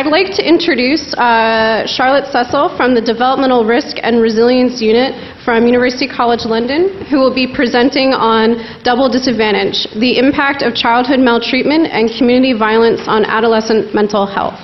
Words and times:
I'd 0.00 0.06
like 0.06 0.32
to 0.36 0.48
introduce 0.48 1.12
uh, 1.12 1.86
Charlotte 1.86 2.24
Cecil 2.32 2.74
from 2.74 2.94
the 2.94 3.02
Developmental 3.02 3.66
Risk 3.66 3.98
and 4.02 4.22
Resilience 4.22 4.80
Unit 4.80 5.12
from 5.44 5.66
University 5.66 6.08
College 6.08 6.46
London, 6.46 7.04
who 7.04 7.18
will 7.18 7.34
be 7.34 7.46
presenting 7.46 8.14
on 8.14 8.64
Double 8.82 9.10
Disadvantage 9.10 9.84
the 10.00 10.16
impact 10.16 10.62
of 10.62 10.74
childhood 10.74 11.20
maltreatment 11.20 11.92
and 11.92 12.08
community 12.16 12.54
violence 12.54 13.02
on 13.08 13.26
adolescent 13.26 13.94
mental 13.94 14.24
health. 14.24 14.56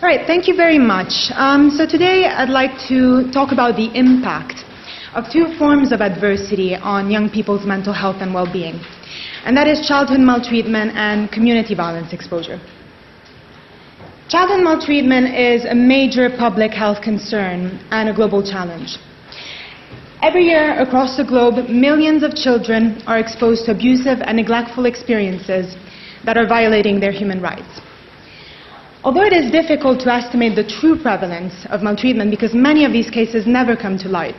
All 0.00 0.08
right, 0.08 0.26
thank 0.26 0.48
you 0.48 0.56
very 0.56 0.78
much. 0.78 1.30
Um, 1.34 1.68
so 1.68 1.84
today 1.84 2.24
I'd 2.24 2.48
like 2.48 2.72
to 2.88 3.30
talk 3.32 3.52
about 3.52 3.76
the 3.76 3.92
impact 3.94 4.63
of 5.14 5.30
two 5.30 5.46
forms 5.58 5.92
of 5.92 6.00
adversity 6.00 6.74
on 6.74 7.10
young 7.10 7.30
people's 7.30 7.64
mental 7.64 7.92
health 7.92 8.16
and 8.20 8.34
well-being, 8.34 8.80
and 9.44 9.56
that 9.56 9.68
is 9.68 9.86
childhood 9.86 10.20
maltreatment 10.20 10.92
and 10.96 11.30
community 11.30 11.74
violence 11.74 12.12
exposure. 12.12 12.60
Childhood 14.28 14.64
maltreatment 14.64 15.34
is 15.34 15.64
a 15.64 15.74
major 15.74 16.28
public 16.36 16.72
health 16.72 17.00
concern 17.02 17.78
and 17.90 18.08
a 18.08 18.14
global 18.14 18.42
challenge. 18.42 18.98
Every 20.22 20.46
year 20.46 20.80
across 20.80 21.16
the 21.16 21.24
globe, 21.24 21.68
millions 21.68 22.22
of 22.22 22.34
children 22.34 23.02
are 23.06 23.18
exposed 23.18 23.66
to 23.66 23.72
abusive 23.72 24.18
and 24.22 24.36
neglectful 24.36 24.86
experiences 24.86 25.76
that 26.24 26.38
are 26.38 26.48
violating 26.48 26.98
their 26.98 27.12
human 27.12 27.40
rights. 27.42 27.80
Although 29.04 29.24
it 29.24 29.34
is 29.34 29.52
difficult 29.52 30.00
to 30.00 30.10
estimate 30.10 30.56
the 30.56 30.64
true 30.64 30.96
prevalence 30.98 31.66
of 31.68 31.82
maltreatment 31.82 32.30
because 32.30 32.54
many 32.54 32.86
of 32.86 32.92
these 32.92 33.10
cases 33.10 33.46
never 33.46 33.76
come 33.76 33.98
to 33.98 34.08
light, 34.08 34.34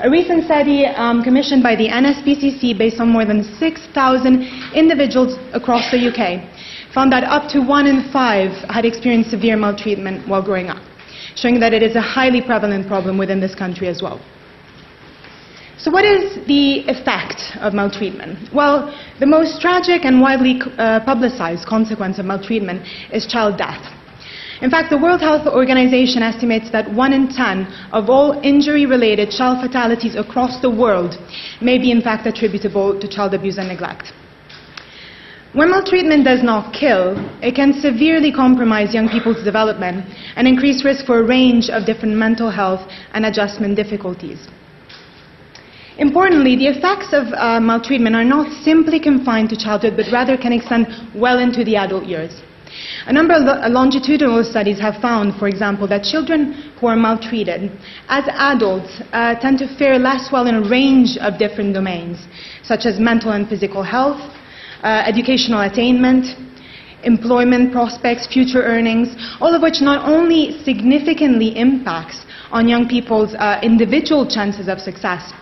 a 0.00 0.10
recent 0.10 0.44
study 0.44 0.84
um, 0.84 1.22
commissioned 1.22 1.62
by 1.62 1.74
the 1.74 1.88
NSPCC 1.88 2.76
based 2.76 3.00
on 3.00 3.08
more 3.08 3.24
than 3.24 3.42
6,000 3.42 4.72
individuals 4.74 5.38
across 5.54 5.90
the 5.90 5.96
UK 5.96 6.44
found 6.92 7.12
that 7.12 7.24
up 7.24 7.48
to 7.50 7.60
one 7.60 7.86
in 7.86 8.10
five 8.12 8.50
had 8.68 8.84
experienced 8.84 9.30
severe 9.30 9.56
maltreatment 9.56 10.28
while 10.28 10.42
growing 10.42 10.68
up, 10.68 10.82
showing 11.34 11.58
that 11.60 11.72
it 11.72 11.82
is 11.82 11.96
a 11.96 12.00
highly 12.00 12.42
prevalent 12.42 12.86
problem 12.86 13.16
within 13.16 13.40
this 13.40 13.54
country 13.54 13.88
as 13.88 14.02
well. 14.02 14.20
So, 15.78 15.90
what 15.90 16.04
is 16.04 16.46
the 16.46 16.88
effect 16.88 17.56
of 17.60 17.72
maltreatment? 17.72 18.52
Well, 18.52 18.92
the 19.20 19.26
most 19.26 19.60
tragic 19.60 20.04
and 20.04 20.20
widely 20.20 20.60
uh, 20.78 21.00
publicized 21.04 21.66
consequence 21.66 22.18
of 22.18 22.24
maltreatment 22.24 22.86
is 23.12 23.26
child 23.26 23.56
death. 23.58 23.84
In 24.62 24.70
fact, 24.70 24.88
the 24.88 24.96
World 24.96 25.20
Health 25.20 25.46
Organization 25.46 26.22
estimates 26.22 26.70
that 26.70 26.90
1 26.90 27.12
in 27.12 27.28
10 27.28 27.66
of 27.92 28.08
all 28.08 28.40
injury 28.42 28.86
related 28.86 29.30
child 29.30 29.60
fatalities 29.60 30.16
across 30.16 30.60
the 30.62 30.70
world 30.70 31.18
may 31.60 31.76
be, 31.76 31.90
in 31.90 32.00
fact, 32.00 32.26
attributable 32.26 32.98
to 32.98 33.06
child 33.06 33.34
abuse 33.34 33.58
and 33.58 33.68
neglect. 33.68 34.12
When 35.52 35.70
maltreatment 35.70 36.24
does 36.24 36.42
not 36.42 36.72
kill, 36.72 37.16
it 37.42 37.54
can 37.54 37.72
severely 37.80 38.32
compromise 38.32 38.94
young 38.94 39.08
people's 39.08 39.42
development 39.44 40.04
and 40.36 40.48
increase 40.48 40.84
risk 40.84 41.06
for 41.06 41.20
a 41.20 41.26
range 41.26 41.68
of 41.70 41.84
different 41.84 42.14
mental 42.14 42.50
health 42.50 42.80
and 43.12 43.26
adjustment 43.26 43.76
difficulties. 43.76 44.48
Importantly, 45.98 46.56
the 46.56 46.66
effects 46.66 47.12
of 47.12 47.32
uh, 47.32 47.58
maltreatment 47.60 48.14
are 48.14 48.24
not 48.24 48.52
simply 48.62 49.00
confined 49.00 49.48
to 49.50 49.56
childhood, 49.56 49.96
but 49.96 50.06
rather 50.12 50.36
can 50.36 50.52
extend 50.52 50.88
well 51.14 51.38
into 51.38 51.64
the 51.64 51.76
adult 51.76 52.04
years. 52.04 52.42
A 53.06 53.12
number 53.12 53.34
of 53.34 53.42
uh, 53.46 53.68
longitudinal 53.68 54.42
studies 54.44 54.78
have 54.80 54.96
found, 55.00 55.38
for 55.38 55.48
example, 55.48 55.86
that 55.88 56.02
children 56.02 56.72
who 56.80 56.86
are 56.88 56.96
maltreated 56.96 57.70
as 58.08 58.24
adults 58.28 59.00
uh, 59.12 59.34
tend 59.36 59.58
to 59.60 59.68
fare 59.78 59.98
less 59.98 60.30
well 60.32 60.46
in 60.46 60.56
a 60.56 60.68
range 60.68 61.16
of 61.18 61.38
different 61.38 61.74
domains, 61.74 62.18
such 62.62 62.84
as 62.84 62.98
mental 62.98 63.32
and 63.32 63.48
physical 63.48 63.82
health, 63.82 64.20
uh, 64.82 65.02
educational 65.06 65.60
attainment, 65.62 66.26
employment 67.04 67.72
prospects, 67.72 68.26
future 68.26 68.62
earnings, 68.62 69.14
all 69.40 69.54
of 69.54 69.62
which 69.62 69.80
not 69.80 70.08
only 70.08 70.62
significantly 70.64 71.56
impacts 71.56 72.26
on 72.50 72.68
young 72.68 72.88
people's 72.88 73.34
uh, 73.34 73.60
individual 73.62 74.28
chances 74.28 74.68
of 74.68 74.80
success, 74.80 75.32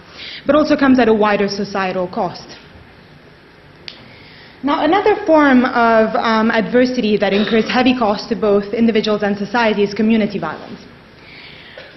but 0.47 0.55
also 0.55 0.77
comes 0.77 0.99
at 0.99 1.09
a 1.09 1.15
wider 1.15 1.49
societal 1.49 2.09
cost. 2.09 2.59
Now, 4.65 4.83
another 4.83 5.15
form 5.27 5.67
of 5.67 6.17
um, 6.17 6.51
adversity 6.51 7.19
that 7.19 7.35
incurs 7.35 7.69
heavy 7.69 7.93
costs 7.93 8.31
to 8.31 8.35
both 8.35 8.73
individuals 8.73 9.23
and 9.23 9.37
society 9.37 9.83
is 9.83 9.93
community 9.93 10.39
violence. 10.39 10.81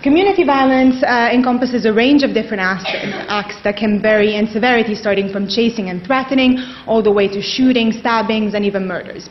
Community 0.04 0.44
violence 0.44 1.02
uh, 1.02 1.30
encompasses 1.32 1.86
a 1.86 1.94
range 1.94 2.24
of 2.24 2.34
different 2.34 2.60
acts 2.60 3.56
that 3.64 3.78
can 3.78 4.02
vary 4.02 4.36
in 4.36 4.48
severity, 4.48 4.96
starting 4.96 5.32
from 5.32 5.48
chasing 5.48 5.92
and 5.92 6.06
threatening, 6.06 6.60
all 6.86 7.02
the 7.02 7.12
way 7.12 7.30
to 7.30 7.42
shooting, 7.42 7.94
stabbings, 7.94 8.54
and 8.54 8.66
even 8.66 8.86
murders. 8.86 9.30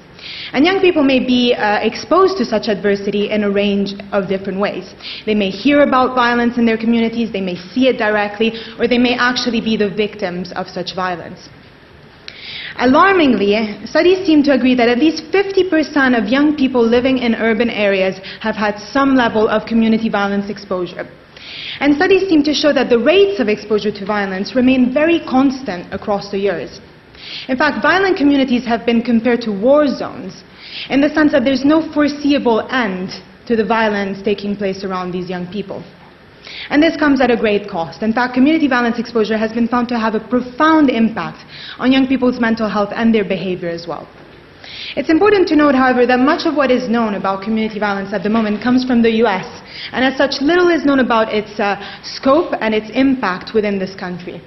And 0.54 0.64
young 0.64 0.80
people 0.80 1.04
may 1.04 1.20
be 1.20 1.52
uh, 1.52 1.80
exposed 1.82 2.38
to 2.38 2.44
such 2.46 2.68
adversity 2.68 3.28
in 3.28 3.44
a 3.44 3.50
range 3.50 3.92
of 4.12 4.28
different 4.28 4.58
ways. 4.58 4.94
They 5.26 5.34
may 5.34 5.50
hear 5.50 5.82
about 5.82 6.14
violence 6.14 6.56
in 6.56 6.64
their 6.64 6.78
communities, 6.78 7.32
they 7.32 7.42
may 7.42 7.56
see 7.56 7.86
it 7.86 7.98
directly, 7.98 8.52
or 8.78 8.88
they 8.88 8.96
may 8.96 9.14
actually 9.14 9.60
be 9.60 9.76
the 9.76 9.90
victims 9.90 10.52
of 10.56 10.68
such 10.68 10.96
violence. 10.96 11.50
Alarmingly, 12.78 13.86
studies 13.86 14.26
seem 14.26 14.42
to 14.42 14.52
agree 14.52 14.74
that 14.74 14.88
at 14.88 14.98
least 14.98 15.24
50% 15.32 16.18
of 16.18 16.28
young 16.28 16.56
people 16.56 16.86
living 16.86 17.18
in 17.18 17.34
urban 17.34 17.70
areas 17.70 18.20
have 18.40 18.54
had 18.54 18.78
some 18.78 19.14
level 19.14 19.48
of 19.48 19.66
community 19.66 20.10
violence 20.10 20.50
exposure. 20.50 21.08
And 21.80 21.96
studies 21.96 22.28
seem 22.28 22.42
to 22.42 22.52
show 22.52 22.72
that 22.74 22.90
the 22.90 22.98
rates 22.98 23.40
of 23.40 23.48
exposure 23.48 23.92
to 23.92 24.04
violence 24.04 24.54
remain 24.54 24.92
very 24.92 25.20
constant 25.20 25.92
across 25.92 26.30
the 26.30 26.38
years. 26.38 26.80
In 27.48 27.56
fact, 27.56 27.82
violent 27.82 28.18
communities 28.18 28.66
have 28.66 28.84
been 28.84 29.00
compared 29.02 29.40
to 29.42 29.52
war 29.52 29.86
zones 29.88 30.44
in 30.90 31.00
the 31.00 31.08
sense 31.08 31.32
that 31.32 31.44
there's 31.44 31.64
no 31.64 31.80
foreseeable 31.92 32.68
end 32.70 33.10
to 33.46 33.56
the 33.56 33.64
violence 33.64 34.22
taking 34.22 34.54
place 34.54 34.84
around 34.84 35.12
these 35.12 35.30
young 35.30 35.46
people. 35.50 35.82
And 36.70 36.82
this 36.82 36.96
comes 36.96 37.20
at 37.20 37.30
a 37.30 37.36
great 37.36 37.68
cost. 37.68 38.02
In 38.02 38.12
fact, 38.12 38.34
community 38.34 38.68
violence 38.68 38.98
exposure 38.98 39.38
has 39.38 39.52
been 39.52 39.68
found 39.68 39.88
to 39.88 39.98
have 39.98 40.14
a 40.14 40.20
profound 40.20 40.90
impact 40.90 41.44
on 41.78 41.92
young 41.92 42.06
people's 42.06 42.40
mental 42.40 42.68
health 42.68 42.90
and 42.94 43.14
their 43.14 43.24
behavior 43.24 43.68
as 43.68 43.86
well. 43.86 44.08
It's 44.96 45.10
important 45.10 45.46
to 45.48 45.56
note, 45.56 45.74
however, 45.74 46.06
that 46.06 46.18
much 46.18 46.46
of 46.46 46.54
what 46.54 46.70
is 46.70 46.88
known 46.88 47.14
about 47.14 47.42
community 47.42 47.78
violence 47.78 48.12
at 48.12 48.22
the 48.22 48.30
moment 48.30 48.62
comes 48.62 48.84
from 48.84 49.02
the 49.02 49.10
US, 49.22 49.46
and 49.92 50.04
as 50.04 50.16
such, 50.16 50.40
little 50.40 50.68
is 50.68 50.84
known 50.84 51.00
about 51.00 51.32
its 51.32 51.58
uh, 51.60 51.76
scope 52.02 52.54
and 52.60 52.74
its 52.74 52.90
impact 52.94 53.54
within 53.54 53.78
this 53.78 53.94
country. 53.94 54.42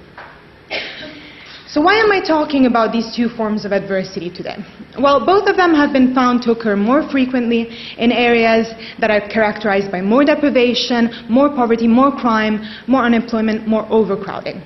So 1.72 1.80
why 1.80 1.94
am 1.94 2.10
I 2.10 2.20
talking 2.20 2.66
about 2.66 2.90
these 2.90 3.14
two 3.14 3.28
forms 3.28 3.64
of 3.64 3.70
adversity 3.70 4.28
today? 4.28 4.56
Well, 4.98 5.24
both 5.24 5.46
of 5.46 5.56
them 5.56 5.72
have 5.72 5.92
been 5.92 6.12
found 6.12 6.42
to 6.42 6.50
occur 6.50 6.74
more 6.74 7.08
frequently 7.08 7.70
in 7.96 8.10
areas 8.10 8.66
that 8.98 9.12
are 9.12 9.20
characterized 9.28 9.92
by 9.92 10.00
more 10.00 10.24
deprivation, 10.24 11.10
more 11.28 11.48
poverty, 11.48 11.86
more 11.86 12.10
crime, 12.10 12.58
more 12.88 13.04
unemployment, 13.04 13.68
more 13.68 13.86
overcrowding. 13.88 14.60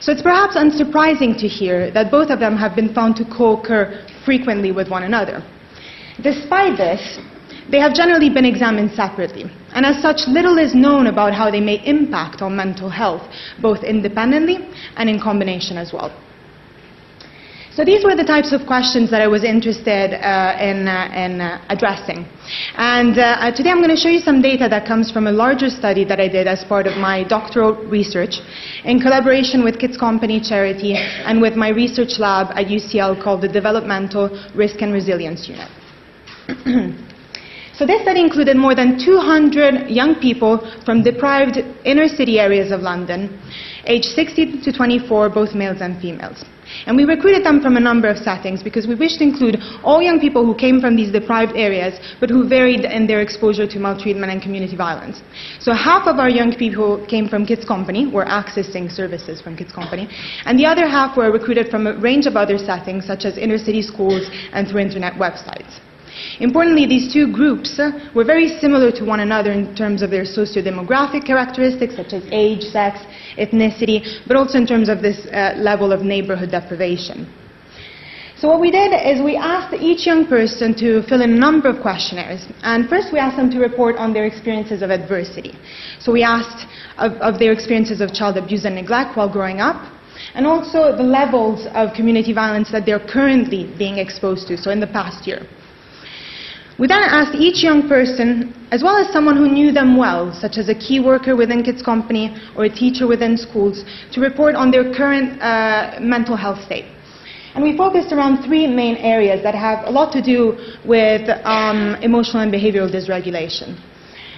So 0.00 0.10
it's 0.10 0.20
perhaps 0.20 0.56
unsurprising 0.56 1.38
to 1.38 1.46
hear 1.46 1.92
that 1.92 2.10
both 2.10 2.28
of 2.28 2.40
them 2.40 2.56
have 2.56 2.74
been 2.74 2.92
found 2.92 3.14
to 3.22 3.24
co-occur 3.24 4.04
frequently 4.24 4.72
with 4.72 4.90
one 4.90 5.04
another. 5.04 5.46
Despite 6.24 6.76
this, 6.76 7.20
they 7.70 7.78
have 7.78 7.94
generally 7.94 8.30
been 8.30 8.44
examined 8.44 8.90
separately, 8.96 9.44
and 9.74 9.86
as 9.86 10.02
such, 10.02 10.26
little 10.26 10.58
is 10.58 10.74
known 10.74 11.06
about 11.06 11.34
how 11.34 11.52
they 11.52 11.60
may 11.60 11.80
impact 11.86 12.42
on 12.42 12.56
mental 12.56 12.90
health, 12.90 13.22
both 13.62 13.84
independently 13.84 14.58
and 14.96 15.08
in 15.08 15.20
combination 15.20 15.76
as 15.76 15.92
well. 15.92 16.10
So 17.78 17.84
these 17.84 18.02
were 18.02 18.16
the 18.16 18.24
types 18.24 18.50
of 18.50 18.66
questions 18.66 19.08
that 19.12 19.22
I 19.22 19.28
was 19.28 19.44
interested 19.44 20.10
uh, 20.18 20.58
in, 20.58 20.88
uh, 20.88 21.14
in 21.14 21.40
uh, 21.40 21.64
addressing. 21.68 22.26
And 22.74 23.16
uh, 23.16 23.38
uh, 23.38 23.54
today 23.54 23.70
I'm 23.70 23.78
going 23.78 23.94
to 23.94 23.96
show 23.96 24.08
you 24.08 24.18
some 24.18 24.42
data 24.42 24.66
that 24.68 24.84
comes 24.84 25.12
from 25.12 25.28
a 25.28 25.30
larger 25.30 25.70
study 25.70 26.02
that 26.06 26.18
I 26.18 26.26
did 26.26 26.48
as 26.48 26.64
part 26.64 26.88
of 26.88 26.98
my 26.98 27.22
doctoral 27.22 27.74
research 27.86 28.40
in 28.82 28.98
collaboration 28.98 29.62
with 29.62 29.78
Kids 29.78 29.96
Company 29.96 30.40
Charity 30.40 30.96
and 30.96 31.40
with 31.40 31.54
my 31.54 31.68
research 31.68 32.18
lab 32.18 32.48
at 32.58 32.66
UCL 32.66 33.22
called 33.22 33.42
the 33.42 33.48
Developmental 33.48 34.26
Risk 34.56 34.82
and 34.82 34.92
Resilience 34.92 35.46
Unit. 35.46 35.70
So 37.78 37.86
this 37.86 38.02
study 38.02 38.20
included 38.20 38.56
more 38.56 38.74
than 38.74 38.98
200 38.98 39.88
young 39.88 40.16
people 40.16 40.58
from 40.84 41.04
deprived 41.04 41.58
inner 41.84 42.08
city 42.08 42.40
areas 42.40 42.72
of 42.72 42.80
London, 42.80 43.40
aged 43.84 44.06
16 44.16 44.62
to 44.62 44.72
24, 44.72 45.28
both 45.28 45.54
males 45.54 45.80
and 45.80 45.96
females. 46.02 46.44
And 46.86 46.96
we 46.96 47.04
recruited 47.04 47.44
them 47.44 47.60
from 47.60 47.76
a 47.76 47.80
number 47.80 48.08
of 48.08 48.18
settings 48.18 48.62
because 48.62 48.86
we 48.86 48.94
wished 48.94 49.18
to 49.18 49.24
include 49.24 49.58
all 49.82 50.02
young 50.02 50.20
people 50.20 50.44
who 50.44 50.54
came 50.54 50.80
from 50.80 50.96
these 50.96 51.12
deprived 51.12 51.52
areas 51.56 51.98
but 52.20 52.30
who 52.30 52.48
varied 52.48 52.84
in 52.84 53.06
their 53.06 53.20
exposure 53.20 53.66
to 53.66 53.78
maltreatment 53.78 54.32
and 54.32 54.42
community 54.42 54.76
violence. 54.76 55.22
So 55.60 55.72
half 55.72 56.06
of 56.06 56.18
our 56.18 56.30
young 56.30 56.54
people 56.54 57.04
came 57.06 57.28
from 57.28 57.46
Kids 57.46 57.64
Company, 57.64 58.06
were 58.06 58.24
accessing 58.24 58.90
services 58.90 59.40
from 59.40 59.56
Kids 59.56 59.72
Company, 59.72 60.08
and 60.44 60.58
the 60.58 60.66
other 60.66 60.86
half 60.88 61.16
were 61.16 61.30
recruited 61.30 61.68
from 61.70 61.86
a 61.86 61.96
range 61.98 62.26
of 62.26 62.36
other 62.36 62.58
settings 62.58 63.06
such 63.06 63.24
as 63.24 63.38
inner 63.38 63.58
city 63.58 63.82
schools 63.82 64.28
and 64.52 64.68
through 64.68 64.80
internet 64.80 65.14
websites. 65.14 65.80
Importantly, 66.40 66.86
these 66.86 67.12
two 67.12 67.32
groups 67.32 67.78
uh, 67.78 68.10
were 68.14 68.24
very 68.24 68.48
similar 68.58 68.90
to 68.92 69.04
one 69.04 69.20
another 69.20 69.52
in 69.52 69.74
terms 69.74 70.02
of 70.02 70.10
their 70.10 70.24
socio-demographic 70.24 71.24
characteristics, 71.24 71.96
such 71.96 72.12
as 72.12 72.22
age, 72.30 72.62
sex, 72.62 73.00
ethnicity, 73.38 74.22
but 74.26 74.36
also 74.36 74.58
in 74.58 74.66
terms 74.66 74.88
of 74.88 75.00
this 75.00 75.26
uh, 75.26 75.54
level 75.56 75.92
of 75.92 76.02
neighborhood 76.02 76.50
deprivation. 76.50 77.26
So 78.40 78.46
what 78.46 78.60
we 78.60 78.70
did 78.70 78.92
is 78.94 79.20
we 79.20 79.36
asked 79.36 79.74
each 79.74 80.06
young 80.06 80.24
person 80.24 80.72
to 80.76 81.02
fill 81.08 81.22
in 81.22 81.32
a 81.32 81.36
number 81.36 81.68
of 81.68 81.82
questionnaires. 81.82 82.46
And 82.62 82.88
first 82.88 83.12
we 83.12 83.18
asked 83.18 83.36
them 83.36 83.50
to 83.50 83.58
report 83.58 83.96
on 83.96 84.12
their 84.12 84.26
experiences 84.26 84.80
of 84.80 84.90
adversity. 84.90 85.58
So 85.98 86.12
we 86.12 86.22
asked 86.22 86.68
of, 86.98 87.14
of 87.14 87.40
their 87.40 87.50
experiences 87.50 88.00
of 88.00 88.14
child 88.14 88.36
abuse 88.36 88.64
and 88.64 88.76
neglect 88.76 89.16
while 89.16 89.28
growing 89.28 89.58
up, 89.58 89.82
and 90.34 90.46
also 90.46 90.96
the 90.96 91.02
levels 91.02 91.66
of 91.74 91.94
community 91.94 92.32
violence 92.32 92.70
that 92.70 92.86
they're 92.86 93.04
currently 93.04 93.74
being 93.76 93.98
exposed 93.98 94.46
to, 94.48 94.56
so 94.56 94.70
in 94.70 94.78
the 94.78 94.86
past 94.86 95.26
year. 95.26 95.42
We 96.78 96.86
then 96.86 97.02
asked 97.02 97.34
each 97.34 97.64
young 97.64 97.88
person, 97.88 98.54
as 98.70 98.84
well 98.84 98.96
as 98.96 99.12
someone 99.12 99.36
who 99.36 99.48
knew 99.48 99.72
them 99.72 99.96
well, 99.96 100.32
such 100.32 100.58
as 100.58 100.68
a 100.68 100.74
key 100.74 101.00
worker 101.00 101.34
within 101.34 101.64
Kids 101.64 101.82
Company 101.82 102.36
or 102.56 102.66
a 102.66 102.70
teacher 102.70 103.08
within 103.08 103.36
schools, 103.36 103.84
to 104.12 104.20
report 104.20 104.54
on 104.54 104.70
their 104.70 104.94
current 104.94 105.42
uh, 105.42 105.98
mental 106.00 106.36
health 106.36 106.62
state. 106.64 106.84
And 107.56 107.64
we 107.64 107.76
focused 107.76 108.12
around 108.12 108.44
three 108.46 108.68
main 108.68 108.96
areas 108.98 109.42
that 109.42 109.56
have 109.56 109.88
a 109.88 109.90
lot 109.90 110.12
to 110.12 110.22
do 110.22 110.56
with 110.86 111.28
um, 111.44 111.96
emotional 112.00 112.44
and 112.44 112.52
behavioral 112.52 112.88
dysregulation. 112.88 113.74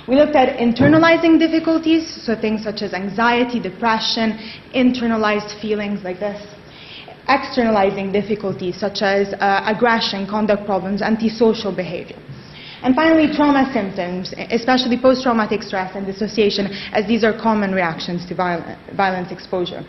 We 0.09 0.17
looked 0.17 0.35
at 0.35 0.57
internalizing 0.57 1.39
difficulties, 1.39 2.09
so 2.25 2.35
things 2.35 2.65
such 2.65 2.81
as 2.81 2.95
anxiety, 2.95 3.61
depression, 3.61 4.39
internalized 4.75 5.61
feelings 5.61 6.03
like 6.03 6.19
this. 6.19 6.41
Externalizing 7.31 8.11
difficulties 8.11 8.77
such 8.77 9.03
as 9.03 9.33
uh, 9.35 9.63
aggression, 9.65 10.27
conduct 10.27 10.67
problems, 10.67 11.01
antisocial 11.01 11.71
behavior. 11.75 12.19
And 12.83 12.97
finally, 12.97 13.33
trauma 13.33 13.71
symptoms, 13.73 14.35
especially 14.51 14.99
post-traumatic 14.99 15.63
stress 15.63 15.95
and 15.95 16.07
dissociation, 16.07 16.67
as 16.93 17.07
these 17.07 17.23
are 17.23 17.33
common 17.33 17.73
reactions 17.73 18.27
to 18.27 18.35
violence 18.35 19.31
exposure. 19.31 19.85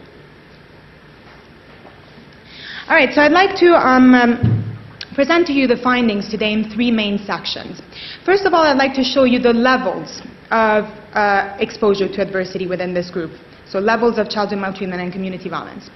All 2.88 2.96
right, 2.96 3.12
so 3.14 3.22
I'd 3.22 3.32
like 3.32 3.56
to 3.60 3.70
um, 3.74 4.14
um, 4.14 4.78
present 5.16 5.48
to 5.48 5.54
you 5.54 5.66
the 5.66 5.78
findings 5.78 6.30
today 6.30 6.52
in 6.52 6.70
three 6.70 6.92
main 6.92 7.18
sections. 7.18 7.82
First 8.26 8.46
of 8.46 8.54
all, 8.54 8.64
I'd 8.64 8.78
like 8.78 8.94
to 8.96 9.04
show 9.04 9.24
you 9.24 9.40
the 9.40 9.54
levels 9.54 10.22
of 10.52 10.84
uh, 11.16 11.56
exposure 11.60 12.08
to 12.10 12.22
adversity 12.22 12.68
within 12.68 12.94
this 12.94 13.10
group. 13.10 13.32
So 13.66 13.80
levels 13.80 14.18
of 14.18 14.30
childhood 14.30 14.60
maltreatment 14.60 15.02
and 15.02 15.14
community 15.14 15.48
violence. 15.48 15.90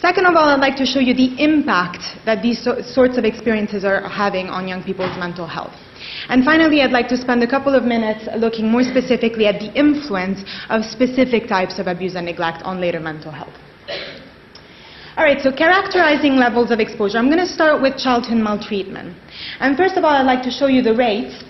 Second 0.00 0.26
of 0.26 0.36
all, 0.36 0.48
I'd 0.48 0.60
like 0.60 0.76
to 0.76 0.86
show 0.86 1.00
you 1.00 1.12
the 1.12 1.34
impact 1.42 2.02
that 2.24 2.40
these 2.40 2.62
so 2.62 2.80
sorts 2.80 3.18
of 3.18 3.24
experiences 3.24 3.84
are 3.84 4.08
having 4.08 4.46
on 4.46 4.68
young 4.68 4.80
people's 4.82 5.16
mental 5.18 5.46
health. 5.46 5.74
And 6.28 6.44
finally, 6.44 6.82
I'd 6.82 6.92
like 6.92 7.08
to 7.08 7.16
spend 7.16 7.42
a 7.42 7.48
couple 7.48 7.74
of 7.74 7.82
minutes 7.82 8.28
looking 8.36 8.70
more 8.70 8.84
specifically 8.84 9.46
at 9.46 9.58
the 9.58 9.74
influence 9.74 10.44
of 10.70 10.84
specific 10.84 11.48
types 11.48 11.80
of 11.80 11.88
abuse 11.88 12.14
and 12.14 12.26
neglect 12.26 12.62
on 12.62 12.80
later 12.80 13.00
mental 13.00 13.32
health. 13.32 13.52
All 15.16 15.24
right, 15.24 15.40
so 15.40 15.50
characterizing 15.50 16.36
levels 16.36 16.70
of 16.70 16.78
exposure. 16.78 17.18
I'm 17.18 17.26
going 17.26 17.44
to 17.44 17.52
start 17.52 17.82
with 17.82 17.98
childhood 17.98 18.38
maltreatment. 18.38 19.16
And 19.58 19.76
first 19.76 19.96
of 19.96 20.04
all, 20.04 20.14
I'd 20.14 20.22
like 20.22 20.44
to 20.44 20.50
show 20.52 20.68
you 20.68 20.80
the 20.80 20.94
rates 20.94 21.42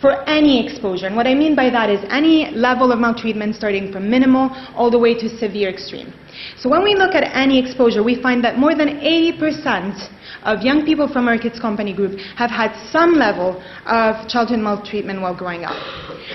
for 0.00 0.22
any 0.28 0.64
exposure. 0.64 1.06
And 1.06 1.16
what 1.16 1.26
I 1.26 1.34
mean 1.34 1.56
by 1.56 1.68
that 1.70 1.90
is 1.90 1.98
any 2.10 2.52
level 2.52 2.92
of 2.92 3.00
maltreatment 3.00 3.56
starting 3.56 3.90
from 3.90 4.08
minimal 4.08 4.50
all 4.76 4.88
the 4.88 4.98
way 5.00 5.14
to 5.14 5.28
severe 5.28 5.68
extreme. 5.68 6.12
So 6.58 6.68
when 6.68 6.82
we 6.82 6.94
look 6.94 7.14
at 7.14 7.24
any 7.34 7.58
exposure, 7.58 8.02
we 8.02 8.20
find 8.20 8.42
that 8.44 8.58
more 8.58 8.74
than 8.74 9.00
80% 9.00 10.10
of 10.44 10.62
young 10.62 10.84
people 10.84 11.08
from 11.08 11.28
our 11.28 11.38
Kids 11.38 11.58
Company 11.60 11.92
group 11.92 12.18
have 12.36 12.50
had 12.50 12.74
some 12.90 13.14
level 13.14 13.62
of 13.86 14.28
childhood 14.28 14.60
maltreatment 14.60 15.20
while 15.20 15.36
growing 15.36 15.64
up. 15.64 15.76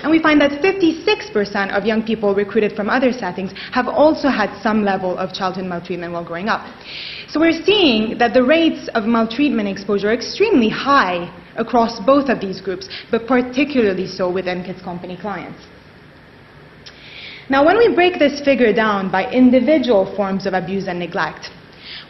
And 0.02 0.10
we 0.10 0.20
find 0.20 0.40
that 0.40 0.62
56% 0.62 1.76
of 1.76 1.84
young 1.84 2.02
people 2.02 2.34
recruited 2.34 2.74
from 2.74 2.90
other 2.90 3.12
settings 3.12 3.52
have 3.72 3.86
also 3.86 4.28
had 4.28 4.50
some 4.62 4.84
level 4.84 5.16
of 5.16 5.32
childhood 5.32 5.66
maltreatment 5.66 6.12
while 6.12 6.24
growing 6.24 6.48
up. 6.48 6.66
So 7.28 7.40
we're 7.40 7.64
seeing 7.64 8.18
that 8.18 8.34
the 8.34 8.42
rates 8.42 8.88
of 8.94 9.04
maltreatment 9.04 9.68
exposure 9.68 10.08
are 10.08 10.14
extremely 10.14 10.68
high 10.68 11.32
across 11.56 12.00
both 12.00 12.28
of 12.28 12.40
these 12.40 12.60
groups, 12.60 12.88
but 13.10 13.26
particularly 13.26 14.06
so 14.06 14.30
within 14.30 14.64
Kids 14.64 14.82
Company 14.82 15.16
clients. 15.16 15.60
Now, 17.50 17.64
when 17.64 17.76
we 17.76 17.94
break 17.94 18.18
this 18.18 18.40
figure 18.40 18.72
down 18.72 19.10
by 19.10 19.30
individual 19.30 20.14
forms 20.16 20.46
of 20.46 20.54
abuse 20.54 20.88
and 20.88 20.98
neglect, 20.98 21.50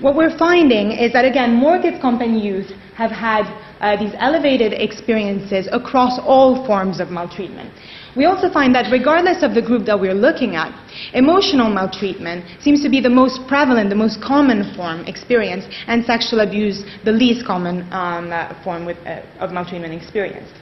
what 0.01 0.15
we're 0.15 0.37
finding 0.39 0.93
is 0.93 1.13
that, 1.13 1.25
again, 1.25 1.61
Kids 1.83 2.01
Company 2.01 2.39
youth 2.41 2.71
have 2.97 3.11
had 3.11 3.45
uh, 3.81 3.97
these 3.97 4.13
elevated 4.19 4.73
experiences 4.73 5.69
across 5.73 6.21
all 6.21 6.65
forms 6.67 7.01
of 7.01 7.11
maltreatment. 7.11 7.73
We 8.17 8.27
also 8.27 8.49
find 8.49 8.73
that 8.77 8.93
regardless 8.93 9.43
of 9.43 9.55
the 9.55 9.63
group 9.63 9.87
that 9.87 10.01
we're 10.01 10.15
looking 10.15 10.55
at, 10.55 10.71
emotional 11.15 11.69
maltreatment 11.69 12.45
seems 12.63 12.81
to 12.85 12.89
be 12.89 13.01
the 13.01 13.11
most 13.11 13.41
prevalent, 13.49 13.91
the 13.91 13.97
most 13.97 14.23
common 14.23 14.73
form 14.77 15.05
experienced, 15.07 15.69
and 15.89 16.05
sexual 16.05 16.41
abuse 16.41 16.85
the 17.05 17.11
least 17.11 17.45
common 17.45 17.83
um, 17.93 18.31
uh, 18.31 18.55
form 18.63 18.87
with, 18.87 18.99
uh, 18.99 19.23
of 19.41 19.51
maltreatment 19.51 19.93
experienced. 19.93 20.55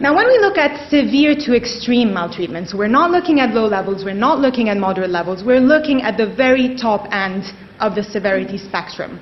Now, 0.00 0.16
when 0.16 0.28
we 0.28 0.38
look 0.38 0.56
at 0.56 0.88
severe 0.88 1.34
to 1.44 1.54
extreme 1.54 2.14
maltreatment, 2.14 2.70
so 2.70 2.78
we're 2.78 2.88
not 2.88 3.10
looking 3.10 3.38
at 3.38 3.50
low 3.50 3.66
levels, 3.66 4.02
we're 4.02 4.14
not 4.14 4.38
looking 4.38 4.70
at 4.70 4.78
moderate 4.78 5.10
levels, 5.10 5.44
we're 5.44 5.60
looking 5.60 6.00
at 6.00 6.16
the 6.16 6.24
very 6.24 6.74
top 6.74 7.06
end 7.12 7.52
of 7.80 7.94
the 7.94 8.02
severity 8.02 8.56
spectrum. 8.56 9.20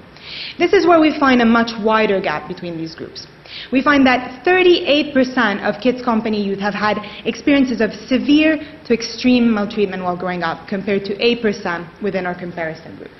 This 0.56 0.72
is 0.72 0.86
where 0.86 1.00
we 1.00 1.18
find 1.18 1.42
a 1.42 1.44
much 1.44 1.72
wider 1.84 2.20
gap 2.20 2.46
between 2.46 2.76
these 2.76 2.94
groups. 2.94 3.26
We 3.72 3.82
find 3.82 4.06
that 4.06 4.44
38% 4.46 5.68
of 5.68 5.80
Kids 5.82 6.00
Company 6.00 6.40
youth 6.40 6.60
have 6.60 6.74
had 6.74 6.98
experiences 7.24 7.80
of 7.80 7.92
severe 7.92 8.58
to 8.86 8.94
extreme 8.94 9.52
maltreatment 9.52 10.04
while 10.04 10.16
growing 10.16 10.44
up, 10.44 10.68
compared 10.68 11.04
to 11.06 11.16
8% 11.16 12.02
within 12.02 12.24
our 12.24 12.38
comparison 12.38 12.96
group. 12.96 13.10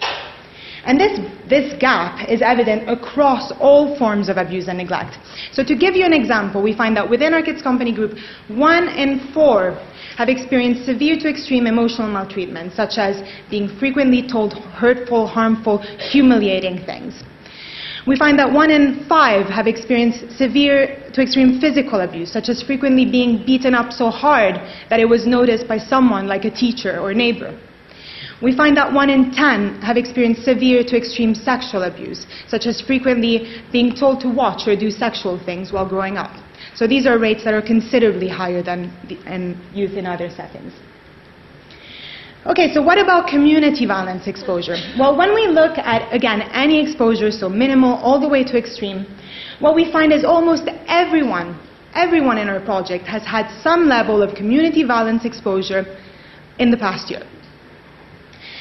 And 0.89 0.99
this, 0.99 1.21
this 1.51 1.79
gap 1.79 2.31
is 2.31 2.41
evident 2.41 2.89
across 2.89 3.53
all 3.61 3.95
forms 3.99 4.31
of 4.31 4.39
abuse 4.39 4.69
and 4.69 4.79
neglect. 4.79 5.19
So 5.53 5.63
to 5.63 5.77
give 5.77 5.95
you 5.95 6.07
an 6.07 6.15
example, 6.15 6.63
we 6.63 6.75
find 6.75 6.97
that 6.97 7.09
within 7.09 7.35
our 7.35 7.43
Kids 7.43 7.61
Company 7.61 7.93
group, 7.93 8.17
one 8.49 8.89
in 8.89 9.31
four 9.35 9.73
have 10.17 10.31
experienced 10.31 10.87
severe 10.87 11.19
to 11.19 11.29
extreme 11.29 11.67
emotional 11.67 12.09
maltreatment, 12.09 12.73
such 12.73 12.97
as 12.97 13.23
being 13.51 13.69
frequently 13.79 14.27
told 14.27 14.55
hurtful, 14.55 15.27
harmful, 15.27 15.77
humiliating 16.11 16.87
things. 16.87 17.23
We 18.07 18.17
find 18.17 18.39
that 18.39 18.51
one 18.51 18.71
in 18.71 19.05
five 19.07 19.45
have 19.49 19.67
experienced 19.67 20.39
severe 20.39 21.11
to 21.13 21.21
extreme 21.21 21.61
physical 21.61 22.01
abuse, 22.01 22.33
such 22.33 22.49
as 22.49 22.63
frequently 22.63 23.05
being 23.05 23.45
beaten 23.45 23.75
up 23.75 23.93
so 23.93 24.09
hard 24.09 24.55
that 24.89 25.01
it 25.01 25.05
was 25.05 25.27
noticed 25.27 25.69
by 25.69 25.77
someone 25.77 26.27
like 26.27 26.47
a 26.47 26.51
teacher 26.51 26.99
or 26.99 27.13
neighbor. 27.13 27.53
We 28.41 28.55
find 28.57 28.77
that 28.77 28.93
one 28.93 29.11
in 29.11 29.33
ten 29.33 29.81
have 29.83 29.97
experienced 29.97 30.45
severe 30.45 30.85
to 30.85 30.97
extreme 30.97 31.35
sexual 31.35 31.83
abuse, 31.83 32.25
such 32.47 32.67
as 32.67 32.81
frequently 32.81 33.63
being 33.73 33.95
told 33.95 34.21
to 34.21 34.29
watch 34.29 34.69
or 34.69 34.77
do 34.77 34.91
sexual 34.91 35.41
things 35.45 35.73
while 35.73 35.89
growing 35.89 36.17
up. 36.17 36.31
So 36.77 36.87
these 36.87 37.07
are 37.07 37.19
rates 37.19 37.43
that 37.45 37.55
are 37.55 37.63
considerably 37.63 38.29
higher 38.29 38.63
than 38.63 38.93
in 39.27 39.61
youth 39.75 39.95
in 39.97 40.07
other 40.07 40.31
settings. 40.31 40.73
Okay, 42.47 42.73
so 42.73 42.81
what 42.81 42.99
about 42.99 43.29
community 43.29 43.85
violence 43.85 44.29
exposure? 44.29 44.77
Well, 44.97 45.17
when 45.19 45.35
we 45.35 45.49
look 45.49 45.77
at, 45.77 46.11
again, 46.15 46.43
any 46.53 46.81
exposure, 46.81 47.33
so 47.33 47.49
minimal 47.49 47.95
all 47.95 48.21
the 48.21 48.29
way 48.29 48.45
to 48.45 48.57
extreme, 48.57 49.05
what 49.59 49.75
we 49.75 49.91
find 49.91 50.13
is 50.13 50.25
almost 50.25 50.69
everyone, 50.87 51.59
everyone 51.95 52.39
in 52.39 52.49
our 52.49 52.61
project 52.61 53.05
has 53.07 53.25
had 53.27 53.51
some 53.61 53.89
level 53.89 54.23
of 54.23 54.37
community 54.37 54.85
violence 54.85 55.25
exposure 55.25 55.85
in 56.61 56.71
the 56.71 56.77
past 56.77 57.11
year. 57.11 57.23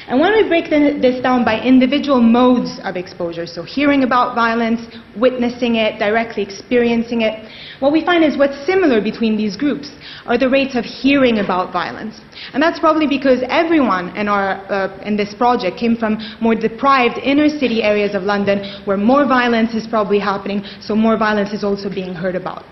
And 0.08 0.18
when 0.18 0.32
we 0.32 0.48
break 0.48 0.70
this 0.70 1.22
down 1.22 1.44
by 1.44 1.60
individual 1.60 2.22
modes 2.22 2.80
of 2.82 2.96
exposure, 2.96 3.44
so 3.44 3.62
hearing 3.62 4.04
about 4.04 4.34
violence, 4.34 4.80
witnessing 5.14 5.74
it, 5.74 5.98
directly 5.98 6.42
experiencing 6.42 7.20
it, 7.20 7.46
what 7.80 7.92
we 7.92 8.02
find 8.02 8.24
is 8.24 8.38
what's 8.38 8.64
similar 8.64 9.02
between 9.02 9.36
these 9.36 9.54
groups 9.54 9.92
are 10.24 10.38
the 10.38 10.48
rates 10.48 10.74
of 10.76 10.84
hearing 10.86 11.40
about 11.40 11.74
violence. 11.74 12.22
And 12.54 12.62
that's 12.62 12.80
probably 12.80 13.06
because 13.06 13.42
everyone 13.50 14.16
in, 14.16 14.28
our, 14.28 14.64
uh, 14.72 14.98
in 15.04 15.14
this 15.14 15.34
project 15.34 15.76
came 15.76 15.94
from 15.94 16.16
more 16.40 16.54
deprived 16.54 17.18
inner 17.18 17.50
city 17.50 17.82
areas 17.82 18.14
of 18.14 18.22
London 18.22 18.82
where 18.86 18.96
more 18.96 19.26
violence 19.26 19.74
is 19.74 19.86
probably 19.86 20.18
happening, 20.18 20.64
so 20.80 20.94
more 20.94 21.18
violence 21.18 21.52
is 21.52 21.62
also 21.62 21.90
being 21.90 22.14
heard 22.14 22.34
about. 22.34 22.64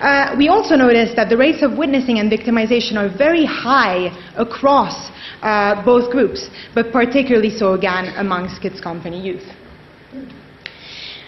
Uh, 0.00 0.34
we 0.38 0.48
also 0.48 0.76
noticed 0.76 1.16
that 1.16 1.28
the 1.28 1.36
rates 1.36 1.62
of 1.62 1.76
witnessing 1.76 2.20
and 2.20 2.30
victimization 2.30 2.96
are 2.96 3.08
very 3.08 3.44
high 3.44 4.14
across 4.36 5.10
uh, 5.42 5.84
both 5.84 6.10
groups, 6.10 6.48
but 6.74 6.92
particularly 6.92 7.50
so 7.50 7.72
again 7.72 8.14
amongst 8.16 8.62
Kids 8.62 8.80
Company 8.80 9.20
youth. 9.20 9.44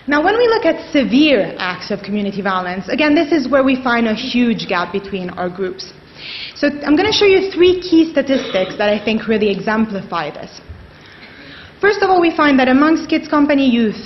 Now, 0.06 0.24
when 0.24 0.36
we 0.38 0.46
look 0.46 0.64
at 0.64 0.90
severe 0.92 1.54
acts 1.58 1.90
of 1.90 2.02
community 2.02 2.42
violence, 2.42 2.88
again, 2.88 3.14
this 3.14 3.32
is 3.32 3.48
where 3.48 3.62
we 3.62 3.82
find 3.82 4.08
a 4.08 4.14
huge 4.14 4.66
gap 4.68 4.92
between 4.92 5.30
our 5.30 5.48
groups. 5.48 5.92
So 6.54 6.68
I'm 6.68 6.96
going 6.96 7.10
to 7.10 7.12
show 7.12 7.26
you 7.26 7.50
three 7.50 7.80
key 7.80 8.10
statistics 8.10 8.76
that 8.78 8.88
I 8.88 9.02
think 9.04 9.26
really 9.26 9.50
exemplify 9.50 10.30
this. 10.30 10.60
First 11.80 12.02
of 12.02 12.10
all, 12.10 12.20
we 12.20 12.34
find 12.36 12.58
that 12.58 12.68
amongst 12.68 13.08
Kids 13.08 13.26
Company 13.26 13.68
youth, 13.68 14.00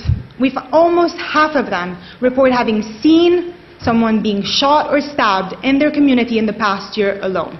almost 0.72 1.16
half 1.16 1.54
of 1.56 1.66
them 1.70 2.00
report 2.20 2.52
having 2.52 2.82
seen 3.00 3.54
someone 3.84 4.22
being 4.22 4.42
shot 4.42 4.92
or 4.92 5.00
stabbed 5.00 5.54
in 5.64 5.78
their 5.78 5.90
community 5.90 6.38
in 6.38 6.46
the 6.46 6.52
past 6.52 6.96
year 6.96 7.18
alone. 7.22 7.58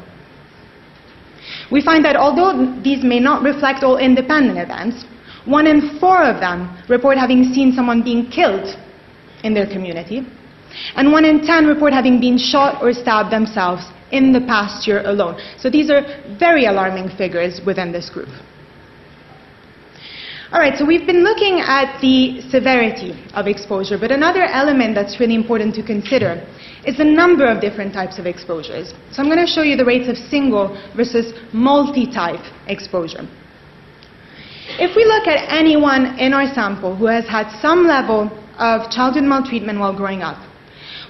We 1.70 1.82
find 1.82 2.04
that 2.04 2.16
although 2.16 2.80
these 2.82 3.04
may 3.04 3.20
not 3.20 3.42
reflect 3.42 3.84
all 3.84 3.98
independent 3.98 4.58
events, 4.58 5.04
one 5.44 5.66
in 5.66 5.98
four 6.00 6.22
of 6.22 6.40
them 6.40 6.76
report 6.88 7.18
having 7.18 7.52
seen 7.52 7.72
someone 7.72 8.02
being 8.02 8.30
killed 8.30 8.76
in 9.42 9.52
their 9.52 9.66
community, 9.66 10.26
and 10.96 11.12
one 11.12 11.24
in 11.24 11.46
ten 11.46 11.66
report 11.66 11.92
having 11.92 12.18
been 12.20 12.38
shot 12.38 12.82
or 12.82 12.92
stabbed 12.92 13.30
themselves 13.30 13.84
in 14.10 14.32
the 14.32 14.40
past 14.40 14.86
year 14.86 15.02
alone. 15.04 15.38
So 15.58 15.68
these 15.70 15.90
are 15.90 16.02
very 16.38 16.66
alarming 16.66 17.10
figures 17.16 17.60
within 17.66 17.92
this 17.92 18.08
group. 18.08 18.28
All 20.54 20.60
right, 20.60 20.78
so 20.78 20.84
we've 20.86 21.04
been 21.04 21.24
looking 21.24 21.58
at 21.58 22.00
the 22.00 22.40
severity 22.48 23.10
of 23.34 23.48
exposure, 23.48 23.98
but 23.98 24.12
another 24.12 24.44
element 24.44 24.94
that's 24.94 25.18
really 25.18 25.34
important 25.34 25.74
to 25.74 25.82
consider 25.82 26.46
is 26.86 26.96
the 26.96 27.04
number 27.04 27.44
of 27.44 27.60
different 27.60 27.92
types 27.92 28.20
of 28.20 28.26
exposures. 28.26 28.94
So 29.10 29.20
I'm 29.20 29.26
going 29.26 29.44
to 29.44 29.50
show 29.50 29.62
you 29.62 29.76
the 29.76 29.84
rates 29.84 30.08
of 30.08 30.16
single 30.16 30.80
versus 30.94 31.34
multi-type 31.52 32.38
exposure. 32.68 33.26
If 34.78 34.94
we 34.94 35.04
look 35.04 35.26
at 35.26 35.42
anyone 35.50 36.20
in 36.20 36.32
our 36.32 36.46
sample 36.54 36.94
who 36.94 37.06
has 37.06 37.26
had 37.26 37.50
some 37.60 37.88
level 37.88 38.30
of 38.56 38.88
childhood 38.92 39.24
maltreatment 39.24 39.80
while 39.80 39.96
growing 39.96 40.22
up, 40.22 40.38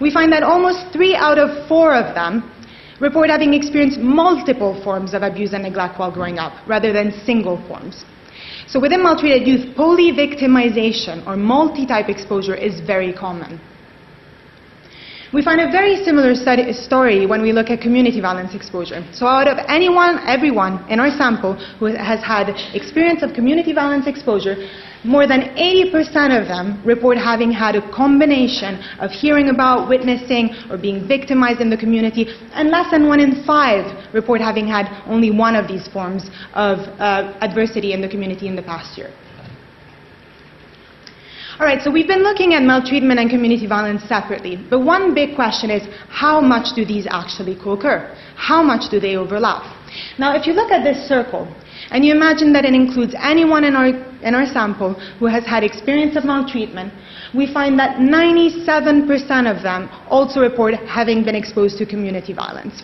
we 0.00 0.10
find 0.10 0.32
that 0.32 0.42
almost 0.42 0.90
three 0.90 1.14
out 1.14 1.36
of 1.36 1.68
four 1.68 1.94
of 1.94 2.14
them 2.14 2.50
report 2.98 3.28
having 3.28 3.52
experienced 3.52 3.98
multiple 3.98 4.82
forms 4.82 5.12
of 5.12 5.20
abuse 5.20 5.52
and 5.52 5.64
neglect 5.64 5.98
while 5.98 6.10
growing 6.10 6.38
up, 6.38 6.66
rather 6.66 6.94
than 6.94 7.12
single 7.26 7.62
forms. 7.68 8.06
So 8.66 8.80
within 8.80 9.02
maltreated 9.02 9.47
youth, 9.47 9.76
polyvictimization 9.76 11.26
or 11.26 11.37
multi-type 11.37 12.09
exposure 12.09 12.54
is 12.54 12.80
very 12.80 13.12
common. 13.12 13.61
We 15.35 15.42
find 15.42 15.61
a 15.61 15.71
very 15.71 16.04
similar 16.04 16.37
study, 16.37 16.73
story 16.73 17.26
when 17.26 17.42
we 17.42 17.52
look 17.52 17.68
at 17.68 17.80
community 17.80 18.21
violence 18.21 18.54
exposure. 18.54 19.04
So 19.12 19.26
out 19.26 19.49
of 19.49 19.59
anyone, 19.68 20.21
everyone 20.28 20.88
in 20.88 21.00
our 21.00 21.11
sample 21.11 21.54
who 21.80 21.87
has 21.87 22.23
had 22.23 22.50
experience 22.73 23.23
of 23.25 23.35
community 23.35 23.73
violence 23.73 24.06
exposure, 24.06 24.54
more 25.04 25.26
than 25.26 25.54
80% 25.54 26.40
of 26.40 26.49
them 26.49 26.82
report 26.84 27.18
having 27.18 27.52
had 27.52 27.76
a 27.76 27.92
combination 27.92 28.82
of 28.99 29.11
hearing 29.11 29.50
about, 29.50 29.88
witnessing, 29.88 30.54
or 30.70 30.78
being 30.78 31.06
victimized 31.06 31.61
in 31.61 31.70
the 31.70 31.76
community, 31.76 32.26
and 32.52 32.70
less 32.70 32.90
than 32.90 33.06
one 33.06 33.20
in 33.20 33.44
five 33.44 33.84
report 34.14 34.40
having 34.40 34.66
had 34.66 34.87
only 35.06 35.30
one 35.30 35.54
of 35.54 35.68
these 35.68 35.87
forms 35.88 36.30
of 36.54 36.78
uh, 36.99 37.37
adversity 37.40 37.92
in 37.92 38.00
the 38.00 38.08
community 38.08 38.49
in 38.49 38.56
the 38.56 38.62
past 38.62 38.96
year. 38.96 39.12
All 41.61 41.66
right, 41.66 41.80
so 41.82 41.88
we've 41.88 42.08
been 42.08 42.25
looking 42.25 42.54
at 42.54 42.64
maltreatment 42.64 43.20
and 43.20 43.30
community 43.30 43.68
violence 43.68 44.02
separately, 44.08 44.56
but 44.70 44.80
one 44.80 45.14
big 45.14 45.37
question 45.37 45.70
is 45.70 45.87
how 46.08 46.40
much 46.40 46.75
do 46.75 46.84
these 46.84 47.06
actually 47.08 47.54
co-occur? 47.62 48.12
How 48.34 48.61
much 48.61 48.90
do 48.90 48.99
they 48.99 49.14
overlap? 49.14 49.62
Now, 50.18 50.34
if 50.34 50.49
you 50.49 50.52
look 50.52 50.73
at 50.73 50.82
this 50.82 51.06
circle, 51.06 51.46
and 51.90 52.04
you 52.04 52.12
imagine 52.12 52.52
that 52.52 52.64
it 52.64 52.74
includes 52.74 53.14
anyone 53.20 53.64
in 53.64 53.74
our, 53.76 53.88
in 54.22 54.34
our 54.34 54.46
sample 54.46 54.94
who 55.18 55.26
has 55.26 55.44
had 55.44 55.62
experience 55.62 56.16
of 56.16 56.24
maltreatment, 56.24 56.92
we 57.34 57.52
find 57.52 57.78
that 57.78 57.96
97% 57.98 59.08
of 59.50 59.62
them 59.62 59.88
also 60.08 60.40
report 60.40 60.74
having 60.74 61.24
been 61.24 61.34
exposed 61.34 61.78
to 61.78 61.86
community 61.86 62.32
violence. 62.32 62.82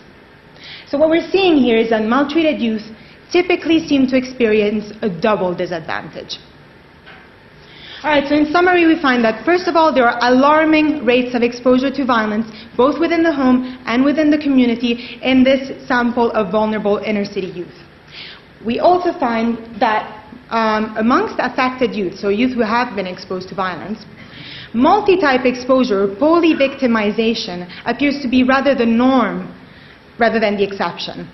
So 0.87 0.97
what 0.97 1.09
we're 1.09 1.29
seeing 1.31 1.57
here 1.57 1.77
is 1.77 1.89
that 1.89 2.03
maltreated 2.03 2.61
youth 2.61 2.83
typically 3.31 3.87
seem 3.87 4.07
to 4.07 4.17
experience 4.17 4.91
a 5.01 5.09
double 5.09 5.55
disadvantage. 5.55 6.37
All 8.03 8.09
right, 8.09 8.27
so 8.27 8.33
in 8.33 8.51
summary, 8.51 8.87
we 8.87 8.99
find 8.99 9.23
that 9.23 9.45
first 9.45 9.67
of 9.67 9.75
all, 9.75 9.93
there 9.93 10.07
are 10.07 10.17
alarming 10.21 11.05
rates 11.05 11.35
of 11.35 11.43
exposure 11.43 11.91
to 11.91 12.03
violence, 12.03 12.47
both 12.75 12.99
within 12.99 13.21
the 13.21 13.31
home 13.31 13.77
and 13.85 14.03
within 14.03 14.31
the 14.31 14.39
community, 14.39 15.19
in 15.21 15.43
this 15.43 15.87
sample 15.87 16.31
of 16.31 16.51
vulnerable 16.51 16.97
inner 16.97 17.23
city 17.23 17.47
youth. 17.47 17.77
We 18.65 18.79
also 18.79 19.17
find 19.17 19.57
that 19.79 20.21
um, 20.49 20.95
amongst 20.97 21.35
affected 21.39 21.95
youth, 21.95 22.17
so 22.19 22.29
youth 22.29 22.53
who 22.53 22.61
have 22.61 22.95
been 22.95 23.07
exposed 23.07 23.49
to 23.49 23.55
violence, 23.55 24.05
multi-type 24.73 25.45
exposure, 25.45 26.15
poly-victimization, 26.19 27.69
appears 27.85 28.21
to 28.21 28.27
be 28.29 28.43
rather 28.43 28.75
the 28.75 28.85
norm 28.85 29.57
rather 30.19 30.39
than 30.39 30.57
the 30.57 30.63
exception. 30.63 31.29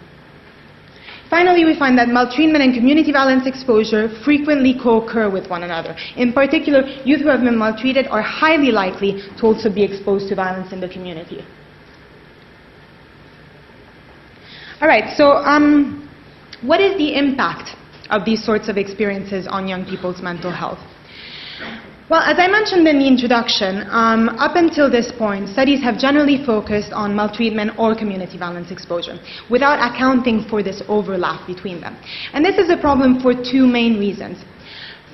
Finally, 1.30 1.66
we 1.66 1.78
find 1.78 1.98
that 1.98 2.08
maltreatment 2.08 2.64
and 2.64 2.74
community 2.74 3.12
violence 3.12 3.46
exposure 3.46 4.08
frequently 4.24 4.74
co-occur 4.82 5.30
with 5.30 5.50
one 5.50 5.64
another. 5.64 5.94
In 6.16 6.32
particular, 6.32 6.88
youth 7.04 7.20
who 7.20 7.28
have 7.28 7.42
been 7.42 7.58
maltreated 7.58 8.08
are 8.08 8.22
highly 8.22 8.72
likely 8.72 9.22
to 9.38 9.46
also 9.46 9.70
be 9.70 9.84
exposed 9.84 10.30
to 10.30 10.36
violence 10.36 10.72
in 10.72 10.80
the 10.80 10.88
community. 10.88 11.46
All 14.80 14.88
right, 14.88 15.18
so 15.18 15.32
um, 15.44 16.07
what 16.62 16.82
is 16.82 16.98
the 16.98 17.16
impact 17.16 17.76
of 18.10 18.26
these 18.26 18.44
sorts 18.44 18.68
of 18.68 18.78
experiences 18.78 19.48
on 19.48 19.68
young 19.68 19.86
people's 19.86 20.22
mental 20.22 20.52
health? 20.52 20.80
Well, 22.10 22.22
as 22.22 22.40
I 22.40 22.48
mentioned 22.48 22.88
in 22.88 23.00
the 23.00 23.08
introduction, 23.08 23.84
um, 23.90 24.30
up 24.40 24.56
until 24.56 24.90
this 24.90 25.12
point, 25.12 25.50
studies 25.50 25.84
have 25.84 26.00
generally 26.00 26.46
focused 26.46 26.94
on 26.94 27.14
maltreatment 27.14 27.78
or 27.78 27.96
community 27.96 28.38
violence 28.38 28.72
exposure 28.72 29.20
without 29.50 29.84
accounting 29.84 30.46
for 30.50 30.64
this 30.64 30.82
overlap 30.88 31.46
between 31.46 31.82
them. 31.82 31.98
And 32.32 32.46
this 32.46 32.58
is 32.58 32.70
a 32.70 32.78
problem 32.78 33.20
for 33.20 33.34
two 33.34 33.68
main 33.68 34.00
reasons. 34.00 34.42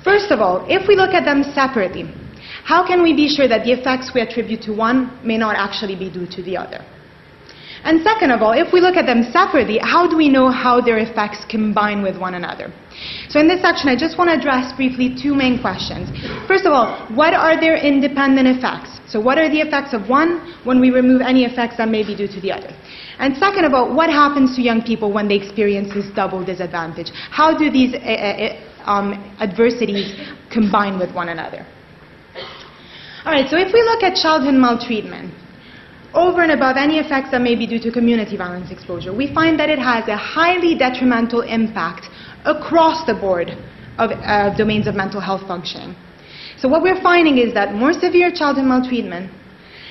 First 0.04 0.30
of 0.30 0.38
all, 0.38 0.64
if 0.68 0.86
we 0.86 0.94
look 0.94 1.14
at 1.14 1.24
them 1.24 1.42
separately, 1.42 2.04
how 2.62 2.86
can 2.86 3.02
we 3.02 3.12
be 3.12 3.28
sure 3.28 3.48
that 3.48 3.64
the 3.64 3.72
effects 3.72 4.12
we 4.14 4.20
attribute 4.20 4.62
to 4.62 4.72
one 4.72 5.18
may 5.26 5.36
not 5.36 5.56
actually 5.56 5.96
be 5.96 6.10
due 6.10 6.28
to 6.28 6.42
the 6.44 6.56
other? 6.56 6.84
And 7.84 8.02
second 8.02 8.30
of 8.30 8.40
all, 8.40 8.52
if 8.52 8.72
we 8.72 8.80
look 8.80 8.96
at 8.96 9.04
them 9.04 9.22
separately, 9.30 9.78
how 9.82 10.08
do 10.08 10.16
we 10.16 10.28
know 10.28 10.50
how 10.50 10.80
their 10.80 10.98
effects 10.98 11.44
combine 11.50 12.02
with 12.02 12.16
one 12.18 12.32
another? 12.32 12.72
So 13.28 13.38
in 13.38 13.46
this 13.46 13.60
section, 13.60 13.90
I 13.90 13.96
just 13.96 14.16
want 14.16 14.30
to 14.30 14.36
address 14.36 14.72
briefly 14.72 15.14
two 15.14 15.34
main 15.34 15.60
questions. 15.60 16.08
First 16.48 16.64
of 16.64 16.72
all, 16.72 16.96
what 17.14 17.34
are 17.34 17.60
their 17.60 17.76
independent 17.76 18.48
effects? 18.48 19.00
So 19.06 19.20
what 19.20 19.36
are 19.36 19.50
the 19.50 19.60
effects 19.60 19.92
of 19.92 20.08
one 20.08 20.56
when 20.64 20.80
we 20.80 20.90
remove 20.90 21.20
any 21.20 21.44
effects 21.44 21.76
that 21.76 21.88
may 21.88 22.02
be 22.02 22.16
due 22.16 22.28
to 22.28 22.40
the 22.40 22.52
other? 22.52 22.72
And 23.18 23.36
second 23.36 23.66
of 23.66 23.74
all, 23.74 23.94
what 23.94 24.08
happens 24.08 24.56
to 24.56 24.62
young 24.62 24.82
people 24.82 25.12
when 25.12 25.28
they 25.28 25.36
experience 25.36 25.92
this 25.92 26.06
double 26.16 26.42
disadvantage? 26.42 27.10
How 27.12 27.56
do 27.56 27.70
these 27.70 27.94
uh, 27.94 27.98
uh, 27.98 28.90
um, 28.90 29.12
adversities 29.40 30.16
combine 30.50 30.98
with 30.98 31.14
one 31.14 31.28
another? 31.28 31.66
All 33.26 33.32
right, 33.32 33.48
so 33.48 33.56
if 33.56 33.72
we 33.72 33.82
look 33.82 34.02
at 34.02 34.16
childhood 34.16 34.54
maltreatment, 34.54 35.32
over 36.14 36.42
and 36.42 36.52
above 36.52 36.76
any 36.76 36.98
effects 36.98 37.30
that 37.32 37.40
may 37.40 37.54
be 37.54 37.66
due 37.66 37.80
to 37.80 37.90
community 37.90 38.36
violence 38.36 38.70
exposure, 38.70 39.12
we 39.12 39.32
find 39.34 39.58
that 39.58 39.68
it 39.68 39.78
has 39.78 40.06
a 40.08 40.16
highly 40.16 40.74
detrimental 40.74 41.42
impact 41.42 42.08
across 42.44 43.04
the 43.04 43.14
board 43.14 43.50
of 43.98 44.10
uh, 44.10 44.54
domains 44.56 44.86
of 44.86 44.94
mental 44.94 45.20
health 45.20 45.46
functioning. 45.46 45.94
So 46.56 46.68
what 46.68 46.82
we're 46.82 47.02
finding 47.02 47.38
is 47.38 47.52
that 47.54 47.74
more 47.74 47.92
severe 47.92 48.30
childhood 48.30 48.64
maltreatment 48.64 49.30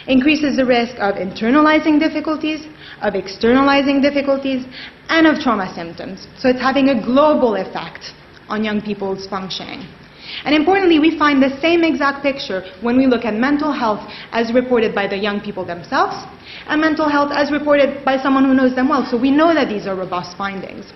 increases 0.08 0.58
the 0.58 0.66
risk 0.66 0.96
of 1.00 1.16
internalizing 1.16 2.00
difficulties, 2.00 2.68
of 3.02 3.16
externalizing 3.16 4.02
difficulties, 4.02 4.66
and 5.10 5.28
of 5.28 5.40
trauma 5.40 5.72
symptoms. 5.74 6.28
So 6.38 6.50
it's 6.50 6.62
having 6.62 6.90
a 6.90 7.02
global 7.02 7.56
effect 7.56 8.14
on 8.50 8.64
young 8.64 8.82
people's 8.82 9.28
functioning. 9.28 9.88
And 10.46 10.54
importantly, 10.54 11.00
we 11.00 11.18
find 11.18 11.42
the 11.42 11.58
same 11.62 11.84
exact 11.84 12.22
picture 12.22 12.64
when 12.82 12.98
we 12.98 13.08
look 13.08 13.24
at 13.24 13.34
mental 13.34 13.72
health 13.72 14.12
as 14.32 14.54
reported 14.54 14.94
by 14.94 15.08
the 15.08 15.18
young 15.18 15.40
people 15.40 15.64
themselves 15.66 16.16
and 16.68 16.82
mental 16.82 17.08
health 17.08 17.32
as 17.34 17.52
reported 17.52 18.04
by 18.04 18.22
someone 18.22 18.44
who 18.44 18.54
knows 18.54 18.76
them 18.76 18.90
well. 18.90 19.06
So 19.10 19.18
we 19.18 19.32
know 19.32 19.54
that 19.54 19.70
these 19.70 19.88
are 19.88 19.96
robust 19.96 20.38
findings. 20.38 20.92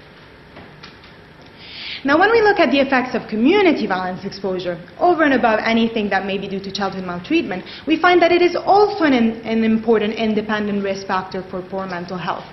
Now, 2.03 2.19
when 2.19 2.31
we 2.31 2.41
look 2.41 2.59
at 2.59 2.71
the 2.71 2.79
effects 2.79 3.15
of 3.15 3.27
community 3.27 3.87
violence 3.87 4.23
exposure 4.23 4.77
over 4.99 5.23
and 5.23 5.33
above 5.33 5.59
anything 5.63 6.09
that 6.09 6.25
may 6.25 6.37
be 6.37 6.47
due 6.47 6.59
to 6.59 6.71
childhood 6.71 7.05
maltreatment, 7.05 7.65
we 7.87 7.99
find 7.99 8.21
that 8.21 8.31
it 8.31 8.41
is 8.41 8.55
also 8.55 9.05
an, 9.05 9.13
an 9.13 9.63
important 9.63 10.13
independent 10.13 10.83
risk 10.83 11.07
factor 11.07 11.43
for 11.49 11.61
poor 11.61 11.87
mental 11.87 12.17
health. 12.17 12.45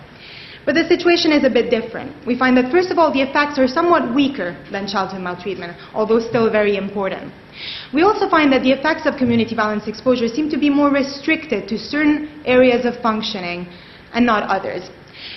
But 0.65 0.75
the 0.75 0.89
situation 0.89 1.31
is 1.31 1.45
a 1.45 1.51
bit 1.51 1.69
different. 1.71 2.11
We 2.27 2.39
find 2.39 2.57
that, 2.57 2.73
first 2.73 2.91
of 2.91 2.99
all, 2.99 3.13
the 3.13 3.21
effects 3.21 3.59
are 3.59 3.69
somewhat 3.69 4.15
weaker 4.15 4.57
than 4.73 4.87
childhood 4.87 5.21
maltreatment, 5.21 5.77
although 5.93 6.19
still 6.21 6.51
very 6.51 6.77
important. 6.77 7.33
We 7.93 8.03
also 8.03 8.29
find 8.29 8.51
that 8.53 8.63
the 8.63 8.73
effects 8.73 9.07
of 9.07 9.17
community 9.17 9.55
violence 9.55 9.87
exposure 9.87 10.27
seem 10.27 10.49
to 10.51 10.59
be 10.59 10.71
more 10.71 10.91
restricted 10.91 11.69
to 11.69 11.79
certain 11.79 12.43
areas 12.47 12.87
of 12.87 13.01
functioning 13.03 13.69
and 14.15 14.25
not 14.25 14.45
others. 14.49 14.91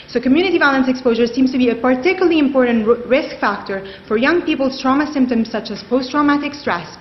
So 0.07 0.22
community 0.22 0.57
violence 0.57 0.88
exposure 0.88 1.27
seems 1.27 1.51
to 1.51 1.57
be 1.57 1.69
a 1.69 1.75
particularly 1.75 2.39
important 2.39 2.88
risk 3.07 3.39
factor 3.39 3.86
for 4.07 4.17
young 4.17 4.41
people's 4.43 4.81
trauma 4.81 5.12
symptoms 5.12 5.51
such 5.51 5.72
as 5.72 5.84
post-traumatic 5.84 6.53
stress, 6.53 6.98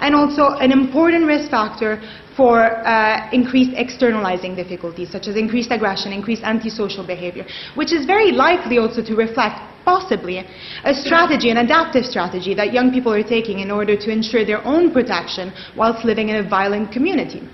and 0.00 0.14
also 0.14 0.54
an 0.60 0.70
important 0.70 1.26
risk 1.26 1.50
factor 1.50 2.00
for 2.36 2.60
uh, 2.62 3.30
increased 3.32 3.72
externalizing 3.76 4.54
difficulties, 4.56 5.10
such 5.10 5.26
as 5.28 5.36
increased 5.36 5.70
aggression, 5.70 6.12
increased 6.12 6.42
antisocial 6.42 7.06
behavior, 7.06 7.46
which 7.74 7.92
is 7.92 8.06
very 8.06 8.32
likely 8.32 8.78
also 8.78 9.02
to 9.02 9.14
reflect 9.14 9.60
possibly 9.84 10.38
a 10.84 10.94
strategy, 10.94 11.50
an 11.50 11.58
adaptive 11.58 12.04
strategy 12.04 12.54
that 12.54 12.72
young 12.72 12.90
people 12.90 13.12
are 13.12 13.22
taking 13.22 13.60
in 13.60 13.70
order 13.70 13.96
to 13.96 14.10
ensure 14.10 14.44
their 14.44 14.64
own 14.66 14.92
protection 14.92 15.52
whilst 15.76 16.04
living 16.04 16.30
in 16.30 16.36
a 16.36 16.48
violent 16.48 16.90
community. 16.90 17.46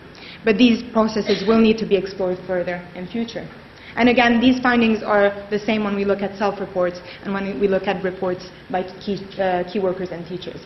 But 0.45 0.57
these 0.57 0.83
processes 0.93 1.45
will 1.47 1.61
need 1.61 1.77
to 1.79 1.87
be 1.87 1.97
explored 1.97 2.39
further 2.47 2.77
in 2.95 3.07
future. 3.07 3.47
And 3.97 4.09
again, 4.09 4.41
these 4.41 4.61
findings 4.61 5.03
are 5.03 5.47
the 5.51 5.59
same 5.59 5.85
when 5.85 5.97
we 5.97 6.05
look 6.05 6.23
at 6.23 6.39
self-reports 6.39 7.01
and 7.25 7.35
when 7.35 7.61
we 7.61 7.67
look 7.67 7.89
at 7.89 8.03
reports 8.05 8.49
by 8.71 8.85
key, 9.05 9.19
uh, 9.39 9.65
key 9.71 9.81
workers 9.81 10.11
and 10.13 10.25
teachers. 10.27 10.61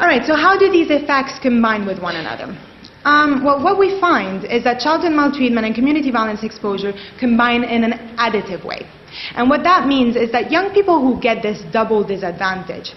All 0.00 0.06
right, 0.06 0.24
so 0.24 0.36
how 0.36 0.56
do 0.56 0.70
these 0.70 0.90
effects 0.90 1.40
combine 1.42 1.84
with 1.84 1.98
one 2.00 2.14
another? 2.14 2.56
Um, 3.04 3.42
well, 3.42 3.60
what 3.60 3.80
we 3.80 3.98
find 3.98 4.44
is 4.44 4.62
that 4.62 4.78
childhood 4.78 5.10
maltreatment 5.10 5.66
and 5.66 5.74
community 5.74 6.12
violence 6.12 6.44
exposure 6.44 6.92
combine 7.18 7.64
in 7.64 7.82
an 7.82 8.14
additive 8.16 8.64
way. 8.64 8.86
And 9.34 9.50
what 9.50 9.64
that 9.64 9.88
means 9.88 10.14
is 10.14 10.30
that 10.30 10.52
young 10.52 10.72
people 10.72 11.00
who 11.00 11.20
get 11.20 11.42
this 11.42 11.62
double 11.72 12.04
disadvantage 12.06 12.92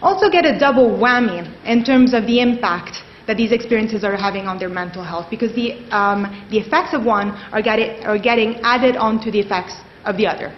also 0.00 0.28
get 0.28 0.44
a 0.44 0.58
double 0.58 0.90
whammy 0.90 1.46
in 1.64 1.84
terms 1.84 2.12
of 2.12 2.26
the 2.26 2.40
impact 2.40 3.04
that 3.28 3.36
these 3.36 3.52
experiences 3.52 4.02
are 4.02 4.16
having 4.16 4.46
on 4.48 4.58
their 4.58 4.68
mental 4.68 5.04
health 5.04 5.26
because 5.30 5.54
the, 5.54 5.78
um, 5.94 6.22
the 6.50 6.58
effects 6.58 6.92
of 6.92 7.04
one 7.04 7.30
are, 7.52 7.62
get 7.62 7.78
are 8.04 8.18
getting 8.18 8.56
added 8.64 8.96
onto 8.96 9.30
the 9.30 9.38
effects 9.38 9.74
of 10.04 10.16
the 10.16 10.26
other. 10.26 10.52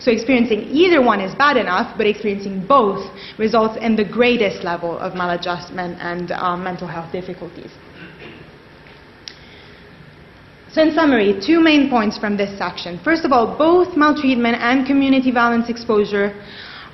So 0.00 0.10
experiencing 0.10 0.62
either 0.70 1.02
one 1.02 1.20
is 1.20 1.34
bad 1.34 1.58
enough, 1.58 1.96
but 1.98 2.06
experiencing 2.06 2.66
both 2.66 3.04
results 3.38 3.76
in 3.80 3.96
the 3.96 4.04
greatest 4.04 4.64
level 4.64 4.98
of 4.98 5.12
maladjustment 5.12 5.98
and 6.00 6.32
um, 6.32 6.64
mental 6.64 6.88
health 6.88 7.12
difficulties. 7.12 7.70
So 10.72 10.82
in 10.82 10.94
summary, 10.94 11.38
two 11.44 11.60
main 11.60 11.90
points 11.90 12.16
from 12.16 12.36
this 12.36 12.56
section. 12.56 12.98
First 13.04 13.24
of 13.24 13.32
all, 13.32 13.58
both 13.58 13.96
maltreatment 13.96 14.56
and 14.60 14.86
community 14.86 15.32
violence 15.32 15.68
exposure 15.68 16.32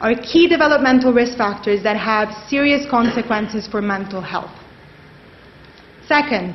are 0.00 0.14
key 0.14 0.48
developmental 0.48 1.12
risk 1.12 1.38
factors 1.38 1.82
that 1.82 1.96
have 1.96 2.28
serious 2.48 2.88
consequences 2.90 3.68
for 3.68 3.80
mental 3.80 4.20
health. 4.20 4.50
Second, 6.08 6.54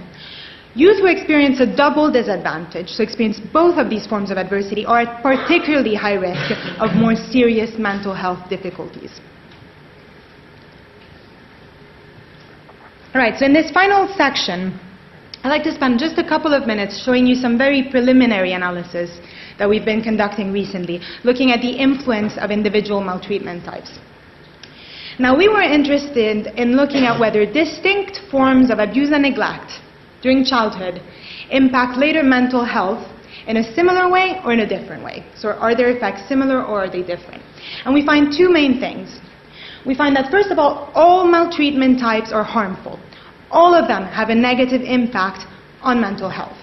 youth 0.76 1.00
who 1.00 1.08
experience 1.08 1.60
a 1.60 1.66
double 1.66 2.12
disadvantage, 2.12 2.90
so 2.90 3.04
experience 3.04 3.40
both 3.52 3.78
of 3.78 3.90
these 3.90 4.08
forms 4.08 4.32
of 4.32 4.38
adversity, 4.38 4.86
are 4.86 5.02
at 5.02 5.22
particularly 5.22 5.96
high 5.96 6.14
risk 6.14 6.52
of 6.80 6.96
more 6.96 7.16
serious 7.16 7.78
mental 7.78 8.14
health 8.14 8.50
difficulties. 8.50 9.20
All 13.14 13.20
right, 13.20 13.38
so 13.38 13.46
in 13.46 13.54
this 13.54 13.72
final 13.72 14.08
section, 14.16 14.80
I'd 15.44 15.50
like 15.50 15.64
to 15.64 15.74
spend 15.74 16.00
just 16.00 16.18
a 16.18 16.24
couple 16.24 16.54
of 16.54 16.66
minutes 16.66 17.04
showing 17.04 17.28
you 17.28 17.36
some 17.36 17.58
very 17.58 17.90
preliminary 17.90 18.54
analysis 18.54 19.20
that 19.60 19.68
we've 19.68 19.84
been 19.84 20.02
conducting 20.02 20.54
recently, 20.54 21.02
looking 21.24 21.52
at 21.52 21.62
the 21.62 21.72
influence 21.72 22.38
of 22.38 22.52
individual 22.52 23.02
maltreatment 23.02 23.66
types. 23.66 24.00
Now, 25.20 25.36
we 25.38 25.50
were 25.50 25.62
interested 25.62 26.48
in 26.56 26.78
looking 26.78 27.04
at 27.04 27.20
whether 27.20 27.46
distinct 27.46 28.22
forms 28.32 28.72
of 28.72 28.80
abuse 28.80 29.12
and 29.12 29.24
neglect 29.24 29.82
during 30.22 30.44
childhood 30.44 31.02
impact 31.50 31.98
later 31.98 32.24
mental 32.24 32.64
health 32.64 33.06
in 33.48 33.58
a 33.58 33.74
similar 33.74 34.10
way 34.10 34.40
or 34.46 34.54
in 34.54 34.62
a 34.62 34.68
different 34.68 35.04
way. 35.04 35.26
So, 35.36 35.50
are 35.50 35.76
their 35.76 35.90
effects 35.96 36.28
similar 36.28 36.64
or 36.64 36.84
are 36.86 36.90
they 36.90 37.02
different? 37.02 37.44
And 37.86 37.94
we 37.94 38.06
find 38.06 38.32
two 38.36 38.52
main 38.52 38.80
things. 38.80 39.20
We 39.86 39.96
find 39.96 40.16
that, 40.16 40.30
first 40.30 40.52
of 40.52 40.60
all, 40.60 40.92
all 40.94 41.26
maltreatment 41.26 42.00
types 42.00 42.32
are 42.32 42.44
harmful. 42.44 43.00
All 43.50 43.74
of 43.74 43.88
them 43.88 44.04
have 44.04 44.30
a 44.30 44.36
negative 44.36 44.82
impact 44.82 45.46
on 45.82 46.00
mental 46.00 46.30
health. 46.30 46.58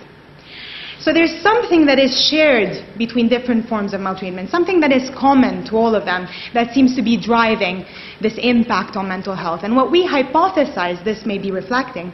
So 1.01 1.13
there's 1.13 1.41
something 1.43 1.87
that 1.87 1.99
is 1.99 2.29
shared 2.29 2.85
between 2.99 3.29
different 3.29 3.69
forms 3.69 3.95
of 3.95 4.01
maltreatment, 4.01 4.51
something 4.51 4.81
that 4.81 4.93
is 4.93 5.11
common 5.11 5.65
to 5.67 5.77
all 5.77 5.95
of 5.95 6.05
them 6.05 6.27
that 6.55 6.75
seems 6.75 6.97
to 6.97 7.03
be 7.03 7.21
driving 7.21 7.85
this 8.21 8.35
impact 8.37 8.97
on 8.97 9.09
mental 9.09 9.35
health. 9.35 9.61
And 9.63 9.77
what 9.77 9.91
we 9.91 10.07
hypothesize 10.07 11.03
this 11.05 11.25
may 11.25 11.39
be 11.39 11.51
reflecting 11.51 12.13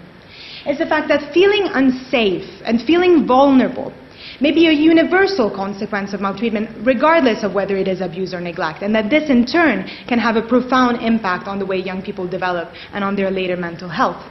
is 0.68 0.78
the 0.78 0.86
fact 0.86 1.08
that 1.08 1.32
feeling 1.32 1.68
unsafe 1.72 2.48
and 2.64 2.80
feeling 2.82 3.26
vulnerable 3.26 3.92
may 4.40 4.50
be 4.50 4.68
a 4.68 4.72
universal 4.72 5.50
consequence 5.50 6.12
of 6.12 6.20
maltreatment, 6.20 6.68
regardless 6.84 7.44
of 7.44 7.54
whether 7.54 7.76
it 7.76 7.86
is 7.86 8.00
abuse 8.00 8.34
or 8.34 8.40
neglect, 8.40 8.82
and 8.82 8.94
that 8.94 9.10
this 9.10 9.30
in 9.30 9.44
turn 9.44 9.88
can 10.08 10.18
have 10.18 10.36
a 10.36 10.42
profound 10.42 11.00
impact 11.02 11.46
on 11.46 11.58
the 11.58 11.66
way 11.66 11.76
young 11.76 12.02
people 12.02 12.26
develop 12.26 12.72
and 12.92 13.04
on 13.04 13.14
their 13.14 13.30
later 13.30 13.56
mental 13.56 13.88
health. 13.88 14.22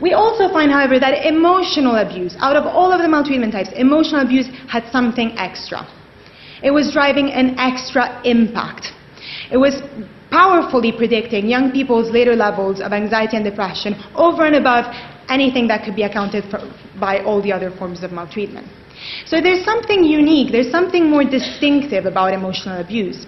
We 0.00 0.12
also 0.14 0.48
find, 0.48 0.70
however, 0.70 0.98
that 0.98 1.26
emotional 1.26 1.96
abuse, 1.96 2.34
out 2.40 2.56
of 2.56 2.64
all 2.64 2.92
of 2.92 3.00
the 3.00 3.08
maltreatment 3.08 3.52
types, 3.52 3.70
emotional 3.76 4.22
abuse 4.22 4.48
had 4.68 4.84
something 4.90 5.36
extra. 5.36 5.86
It 6.62 6.70
was 6.70 6.92
driving 6.92 7.32
an 7.32 7.58
extra 7.58 8.20
impact. 8.24 8.92
It 9.50 9.56
was 9.56 9.82
powerfully 10.30 10.92
predicting 10.92 11.48
young 11.48 11.72
people's 11.72 12.10
later 12.10 12.36
levels 12.36 12.80
of 12.80 12.92
anxiety 12.92 13.36
and 13.36 13.44
depression 13.44 13.94
over 14.14 14.46
and 14.46 14.56
above 14.56 14.86
anything 15.30 15.68
that 15.68 15.84
could 15.84 15.96
be 15.96 16.02
accounted 16.02 16.44
for 16.50 16.60
by 16.98 17.20
all 17.24 17.40
the 17.40 17.52
other 17.52 17.70
forms 17.70 18.02
of 18.02 18.12
maltreatment. 18.12 18.66
So 19.24 19.40
there's 19.40 19.64
something 19.64 20.04
unique, 20.04 20.52
there's 20.52 20.70
something 20.70 21.08
more 21.08 21.24
distinctive 21.24 22.04
about 22.04 22.34
emotional 22.34 22.80
abuse. 22.80 23.26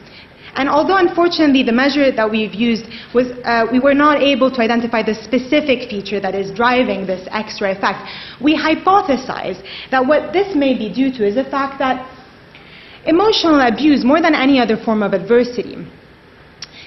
And 0.54 0.68
although 0.68 0.98
unfortunately 0.98 1.62
the 1.62 1.72
measure 1.72 2.12
that 2.12 2.30
we've 2.30 2.52
used 2.54 2.84
was, 3.14 3.32
uh, 3.44 3.66
we 3.72 3.80
were 3.80 3.94
not 3.94 4.20
able 4.20 4.50
to 4.50 4.60
identify 4.60 5.02
the 5.02 5.14
specific 5.14 5.88
feature 5.88 6.20
that 6.20 6.34
is 6.34 6.50
driving 6.50 7.06
this 7.06 7.26
extra 7.30 7.72
effect, 7.72 8.00
we 8.40 8.54
hypothesize 8.54 9.64
that 9.90 10.04
what 10.04 10.32
this 10.34 10.54
may 10.54 10.76
be 10.76 10.92
due 10.92 11.10
to 11.12 11.26
is 11.26 11.36
the 11.36 11.44
fact 11.44 11.78
that 11.78 12.04
emotional 13.06 13.60
abuse, 13.60 14.04
more 14.04 14.20
than 14.20 14.34
any 14.34 14.60
other 14.60 14.76
form 14.76 15.02
of 15.02 15.14
adversity, 15.14 15.76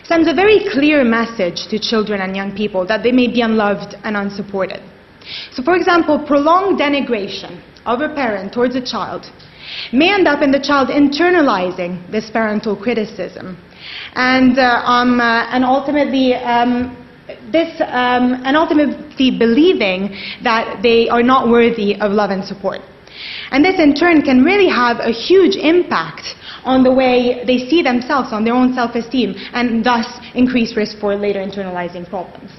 sends 0.04 0.30
a 0.30 0.34
very 0.34 0.70
clear 0.72 1.04
message 1.04 1.66
to 1.68 1.80
children 1.80 2.22
and 2.22 2.36
young 2.36 2.56
people 2.56 2.86
that 2.86 3.02
they 3.02 3.12
may 3.12 3.28
be 3.28 3.42
unloved 3.42 3.96
and 4.04 4.16
unsupported. 4.16 4.80
So, 5.52 5.64
for 5.64 5.76
example, 5.76 6.20
prolonged 6.26 6.80
denigration 6.80 7.62
of 7.86 8.02
a 8.02 8.10
parent 8.10 8.54
towards 8.54 8.76
a 8.76 8.82
child 8.82 9.32
may 9.92 10.14
end 10.14 10.28
up 10.28 10.42
in 10.42 10.52
the 10.52 10.60
child 10.60 10.90
internalizing 10.90 12.10
this 12.12 12.30
parental 12.30 12.76
criticism 12.76 13.58
and, 14.14 14.60
uh, 14.60 14.82
um, 14.86 15.20
uh, 15.20 15.48
and 15.50 15.64
ultimately 15.64 16.36
um, 16.36 16.96
this 17.52 17.82
um, 17.82 18.42
and 18.46 18.56
ultimately 18.56 19.32
believing 19.32 20.16
that 20.44 20.80
they 20.84 21.10
are 21.10 21.24
not 21.24 21.50
worthy 21.50 21.96
of 21.96 22.12
love 22.12 22.30
and 22.30 22.44
support. 22.44 22.82
And 23.52 23.64
this 23.64 23.80
in 23.80 23.96
turn 23.96 24.22
can 24.22 24.44
really 24.44 24.70
have 24.70 24.98
a 25.00 25.12
huge 25.12 25.56
impact 25.56 26.36
on 26.64 26.84
the 26.84 26.94
way 26.94 27.44
they 27.46 27.70
see 27.70 27.82
themselves, 27.82 28.34
on 28.34 28.44
their 28.44 28.54
own 28.54 28.74
self-esteem, 28.74 29.36
and 29.54 29.84
thus 29.84 30.06
increase 30.34 30.76
risk 30.76 31.00
for 31.00 31.16
later 31.16 31.40
internalizing 31.40 32.08
problems. 32.10 32.52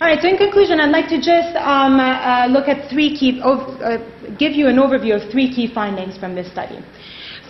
All 0.00 0.08
right, 0.08 0.18
so 0.22 0.28
in 0.28 0.38
conclusion, 0.38 0.80
I'd 0.80 0.88
like 0.88 1.08
to 1.10 1.20
just 1.20 1.54
um, 1.56 2.00
uh, 2.00 2.46
look 2.48 2.68
at 2.68 2.88
three 2.88 3.14
key, 3.14 3.38
uh, 3.44 3.98
give 4.38 4.52
you 4.52 4.66
an 4.66 4.76
overview 4.76 5.22
of 5.22 5.30
three 5.30 5.54
key 5.54 5.68
findings 5.74 6.16
from 6.16 6.34
this 6.34 6.50
study. 6.50 6.82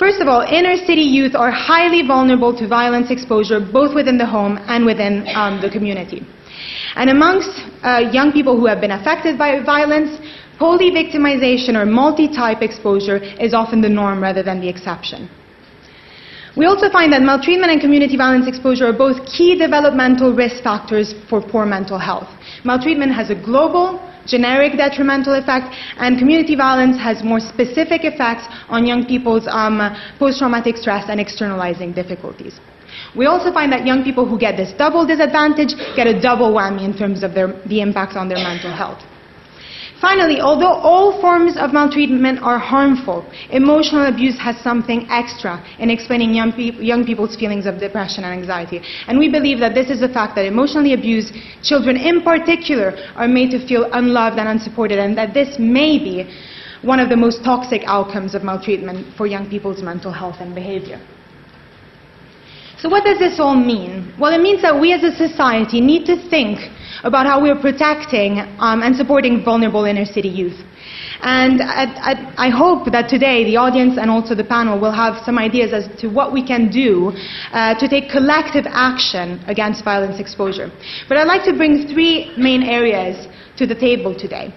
First 0.01 0.21
of 0.21 0.27
all, 0.27 0.41
inner 0.41 0.75
city 0.77 1.03
youth 1.03 1.37
are 1.37 1.53
highly 1.53 2.05
vulnerable 2.05 2.53
to 2.59 2.67
violence 2.67 3.13
exposure 3.13 3.61
both 3.61 3.95
within 3.95 4.19
the 4.19 4.27
home 4.27 4.59
and 4.67 4.85
within 4.85 5.29
um, 5.37 5.63
the 5.63 5.71
community. 5.71 6.27
And 6.97 7.11
amongst 7.11 7.55
uh, 7.85 8.11
young 8.11 8.33
people 8.33 8.59
who 8.59 8.67
have 8.67 8.81
been 8.81 8.91
affected 8.91 9.39
by 9.39 9.63
violence, 9.63 10.19
poly-victimization 10.59 11.77
or 11.77 11.87
multi-type 11.87 12.63
exposure 12.63 13.19
is 13.39 13.55
often 13.55 13.81
the 13.81 13.89
norm 13.89 14.21
rather 14.21 14.43
than 14.43 14.61
the 14.61 14.69
exception. 14.69 15.31
We 16.61 16.67
also 16.67 16.91
find 16.91 17.11
that 17.15 17.23
maltreatment 17.23 17.73
and 17.73 17.81
community 17.81 18.19
violence 18.19 18.47
exposure 18.47 18.85
are 18.85 18.93
both 18.93 19.25
key 19.25 19.57
developmental 19.57 20.35
risk 20.35 20.63
factors 20.63 21.15
for 21.31 21.41
poor 21.41 21.65
mental 21.65 21.99
health. 21.99 22.29
Maltreatment 22.65 23.15
has 23.15 23.31
a 23.31 23.35
global, 23.35 23.97
generic 24.27 24.77
detrimental 24.77 25.33
effect, 25.41 25.75
and 25.97 26.19
community 26.19 26.55
violence 26.55 26.99
has 26.99 27.25
more 27.25 27.41
specific 27.41 28.05
effects 28.05 28.45
on 28.69 28.85
young 28.85 29.07
people's 29.07 29.49
um, 29.49 29.81
post-traumatic 30.19 30.77
stress 30.77 31.07
and 31.09 31.19
externalizing 31.19 31.95
difficulties. 31.95 32.61
We 33.17 33.25
also 33.25 33.51
find 33.55 33.73
that 33.73 33.87
young 33.87 34.05
people 34.05 34.29
who 34.29 34.39
get 34.39 34.59
this 34.59 34.75
double 34.77 35.07
disadvantage 35.07 35.73
get 35.97 36.07
a 36.07 36.21
double 36.21 36.53
whammy 36.53 36.85
in 36.85 36.93
terms 36.93 37.23
of 37.23 37.33
their, 37.33 37.59
the 37.73 37.81
impact 37.81 38.17
on 38.17 38.29
their 38.29 38.37
mental 38.45 38.77
health. 38.77 39.01
Finally, 40.01 40.41
although 40.41 40.81
all 40.81 41.21
forms 41.21 41.59
of 41.59 41.75
maltreatment 41.75 42.39
are 42.43 42.59
harmful, 42.59 43.31
emotional 43.51 44.07
abuse 44.07 44.39
has 44.39 44.57
something 44.63 45.07
extra 45.11 45.63
in 45.79 45.91
explaining 45.91 46.33
young, 46.33 46.53
pe 46.53 46.73
young, 46.81 47.05
people's 47.05 47.37
feelings 47.37 47.67
of 47.67 47.79
depression 47.79 48.25
and 48.25 48.33
anxiety. 48.33 48.81
And 49.09 49.19
we 49.19 49.29
believe 49.31 49.61
that 49.61 49.75
this 49.75 49.91
is 49.91 50.01
the 50.01 50.09
fact 50.09 50.37
that 50.37 50.47
emotionally 50.47 50.95
abused 50.95 51.35
children 51.63 51.97
in 51.97 52.23
particular 52.23 52.97
are 53.15 53.29
made 53.29 53.51
to 53.51 53.67
feel 53.69 53.91
unloved 53.93 54.39
and 54.39 54.49
unsupported, 54.49 54.99
and 54.99 55.19
that 55.19 55.35
this 55.35 55.59
may 55.59 55.99
be 55.99 56.25
one 56.81 56.99
of 56.99 57.11
the 57.11 57.17
most 57.17 57.45
toxic 57.45 57.83
outcomes 57.85 58.35
of 58.35 58.43
maltreatment 58.43 59.15
for 59.19 59.27
young 59.27 59.51
people's 59.51 59.83
mental 59.83 60.13
health 60.13 60.37
and 60.41 60.55
behavior. 60.55 60.99
So 62.79 62.89
what 62.89 63.05
does 63.05 63.19
this 63.19 63.39
all 63.39 63.55
mean? 63.55 64.15
Well, 64.19 64.33
it 64.33 64.41
means 64.41 64.63
that 64.63 64.81
we 64.81 64.95
as 64.95 65.03
a 65.03 65.15
society 65.15 65.83
need 65.83 66.07
to 66.07 66.17
think 66.31 66.59
about 67.05 67.27
how 67.27 67.41
we're 67.41 67.61
protecting 67.61 68.39
um, 68.59 68.83
and 68.83 68.95
supporting 68.95 69.45
vulnerable 69.45 69.85
inner 69.85 70.05
city 70.05 70.29
youth. 70.29 70.59
And 71.23 71.61
I, 71.61 71.85
I, 72.11 72.47
I, 72.47 72.49
hope 72.49 72.91
that 72.93 73.11
today 73.11 73.45
the 73.45 73.57
audience 73.57 73.99
and 73.99 74.11
also 74.11 74.35
the 74.35 74.45
panel 74.45 74.81
will 74.81 74.93
have 74.93 75.23
some 75.23 75.39
ideas 75.39 75.73
as 75.75 75.85
to 76.01 76.09
what 76.09 76.33
we 76.33 76.47
can 76.47 76.71
do 76.71 77.13
uh, 77.53 77.79
to 77.79 77.89
take 77.89 78.11
collective 78.11 78.65
action 78.67 79.39
against 79.47 79.85
violence 79.85 80.19
exposure. 80.19 80.71
But 81.09 81.19
I'd 81.19 81.27
like 81.27 81.45
to 81.45 81.55
bring 81.55 81.87
three 81.89 82.33
main 82.39 82.63
areas 82.63 83.29
to 83.59 83.67
the 83.67 83.75
table 83.75 84.19
today. 84.19 84.55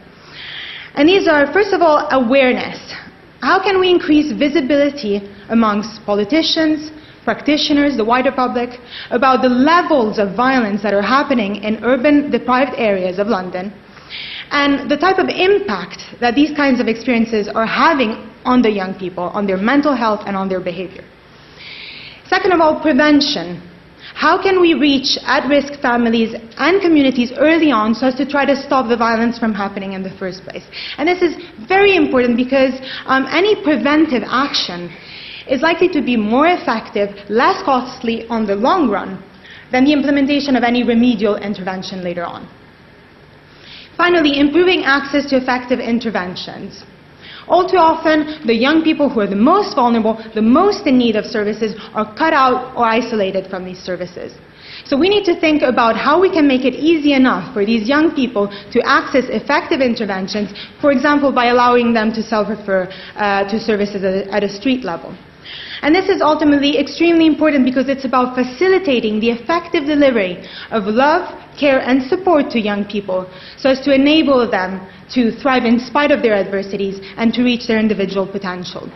And 0.96 1.10
these 1.10 1.28
are, 1.28 1.52
first 1.52 1.74
of 1.74 1.82
all, 1.82 2.08
awareness. 2.12 2.80
How 3.42 3.62
can 3.62 3.80
we 3.80 3.90
increase 3.90 4.32
visibility 4.32 5.20
amongst 5.50 6.06
politicians, 6.06 6.92
practitioners, 7.24 7.98
the 7.98 8.06
wider 8.06 8.32
public, 8.32 8.80
about 9.12 9.42
the 9.42 9.50
levels 9.50 10.20
of 10.20 10.36
violence 10.36 10.82
that 10.84 10.94
are 10.94 11.02
happening 11.02 11.58
in 11.58 11.84
urban 11.84 12.32
deprived 12.32 12.74
areas 12.78 13.20
of 13.20 13.28
London 13.28 13.74
and 14.54 14.90
the 14.90 14.98
type 14.98 15.18
of 15.18 15.30
impact 15.30 16.00
that 16.22 16.36
these 16.36 16.56
kinds 16.56 16.80
of 16.80 16.88
experiences 16.88 17.48
are 17.48 17.66
having 17.66 18.30
on 18.46 18.62
the 18.62 18.70
young 18.70 18.94
people, 18.94 19.24
on 19.34 19.48
their 19.48 19.58
mental 19.58 19.96
health 19.96 20.22
and 20.28 20.38
on 20.38 20.48
their 20.48 20.62
behavior. 20.62 21.04
Second 22.28 22.54
of 22.54 22.62
all, 22.62 22.80
prevention. 22.80 23.62
How 24.14 24.42
can 24.42 24.62
we 24.62 24.76
reach 24.76 25.18
at-risk 25.26 25.82
families 25.82 26.36
and 26.58 26.82
communities 26.82 27.32
early 27.36 27.72
on 27.72 27.96
so 27.96 28.08
as 28.08 28.16
to 28.16 28.30
try 28.30 28.46
to 28.46 28.56
stop 28.56 28.88
the 28.88 28.98
violence 28.98 29.40
from 29.40 29.54
happening 29.54 29.94
in 29.94 30.04
the 30.04 30.12
first 30.18 30.44
place? 30.44 30.64
And 30.98 31.08
this 31.08 31.24
is 31.24 31.34
very 31.68 31.96
important 31.96 32.38
because 32.38 32.74
um, 33.08 33.26
any 33.32 33.56
preventive 33.64 34.22
action 34.28 34.94
is 35.50 35.62
likely 35.62 35.90
to 35.90 36.02
be 36.02 36.16
more 36.16 36.48
effective, 36.48 37.10
less 37.30 37.62
costly 37.64 38.28
on 38.28 38.46
the 38.46 38.56
long 38.56 38.90
run 38.90 39.22
than 39.72 39.86
the 39.86 39.94
implementation 39.94 40.56
of 40.56 40.64
any 40.64 40.84
remedial 40.84 41.36
intervention 41.36 42.04
later 42.04 42.24
on. 42.24 42.48
Finally, 43.98 44.40
improving 44.40 44.84
access 44.84 45.26
to 45.30 45.36
effective 45.38 45.80
interventions. 45.80 46.84
All 47.48 47.68
too 47.68 47.78
often, 47.78 48.46
the 48.48 48.56
young 48.56 48.84
people 48.84 49.10
who 49.10 49.20
are 49.20 49.28
the 49.28 49.36
most 49.36 49.76
vulnerable, 49.76 50.16
the 50.34 50.42
most 50.42 50.88
in 50.88 50.98
need 50.98 51.16
of 51.16 51.26
services, 51.26 51.76
are 51.94 52.14
cut 52.16 52.34
out 52.34 52.76
or 52.76 52.86
isolated 52.86 53.50
from 53.50 53.66
these 53.66 53.80
services. 53.80 54.34
So 54.86 54.98
we 54.98 55.10
need 55.10 55.26
to 55.26 55.40
think 55.40 55.62
about 55.62 55.96
how 55.96 56.20
we 56.20 56.30
can 56.30 56.48
make 56.48 56.66
it 56.66 56.74
easy 56.74 57.14
enough 57.14 57.54
for 57.54 57.66
these 57.66 57.88
young 57.88 58.16
people 58.16 58.48
to 58.72 58.82
access 58.86 59.26
effective 59.30 59.82
interventions, 59.82 60.54
for 60.82 60.92
example, 60.92 61.32
by 61.32 61.48
allowing 61.48 61.94
them 61.94 62.12
to 62.14 62.24
self-refer 62.24 62.90
uh, 63.16 63.50
to 63.50 63.60
services 63.60 64.04
at 64.04 64.14
a, 64.14 64.34
at 64.34 64.44
a 64.44 64.50
street 64.50 64.84
level. 64.84 65.16
And 65.84 65.94
this 65.94 66.08
is 66.08 66.22
ultimately 66.22 66.80
extremely 66.80 67.28
important 67.28 67.66
because 67.66 67.90
it's 67.90 68.06
about 68.06 68.36
facilitating 68.36 69.20
the 69.20 69.32
effective 69.32 69.86
delivery 69.86 70.48
of 70.72 70.86
love, 70.86 71.28
care, 71.60 71.82
and 71.82 72.02
support 72.02 72.50
to 72.52 72.60
young 72.60 72.86
people 72.86 73.30
so 73.58 73.70
as 73.70 73.82
to 73.82 73.94
enable 73.94 74.50
them 74.50 74.80
to 75.14 75.32
thrive 75.42 75.66
in 75.66 75.80
spite 75.80 76.12
of 76.12 76.22
their 76.22 76.36
adversities 76.36 77.02
and 77.18 77.34
to 77.34 77.44
reach 77.44 77.68
their 77.68 77.80
individual 77.80 78.26
potential. 78.26 78.90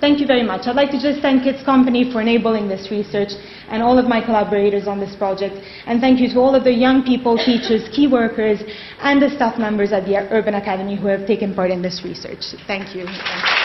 Thank 0.00 0.18
you 0.18 0.26
very 0.26 0.42
much. 0.42 0.66
I'd 0.66 0.74
like 0.74 0.90
to 0.90 1.00
just 1.00 1.22
thank 1.22 1.44
Kids 1.44 1.62
Company 1.62 2.10
for 2.10 2.20
enabling 2.20 2.66
this 2.66 2.90
research 2.90 3.30
and 3.68 3.80
all 3.80 3.96
of 3.96 4.06
my 4.06 4.20
collaborators 4.20 4.88
on 4.88 4.98
this 4.98 5.14
project. 5.14 5.54
And 5.86 6.00
thank 6.00 6.18
you 6.18 6.28
to 6.30 6.40
all 6.40 6.56
of 6.56 6.64
the 6.64 6.72
young 6.72 7.04
people, 7.04 7.38
teachers, 7.38 7.88
key 7.94 8.08
workers, 8.08 8.58
and 8.98 9.22
the 9.22 9.30
staff 9.30 9.56
members 9.56 9.92
at 9.92 10.04
the 10.04 10.16
Urban 10.16 10.54
Academy 10.54 10.96
who 10.96 11.06
have 11.06 11.28
taken 11.28 11.54
part 11.54 11.70
in 11.70 11.80
this 11.80 12.02
research. 12.02 12.42
Thank 12.66 12.96
you. 12.96 13.06
Thank 13.06 13.56
you. 13.56 13.61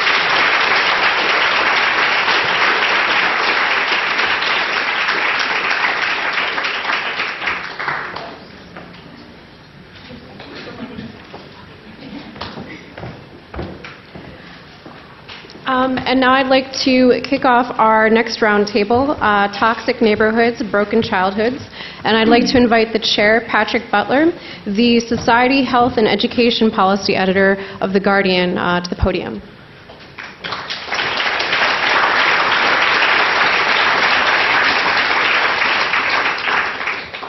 Um, 15.67 15.97
and 15.97 16.17
now 16.17 16.32
I'd 16.32 16.47
like 16.47 16.71
to 16.86 17.19
kick 17.30 17.43
off 17.43 17.77
our 17.77 18.10
next 18.10 18.39
roundtable, 18.39 19.17
uh, 19.19 19.51
Toxic 19.51 20.01
Neighborhoods, 20.01 20.63
Broken 20.71 21.01
Childhoods. 21.01 21.62
And 22.06 22.15
I'd 22.15 22.30
like 22.30 22.45
to 22.53 22.58
invite 22.58 22.93
the 22.93 22.99
chair, 22.99 23.43
Patrick 23.49 23.84
Butler, 23.91 24.32
the 24.65 25.01
Society, 25.01 25.65
Health, 25.65 25.97
and 25.97 26.08
Education 26.08 26.71
Policy 26.71 27.17
Editor 27.17 27.58
of 27.82 27.91
The 27.91 27.99
Guardian, 27.99 28.58
uh, 28.58 28.80
to 28.80 28.89
the 28.89 28.95
podium. 28.95 29.41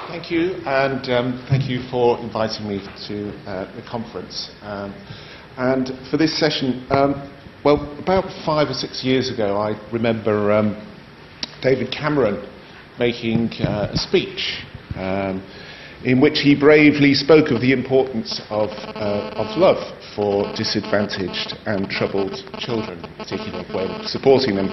Thank 0.06 0.30
you, 0.30 0.62
and 0.64 1.10
um, 1.10 1.44
thank 1.48 1.68
you 1.68 1.82
for 1.90 2.20
inviting 2.20 2.68
me 2.68 2.86
to 3.08 3.30
uh, 3.48 3.74
the 3.74 3.82
conference. 3.82 4.50
Um, 4.62 4.94
and 5.56 5.90
for 6.08 6.16
this 6.16 6.38
session, 6.38 6.86
um, 6.90 7.34
well, 7.68 7.98
about 7.98 8.24
five 8.46 8.68
or 8.70 8.72
six 8.72 9.04
years 9.04 9.30
ago, 9.30 9.58
I 9.58 9.78
remember 9.92 10.52
um, 10.52 10.72
David 11.60 11.92
Cameron 11.92 12.40
making 12.98 13.50
uh, 13.60 13.90
a 13.92 13.96
speech 13.98 14.64
um, 14.96 15.44
in 16.02 16.18
which 16.18 16.38
he 16.38 16.58
bravely 16.58 17.12
spoke 17.12 17.50
of 17.50 17.60
the 17.60 17.72
importance 17.72 18.40
of, 18.48 18.70
uh, 18.70 19.36
of 19.36 19.58
love 19.58 19.76
for 20.16 20.50
disadvantaged 20.56 21.58
and 21.66 21.90
troubled 21.90 22.40
children, 22.58 23.04
particularly 23.18 23.66
when 23.74 24.06
supporting 24.06 24.56
them. 24.56 24.68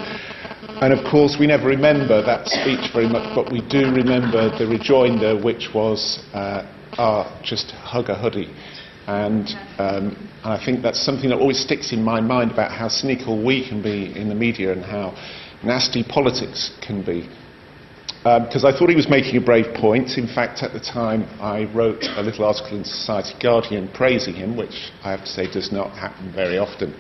And 0.80 0.94
of 0.94 1.04
course, 1.12 1.36
we 1.38 1.48
never 1.48 1.68
remember 1.68 2.22
that 2.22 2.48
speech 2.48 2.94
very 2.94 3.10
much, 3.10 3.28
but 3.36 3.52
we 3.52 3.60
do 3.68 3.92
remember 3.92 4.58
the 4.58 4.68
rejoinder, 4.68 5.36
which 5.36 5.68
was, 5.76 6.24
uh, 6.34 6.64
ah, 6.98 7.42
just 7.44 7.72
hug 7.72 8.08
a 8.08 8.16
hoodie. 8.16 8.48
And 9.08 9.48
um, 9.78 10.30
I 10.44 10.64
think 10.64 10.82
that's 10.82 11.04
something 11.04 11.30
that 11.30 11.38
always 11.38 11.60
sticks 11.60 11.94
in 11.94 12.04
my 12.04 12.22
mind 12.22 12.52
about 12.52 12.72
how 12.72 12.88
cynical 12.88 13.44
we 13.44 13.68
can 13.68 13.82
be 13.82 14.18
in 14.18 14.30
the 14.30 14.36
media 14.36 14.72
and 14.72 14.84
how 14.84 15.16
nasty 15.64 16.04
politics 16.04 16.72
can 16.82 17.04
be. 17.04 17.30
Because 18.24 18.64
um, 18.64 18.74
I 18.74 18.78
thought 18.78 18.90
he 18.90 18.96
was 18.96 19.08
making 19.08 19.38
a 19.38 19.42
brave 19.42 19.76
point. 19.76 20.18
In 20.18 20.26
fact, 20.26 20.64
at 20.64 20.74
the 20.74 20.80
time, 20.80 21.26
I 21.40 21.66
wrote 21.76 22.04
a 22.04 22.24
little 22.24 22.46
article 22.46 22.76
in 22.76 22.84
Society 22.84 23.36
Guardian 23.40 23.88
praising 23.94 24.34
him, 24.34 24.58
which 24.58 24.92
I 25.04 25.12
have 25.12 25.22
to 25.22 25.28
say 25.28 25.52
does 25.52 25.72
not 25.72 25.92
happen 25.92 26.34
very 26.34 26.58
often. 26.58 26.96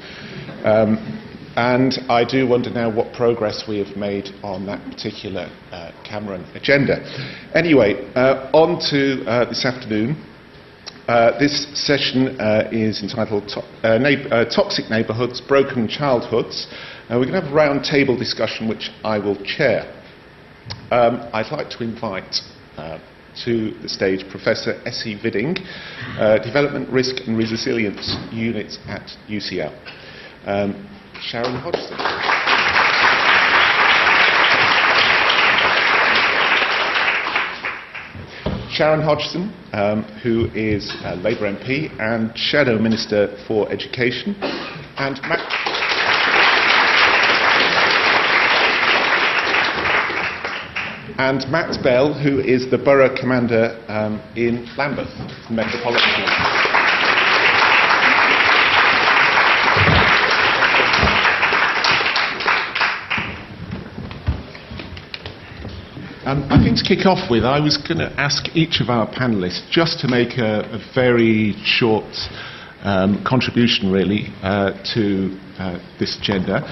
Um, 0.63 0.97
and 1.55 1.97
I 2.09 2.25
do 2.25 2.47
wonder 2.47 2.69
now 2.69 2.93
what 2.93 3.13
progress 3.13 3.63
we 3.67 3.79
have 3.79 3.95
made 3.97 4.27
on 4.43 4.67
that 4.67 4.83
particular 4.91 5.49
uh, 5.71 5.91
Cameron 6.03 6.45
agenda. 6.53 6.99
Anyway, 7.55 8.11
uh, 8.13 8.51
on 8.53 8.79
to 8.91 9.25
uh, 9.25 9.45
this 9.45 9.65
afternoon. 9.65 10.34
Uh, 11.07 11.37
this 11.37 11.67
session 11.75 12.39
uh, 12.41 12.67
is 12.71 13.03
entitled 13.03 13.47
to- 13.47 13.61
uh, 13.83 13.99
uh, 14.31 14.45
Toxic 14.45 14.89
Neighbourhoods, 14.89 15.39
Broken 15.39 15.87
Childhoods. 15.87 16.65
Uh, 17.07 17.19
we're 17.19 17.27
going 17.27 17.33
to 17.33 17.41
have 17.41 17.51
a 17.51 17.53
round 17.53 17.85
table 17.85 18.17
discussion 18.17 18.67
which 18.67 18.89
I 19.03 19.19
will 19.19 19.35
chair. 19.43 19.85
Um, 20.89 21.29
I'd 21.31 21.51
like 21.51 21.69
to 21.71 21.83
invite 21.83 22.41
to 23.45 23.71
the 23.81 23.89
stage 23.89 24.27
Professor 24.31 24.81
Essi 24.85 25.21
Viding, 25.21 25.53
Development 26.43 26.89
Risk 26.89 27.27
and 27.27 27.37
Resilience 27.37 28.15
Unit 28.31 28.79
at 28.87 29.07
UCL. 29.29 29.77
Um, 30.47 30.89
Sharon 31.21 31.55
Hodgson. 31.55 32.34
Sharon 38.75 39.01
Hodgson, 39.01 39.53
um, 39.71 40.03
who 40.21 40.47
is 40.53 40.93
a 41.05 41.15
Labour 41.15 41.49
MP 41.49 41.89
and 41.97 42.37
Shadow 42.37 42.77
Minister 42.77 43.41
for 43.47 43.71
Education, 43.71 44.35
and 44.97 45.17
Matt. 45.21 45.39
And 51.17 51.49
Matt 51.49 51.81
Bell, 51.81 52.13
who 52.13 52.39
is 52.41 52.69
the 52.69 52.77
Borough 52.77 53.15
Commander 53.15 53.81
um, 53.87 54.19
in 54.35 54.67
Lambeth 54.75 55.07
Metropolitan. 55.49 56.74
Um, 66.25 66.41
I 66.49 66.57
think 66.57 66.81
to 66.81 66.83
kick 66.83 67.05
off 67.05 67.29
with, 67.29 67.45
I 67.45 67.59
was 67.59 67.77
going 67.77 67.99
to 68.01 68.09
ask 68.17 68.49
each 68.55 68.81
of 68.81 68.89
our 68.89 69.05
panelists 69.05 69.61
just 69.69 69.99
to 69.99 70.07
make 70.07 70.39
a, 70.39 70.65
a 70.73 70.81
very 70.95 71.53
short 71.63 72.09
um, 72.81 73.23
contribution, 73.23 73.91
really, 73.91 74.33
uh, 74.41 74.73
to 74.95 75.37
uh, 75.61 75.77
this 75.99 76.17
agenda. 76.17 76.65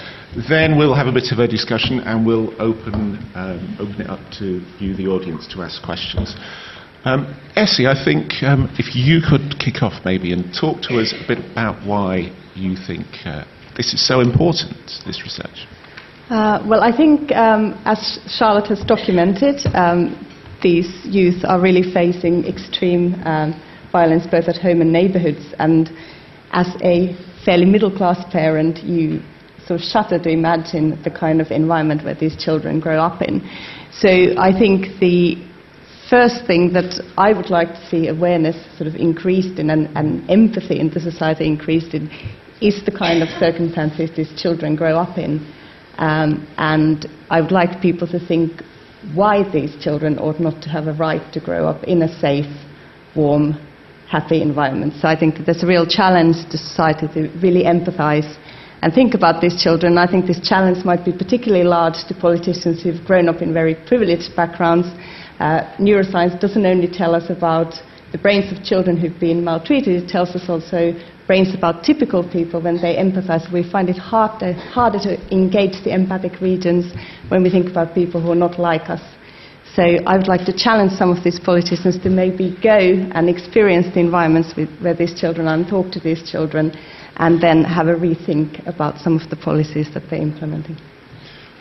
Then 0.49 0.75
we'll 0.75 0.95
have 0.95 1.05
a 1.05 1.11
bit 1.11 1.29
of 1.31 1.37
a 1.37 1.47
discussion 1.47 1.99
and 1.99 2.25
we'll 2.25 2.49
open, 2.59 3.21
um, 3.37 3.77
open 3.79 4.01
it 4.01 4.09
up 4.09 4.25
to 4.39 4.65
you, 4.81 4.95
the 4.97 5.05
audience, 5.05 5.45
to 5.53 5.61
ask 5.61 5.85
questions. 5.85 6.33
Um, 7.05 7.29
Essi, 7.55 7.85
I 7.85 7.93
think 7.93 8.41
um, 8.41 8.73
if 8.79 8.95
you 8.97 9.21
could 9.21 9.61
kick 9.61 9.83
off 9.83 10.01
maybe 10.03 10.33
and 10.33 10.49
talk 10.49 10.81
to 10.89 10.97
us 10.97 11.13
a 11.13 11.27
bit 11.27 11.37
about 11.51 11.85
why 11.85 12.33
you 12.55 12.73
think 12.73 13.05
uh, 13.25 13.45
this 13.77 13.93
is 13.93 14.01
so 14.01 14.19
important, 14.19 14.73
this 15.05 15.21
research. 15.21 15.69
Uh, 16.29 16.63
well, 16.65 16.81
I 16.81 16.95
think, 16.95 17.31
um, 17.33 17.79
as 17.83 18.19
Charlotte 18.27 18.67
has 18.67 18.83
documented, 18.85 19.59
um, 19.75 20.15
these 20.61 20.89
youth 21.03 21.43
are 21.43 21.59
really 21.59 21.83
facing 21.93 22.45
extreme 22.45 23.15
um, 23.25 23.61
violence 23.91 24.25
both 24.25 24.47
at 24.47 24.55
home 24.55 24.79
and 24.79 24.91
neighborhoods. 24.91 25.53
And 25.59 25.89
as 26.51 26.67
a 26.81 27.13
fairly 27.43 27.65
middle 27.65 27.91
class 27.91 28.23
parent, 28.31 28.77
you 28.83 29.21
sort 29.67 29.81
of 29.81 29.85
shudder 29.85 30.17
to 30.19 30.29
imagine 30.29 31.01
the 31.03 31.11
kind 31.11 31.41
of 31.41 31.51
environment 31.51 32.05
where 32.05 32.15
these 32.15 32.37
children 32.37 32.79
grow 32.79 32.99
up 33.01 33.21
in. 33.21 33.41
So 33.91 34.09
I 34.37 34.57
think 34.57 34.99
the 34.99 35.35
first 36.09 36.47
thing 36.47 36.71
that 36.73 37.03
I 37.17 37.33
would 37.33 37.49
like 37.49 37.69
to 37.69 37.89
see 37.89 38.07
awareness 38.07 38.55
sort 38.77 38.87
of 38.87 38.95
increased 38.95 39.59
in 39.59 39.69
and, 39.69 39.89
and 39.97 40.29
empathy 40.29 40.79
in 40.79 40.89
the 40.89 40.99
society 41.01 41.45
increased 41.45 41.93
in 41.93 42.09
is 42.61 42.83
the 42.85 42.91
kind 42.91 43.21
of 43.21 43.29
circumstances 43.39 44.09
these 44.15 44.33
children 44.41 44.75
grow 44.75 44.97
up 44.97 45.17
in. 45.17 45.45
Um, 45.97 46.47
and 46.57 47.05
I 47.29 47.41
would 47.41 47.51
like 47.51 47.81
people 47.81 48.07
to 48.07 48.19
think 48.19 48.61
why 49.13 49.49
these 49.51 49.75
children 49.83 50.17
ought 50.17 50.39
not 50.39 50.61
to 50.63 50.69
have 50.69 50.87
a 50.87 50.93
right 50.93 51.21
to 51.33 51.39
grow 51.39 51.67
up 51.67 51.83
in 51.83 52.01
a 52.01 52.19
safe, 52.19 52.49
warm, 53.15 53.53
happy 54.09 54.41
environment. 54.41 54.93
So 55.01 55.07
I 55.07 55.19
think 55.19 55.35
that 55.37 55.45
there's 55.45 55.63
a 55.63 55.67
real 55.67 55.85
challenge 55.85 56.37
to 56.51 56.57
society 56.57 57.07
to 57.13 57.21
really 57.41 57.63
empathize 57.63 58.37
and 58.81 58.93
think 58.93 59.13
about 59.13 59.41
these 59.41 59.61
children. 59.61 59.97
I 59.97 60.07
think 60.07 60.25
this 60.25 60.41
challenge 60.47 60.83
might 60.83 61.05
be 61.05 61.11
particularly 61.11 61.63
large 61.63 62.03
to 62.07 62.13
politicians 62.13 62.83
who've 62.83 63.03
grown 63.05 63.29
up 63.29 63.41
in 63.41 63.53
very 63.53 63.75
privileged 63.75 64.35
backgrounds. 64.35 64.87
Uh, 65.39 65.63
neuroscience 65.79 66.39
doesn't 66.39 66.65
only 66.65 66.87
tell 66.87 67.15
us 67.15 67.29
about 67.29 67.73
the 68.11 68.17
brains 68.17 68.51
of 68.51 68.63
children 68.63 68.95
who've 68.95 69.19
been 69.19 69.43
maltreated, 69.43 70.03
it 70.03 70.09
tells 70.09 70.35
us 70.35 70.47
also 70.47 70.93
brains 71.27 71.53
about 71.53 71.83
typical 71.83 72.27
people 72.29 72.61
when 72.61 72.81
they 72.81 72.95
empathize. 72.95 73.51
We 73.51 73.69
find 73.69 73.89
it 73.89 73.97
harder, 73.97 74.53
harder 74.53 74.99
to 74.99 75.33
engage 75.33 75.83
the 75.83 75.93
empathic 75.93 76.41
regions 76.41 76.93
when 77.29 77.43
we 77.43 77.49
think 77.49 77.69
about 77.69 77.95
people 77.95 78.21
who 78.21 78.31
are 78.31 78.35
not 78.35 78.59
like 78.59 78.89
us. 78.89 79.01
So 79.75 79.81
I 79.81 80.17
would 80.17 80.27
like 80.27 80.45
to 80.45 80.53
challenge 80.53 80.91
some 80.91 81.09
of 81.09 81.23
these 81.23 81.39
politicians 81.39 81.97
to 82.03 82.09
maybe 82.09 82.55
go 82.61 82.77
and 82.77 83.27
experience 83.27 83.87
the 83.93 84.01
environments 84.01 84.53
with, 84.55 84.69
where 84.81 84.93
these 84.93 85.19
children 85.19 85.47
are 85.47 85.55
and 85.55 85.67
talk 85.67 85.91
to 85.93 85.99
these 85.99 86.29
children 86.29 86.71
and 87.17 87.41
then 87.41 87.63
have 87.63 87.87
a 87.87 87.95
rethink 87.95 88.65
about 88.67 88.99
some 88.99 89.19
of 89.19 89.29
the 89.29 89.35
policies 89.35 89.91
that 89.93 90.03
they're 90.09 90.21
implementing. 90.21 90.77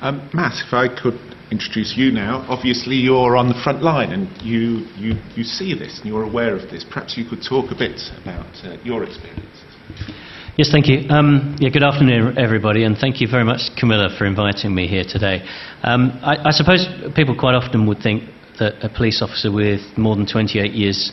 Um, 0.02 0.28
Matt, 0.34 0.60
if 0.66 0.74
I 0.74 0.88
could 0.88 1.31
introduce 1.52 1.94
you 1.96 2.10
now. 2.10 2.44
Obviously, 2.48 2.96
you're 2.96 3.36
on 3.36 3.48
the 3.48 3.60
front 3.62 3.82
line 3.82 4.10
and 4.10 4.26
you, 4.40 4.88
you, 4.96 5.20
you 5.36 5.44
see 5.44 5.76
this 5.76 6.00
and 6.00 6.08
you're 6.08 6.24
aware 6.24 6.56
of 6.56 6.62
this. 6.70 6.82
Perhaps 6.82 7.16
you 7.18 7.28
could 7.28 7.44
talk 7.46 7.70
a 7.70 7.76
bit 7.76 8.00
about 8.22 8.48
uh, 8.64 8.80
your 8.82 9.04
experiences. 9.04 9.60
Yes, 10.56 10.70
thank 10.72 10.88
you. 10.88 11.08
Um, 11.08 11.56
yeah, 11.60 11.68
good 11.68 11.82
afternoon, 11.84 12.38
everybody, 12.38 12.84
and 12.84 12.96
thank 12.96 13.20
you 13.20 13.28
very 13.28 13.44
much, 13.44 13.60
Camila, 13.76 14.16
for 14.16 14.24
inviting 14.26 14.74
me 14.74 14.86
here 14.86 15.04
today. 15.06 15.44
Um, 15.82 16.18
I, 16.22 16.48
I, 16.48 16.50
suppose 16.50 16.86
people 17.14 17.36
quite 17.38 17.54
often 17.54 17.86
would 17.86 18.00
think 18.00 18.24
that 18.58 18.84
a 18.84 18.88
police 18.88 19.22
officer 19.22 19.52
with 19.52 19.80
more 19.96 20.16
than 20.16 20.26
28 20.26 20.72
years 20.72 21.12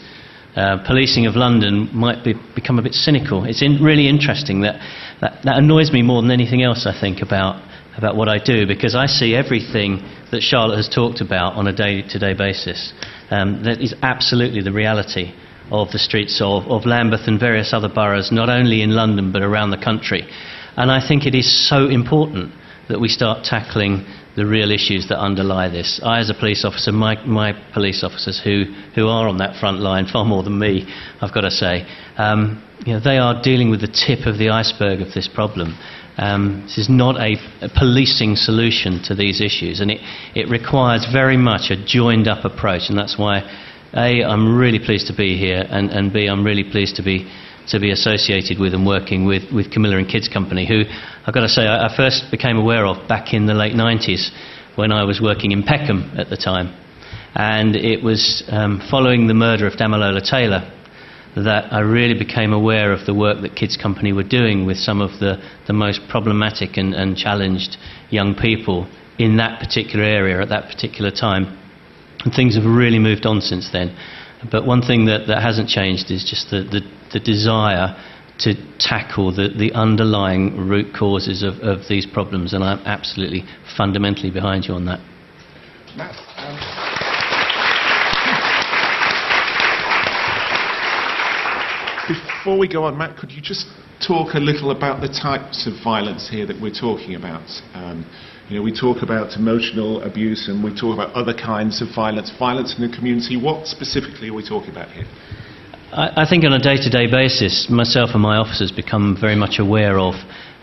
uh, 0.56 0.84
policing 0.86 1.25
of 1.25 1.36
London 1.36 1.89
might 1.93 2.23
be, 2.23 2.34
become 2.56 2.80
a 2.80 2.82
bit 2.82 2.93
cynical. 2.93 3.45
It's 3.45 3.62
in, 3.62 3.84
really 3.84 4.10
interesting 4.10 4.62
that, 4.62 4.75
that 5.21 5.39
that 5.43 5.58
annoys 5.58 5.91
me 5.91 6.02
more 6.02 6.21
than 6.21 6.32
anything 6.32 6.63
else. 6.63 6.86
I 6.86 6.99
think 6.99 7.21
about 7.21 7.63
about 7.99 8.15
what 8.15 8.29
I 8.29 8.39
do 8.41 8.65
because 8.65 8.95
I 8.95 9.07
see 9.07 9.35
everything 9.35 10.01
that 10.31 10.41
Charlotte 10.41 10.77
has 10.77 10.88
talked 10.88 11.19
about 11.19 11.53
on 11.53 11.67
a 11.67 11.75
day 11.75 12.01
to 12.01 12.17
day 12.17 12.33
basis. 12.33 12.93
Um, 13.29 13.63
that 13.63 13.81
is 13.81 13.93
absolutely 14.01 14.62
the 14.62 14.71
reality 14.71 15.33
of 15.69 15.91
the 15.91 15.99
streets 15.99 16.39
of, 16.41 16.63
of 16.67 16.85
Lambeth 16.85 17.27
and 17.27 17.38
various 17.38 17.73
other 17.73 17.89
boroughs, 17.89 18.31
not 18.31 18.49
only 18.49 18.81
in 18.81 18.91
London 18.91 19.33
but 19.33 19.41
around 19.41 19.71
the 19.71 19.83
country. 19.83 20.23
And 20.77 20.89
I 20.89 21.05
think 21.05 21.25
it 21.25 21.35
is 21.35 21.67
so 21.67 21.89
important 21.89 22.53
that 22.88 23.01
we 23.01 23.09
start 23.09 23.43
tackling 23.43 24.05
the 24.38 24.45
real 24.45 24.71
issues 24.71 25.09
that 25.09 25.19
underlie 25.19 25.67
this. 25.67 25.99
I, 26.01 26.19
as 26.19 26.29
a 26.29 26.33
police 26.33 26.63
officer, 26.63 26.93
my, 26.93 27.21
my 27.25 27.51
police 27.73 28.03
officers 28.05 28.39
who, 28.41 28.63
who 28.95 29.09
are 29.09 29.27
on 29.27 29.39
that 29.39 29.59
front 29.59 29.81
line, 29.81 30.07
far 30.07 30.23
more 30.23 30.43
than 30.43 30.57
me, 30.57 30.88
I've 31.21 31.33
got 31.33 31.41
to 31.41 31.51
say, 31.51 31.85
um, 32.17 32.63
you 32.85 32.93
know, 32.93 33.01
they 33.01 33.17
are 33.17 33.41
dealing 33.41 33.69
with 33.69 33.81
the 33.81 33.91
tip 33.91 34.25
of 34.25 34.38
the 34.38 34.49
iceberg 34.49 35.01
of 35.01 35.13
this 35.13 35.27
problem. 35.27 35.77
Um, 36.19 36.63
this 36.67 36.77
is 36.77 36.89
not 36.89 37.15
a, 37.15 37.38
a, 37.62 37.69
policing 37.69 38.36
solution 38.36 39.01
to 39.03 39.15
these 39.15 39.39
issues, 39.39 39.79
and 39.79 39.89
it, 39.89 40.01
it 40.36 40.49
requires 40.49 41.08
very 41.13 41.38
much 41.38 41.71
a 41.71 41.77
joined 41.86 42.27
up 42.27 42.43
approach, 42.43 42.89
and 42.89 42.97
that's 42.97 43.17
why 43.17 43.39
A, 43.93 44.21
I'm 44.21 44.58
really 44.58 44.79
pleased 44.79 45.08
to 45.08 45.15
be 45.15 45.38
here, 45.38 45.63
and, 45.69 45.89
and 45.91 46.12
B, 46.12 46.27
I'm 46.27 46.43
really 46.43 46.69
pleased 46.69 46.97
to 46.97 47.03
be, 47.03 47.32
to 47.69 47.79
be 47.79 47.91
associated 47.91 48.60
with 48.60 48.73
and 48.73 48.86
working 48.86 49.25
with, 49.25 49.43
with 49.53 49.71
Camila 49.71 49.97
and 49.97 50.10
Kids 50.10 50.27
Company, 50.27 50.67
who 50.67 50.84
I've 51.25 51.34
got 51.34 51.47
to 51.47 51.47
say 51.47 51.62
I, 51.62 51.88
I 51.88 51.95
first 51.95 52.25
became 52.32 52.58
aware 52.58 52.86
of 52.86 53.08
back 53.08 53.34
in 53.34 53.45
the 53.45 53.53
late 53.53 53.73
90s 53.73 54.29
when 54.75 54.91
I 54.91 55.05
was 55.05 55.21
working 55.21 55.51
in 55.51 55.63
Peckham 55.63 56.12
at 56.17 56.29
the 56.29 56.36
time. 56.36 56.75
And 57.34 57.77
it 57.77 58.03
was 58.03 58.43
um, 58.49 58.86
following 58.91 59.27
the 59.27 59.34
murder 59.34 59.67
of 59.67 59.73
Damilola 59.73 60.29
Taylor 60.29 60.69
that 61.35 61.71
I 61.71 61.79
really 61.79 62.17
became 62.17 62.53
aware 62.53 62.91
of 62.91 63.05
the 63.05 63.13
work 63.13 63.41
that 63.41 63.55
Kids 63.55 63.77
Company 63.77 64.13
were 64.13 64.23
doing 64.23 64.65
with 64.65 64.77
some 64.77 65.01
of 65.01 65.19
the, 65.19 65.37
the 65.67 65.73
most 65.73 66.01
problematic 66.09 66.77
and, 66.77 66.93
and 66.93 67.15
challenged 67.15 67.77
young 68.09 68.35
people 68.35 68.89
in 69.17 69.37
that 69.37 69.59
particular 69.59 70.05
area 70.05 70.41
at 70.41 70.49
that 70.49 70.69
particular 70.69 71.11
time. 71.11 71.57
And 72.25 72.33
things 72.33 72.55
have 72.55 72.65
really 72.65 72.99
moved 72.99 73.25
on 73.25 73.41
since 73.41 73.71
then. 73.71 73.95
But 74.51 74.65
one 74.65 74.81
thing 74.81 75.05
that, 75.05 75.27
that 75.27 75.41
hasn't 75.41 75.69
changed 75.69 76.09
is 76.11 76.23
just 76.23 76.49
the, 76.49 76.63
the, 76.63 76.81
the 77.13 77.19
desire 77.19 77.95
to 78.39 78.55
tackle 78.79 79.35
the, 79.35 79.49
the 79.49 79.73
underlying 79.73 80.57
root 80.57 80.95
causes 80.97 81.43
of, 81.43 81.55
of 81.59 81.87
these 81.89 82.05
problems, 82.05 82.53
and 82.53 82.63
I'm 82.63 82.79
absolutely 82.85 83.43
fundamentally 83.75 84.31
behind 84.31 84.65
you 84.65 84.75
on 84.75 84.85
that. 84.85 84.99
Matt, 85.97 86.15
um 86.37 86.88
Before 92.09 92.57
we 92.57 92.67
go 92.67 92.85
on, 92.85 92.97
Matt, 92.97 93.17
could 93.17 93.31
you 93.31 93.39
just 93.39 93.67
talk 94.01 94.33
a 94.33 94.39
little 94.39 94.71
about 94.71 94.99
the 94.99 95.07
types 95.07 95.67
of 95.67 95.73
violence 95.83 96.27
here 96.27 96.47
that 96.47 96.59
we're 96.59 96.73
talking 96.73 97.13
about? 97.13 97.45
Um, 97.75 98.03
you 98.49 98.57
know, 98.57 98.63
we 98.63 98.73
talk 98.73 99.03
about 99.03 99.37
emotional 99.37 100.01
abuse 100.01 100.47
and 100.47 100.63
we 100.63 100.71
talk 100.73 100.95
about 100.95 101.13
other 101.13 101.35
kinds 101.35 101.83
of 101.83 101.89
violence, 101.93 102.31
violence 102.39 102.73
in 102.75 102.89
the 102.89 102.97
community. 102.97 103.37
What 103.37 103.67
specifically 103.67 104.29
are 104.29 104.33
we 104.33 104.41
talking 104.41 104.71
about 104.71 104.89
here? 104.89 105.05
I, 105.93 106.23
I 106.23 106.25
think 106.27 106.43
on 106.45 106.53
a 106.53 106.57
day 106.57 106.77
to 106.77 106.89
day 106.89 107.05
basis, 107.05 107.69
myself 107.69 108.09
and 108.13 108.23
my 108.23 108.37
officers 108.37 108.71
become 108.71 109.15
very 109.21 109.35
much 109.35 109.59
aware 109.59 109.99
of 109.99 110.15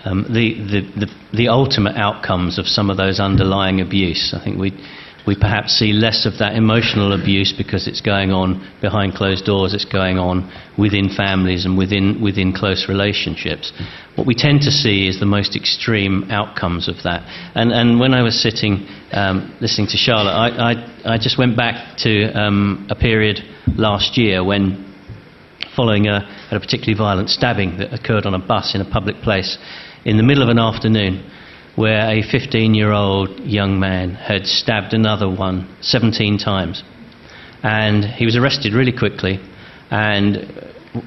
um, 0.04 0.26
the, 0.26 0.58
the, 0.66 1.06
the, 1.06 1.36
the 1.36 1.48
ultimate 1.48 1.94
outcomes 1.94 2.58
of 2.58 2.66
some 2.66 2.90
of 2.90 2.96
those 2.96 3.20
underlying 3.20 3.80
abuse. 3.80 4.34
I 4.36 4.42
think 4.42 4.58
we 4.58 4.72
we 5.26 5.34
perhaps 5.34 5.76
see 5.76 5.92
less 5.92 6.24
of 6.24 6.38
that 6.38 6.54
emotional 6.54 7.12
abuse 7.12 7.52
because 7.52 7.88
it's 7.88 8.00
going 8.00 8.30
on 8.30 8.64
behind 8.80 9.14
closed 9.14 9.44
doors, 9.44 9.74
it's 9.74 9.84
going 9.84 10.18
on 10.18 10.50
within 10.78 11.08
families 11.08 11.64
and 11.64 11.76
within, 11.76 12.22
within 12.22 12.52
close 12.52 12.86
relationships. 12.88 13.72
What 14.14 14.26
we 14.26 14.34
tend 14.34 14.60
to 14.62 14.70
see 14.70 15.08
is 15.08 15.18
the 15.18 15.26
most 15.26 15.56
extreme 15.56 16.30
outcomes 16.30 16.88
of 16.88 16.96
that. 17.02 17.22
And, 17.54 17.72
and 17.72 17.98
when 17.98 18.14
I 18.14 18.22
was 18.22 18.40
sitting 18.40 18.86
um, 19.12 19.56
listening 19.60 19.88
to 19.88 19.96
Charlotte, 19.96 20.32
I, 20.32 20.72
I, 20.72 21.14
I, 21.14 21.18
just 21.18 21.38
went 21.38 21.56
back 21.56 21.98
to 21.98 22.32
um, 22.32 22.86
a 22.90 22.94
period 22.94 23.40
last 23.76 24.16
year 24.16 24.44
when, 24.44 24.84
following 25.74 26.06
a, 26.06 26.22
a 26.50 26.60
particularly 26.60 26.96
violent 26.96 27.30
stabbing 27.30 27.78
that 27.78 27.92
occurred 27.92 28.26
on 28.26 28.34
a 28.34 28.38
bus 28.38 28.74
in 28.74 28.80
a 28.80 28.90
public 28.90 29.16
place 29.22 29.58
in 30.04 30.16
the 30.16 30.22
middle 30.22 30.42
of 30.42 30.48
an 30.48 30.58
afternoon, 30.58 31.28
where 31.76 32.10
a 32.10 32.22
15 32.22 32.74
year 32.74 32.90
old 32.90 33.38
young 33.40 33.78
man 33.78 34.14
had 34.14 34.46
stabbed 34.46 34.92
another 34.92 35.28
one 35.28 35.68
17 35.82 36.38
times. 36.38 36.82
And 37.62 38.04
he 38.04 38.24
was 38.24 38.36
arrested 38.36 38.74
really 38.74 38.96
quickly, 38.96 39.40
and 39.90 40.36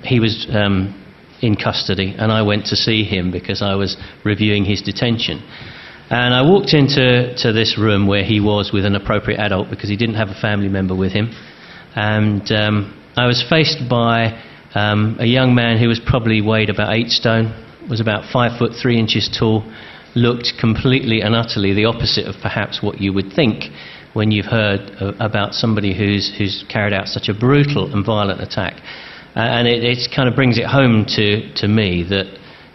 he 0.03 0.19
was 0.19 0.47
um, 0.51 0.95
in 1.41 1.55
custody, 1.55 2.15
and 2.17 2.31
I 2.31 2.41
went 2.41 2.65
to 2.67 2.75
see 2.75 3.03
him 3.03 3.31
because 3.31 3.61
I 3.61 3.75
was 3.75 3.97
reviewing 4.25 4.65
his 4.65 4.81
detention. 4.81 5.41
And 6.09 6.33
I 6.33 6.41
walked 6.41 6.73
into 6.73 7.35
to 7.37 7.53
this 7.53 7.77
room 7.77 8.07
where 8.07 8.23
he 8.23 8.39
was 8.39 8.71
with 8.73 8.83
an 8.83 8.95
appropriate 8.95 9.39
adult 9.39 9.69
because 9.69 9.89
he 9.89 9.95
didn't 9.95 10.15
have 10.15 10.29
a 10.29 10.39
family 10.41 10.67
member 10.67 10.95
with 10.95 11.11
him. 11.11 11.29
And 11.95 12.51
um, 12.51 13.03
I 13.15 13.27
was 13.27 13.45
faced 13.47 13.87
by 13.87 14.41
um, 14.73 15.17
a 15.19 15.25
young 15.25 15.53
man 15.53 15.77
who 15.77 15.87
was 15.87 15.99
probably 15.99 16.41
weighed 16.41 16.69
about 16.69 16.93
eight 16.93 17.09
stone, 17.09 17.53
was 17.89 18.01
about 18.01 18.31
five 18.31 18.57
foot 18.57 18.73
three 18.81 18.99
inches 18.99 19.29
tall, 19.37 19.63
looked 20.15 20.53
completely 20.59 21.21
and 21.21 21.35
utterly 21.35 21.73
the 21.73 21.85
opposite 21.85 22.25
of 22.25 22.35
perhaps 22.41 22.81
what 22.81 22.99
you 22.99 23.13
would 23.13 23.31
think 23.33 23.65
when 24.13 24.31
you've 24.31 24.45
heard 24.45 24.79
uh, 24.99 25.13
about 25.19 25.53
somebody 25.53 25.95
who's, 25.95 26.33
who's 26.37 26.65
carried 26.69 26.93
out 26.93 27.07
such 27.07 27.29
a 27.29 27.33
brutal 27.33 27.93
and 27.93 28.05
violent 28.05 28.41
attack. 28.41 28.81
Uh, 29.35 29.39
and 29.39 29.67
it, 29.67 29.83
it 29.83 29.97
kind 30.15 30.27
of 30.27 30.35
brings 30.35 30.57
it 30.57 30.65
home 30.65 31.05
to, 31.05 31.53
to 31.53 31.67
me 31.67 32.03
that, 32.09 32.25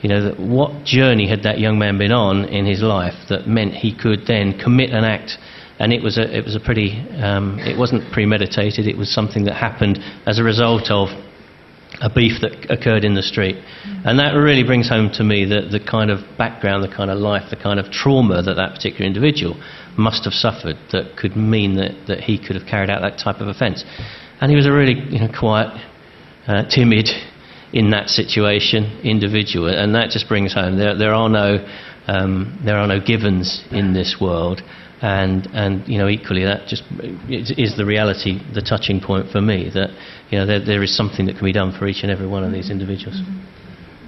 you 0.00 0.08
know, 0.08 0.22
that 0.22 0.38
what 0.38 0.84
journey 0.84 1.28
had 1.28 1.42
that 1.42 1.58
young 1.58 1.78
man 1.78 1.98
been 1.98 2.12
on 2.12 2.44
in 2.44 2.64
his 2.64 2.82
life 2.82 3.14
that 3.28 3.48
meant 3.48 3.74
he 3.74 3.96
could 3.96 4.20
then 4.26 4.58
commit 4.58 4.90
an 4.90 5.04
act 5.04 5.38
and 5.80 5.92
it 5.92 6.02
was 6.02 6.18
a, 6.18 6.36
it 6.36 6.44
was 6.44 6.54
a 6.54 6.60
pretty, 6.60 7.02
um, 7.20 7.58
it 7.58 7.76
wasn't 7.76 8.00
premeditated, 8.12 8.86
it 8.86 8.96
was 8.96 9.12
something 9.12 9.44
that 9.44 9.54
happened 9.54 9.98
as 10.26 10.38
a 10.38 10.44
result 10.44 10.90
of 10.90 11.08
a 12.00 12.10
beef 12.10 12.40
that 12.40 12.70
occurred 12.70 13.04
in 13.04 13.14
the 13.14 13.22
street. 13.22 13.56
And 14.04 14.18
that 14.18 14.32
really 14.32 14.64
brings 14.64 14.88
home 14.88 15.10
to 15.14 15.24
me 15.24 15.44
the, 15.44 15.68
the 15.70 15.80
kind 15.80 16.10
of 16.10 16.20
background, 16.36 16.82
the 16.82 16.94
kind 16.94 17.10
of 17.10 17.18
life, 17.18 17.50
the 17.50 17.56
kind 17.56 17.78
of 17.78 17.90
trauma 17.90 18.42
that 18.42 18.54
that 18.54 18.74
particular 18.74 19.06
individual 19.06 19.54
must 19.96 20.24
have 20.24 20.34
suffered 20.34 20.76
that 20.92 21.16
could 21.16 21.36
mean 21.36 21.76
that, 21.76 21.92
that 22.08 22.20
he 22.20 22.38
could 22.38 22.56
have 22.56 22.66
carried 22.66 22.90
out 22.90 23.00
that 23.02 23.18
type 23.18 23.40
of 23.40 23.48
offence. 23.48 23.84
And 24.40 24.50
he 24.50 24.56
was 24.56 24.66
a 24.66 24.72
really 24.72 24.94
you 24.94 25.20
know, 25.20 25.30
quiet, 25.30 25.70
uh, 26.46 26.64
timid 26.68 27.08
in 27.72 27.90
that 27.90 28.08
situation 28.08 29.00
individual, 29.02 29.68
and 29.68 29.94
that 29.94 30.10
just 30.10 30.28
brings 30.28 30.54
home 30.54 30.78
there, 30.78 30.96
there 30.96 31.12
are 31.12 31.28
no 31.28 31.58
um, 32.06 32.60
there 32.64 32.76
are 32.76 32.86
no 32.86 33.00
givens 33.00 33.64
in 33.70 33.94
this 33.94 34.16
world, 34.20 34.62
and 35.02 35.48
and 35.52 35.86
you 35.88 35.98
know 35.98 36.08
equally 36.08 36.44
that 36.44 36.68
just 36.68 36.84
is 37.28 37.76
the 37.76 37.84
reality, 37.84 38.40
the 38.54 38.62
touching 38.62 39.00
point 39.00 39.30
for 39.30 39.40
me 39.40 39.70
that 39.74 39.90
you 40.34 40.40
know 40.40 40.46
there, 40.46 40.58
there 40.58 40.82
is 40.82 40.96
something 40.96 41.26
that 41.26 41.36
can 41.36 41.44
be 41.44 41.52
done 41.52 41.70
for 41.78 41.86
each 41.86 42.02
and 42.02 42.10
every 42.10 42.26
one 42.26 42.42
of 42.42 42.50
these 42.50 42.68
individuals. 42.68 43.22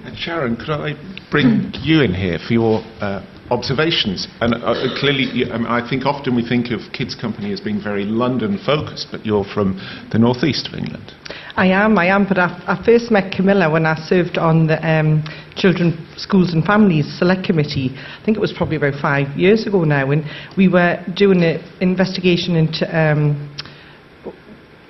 And 0.03 0.17
Sharon, 0.17 0.57
could 0.57 0.71
I 0.71 0.91
bring 1.31 1.71
you 1.83 2.01
in 2.01 2.13
here 2.13 2.37
for 2.37 2.51
your 2.51 2.79
uh, 2.99 3.23
observations? 3.49 4.27
And 4.41 4.53
uh, 4.55 4.75
clearly, 4.99 5.49
um, 5.49 5.65
I 5.65 5.87
think 5.89 6.05
often 6.05 6.35
we 6.35 6.45
think 6.45 6.67
of 6.71 6.81
Kids 6.91 7.15
Company 7.15 7.53
as 7.53 7.61
being 7.61 7.81
very 7.81 8.03
London 8.03 8.59
focused, 8.65 9.07
but 9.09 9.25
you're 9.25 9.45
from 9.45 9.79
the 10.11 10.19
northeast 10.19 10.67
of 10.67 10.73
England. 10.73 11.13
I 11.55 11.67
am, 11.67 11.97
I 11.97 12.07
am, 12.07 12.27
but 12.27 12.37
I, 12.37 12.61
I 12.67 12.83
first 12.85 13.09
met 13.09 13.31
Camila 13.31 13.71
when 13.71 13.85
I 13.85 13.95
served 13.95 14.37
on 14.37 14.67
the 14.67 14.85
um, 14.85 15.23
Children, 15.55 16.05
Schools 16.17 16.53
and 16.53 16.63
Families 16.65 17.07
Select 17.17 17.45
Committee. 17.45 17.95
I 17.95 18.25
think 18.25 18.35
it 18.35 18.41
was 18.41 18.51
probably 18.51 18.75
about 18.75 18.99
five 19.01 19.29
years 19.37 19.65
ago 19.65 19.85
now, 19.85 20.11
and 20.11 20.25
we 20.57 20.67
were 20.67 20.99
doing 21.15 21.41
an 21.41 21.63
investigation 21.79 22.57
into 22.57 22.83
um, 22.91 23.55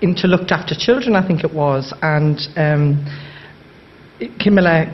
into 0.02 0.28
looked 0.28 0.52
after 0.52 0.76
children, 0.78 1.16
I 1.16 1.26
think 1.26 1.44
it 1.44 1.54
was, 1.54 1.94
and 2.02 2.40
um, 2.56 3.06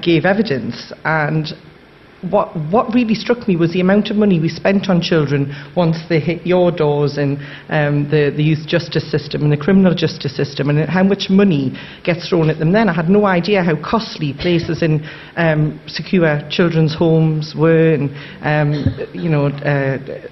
gave 0.02 0.26
evidence, 0.26 0.94
and 1.04 1.48
what, 2.30 2.56
what 2.72 2.94
really 2.94 3.16
struck 3.16 3.48
me 3.48 3.56
was 3.56 3.74
the 3.74 3.82
amount 3.82 4.10
of 4.10 4.16
money 4.16 4.40
we 4.40 4.48
spent 4.48 4.90
on 4.90 5.02
children 5.02 5.54
once 5.76 5.98
they 6.08 6.20
hit 6.20 6.46
your 6.46 6.72
doors 6.72 7.18
in 7.18 7.38
um, 7.70 8.10
the, 8.10 8.32
the 8.36 8.44
youth 8.44 8.66
justice 8.66 9.10
system 9.12 9.44
and 9.44 9.52
the 9.52 9.58
criminal 9.58 9.94
justice 9.94 10.36
system, 10.36 10.70
and 10.70 10.90
how 10.90 11.04
much 11.04 11.30
money 11.30 11.78
gets 12.04 12.30
thrown 12.30 12.50
at 12.50 12.60
them 12.60 12.72
then. 12.72 12.88
I 12.88 12.94
had 12.94 13.10
no 13.10 13.26
idea 13.26 13.64
how 13.64 13.76
costly 13.76 14.34
places 14.34 14.82
in 14.82 15.06
um, 15.36 15.80
secure 15.88 16.42
children's 16.50 16.96
homes 16.96 17.54
were, 17.58 17.94
and 17.94 18.10
um, 18.42 19.10
you 19.14 19.30
know. 19.30 19.48
Uh, 19.48 20.28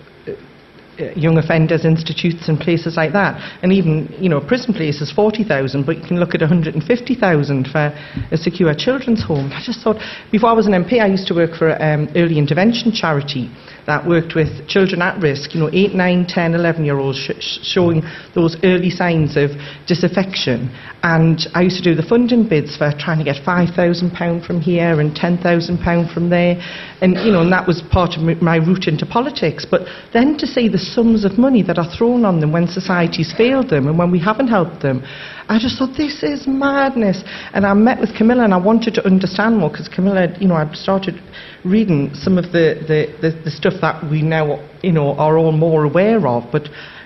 young 1.15 1.37
offenders 1.37 1.85
institutes 1.85 2.47
and 2.49 2.59
places 2.59 2.97
like 2.97 3.13
that. 3.13 3.39
And 3.63 3.71
even, 3.73 4.13
you 4.19 4.29
know, 4.29 4.39
prison 4.39 4.73
places, 4.73 5.11
40,000, 5.11 5.85
but 5.85 5.97
you 5.97 6.07
can 6.07 6.19
look 6.19 6.33
at 6.35 6.41
150,000 6.41 7.67
for 7.67 7.93
a 8.31 8.37
secure 8.37 8.73
children's 8.73 9.23
home. 9.23 9.51
I 9.53 9.61
just 9.65 9.81
thought, 9.81 9.97
before 10.31 10.49
I 10.49 10.53
was 10.53 10.67
an 10.67 10.73
MP, 10.73 11.01
I 11.01 11.07
used 11.07 11.27
to 11.27 11.33
work 11.33 11.55
for 11.57 11.69
an 11.69 12.07
um, 12.07 12.15
early 12.15 12.37
intervention 12.37 12.91
charity 12.91 13.49
that 13.87 14.07
worked 14.07 14.35
with 14.35 14.67
children 14.67 15.01
at 15.01 15.19
risk, 15.21 15.53
you 15.53 15.59
know, 15.59 15.69
8, 15.71 15.93
9, 15.93 16.25
10, 16.27 16.53
11 16.53 16.85
year 16.85 16.97
olds 16.97 17.17
sh- 17.17 17.59
showing 17.63 18.01
those 18.35 18.55
early 18.63 18.89
signs 18.89 19.37
of 19.37 19.51
disaffection. 19.87 20.69
And 21.03 21.39
I 21.55 21.61
used 21.63 21.77
to 21.77 21.83
do 21.83 21.95
the 21.95 22.07
funding 22.07 22.47
bids 22.47 22.77
for 22.77 22.93
trying 22.99 23.17
to 23.17 23.23
get 23.23 23.43
£5,000 23.43 24.45
from 24.45 24.61
here 24.61 24.99
and 24.99 25.15
£10,000 25.15 26.13
from 26.13 26.29
there. 26.29 26.61
And, 27.01 27.13
you 27.25 27.31
know, 27.31 27.41
and 27.41 27.51
that 27.51 27.65
was 27.65 27.81
part 27.91 28.17
of 28.17 28.41
my 28.41 28.57
route 28.57 28.87
into 28.87 29.05
politics. 29.05 29.65
But 29.69 29.81
then 30.13 30.37
to 30.37 30.45
see 30.45 30.69
the 30.69 30.77
sums 30.77 31.25
of 31.25 31.39
money 31.39 31.63
that 31.63 31.79
are 31.79 31.89
thrown 31.97 32.23
on 32.23 32.39
them 32.39 32.51
when 32.51 32.67
society's 32.67 33.33
failed 33.35 33.69
them 33.69 33.87
and 33.87 33.97
when 33.97 34.11
we 34.11 34.19
haven't 34.19 34.47
helped 34.47 34.81
them, 34.81 35.03
I 35.49 35.59
just 35.59 35.77
thought, 35.77 35.97
this 35.97 36.23
is 36.23 36.47
madness. 36.47 37.23
And 37.53 37.65
I 37.65 37.73
met 37.73 37.99
with 37.99 38.11
Camila 38.11 38.45
and 38.45 38.53
I 38.53 38.57
wanted 38.57 38.93
to 38.95 39.05
understand 39.05 39.57
more 39.57 39.69
because 39.69 39.89
Camila, 39.89 40.39
you 40.39 40.47
know, 40.47 40.55
I'd 40.55 40.75
started 40.75 41.21
reading 41.65 42.13
some 42.13 42.37
of 42.37 42.45
the, 42.51 42.79
the, 42.87 43.11
the, 43.21 43.43
the 43.43 43.51
stuff 43.51 43.70
that 43.81 44.03
we 44.09 44.21
now, 44.21 44.67
you 44.81 44.91
know, 44.91 45.13
are 45.13 45.37
all 45.37 45.51
more 45.51 45.83
aware 45.83 46.27
of. 46.27 46.51
But, 46.51 46.63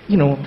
you 0.07 0.17
know, 0.17 0.43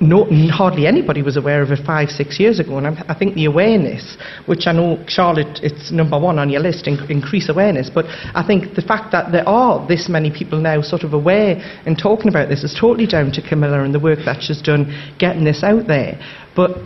no, 0.00 0.26
hardly 0.50 0.86
anybody 0.86 1.22
was 1.22 1.36
aware 1.36 1.62
of 1.62 1.70
it 1.70 1.78
five, 1.86 2.08
six 2.08 2.38
years 2.38 2.58
ago. 2.58 2.78
And 2.78 2.86
I, 2.86 3.04
I, 3.08 3.18
think 3.18 3.34
the 3.34 3.46
awareness, 3.46 4.16
which 4.46 4.66
I 4.66 4.72
know, 4.72 5.02
Charlotte, 5.06 5.60
it's 5.62 5.90
number 5.90 6.18
one 6.18 6.38
on 6.38 6.50
your 6.50 6.60
list, 6.60 6.86
in, 6.86 6.98
increase 7.10 7.48
awareness. 7.48 7.90
But 7.90 8.06
I 8.34 8.44
think 8.46 8.74
the 8.74 8.82
fact 8.82 9.12
that 9.12 9.32
there 9.32 9.48
are 9.48 9.86
this 9.86 10.08
many 10.08 10.30
people 10.30 10.60
now 10.60 10.82
sort 10.82 11.02
of 11.02 11.14
aware 11.14 11.56
and 11.86 11.96
talking 11.96 12.28
about 12.28 12.48
this 12.48 12.64
is 12.64 12.76
totally 12.78 13.06
down 13.06 13.32
to 13.32 13.42
Camila 13.42 13.84
and 13.84 13.94
the 13.94 14.00
work 14.00 14.18
that 14.24 14.42
she's 14.42 14.60
done 14.60 14.92
getting 15.18 15.44
this 15.44 15.62
out 15.62 15.86
there. 15.86 16.20
But 16.56 16.76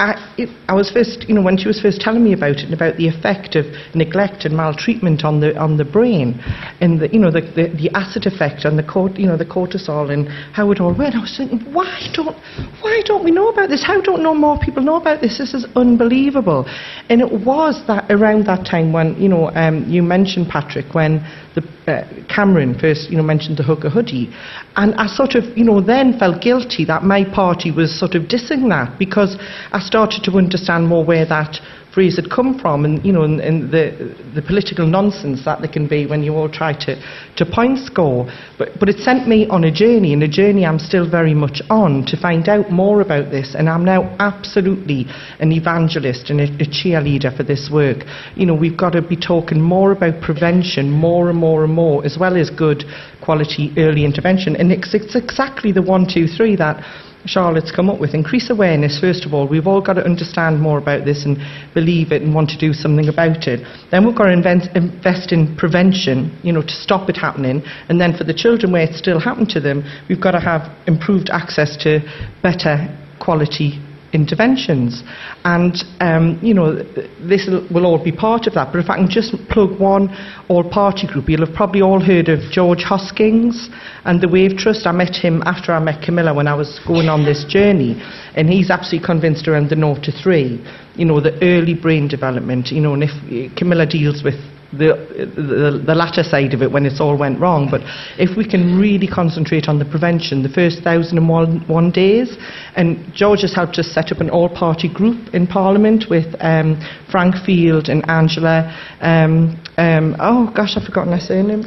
I, 0.00 0.34
it, 0.38 0.48
I, 0.66 0.72
was 0.72 0.90
first, 0.90 1.28
you 1.28 1.34
know, 1.34 1.42
when 1.42 1.58
she 1.58 1.68
was 1.68 1.78
first 1.78 2.00
telling 2.00 2.24
me 2.24 2.32
about 2.32 2.56
it 2.56 2.64
and 2.64 2.72
about 2.72 2.96
the 2.96 3.06
effect 3.06 3.54
of 3.54 3.66
neglect 3.94 4.46
and 4.46 4.56
maltreatment 4.56 5.24
on 5.24 5.40
the 5.40 5.54
on 5.58 5.76
the 5.76 5.84
brain, 5.84 6.40
and 6.80 6.98
the, 7.00 7.12
you 7.12 7.18
know, 7.18 7.30
the, 7.30 7.42
the, 7.42 7.68
the 7.76 7.90
acid 7.92 8.24
effect 8.24 8.64
on 8.64 8.76
the 8.78 8.82
cort, 8.82 9.18
you 9.18 9.26
know, 9.26 9.36
the 9.36 9.44
cortisol 9.44 10.10
and 10.10 10.26
how 10.56 10.70
it 10.70 10.80
all 10.80 10.96
went, 10.96 11.14
I 11.14 11.20
was 11.20 11.36
thinking, 11.36 11.60
why 11.74 12.00
don't 12.14 12.34
why 12.80 13.02
don't 13.04 13.22
we 13.22 13.30
know 13.30 13.48
about 13.48 13.68
this? 13.68 13.84
How 13.84 14.00
don't 14.00 14.22
know 14.22 14.34
more 14.34 14.58
people 14.58 14.82
know 14.82 14.96
about 14.96 15.20
this? 15.20 15.36
This 15.36 15.52
is 15.52 15.66
unbelievable. 15.76 16.64
And 17.10 17.20
it 17.20 17.44
was 17.44 17.82
that 17.86 18.10
around 18.10 18.46
that 18.46 18.64
time 18.64 18.94
when, 18.94 19.20
you 19.20 19.28
know, 19.28 19.50
um, 19.50 19.84
you 19.84 20.02
mentioned 20.02 20.48
Patrick 20.48 20.94
when 20.94 21.20
the, 21.54 21.62
uh, 21.90 22.04
Cameron 22.32 22.78
first, 22.78 23.10
you 23.10 23.16
know, 23.16 23.22
mentioned 23.22 23.58
the 23.58 23.62
hug 23.62 23.84
a 23.84 23.90
hoodie, 23.90 24.32
and 24.76 24.94
I 24.94 25.06
sort 25.06 25.34
of, 25.34 25.44
you 25.56 25.64
know, 25.64 25.80
then 25.80 26.18
felt 26.18 26.42
guilty 26.42 26.84
that 26.86 27.02
my 27.02 27.24
party 27.24 27.70
was 27.70 27.98
sort 27.98 28.14
of 28.14 28.24
dissing 28.24 28.68
that 28.70 28.98
because 28.98 29.36
I 29.72 29.80
started 29.80 30.22
to 30.24 30.32
understand 30.38 30.86
more 30.86 31.04
where 31.04 31.26
that 31.26 31.58
phrase 31.92 32.16
had 32.16 32.30
come 32.30 32.58
from 32.58 32.84
and, 32.84 33.04
you 33.04 33.12
know, 33.12 33.22
and, 33.22 33.40
and, 33.40 33.70
the, 33.70 34.14
the 34.34 34.42
political 34.42 34.86
nonsense 34.86 35.44
that 35.44 35.60
there 35.60 35.70
can 35.70 35.88
be 35.88 36.06
when 36.06 36.22
you 36.22 36.34
all 36.34 36.48
try 36.48 36.72
to, 36.72 36.94
to 37.36 37.44
point 37.44 37.78
score. 37.78 38.30
But, 38.58 38.78
but 38.78 38.88
it 38.88 38.98
sent 38.98 39.26
me 39.26 39.46
on 39.48 39.64
a 39.64 39.72
journey, 39.72 40.12
and 40.12 40.22
a 40.22 40.28
journey 40.28 40.64
I'm 40.64 40.78
still 40.78 41.08
very 41.10 41.34
much 41.34 41.60
on 41.68 42.04
to 42.06 42.16
find 42.16 42.48
out 42.48 42.70
more 42.70 43.00
about 43.00 43.30
this. 43.30 43.54
And 43.56 43.68
I'm 43.68 43.84
now 43.84 44.16
absolutely 44.18 45.06
an 45.40 45.52
evangelist 45.52 46.30
and 46.30 46.40
a, 46.40 46.44
a 46.44 46.66
cheerleader 46.66 47.36
for 47.36 47.42
this 47.42 47.70
work. 47.72 48.04
You 48.36 48.46
know, 48.46 48.54
we've 48.54 48.76
got 48.78 48.90
to 48.90 49.02
be 49.02 49.16
talking 49.16 49.60
more 49.60 49.92
about 49.92 50.22
prevention, 50.22 50.90
more 50.90 51.28
and 51.28 51.38
more 51.38 51.64
and 51.64 51.72
more, 51.72 52.04
as 52.04 52.16
well 52.18 52.36
as 52.36 52.50
good 52.50 52.84
quality 53.22 53.72
early 53.76 54.04
intervention. 54.04 54.56
And 54.56 54.72
it's, 54.72 54.94
it's 54.94 55.16
exactly 55.16 55.72
the 55.72 55.82
one, 55.82 56.06
two, 56.12 56.26
three 56.26 56.56
that 56.56 56.84
Charlotte's 57.26 57.70
come 57.70 57.90
up 57.90 58.00
with. 58.00 58.14
Increase 58.14 58.50
awareness, 58.50 58.98
first 58.98 59.24
of 59.24 59.34
all. 59.34 59.46
We've 59.46 59.66
all 59.66 59.80
got 59.80 59.94
to 59.94 60.04
understand 60.04 60.60
more 60.60 60.78
about 60.78 61.04
this 61.04 61.24
and 61.24 61.38
believe 61.74 62.12
it 62.12 62.22
and 62.22 62.34
want 62.34 62.50
to 62.50 62.58
do 62.58 62.72
something 62.72 63.08
about 63.08 63.46
it. 63.46 63.60
Then 63.90 64.06
we've 64.06 64.16
got 64.16 64.26
to 64.26 64.32
invest 64.32 65.32
in 65.32 65.56
prevention, 65.56 66.38
you 66.42 66.52
know, 66.52 66.62
to 66.62 66.72
stop 66.72 67.08
it 67.10 67.16
happening. 67.16 67.62
And 67.88 68.00
then 68.00 68.16
for 68.16 68.24
the 68.24 68.34
children 68.34 68.72
where 68.72 68.82
it's 68.82 68.98
still 68.98 69.20
happened 69.20 69.50
to 69.50 69.60
them, 69.60 69.84
we've 70.08 70.20
got 70.20 70.32
to 70.32 70.40
have 70.40 70.70
improved 70.86 71.30
access 71.30 71.76
to 71.84 72.00
better 72.42 72.88
quality 73.20 73.78
interventions. 74.12 75.02
And, 75.44 75.74
um, 76.00 76.38
you 76.42 76.54
know, 76.54 76.82
this 77.20 77.48
will 77.70 77.86
all 77.86 78.02
be 78.02 78.12
part 78.12 78.46
of 78.46 78.54
that. 78.54 78.72
But 78.72 78.80
if 78.80 78.90
I 78.90 78.96
can 78.96 79.08
just 79.08 79.34
plug 79.48 79.78
one 79.80 80.08
all 80.48 80.68
party 80.68 81.06
group, 81.06 81.28
you'll 81.28 81.46
have 81.46 81.54
probably 81.54 81.82
all 81.82 82.00
heard 82.00 82.28
of 82.28 82.40
George 82.50 82.82
Hoskins 82.82 83.68
and 84.04 84.20
the 84.20 84.28
Wave 84.28 84.56
Trust. 84.56 84.86
I 84.86 84.92
met 84.92 85.14
him 85.14 85.42
after 85.46 85.72
I 85.72 85.80
met 85.80 86.02
Camila 86.02 86.34
when 86.34 86.48
I 86.48 86.54
was 86.54 86.80
going 86.86 87.08
on 87.08 87.24
this 87.24 87.44
journey. 87.48 88.00
And 88.34 88.48
he's 88.48 88.70
absolutely 88.70 89.06
convinced 89.06 89.48
around 89.48 89.70
the 89.70 89.76
0 89.76 89.96
to 90.02 90.12
3, 90.12 90.64
you 90.96 91.04
know, 91.04 91.20
the 91.20 91.38
early 91.42 91.74
brain 91.74 92.08
development, 92.08 92.68
you 92.68 92.80
know, 92.80 92.94
and 92.94 93.04
if 93.04 93.10
Camila 93.56 93.88
deals 93.88 94.22
with 94.22 94.34
the, 94.72 94.94
the, 95.36 95.82
the, 95.84 95.94
latter 95.94 96.22
side 96.22 96.54
of 96.54 96.62
it 96.62 96.70
when 96.70 96.86
it's 96.86 97.00
all 97.00 97.16
went 97.18 97.40
wrong. 97.40 97.68
But 97.70 97.80
if 98.18 98.36
we 98.36 98.48
can 98.48 98.78
really 98.78 99.08
concentrate 99.08 99.66
on 99.66 99.78
the 99.78 99.84
prevention, 99.84 100.42
the 100.42 100.48
first 100.48 100.82
thousand 100.82 101.18
and 101.18 101.28
one, 101.28 101.66
one 101.66 101.90
days, 101.90 102.36
and 102.76 103.12
George 103.12 103.42
has 103.42 103.54
helped 103.54 103.78
us 103.78 103.88
set 103.92 104.12
up 104.12 104.18
an 104.18 104.30
all-party 104.30 104.92
group 104.92 105.34
in 105.34 105.46
Parliament 105.46 106.04
with 106.08 106.34
um, 106.40 106.78
Frank 107.10 107.34
Field 107.44 107.88
and 107.88 108.08
Angela. 108.08 108.70
Um, 109.00 109.60
um, 109.76 110.16
oh 110.20 110.52
gosh, 110.54 110.76
I've 110.76 110.84
forgotten 110.84 111.12
her 111.12 111.20
surname. 111.20 111.64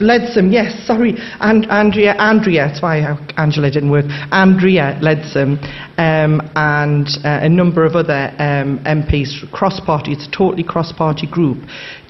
Leadsom, 0.00 0.52
yes, 0.52 0.86
sorry, 0.86 1.14
and 1.38 1.66
Andrea. 1.70 2.14
Andrea, 2.18 2.66
that's 2.66 2.82
why 2.82 2.98
Angela 3.36 3.70
didn't 3.70 3.90
work. 3.90 4.06
Andrea 4.32 4.98
Leadsom, 5.00 5.62
um, 5.98 6.40
and 6.56 7.06
uh, 7.22 7.46
a 7.46 7.48
number 7.48 7.84
of 7.84 7.94
other 7.94 8.34
um, 8.38 8.80
MPs, 8.84 9.50
cross-party. 9.52 10.12
It's 10.12 10.26
a 10.26 10.30
totally 10.30 10.64
cross-party 10.64 11.28
group 11.30 11.58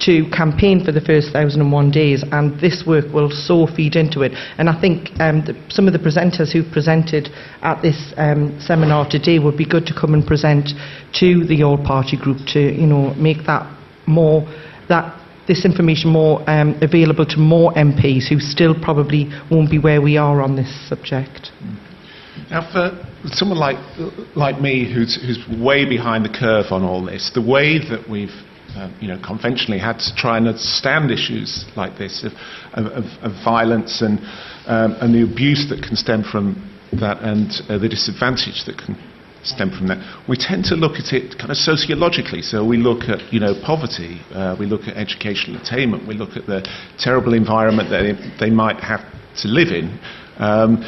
to 0.01 0.25
campaign 0.31 0.83
for 0.83 0.93
the 0.93 1.01
first 1.01 1.35
1,001 1.35 1.91
days, 1.91 2.25
and 2.33 2.59
this 2.61 2.85
work 2.87 3.13
will 3.13 3.31
so 3.31 3.67
feed 3.67 3.97
into 3.97 4.23
it. 4.23 4.33
And 4.57 4.71
I 4.71 4.81
think 4.81 5.11
um, 5.21 5.45
the, 5.45 5.53
some 5.69 5.87
of 5.87 5.93
the 5.93 5.99
presenters 5.99 6.53
who 6.53 6.65
presented 6.73 7.29
at 7.61 7.83
this 7.83 8.15
um, 8.17 8.59
seminar 8.61 9.09
today 9.09 9.39
would 9.39 9.59
be 9.59 9.69
good 9.69 9.85
to 9.87 9.95
come 9.95 10.15
and 10.15 10.27
present 10.27 10.71
to 11.21 11.45
the 11.45 11.63
All 11.63 11.77
Party 11.79 12.17
group 12.17 12.39
to, 12.55 12.64
you 12.73 12.87
know, 12.87 13.15
make 13.15 13.47
that 13.47 13.71
more 14.07 14.43
that 14.89 15.21
this 15.47 15.65
information 15.65 16.11
more 16.11 16.49
um, 16.49 16.77
available 16.81 17.27
to 17.27 17.37
more 17.37 17.73
MPs 17.73 18.29
who 18.29 18.41
still 18.41 18.75
probably 18.75 19.31
won't 19.51 19.71
be 19.71 19.79
where 19.79 20.01
we 20.01 20.17
are 20.17 20.41
on 20.41 20.57
this 20.57 20.89
subject. 20.89 21.51
Now, 22.51 22.71
for 22.73 22.91
someone 23.27 23.59
like 23.59 23.77
like 24.37 24.61
me, 24.61 24.93
who's 24.93 25.21
who's 25.21 25.39
way 25.61 25.89
behind 25.89 26.25
the 26.25 26.37
curve 26.37 26.67
on 26.71 26.83
all 26.83 27.05
this, 27.05 27.31
the 27.35 27.43
way 27.43 27.79
that 27.79 28.09
we've 28.09 28.35
uh, 28.77 28.91
you 29.01 29.09
know, 29.09 29.21
conventionally 29.25 29.79
had 29.79 29.99
to 29.99 30.15
try 30.17 30.37
and 30.37 30.59
stand 30.59 31.11
issues 31.11 31.65
like 31.77 31.97
this 31.97 32.25
of, 32.25 32.33
of, 32.75 33.05
of 33.23 33.33
violence 33.45 34.03
and, 34.03 34.19
um, 34.67 34.97
and 35.01 35.15
the 35.15 35.23
abuse 35.23 35.69
that 35.71 35.81
can 35.81 35.95
stem 35.95 36.25
from 36.25 36.59
that 36.93 37.23
and 37.23 37.53
uh, 37.69 37.79
the 37.79 37.89
disadvantage 37.89 38.65
that 38.67 38.77
can 38.77 38.97
stem 39.47 39.71
from 39.71 39.89
that. 39.89 39.99
We 40.29 40.37
tend 40.37 40.65
to 40.67 40.75
look 40.75 40.97
at 40.97 41.13
it 41.13 41.39
kind 41.39 41.51
of 41.51 41.57
sociologically. 41.57 42.43
So 42.43 42.65
we 42.65 42.77
look 42.77 43.09
at, 43.09 43.33
you 43.33 43.41
know, 43.41 43.55
poverty, 43.65 44.21
uh, 44.33 44.57
we 44.59 44.67
look 44.67 44.83
at 44.83 44.97
educational 44.97 45.61
attainment, 45.61 46.09
we 46.09 46.15
look 46.15 46.37
at 46.37 46.47
the 46.47 46.67
terrible 46.99 47.35
environment 47.35 47.91
that 47.91 48.37
they 48.41 48.51
might 48.51 48.81
have 48.81 49.01
to 49.43 49.49
live 49.49 49.69
in. 49.69 49.99
Um, 50.39 50.83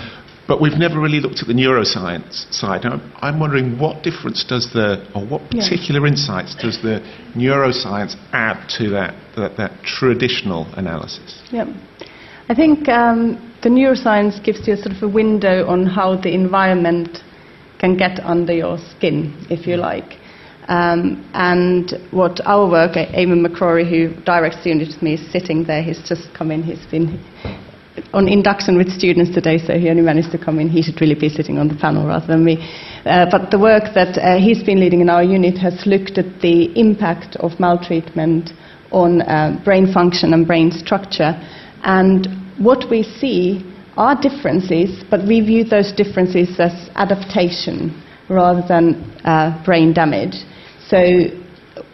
but 0.48 0.60
we've 0.60 0.78
never 0.78 1.00
really 1.00 1.18
looked 1.18 1.40
at 1.40 1.48
the 1.48 1.54
neuroscience 1.54 2.52
side. 2.52 2.84
I'm, 2.84 3.12
I'm 3.16 3.40
wondering 3.40 3.78
what 3.78 4.04
difference 4.04 4.44
does 4.44 4.72
the, 4.72 5.04
or 5.14 5.26
what 5.26 5.50
particular 5.50 6.00
yeah. 6.02 6.12
insights 6.12 6.54
does 6.54 6.80
the 6.82 7.00
neuroscience 7.34 8.14
add 8.32 8.68
to 8.78 8.90
that, 8.90 9.14
that, 9.36 9.56
that 9.56 9.82
traditional 9.82 10.72
analysis? 10.74 11.42
Yeah. 11.50 11.66
I 12.48 12.54
think 12.54 12.88
um, 12.88 13.54
the 13.64 13.68
neuroscience 13.68 14.42
gives 14.42 14.66
you 14.68 14.74
a 14.74 14.76
sort 14.76 14.94
of 14.94 15.02
a 15.02 15.08
window 15.08 15.66
on 15.66 15.84
how 15.84 16.14
the 16.20 16.32
environment 16.32 17.18
can 17.78 17.96
get 17.96 18.20
under 18.20 18.52
your 18.52 18.78
skin, 18.78 19.46
if 19.50 19.66
you 19.66 19.76
like. 19.76 20.18
Um, 20.68 21.28
and 21.32 21.92
what 22.10 22.40
our 22.44 22.68
work, 22.68 22.92
Eamon 22.94 23.46
McCrory, 23.46 23.88
who 23.88 24.20
directs 24.24 24.64
the 24.64 24.70
unit 24.70 24.88
with 24.88 25.02
me, 25.02 25.14
is 25.14 25.32
sitting 25.32 25.64
there. 25.64 25.82
He's 25.82 26.02
just 26.08 26.34
come 26.34 26.50
in. 26.50 26.62
He's 26.62 26.84
been 26.86 27.22
on 28.12 28.28
induction 28.28 28.76
with 28.76 28.88
students 28.90 29.32
today, 29.32 29.58
so 29.58 29.78
he 29.78 29.88
only 29.88 30.02
managed 30.02 30.32
to 30.32 30.38
come 30.38 30.58
in. 30.58 30.68
He 30.68 30.82
should 30.82 31.00
really 31.00 31.14
be 31.14 31.28
sitting 31.28 31.58
on 31.58 31.68
the 31.68 31.76
panel 31.76 32.06
rather 32.06 32.26
than 32.26 32.44
me. 32.44 32.56
Uh, 33.04 33.26
but 33.30 33.50
the 33.50 33.58
work 33.58 33.94
that 33.94 34.18
uh, 34.18 34.38
he's 34.38 34.62
been 34.62 34.80
leading 34.80 35.00
in 35.00 35.08
our 35.08 35.22
unit 35.22 35.56
has 35.58 35.86
looked 35.86 36.18
at 36.18 36.40
the 36.40 36.78
impact 36.78 37.36
of 37.36 37.58
maltreatment 37.60 38.50
on 38.90 39.22
uh, 39.22 39.60
brain 39.64 39.92
function 39.92 40.34
and 40.34 40.46
brain 40.46 40.70
structure. 40.70 41.32
And 41.84 42.26
what 42.58 42.90
we 42.90 43.02
see 43.02 43.62
are 43.96 44.20
differences, 44.20 45.04
but 45.10 45.26
we 45.26 45.40
view 45.40 45.64
those 45.64 45.92
differences 45.92 46.60
as 46.60 46.90
adaptation 46.94 48.02
rather 48.28 48.62
than 48.66 48.94
uh, 49.24 49.62
brain 49.64 49.92
damage. 49.92 50.34
So, 50.88 51.28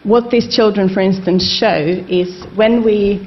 what 0.05 0.31
these 0.31 0.55
children, 0.55 0.89
for 0.93 1.01
instance, 1.01 1.45
show 1.45 1.79
is 2.09 2.45
when 2.57 2.85
we 2.85 3.27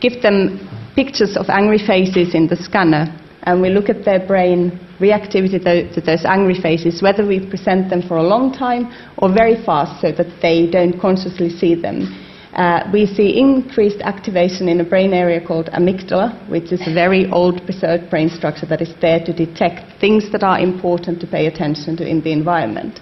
give 0.00 0.22
them 0.22 0.60
pictures 0.94 1.36
of 1.36 1.46
angry 1.48 1.78
faces 1.78 2.34
in 2.34 2.46
the 2.46 2.56
scanner 2.56 3.06
and 3.42 3.60
we 3.60 3.68
look 3.68 3.88
at 3.88 4.04
their 4.04 4.26
brain 4.26 4.78
reactivity 4.98 5.62
to 5.94 6.00
those 6.00 6.24
angry 6.24 6.60
faces, 6.60 7.02
whether 7.02 7.26
we 7.26 7.38
present 7.48 7.90
them 7.90 8.02
for 8.02 8.16
a 8.16 8.22
long 8.22 8.52
time 8.52 8.92
or 9.18 9.32
very 9.32 9.62
fast 9.64 10.00
so 10.00 10.10
that 10.10 10.26
they 10.40 10.68
don't 10.70 10.98
consciously 10.98 11.50
see 11.50 11.74
them. 11.74 12.25
Uh, 12.56 12.88
we 12.90 13.04
see 13.04 13.38
increased 13.38 14.00
activation 14.00 14.66
in 14.66 14.80
a 14.80 14.84
brain 14.84 15.12
area 15.12 15.46
called 15.46 15.66
amygdala, 15.74 16.32
which 16.48 16.72
is 16.72 16.80
a 16.86 16.94
very 16.94 17.30
old 17.30 17.62
preserved 17.66 18.08
brain 18.08 18.30
structure 18.30 18.64
that 18.64 18.80
is 18.80 18.94
there 19.02 19.22
to 19.22 19.32
detect 19.32 20.00
things 20.00 20.32
that 20.32 20.42
are 20.42 20.58
important 20.58 21.20
to 21.20 21.26
pay 21.26 21.46
attention 21.46 21.98
to 21.98 22.08
in 22.08 22.22
the 22.22 22.32
environment. 22.32 22.98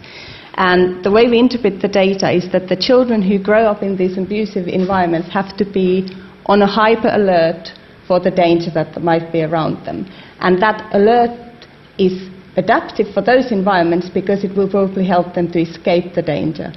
And 0.56 1.04
the 1.04 1.10
way 1.12 1.28
we 1.28 1.38
interpret 1.38 1.80
the 1.80 1.88
data 1.88 2.32
is 2.32 2.50
that 2.50 2.68
the 2.68 2.76
children 2.76 3.22
who 3.22 3.40
grow 3.40 3.66
up 3.66 3.82
in 3.82 3.96
these 3.96 4.18
abusive 4.18 4.66
environments 4.66 5.28
have 5.32 5.56
to 5.58 5.64
be 5.64 6.10
on 6.46 6.60
a 6.62 6.66
hyper 6.66 7.10
alert 7.12 7.68
for 8.08 8.18
the 8.18 8.32
danger 8.32 8.72
that 8.74 9.00
might 9.02 9.32
be 9.32 9.42
around 9.42 9.86
them. 9.86 10.10
And 10.40 10.60
that 10.62 10.92
alert 10.92 11.66
is 11.96 12.28
adaptive 12.56 13.06
for 13.14 13.22
those 13.22 13.52
environments 13.52 14.08
because 14.10 14.42
it 14.42 14.56
will 14.56 14.68
probably 14.68 15.06
help 15.06 15.34
them 15.34 15.50
to 15.52 15.60
escape 15.60 16.14
the 16.14 16.22
danger. 16.22 16.72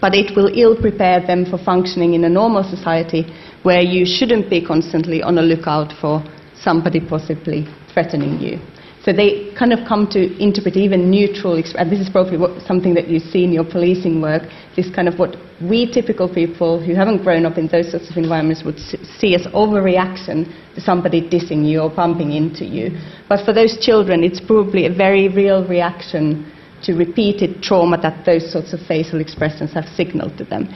But 0.00 0.14
it 0.14 0.36
will 0.36 0.50
ill 0.54 0.76
prepare 0.76 1.26
them 1.26 1.44
for 1.44 1.58
functioning 1.58 2.14
in 2.14 2.24
a 2.24 2.28
normal 2.28 2.62
society 2.62 3.26
where 3.62 3.80
you 3.80 4.06
shouldn't 4.06 4.48
be 4.48 4.64
constantly 4.64 5.22
on 5.22 5.38
a 5.38 5.42
lookout 5.42 5.92
for 6.00 6.22
somebody 6.54 7.00
possibly 7.00 7.66
threatening 7.92 8.40
you. 8.40 8.58
So 9.04 9.12
they 9.12 9.54
kind 9.54 9.72
of 9.72 9.86
come 9.88 10.06
to 10.10 10.20
interpret 10.42 10.76
even 10.76 11.10
neutral, 11.10 11.54
and 11.54 11.90
this 11.90 12.00
is 12.00 12.10
probably 12.10 12.36
what, 12.36 12.60
something 12.66 12.94
that 12.94 13.08
you 13.08 13.20
see 13.20 13.44
in 13.44 13.52
your 13.52 13.64
policing 13.64 14.20
work, 14.20 14.42
this 14.76 14.90
kind 14.90 15.08
of 15.08 15.18
what 15.18 15.36
we 15.62 15.90
typical 15.90 16.28
people 16.28 16.78
who 16.84 16.94
haven't 16.94 17.22
grown 17.22 17.46
up 17.46 17.58
in 17.58 17.68
those 17.68 17.90
sorts 17.90 18.10
of 18.10 18.16
environments 18.16 18.64
would 18.64 18.78
see 18.78 19.34
as 19.34 19.46
overreaction 19.54 20.44
to 20.74 20.80
somebody 20.80 21.22
dissing 21.22 21.66
you 21.66 21.80
or 21.80 21.90
bumping 21.90 22.32
into 22.32 22.64
you. 22.64 22.90
But 23.28 23.44
for 23.44 23.52
those 23.52 23.78
children, 23.80 24.22
it's 24.22 24.40
probably 24.40 24.86
a 24.86 24.92
very 24.92 25.28
real 25.28 25.66
reaction 25.66 26.52
to 26.82 26.94
repeated 26.94 27.62
trauma 27.62 27.96
that 28.00 28.24
those 28.24 28.50
sorts 28.50 28.72
of 28.72 28.80
facial 28.80 29.20
expressions 29.20 29.72
have 29.72 29.86
signaled 29.96 30.36
to 30.38 30.44
them. 30.44 30.68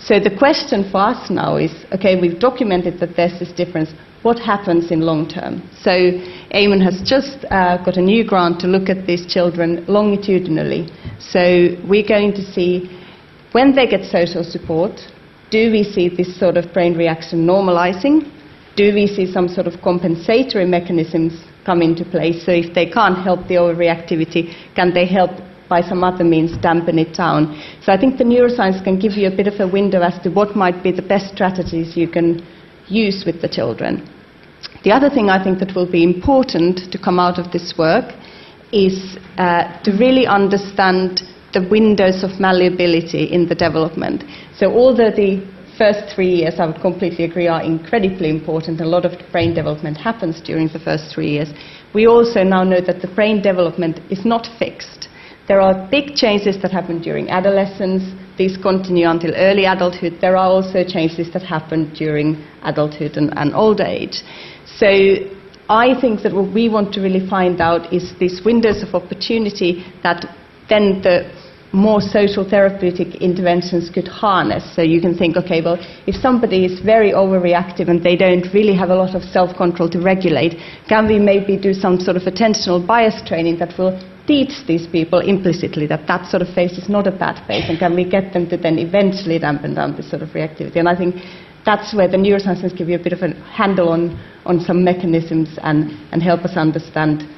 So 0.00 0.18
the 0.18 0.34
question 0.34 0.90
for 0.90 0.98
us 0.98 1.30
now 1.30 1.56
is 1.56 1.72
okay, 1.92 2.18
we've 2.18 2.38
documented 2.38 3.00
that 3.00 3.16
there's 3.16 3.38
this 3.38 3.52
difference. 3.52 3.92
What 4.22 4.38
happens 4.38 4.90
in 4.90 5.00
long 5.00 5.28
term? 5.28 5.62
So 5.82 5.90
Eamon 5.90 6.82
has 6.82 7.02
just 7.02 7.44
uh, 7.50 7.82
got 7.84 7.96
a 7.96 8.02
new 8.02 8.24
grant 8.24 8.60
to 8.60 8.66
look 8.66 8.88
at 8.88 9.06
these 9.06 9.26
children 9.26 9.84
longitudinally. 9.86 10.88
So 11.18 11.76
we're 11.86 12.06
going 12.06 12.32
to 12.32 12.42
see 12.42 12.96
when 13.52 13.74
they 13.74 13.86
get 13.86 14.04
social 14.04 14.44
support, 14.44 14.92
do 15.50 15.70
we 15.70 15.82
see 15.82 16.08
this 16.08 16.38
sort 16.38 16.56
of 16.56 16.72
brain 16.72 16.96
reaction 16.96 17.46
normalizing? 17.46 18.30
Do 18.76 18.94
we 18.94 19.06
see 19.06 19.30
some 19.30 19.48
sort 19.48 19.66
of 19.66 19.82
compensatory 19.82 20.64
mechanisms 20.64 21.44
come 21.70 21.82
into 21.82 22.04
place? 22.04 22.44
So 22.46 22.52
if 22.62 22.74
they 22.74 22.86
can't 22.98 23.18
help 23.28 23.40
the 23.46 23.58
overreactivity, 23.64 24.42
can 24.74 24.92
they 24.92 25.06
help 25.06 25.30
by 25.68 25.80
some 25.90 26.02
other 26.02 26.24
means 26.24 26.50
dampen 26.58 26.98
it 26.98 27.14
down? 27.14 27.40
So 27.84 27.92
I 27.92 27.98
think 28.00 28.18
the 28.18 28.24
neuroscience 28.24 28.82
can 28.82 28.98
give 28.98 29.12
you 29.12 29.28
a 29.28 29.36
bit 29.40 29.46
of 29.46 29.60
a 29.60 29.68
window 29.78 30.00
as 30.02 30.16
to 30.24 30.30
what 30.30 30.56
might 30.56 30.82
be 30.82 30.90
the 30.90 31.06
best 31.14 31.26
strategies 31.34 31.96
you 31.96 32.08
can 32.08 32.28
use 32.88 33.22
with 33.24 33.40
the 33.40 33.48
children. 33.48 33.92
The 34.82 34.90
other 34.90 35.10
thing 35.10 35.30
I 35.30 35.42
think 35.44 35.60
that 35.60 35.76
will 35.76 35.90
be 35.90 36.02
important 36.02 36.90
to 36.92 36.98
come 36.98 37.18
out 37.20 37.38
of 37.38 37.52
this 37.52 37.74
work 37.78 38.06
is 38.72 39.16
uh, 39.38 39.80
to 39.84 39.90
really 39.92 40.26
understand 40.26 41.22
the 41.52 41.62
windows 41.68 42.22
of 42.26 42.40
malleability 42.40 43.24
in 43.36 43.48
the 43.48 43.54
development. 43.54 44.24
So 44.58 44.66
although 44.72 45.10
the 45.10 45.42
first 45.80 46.14
three 46.14 46.32
years, 46.40 46.60
I 46.60 46.66
would 46.66 46.82
completely 46.82 47.24
agree, 47.24 47.48
are 47.48 47.62
incredibly 47.62 48.28
important, 48.28 48.82
a 48.82 48.84
lot 48.96 49.06
of 49.06 49.12
brain 49.32 49.54
development 49.54 49.96
happens 49.96 50.38
during 50.42 50.68
the 50.68 50.78
first 50.78 51.04
three 51.14 51.30
years, 51.36 51.48
we 51.94 52.06
also 52.06 52.44
now 52.44 52.62
know 52.64 52.82
that 52.82 53.00
the 53.00 53.08
brain 53.08 53.40
development 53.40 53.96
is 54.10 54.26
not 54.26 54.46
fixed. 54.58 55.08
There 55.48 55.60
are 55.60 55.88
big 55.90 56.14
changes 56.14 56.60
that 56.62 56.70
happen 56.70 57.00
during 57.00 57.30
adolescence. 57.30 58.04
These 58.36 58.58
continue 58.58 59.08
until 59.08 59.34
early 59.34 59.64
adulthood. 59.64 60.18
There 60.20 60.36
are 60.36 60.50
also 60.56 60.84
changes 60.84 61.32
that 61.32 61.42
happen 61.42 61.92
during 61.94 62.44
adulthood 62.62 63.16
and, 63.16 63.32
and 63.38 63.54
old 63.54 63.80
age. 63.80 64.22
So 64.66 64.86
I 65.70 65.98
think 66.00 66.22
that 66.24 66.34
what 66.34 66.52
we 66.52 66.68
want 66.68 66.92
to 66.94 67.00
really 67.00 67.26
find 67.28 67.60
out 67.60 67.90
is 67.92 68.12
these 68.20 68.42
windows 68.44 68.82
of 68.82 68.94
opportunity 68.94 69.82
that 70.02 70.26
then 70.68 71.00
the 71.02 71.16
more 71.72 72.00
social 72.00 72.48
therapeutic 72.48 73.16
interventions 73.16 73.90
could 73.90 74.08
harness. 74.08 74.74
So 74.74 74.82
you 74.82 75.00
can 75.00 75.16
think, 75.16 75.36
okay, 75.36 75.62
well, 75.62 75.78
if 76.06 76.16
somebody 76.16 76.64
is 76.64 76.80
very 76.80 77.12
overreactive 77.12 77.88
and 77.88 78.02
they 78.02 78.16
don't 78.16 78.46
really 78.52 78.74
have 78.74 78.90
a 78.90 78.94
lot 78.94 79.14
of 79.14 79.22
self 79.22 79.56
control 79.56 79.88
to 79.90 80.00
regulate, 80.00 80.58
can 80.88 81.06
we 81.06 81.18
maybe 81.18 81.56
do 81.56 81.72
some 81.72 82.00
sort 82.00 82.16
of 82.16 82.22
attentional 82.24 82.84
bias 82.84 83.22
training 83.26 83.58
that 83.58 83.78
will 83.78 83.98
teach 84.26 84.66
these 84.66 84.86
people 84.86 85.20
implicitly 85.20 85.86
that 85.86 86.06
that 86.06 86.28
sort 86.30 86.42
of 86.42 86.48
face 86.54 86.76
is 86.78 86.88
not 86.88 87.06
a 87.06 87.10
bad 87.10 87.44
face, 87.46 87.64
and 87.68 87.78
can 87.78 87.94
we 87.94 88.08
get 88.08 88.32
them 88.32 88.48
to 88.48 88.56
then 88.56 88.78
eventually 88.78 89.38
dampen 89.38 89.74
down 89.74 89.96
this 89.96 90.10
sort 90.10 90.22
of 90.22 90.28
reactivity? 90.30 90.76
And 90.76 90.88
I 90.88 90.96
think 90.96 91.16
that's 91.64 91.94
where 91.94 92.08
the 92.08 92.16
neurosciences 92.16 92.76
give 92.76 92.88
you 92.88 92.96
a 92.96 93.02
bit 93.02 93.12
of 93.12 93.22
a 93.22 93.34
handle 93.52 93.90
on, 93.90 94.18
on 94.44 94.60
some 94.60 94.82
mechanisms 94.82 95.58
and, 95.62 95.90
and 96.12 96.22
help 96.22 96.40
us 96.44 96.56
understand 96.56 97.28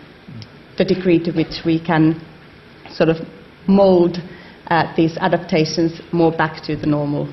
the 0.79 0.85
degree 0.85 1.23
to 1.23 1.33
which 1.33 1.65
we 1.67 1.79
can 1.79 2.21
sort 2.91 3.09
of 3.09 3.17
mold 3.67 4.19
uh, 4.69 4.95
these 4.97 5.17
adaptations 5.19 6.01
more 6.13 6.33
back 6.33 6.63
to 6.65 6.77
the 6.77 6.87
normal. 6.87 7.27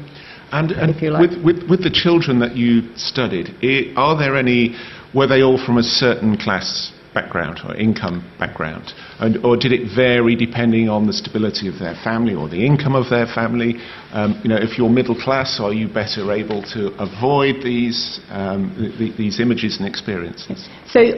And, 0.51 0.71
and 0.71 0.95
with, 1.19 1.43
with, 1.43 1.69
with, 1.69 1.83
the 1.83 1.91
children 1.91 2.39
that 2.39 2.55
you 2.55 2.89
studied, 2.95 3.53
are 3.95 4.17
there 4.17 4.35
any, 4.35 4.75
were 5.13 5.27
they 5.27 5.43
all 5.43 5.63
from 5.63 5.77
a 5.77 5.83
certain 5.83 6.37
class 6.37 6.91
background 7.13 7.59
or 7.63 7.75
income 7.75 8.29
background? 8.39 8.91
And, 9.19 9.45
or 9.45 9.57
did 9.57 9.71
it 9.71 9.95
vary 9.95 10.35
depending 10.35 10.89
on 10.89 11.05
the 11.05 11.13
stability 11.13 11.67
of 11.67 11.77
their 11.77 11.95
family 12.03 12.33
or 12.33 12.49
the 12.49 12.65
income 12.65 12.95
of 12.95 13.11
their 13.11 13.27
family? 13.27 13.75
Um, 14.11 14.41
you 14.43 14.49
know, 14.49 14.57
if 14.57 14.77
you're 14.77 14.89
middle 14.89 15.15
class, 15.15 15.59
are 15.59 15.73
you 15.73 15.87
better 15.87 16.31
able 16.31 16.63
to 16.73 16.87
avoid 16.97 17.63
these, 17.63 18.19
um, 18.29 18.95
the, 18.97 19.11
these 19.15 19.39
images 19.39 19.77
and 19.77 19.87
experiences? 19.87 20.67
So 20.87 21.11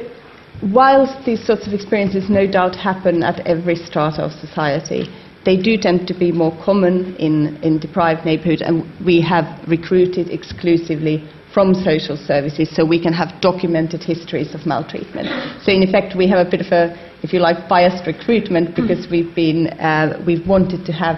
whilst 0.74 1.26
these 1.26 1.46
sorts 1.46 1.68
of 1.68 1.74
experiences 1.74 2.30
no 2.30 2.50
doubt 2.50 2.76
happen 2.76 3.24
at 3.24 3.40
every 3.48 3.76
strata 3.76 4.22
of 4.22 4.32
society, 4.32 5.08
they 5.46 5.58
do 5.58 5.78
tend 5.78 6.08
to 6.08 6.14
be 6.14 6.32
more 6.32 6.56
common 6.64 7.16
in, 7.16 7.58
in 7.64 7.80
deprived 7.80 8.26
neighbourhoods, 8.26 8.62
and 8.62 8.86
we 9.04 9.22
have 9.22 9.46
recruited 9.68 10.30
exclusively 10.30 11.28
from 11.54 11.74
social 11.74 12.16
services 12.16 12.74
so 12.74 12.86
we 12.86 13.02
can 13.02 13.12
have 13.12 13.42
documented 13.42 14.02
histories 14.04 14.54
of 14.54 14.66
maltreatment. 14.66 15.28
So, 15.64 15.72
in 15.72 15.84
effect, 15.84 16.16
we 16.16 16.28
have 16.30 16.46
a 16.46 16.50
bit 16.50 16.62
of 16.62 16.72
a, 16.72 16.96
if 17.24 17.34
you 17.34 17.40
like, 17.40 17.68
biased 17.68 18.08
recruitment 18.08 18.76
because 18.76 19.08
we've, 19.10 19.34
been, 19.36 19.68
uh, 19.80 20.22
we've 20.26 20.48
wanted 20.48 20.86
to 20.86 20.94
have 20.94 21.18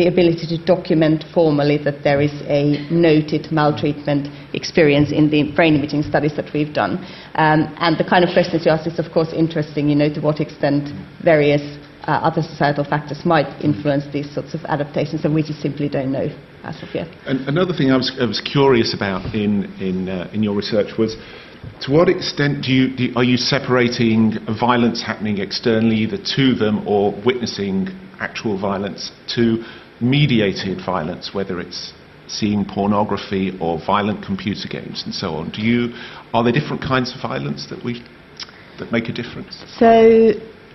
the 0.00 0.08
ability 0.08 0.46
to 0.48 0.56
document 0.64 1.24
formally 1.34 1.76
that 1.76 2.02
there 2.02 2.22
is 2.22 2.32
a 2.48 2.88
noted 2.90 3.52
maltreatment 3.52 4.32
experience 4.54 5.12
in 5.12 5.28
the 5.28 5.52
brain 5.52 5.74
imaging 5.76 6.02
studies 6.02 6.34
that 6.36 6.48
we've 6.54 6.72
done. 6.72 6.96
Um, 7.34 7.68
and 7.76 7.98
the 7.98 8.08
kind 8.08 8.24
of 8.24 8.32
questions 8.32 8.64
you 8.64 8.72
ask 8.72 8.86
is, 8.86 8.98
of 8.98 9.12
course, 9.12 9.28
interesting, 9.36 9.90
you 9.90 9.94
know, 9.94 10.08
to 10.08 10.20
what 10.22 10.40
extent 10.40 10.88
various 11.22 11.60
uh, 12.08 12.12
other 12.24 12.40
societal 12.40 12.82
factors 12.82 13.26
might 13.26 13.50
influence 13.62 14.10
these 14.10 14.32
sorts 14.32 14.54
of 14.54 14.64
adaptations, 14.64 15.26
and 15.26 15.34
we 15.34 15.42
just 15.42 15.60
simply 15.60 15.86
don't 15.86 16.10
know 16.10 16.32
as 16.64 16.82
of 16.82 16.88
yet. 16.94 17.08
And 17.26 17.46
another 17.46 17.74
thing 17.74 17.92
I 17.92 17.98
was, 17.98 18.10
I 18.18 18.24
was 18.24 18.40
curious 18.40 18.94
about 18.94 19.34
in, 19.34 19.64
in, 19.84 20.08
uh, 20.08 20.30
in 20.32 20.42
your 20.42 20.56
research 20.56 20.96
was 20.96 21.14
to 21.82 21.92
what 21.92 22.08
extent 22.08 22.64
do 22.64 22.72
you, 22.72 22.96
do, 22.96 23.12
are 23.16 23.24
you 23.24 23.36
separating 23.36 24.38
violence 24.58 25.02
happening 25.02 25.38
externally, 25.44 25.96
either 25.96 26.16
to 26.36 26.54
them 26.54 26.88
or 26.88 27.12
witnessing 27.22 27.88
actual 28.18 28.58
violence, 28.58 29.12
to 29.34 29.62
mediated 30.00 30.84
violence, 30.84 31.30
whether 31.32 31.60
it's 31.60 31.92
seeing 32.30 32.64
pornography 32.64 33.56
or 33.60 33.78
violent 33.84 34.24
computer 34.24 34.68
games 34.68 35.02
and 35.04 35.14
so 35.14 35.34
on? 35.34 35.50
Do 35.50 35.62
you, 35.62 35.94
are 36.32 36.44
there 36.44 36.52
different 36.52 36.82
kinds 36.82 37.14
of 37.14 37.20
violence 37.20 37.66
that, 37.70 37.84
we, 37.84 38.02
that 38.78 38.92
make 38.92 39.08
a 39.08 39.12
difference? 39.12 39.62
So, 39.78 40.32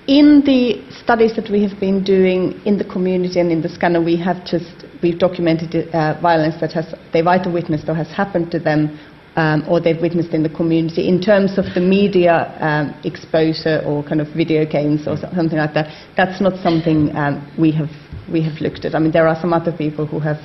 in 0.07 0.43
the 0.45 0.84
studies 1.03 1.36
that 1.36 1.49
we 1.49 1.63
have 1.63 1.80
been 1.80 2.03
doing 2.03 2.61
in 2.65 2.78
the 2.78 2.84
community 2.84 3.39
and 3.39 3.51
in 3.51 3.61
the 3.61 3.69
scanner, 3.69 4.03
we 4.03 4.15
have 4.17 4.45
just 4.45 4.86
we've 5.01 5.17
documented 5.17 5.89
uh, 5.93 6.19
violence 6.21 6.55
that 6.61 6.73
has 6.73 6.93
they've 7.11 7.26
either 7.26 7.51
witnessed 7.51 7.89
or 7.89 7.95
has 7.95 8.09
happened 8.09 8.51
to 8.51 8.59
them, 8.59 8.99
um, 9.36 9.63
or 9.67 9.82
they've 9.82 9.99
witnessed 9.99 10.30
in 10.30 10.43
the 10.43 10.49
community. 10.49 11.09
In 11.09 11.19
terms 11.19 11.57
of 11.57 11.65
the 11.73 11.82
media 11.82 12.55
um, 12.61 12.93
exposure 13.03 13.82
or 13.84 14.03
kind 14.03 14.21
of 14.21 14.28
video 14.36 14.63
games 14.63 15.07
or 15.07 15.17
something 15.17 15.57
like 15.57 15.73
that, 15.73 15.88
that's 16.15 16.39
not 16.39 16.61
something 16.61 17.09
um, 17.15 17.41
we 17.57 17.71
have 17.71 17.89
we 18.32 18.41
have 18.43 18.61
looked 18.61 18.86
at. 18.86 18.95
I 18.95 18.99
mean, 18.99 19.11
there 19.11 19.28
are 19.28 19.39
some 19.39 19.53
other 19.53 19.71
people 19.71 20.05
who 20.05 20.19
have 20.19 20.38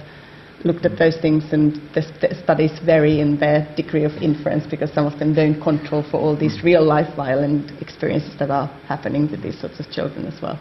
looked 0.64 0.84
at 0.84 0.98
those 0.98 1.16
things, 1.20 1.44
and 1.52 1.74
the, 1.94 2.02
the 2.20 2.34
studies 2.42 2.78
vary 2.84 3.20
in 3.20 3.38
their 3.38 3.72
degree 3.76 4.04
of 4.04 4.12
inference 4.22 4.66
because 4.66 4.92
some 4.92 5.06
of 5.06 5.18
them 5.18 5.34
don't 5.34 5.60
control 5.60 6.04
for 6.10 6.18
all 6.18 6.36
these 6.36 6.62
real 6.62 6.84
life 6.84 7.14
violent 7.16 7.70
experiences 7.80 8.38
that 8.38 8.50
are 8.50 8.66
happening 8.86 9.30
with 9.30 9.42
these 9.42 9.58
sorts 9.58 9.80
of 9.80 9.90
children 9.90 10.26
as 10.26 10.40
well. 10.42 10.60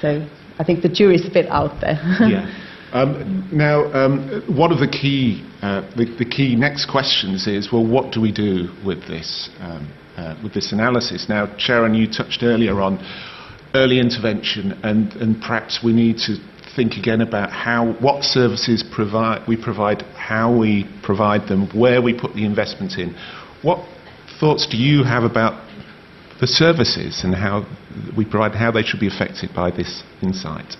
So 0.00 0.26
I 0.58 0.64
think 0.64 0.82
the 0.82 0.88
jury's 0.88 1.26
a 1.26 1.32
bit 1.32 1.46
out 1.48 1.80
there. 1.80 1.98
yeah. 2.20 2.68
Um, 2.92 3.48
now, 3.50 3.90
um, 3.94 4.44
one 4.54 4.70
of 4.70 4.78
the 4.78 4.86
key, 4.88 5.48
uh, 5.62 5.80
the, 5.96 6.04
the, 6.18 6.26
key 6.26 6.54
next 6.56 6.90
questions 6.90 7.46
is, 7.46 7.72
well, 7.72 7.86
what 7.86 8.12
do 8.12 8.20
we 8.20 8.30
do 8.30 8.68
with 8.84 9.00
this, 9.08 9.48
um, 9.60 9.90
uh, 10.18 10.38
with 10.42 10.52
this 10.52 10.72
analysis? 10.72 11.26
Now, 11.26 11.56
Sharon, 11.56 11.94
you 11.94 12.06
touched 12.06 12.42
earlier 12.42 12.82
on 12.82 12.98
early 13.74 13.98
intervention, 13.98 14.78
and, 14.82 15.10
and 15.14 15.40
perhaps 15.40 15.80
we 15.82 15.94
need 15.94 16.18
to 16.18 16.36
think 16.74 16.94
again 16.94 17.20
about 17.20 17.50
how 17.50 17.92
what 18.00 18.24
services 18.24 18.84
provide 18.94 19.46
we 19.46 19.56
provide, 19.56 20.02
how 20.16 20.56
we 20.56 20.88
provide 21.02 21.48
them, 21.48 21.68
where 21.78 22.00
we 22.00 22.18
put 22.18 22.34
the 22.34 22.44
investment 22.44 22.98
in. 22.98 23.14
What 23.62 23.86
thoughts 24.40 24.66
do 24.68 24.76
you 24.76 25.04
have 25.04 25.22
about 25.24 25.54
the 26.40 26.46
services 26.46 27.22
and 27.22 27.34
how 27.34 27.64
we 28.16 28.24
provide, 28.24 28.54
how 28.54 28.72
they 28.72 28.82
should 28.82 29.00
be 29.00 29.06
affected 29.06 29.50
by 29.54 29.70
this 29.70 30.02
insight? 30.22 30.76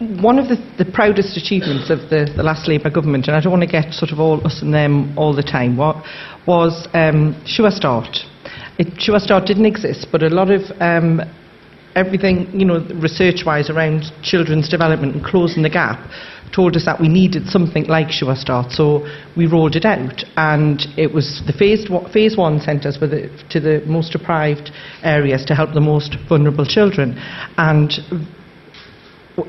One 0.00 0.40
of 0.40 0.48
the, 0.48 0.56
the 0.82 0.90
proudest 0.90 1.36
achievements 1.36 1.88
of 1.88 2.10
the, 2.10 2.28
the 2.36 2.42
last 2.42 2.66
Labour 2.66 2.90
government, 2.90 3.28
and 3.28 3.36
I 3.36 3.40
don't 3.40 3.52
want 3.52 3.62
to 3.62 3.70
get 3.70 3.94
sort 3.94 4.10
of 4.10 4.18
all 4.18 4.44
us 4.44 4.60
and 4.60 4.74
them 4.74 5.16
all 5.16 5.32
the 5.32 5.44
time, 5.44 5.76
what, 5.76 6.04
was 6.44 6.88
um, 6.92 7.40
Sure 7.46 7.70
Start. 7.70 8.18
It, 8.78 9.00
Sure 9.00 9.20
Start 9.20 9.46
didn't 9.46 9.66
exist, 9.66 10.08
but 10.10 10.24
a 10.24 10.28
lot 10.28 10.50
of 10.50 10.62
um, 10.80 11.20
everything, 11.94 12.48
you 12.58 12.64
know, 12.64 12.80
research-wise 12.94 13.70
around 13.70 14.04
children's 14.22 14.68
development 14.68 15.14
and 15.14 15.24
closing 15.24 15.62
the 15.62 15.70
gap 15.70 16.10
told 16.54 16.76
us 16.76 16.84
that 16.84 17.00
we 17.00 17.08
needed 17.08 17.46
something 17.46 17.84
like 17.86 18.10
Sure 18.10 18.36
Start, 18.36 18.72
so 18.72 19.06
we 19.36 19.46
rolled 19.46 19.74
it 19.74 19.84
out. 19.84 20.22
And 20.36 20.82
it 20.98 21.12
was 21.12 21.42
the 21.46 21.52
phase, 21.52 21.88
phase 22.12 22.36
one 22.36 22.60
centres 22.60 22.98
were 23.00 23.06
the, 23.06 23.44
to 23.50 23.60
the 23.60 23.82
most 23.86 24.12
deprived 24.12 24.70
areas 25.02 25.44
to 25.46 25.54
help 25.54 25.72
the 25.72 25.80
most 25.80 26.16
vulnerable 26.28 26.66
children. 26.66 27.14
And 27.56 27.92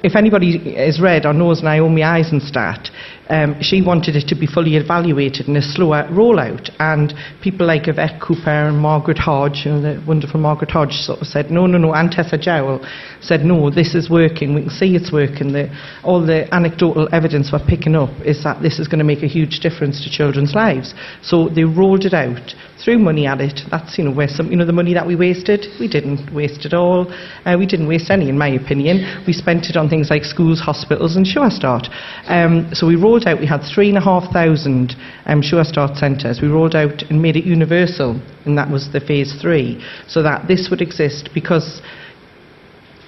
if 0.01 0.15
anybody 0.15 0.75
has 0.75 1.01
read 1.01 1.25
or 1.25 1.33
knows 1.33 1.61
Naomi 1.61 2.03
Eisenstadt, 2.03 2.89
um, 3.29 3.55
she 3.61 3.81
wanted 3.81 4.15
it 4.15 4.27
to 4.27 4.35
be 4.35 4.47
fully 4.47 4.75
evaluated 4.75 5.47
in 5.47 5.55
a 5.55 5.61
slower 5.61 6.03
rollout. 6.11 6.69
And 6.79 7.13
people 7.41 7.65
like 7.65 7.87
Yvette 7.87 8.21
Cooper 8.21 8.49
and 8.49 8.77
Margaret 8.77 9.17
Hodge, 9.17 9.63
you 9.65 9.71
know, 9.71 9.81
the 9.81 10.05
wonderful 10.05 10.39
Margaret 10.39 10.71
Hodge, 10.71 10.93
sort 10.93 11.21
of 11.21 11.27
said, 11.27 11.49
no, 11.49 11.65
no, 11.65 11.77
no. 11.77 11.93
And 11.93 12.11
Tessa 12.11 12.37
Jowell 12.37 12.85
said, 13.21 13.41
no, 13.41 13.69
this 13.69 13.95
is 13.95 14.09
working. 14.09 14.55
We 14.55 14.61
can 14.61 14.69
see 14.69 14.95
it's 14.95 15.11
working. 15.11 15.53
The, 15.53 15.69
all 16.03 16.25
the 16.25 16.53
anecdotal 16.53 17.07
evidence 17.13 17.51
we're 17.51 17.65
picking 17.65 17.95
up 17.95 18.11
is 18.25 18.43
that 18.43 18.61
this 18.61 18.79
is 18.79 18.87
going 18.87 18.99
to 18.99 19.05
make 19.05 19.23
a 19.23 19.27
huge 19.27 19.59
difference 19.59 20.03
to 20.03 20.09
children's 20.09 20.53
lives. 20.53 20.93
So 21.21 21.49
they 21.49 21.63
rolled 21.63 22.05
it 22.05 22.13
out 22.13 22.53
threw 22.83 22.99
money 22.99 23.25
at 23.25 23.39
it. 23.39 23.61
That's 23.71 23.97
you 23.97 24.03
know 24.03 24.11
where 24.11 24.27
some 24.27 24.51
you 24.51 24.57
know 24.57 24.65
the 24.65 24.73
money 24.73 24.93
that 24.93 25.07
we 25.07 25.15
wasted. 25.15 25.65
We 25.79 25.87
didn't 25.87 26.33
waste 26.33 26.65
it 26.65 26.73
all. 26.73 27.11
Uh, 27.45 27.55
we 27.57 27.65
didn't 27.65 27.87
waste 27.87 28.09
any, 28.09 28.29
in 28.29 28.37
my 28.37 28.49
opinion. 28.49 29.23
We 29.25 29.33
spent 29.33 29.65
it 29.69 29.77
on 29.77 29.89
things 29.89 30.09
like 30.09 30.23
schools, 30.23 30.59
hospitals, 30.59 31.15
and 31.15 31.25
Sure 31.25 31.49
Start. 31.49 31.87
Um, 32.27 32.69
so 32.73 32.87
we 32.87 32.95
rolled 32.95 33.25
out. 33.25 33.39
We 33.39 33.47
had 33.47 33.61
three 33.63 33.89
and 33.89 33.97
a 33.97 34.01
half 34.01 34.31
thousand 34.33 34.95
um, 35.25 35.41
Sure 35.41 35.63
Start 35.63 35.97
centres. 35.97 36.41
We 36.41 36.47
rolled 36.47 36.75
out 36.75 37.03
and 37.09 37.21
made 37.21 37.35
it 37.35 37.45
universal, 37.45 38.19
and 38.45 38.57
that 38.57 38.69
was 38.69 38.91
the 38.91 38.99
phase 38.99 39.33
three, 39.41 39.83
so 40.07 40.21
that 40.23 40.47
this 40.47 40.67
would 40.69 40.81
exist 40.81 41.29
because 41.33 41.81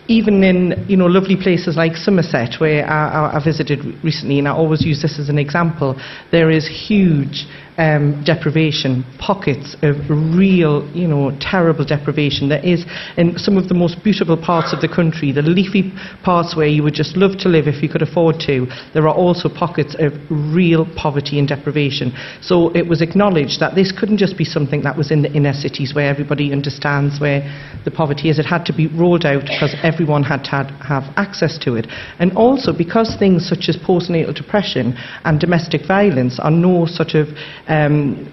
even 0.07 0.43
in 0.43 0.85
you 0.87 0.95
know 0.95 1.07
lovely 1.07 1.35
places 1.35 1.75
like 1.75 1.95
Somerset, 1.95 2.59
where 2.59 2.85
I, 2.87 3.37
I, 3.37 3.43
visited 3.43 3.79
recently, 4.03 4.37
and 4.39 4.47
I 4.47 4.51
always 4.51 4.85
use 4.85 5.01
this 5.01 5.19
as 5.19 5.29
an 5.29 5.39
example, 5.39 5.99
there 6.31 6.51
is 6.51 6.67
huge 6.67 7.47
um, 7.77 8.23
deprivation, 8.23 9.03
pockets 9.19 9.75
of 9.81 9.95
real, 10.09 10.87
you 10.95 11.07
know, 11.07 11.35
terrible 11.41 11.85
deprivation. 11.85 12.47
There 12.47 12.63
is 12.63 12.85
in 13.17 13.37
some 13.37 13.57
of 13.57 13.67
the 13.67 13.73
most 13.73 14.03
beautiful 14.03 14.37
parts 14.37 14.73
of 14.73 14.81
the 14.81 14.87
country, 14.87 15.31
the 15.31 15.41
leafy 15.41 15.91
parts 16.23 16.55
where 16.55 16.67
you 16.67 16.83
would 16.83 16.93
just 16.93 17.17
love 17.17 17.37
to 17.39 17.49
live 17.49 17.67
if 17.67 17.83
you 17.83 17.89
could 17.89 18.01
afford 18.01 18.39
to. 18.47 18.67
There 18.93 19.07
are 19.07 19.13
also 19.13 19.49
pockets 19.49 19.95
of 19.99 20.13
real 20.29 20.87
poverty 20.95 21.37
and 21.37 21.47
deprivation. 21.47 22.13
So 22.41 22.71
it 22.75 22.87
was 22.87 23.01
acknowledged 23.01 23.59
that 23.59 23.75
this 23.75 23.91
couldn't 23.91 24.17
just 24.17 24.37
be 24.37 24.45
something 24.45 24.83
that 24.83 24.95
was 24.95 25.11
in 25.11 25.21
the 25.21 25.31
inner 25.33 25.53
cities 25.53 25.93
where 25.93 26.09
everybody 26.09 26.53
understands 26.53 27.19
where 27.19 27.41
the 27.83 27.91
poverty 27.91 28.29
is. 28.29 28.39
It 28.39 28.45
had 28.45 28.65
to 28.65 28.73
be 28.73 28.87
rolled 28.87 29.25
out 29.25 29.41
because 29.41 29.75
everyone 29.83 30.23
had 30.23 30.43
to 30.45 30.63
have 30.81 31.03
access 31.17 31.57
to 31.59 31.75
it. 31.75 31.87
And 32.19 32.31
also 32.37 32.71
because 32.71 33.15
things 33.19 33.47
such 33.47 33.67
as 33.67 33.75
postnatal 33.75 34.33
depression 34.33 34.95
and 35.25 35.39
domestic 35.39 35.85
violence 35.85 36.39
are 36.39 36.51
no 36.51 36.85
sort 36.85 37.15
of 37.15 37.27
um, 37.67 38.31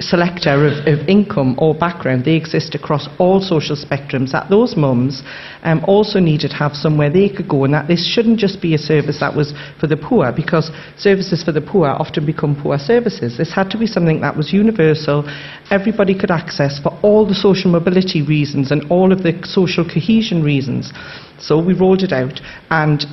selector 0.00 0.66
of, 0.66 0.86
of, 0.86 1.06
income 1.08 1.56
or 1.58 1.74
background. 1.74 2.24
They 2.24 2.36
exist 2.36 2.74
across 2.74 3.08
all 3.18 3.40
social 3.40 3.76
spectrums. 3.76 4.32
That 4.32 4.48
those 4.48 4.76
mums 4.76 5.22
um, 5.62 5.84
also 5.86 6.18
needed 6.20 6.50
to 6.50 6.56
have 6.56 6.72
somewhere 6.72 7.10
they 7.10 7.28
could 7.28 7.48
go, 7.48 7.64
and 7.64 7.74
that 7.74 7.88
this 7.88 8.06
shouldn't 8.06 8.38
just 8.38 8.62
be 8.62 8.74
a 8.74 8.78
service 8.78 9.20
that 9.20 9.36
was 9.36 9.52
for 9.78 9.86
the 9.86 9.96
poor, 9.96 10.32
because 10.32 10.70
services 10.96 11.42
for 11.44 11.52
the 11.52 11.60
poor 11.60 11.88
often 11.88 12.24
become 12.24 12.60
poor 12.60 12.78
services. 12.78 13.36
This 13.36 13.52
had 13.52 13.70
to 13.70 13.78
be 13.78 13.86
something 13.86 14.20
that 14.22 14.36
was 14.36 14.52
universal, 14.52 15.28
everybody 15.70 16.18
could 16.18 16.30
access 16.30 16.80
for 16.80 16.98
all 17.02 17.26
the 17.26 17.34
social 17.34 17.70
mobility 17.70 18.22
reasons 18.22 18.70
and 18.70 18.90
all 18.90 19.12
of 19.12 19.22
the 19.22 19.38
social 19.44 19.84
cohesion 19.84 20.42
reasons. 20.42 20.92
So 21.38 21.62
we 21.62 21.74
rolled 21.74 22.02
it 22.02 22.12
out, 22.12 22.40
and 22.70 23.04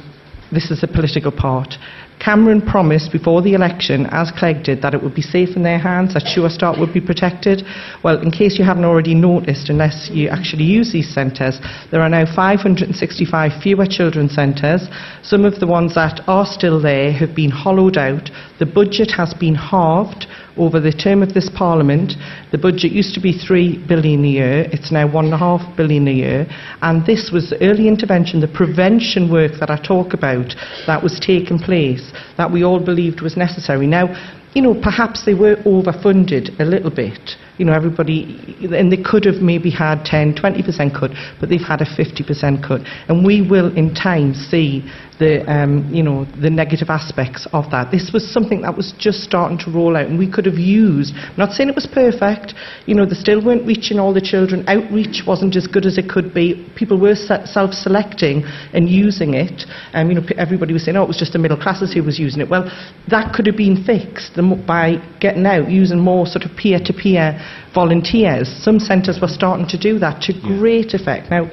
this 0.51 0.71
is 0.71 0.81
the 0.81 0.87
political 0.87 1.31
part. 1.31 1.75
Cameron 2.19 2.61
promised 2.61 3.11
before 3.11 3.41
the 3.41 3.53
election, 3.53 4.05
as 4.11 4.29
Clegg 4.31 4.63
did, 4.63 4.81
that 4.81 4.93
it 4.93 5.01
would 5.01 5.15
be 5.15 5.21
safe 5.21 5.55
in 5.55 5.63
their 5.63 5.79
hands, 5.79 6.13
that 6.13 6.27
Sure 6.27 6.49
Start 6.49 6.77
would 6.77 6.93
be 6.93 6.99
protected. 6.99 7.63
Well, 8.03 8.21
in 8.21 8.29
case 8.29 8.59
you 8.59 8.65
haven't 8.65 8.83
already 8.83 9.15
noticed, 9.15 9.69
unless 9.69 10.09
you 10.11 10.27
actually 10.27 10.65
use 10.65 10.91
these 10.91 11.13
centres, 11.13 11.59
there 11.91 12.01
are 12.01 12.09
now 12.09 12.25
565 12.25 13.63
fewer 13.63 13.85
children's 13.85 14.33
centres. 14.33 14.87
Some 15.23 15.45
of 15.45 15.59
the 15.61 15.67
ones 15.67 15.95
that 15.95 16.21
are 16.27 16.45
still 16.45 16.81
there 16.81 17.13
have 17.13 17.33
been 17.33 17.51
hollowed 17.51 17.97
out. 17.97 18.29
The 18.59 18.65
budget 18.65 19.11
has 19.11 19.33
been 19.33 19.55
halved 19.55 20.27
over 20.59 20.79
the 20.79 20.91
term 20.91 21.23
of 21.23 21.33
this 21.33 21.49
Parliament. 21.55 22.13
The 22.51 22.57
budget 22.57 22.91
used 22.91 23.15
to 23.15 23.21
be 23.21 23.33
three 23.33 23.83
billion 23.87 24.23
a 24.23 24.27
year, 24.27 24.69
it's 24.71 24.91
now 24.91 25.11
one 25.11 25.25
and 25.25 25.33
a 25.33 25.37
half 25.37 25.61
billion 25.75 26.07
a 26.07 26.11
year, 26.11 26.45
and 26.81 27.05
this 27.05 27.31
was 27.33 27.49
the 27.49 27.61
early 27.63 27.87
intervention, 27.87 28.41
the 28.41 28.47
prevention 28.47 29.31
work 29.31 29.53
that 29.59 29.71
I 29.71 29.77
talk 29.81 30.13
about 30.13 30.53
that 30.85 31.01
was 31.01 31.19
taking 31.19 31.57
place, 31.57 32.11
that 32.37 32.51
we 32.51 32.63
all 32.63 32.83
believed 32.83 33.21
was 33.21 33.37
necessary. 33.37 33.87
Now, 33.87 34.13
you 34.53 34.61
know, 34.61 34.73
perhaps 34.73 35.25
they 35.25 35.33
were 35.33 35.55
overfunded 35.65 36.59
a 36.59 36.65
little 36.65 36.91
bit. 36.91 37.37
You 37.59 37.65
know, 37.65 37.73
everybody, 37.73 38.57
and 38.63 38.91
they 38.91 38.97
could 39.03 39.25
have 39.25 39.41
maybe 39.43 39.69
had 39.69 40.05
10, 40.05 40.35
20% 40.35 40.97
cut, 40.97 41.11
but 41.39 41.49
they've 41.49 41.59
had 41.59 41.81
a 41.81 41.85
50% 41.85 42.65
cut. 42.65 42.81
And 43.07 43.25
we 43.25 43.41
will 43.41 43.75
in 43.75 43.93
time 43.93 44.33
see 44.33 44.89
the, 45.19 45.43
um, 45.51 45.93
you 45.93 46.01
know, 46.01 46.25
the 46.41 46.49
negative 46.49 46.89
aspects 46.89 47.45
of 47.51 47.69
that. 47.71 47.91
This 47.91 48.11
was 48.13 48.23
something 48.31 48.61
that 48.61 48.75
was 48.75 48.93
just 48.97 49.19
starting 49.19 49.57
to 49.59 49.71
roll 49.71 49.97
out, 49.97 50.07
and 50.07 50.17
we 50.17 50.31
could 50.31 50.45
have 50.45 50.57
used. 50.57 51.13
I'm 51.13 51.37
not 51.37 51.51
saying 51.51 51.69
it 51.69 51.75
was 51.75 51.85
perfect. 51.85 52.53
You 52.85 52.95
know, 52.95 53.05
they 53.05 53.15
still 53.15 53.43
weren't 53.43 53.67
reaching 53.67 53.99
all 53.99 54.13
the 54.13 54.21
children. 54.21 54.63
Outreach 54.67 55.23
wasn't 55.27 55.55
as 55.57 55.67
good 55.67 55.85
as 55.85 55.97
it 55.97 56.09
could 56.09 56.33
be. 56.33 56.65
People 56.75 56.99
were 56.99 57.15
self-selecting 57.15 58.43
and 58.73 58.89
using 58.89 59.33
it. 59.33 59.65
Um, 59.93 60.09
you 60.09 60.15
know, 60.15 60.25
everybody 60.37 60.71
was 60.73 60.85
saying, 60.85 60.95
"Oh, 60.95 61.03
it 61.03 61.07
was 61.07 61.17
just 61.17 61.33
the 61.33 61.39
middle 61.39 61.57
classes 61.57 61.93
who 61.93 62.01
was 62.01 62.17
using 62.17 62.41
it." 62.41 62.49
Well, 62.49 62.71
that 63.09 63.33
could 63.33 63.45
have 63.45 63.57
been 63.57 63.83
fixed 63.83 64.39
by 64.65 65.03
getting 65.19 65.45
out, 65.45 65.69
using 65.69 65.99
more 65.99 66.25
sort 66.25 66.45
of 66.45 66.55
peer-to-peer 66.55 67.37
volunteers. 67.73 68.47
Some 68.63 68.79
centres 68.79 69.19
were 69.21 69.27
starting 69.27 69.67
to 69.67 69.77
do 69.77 69.99
that 69.99 70.21
to 70.23 70.33
great 70.33 70.93
effect. 70.93 71.29
Now 71.29 71.49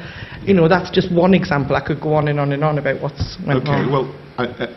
you 0.46 0.54
know, 0.54 0.68
that's 0.68 0.90
just 0.90 1.12
one 1.12 1.34
example. 1.34 1.74
I 1.74 1.84
could 1.84 2.00
go 2.00 2.14
on 2.14 2.28
and 2.28 2.38
on 2.38 2.52
and 2.52 2.62
on 2.62 2.78
about 2.78 3.02
what's 3.02 3.36
went 3.44 3.68
on. 3.68 3.80
Okay, 3.80 3.90
wrong. 3.90 4.06
well, 4.06 4.20
I, 4.38 4.44
uh, 4.44 4.76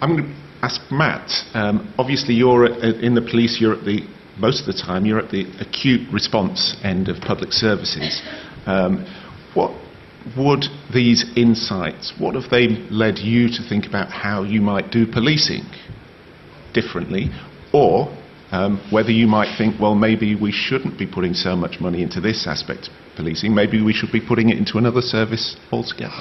I'm 0.00 0.16
going 0.16 0.28
to 0.28 0.36
ask 0.62 0.80
Matt. 0.90 1.30
Um, 1.52 1.92
obviously, 1.98 2.34
you're 2.34 2.64
at, 2.64 2.82
uh, 2.82 2.98
in 2.98 3.14
the 3.14 3.20
police. 3.20 3.58
You're 3.60 3.74
at 3.74 3.84
the 3.84 4.00
most 4.38 4.60
of 4.60 4.66
the 4.66 4.82
time. 4.82 5.04
You're 5.04 5.18
at 5.18 5.30
the 5.30 5.44
acute 5.60 6.10
response 6.10 6.74
end 6.82 7.08
of 7.08 7.20
public 7.20 7.52
services. 7.52 8.22
Um, 8.66 9.06
what 9.52 9.72
would 10.36 10.64
these 10.92 11.30
insights? 11.36 12.14
What 12.18 12.34
have 12.34 12.50
they 12.50 12.68
led 12.90 13.18
you 13.18 13.48
to 13.48 13.68
think 13.68 13.86
about 13.86 14.08
how 14.10 14.42
you 14.42 14.62
might 14.62 14.90
do 14.90 15.06
policing 15.06 15.64
differently, 16.72 17.28
or 17.74 18.16
um, 18.52 18.80
whether 18.90 19.10
you 19.10 19.26
might 19.26 19.56
think, 19.56 19.80
well, 19.80 19.94
maybe 19.94 20.34
we 20.34 20.50
shouldn't 20.52 20.98
be 20.98 21.06
putting 21.06 21.34
so 21.34 21.54
much 21.54 21.80
money 21.80 22.02
into 22.02 22.20
this 22.20 22.46
aspect 22.46 22.88
of 22.88 22.94
policing. 23.16 23.54
Maybe 23.54 23.80
we 23.82 23.92
should 23.92 24.12
be 24.12 24.20
putting 24.20 24.50
it 24.50 24.58
into 24.58 24.78
another 24.78 25.00
service 25.00 25.56
altogether. 25.70 26.18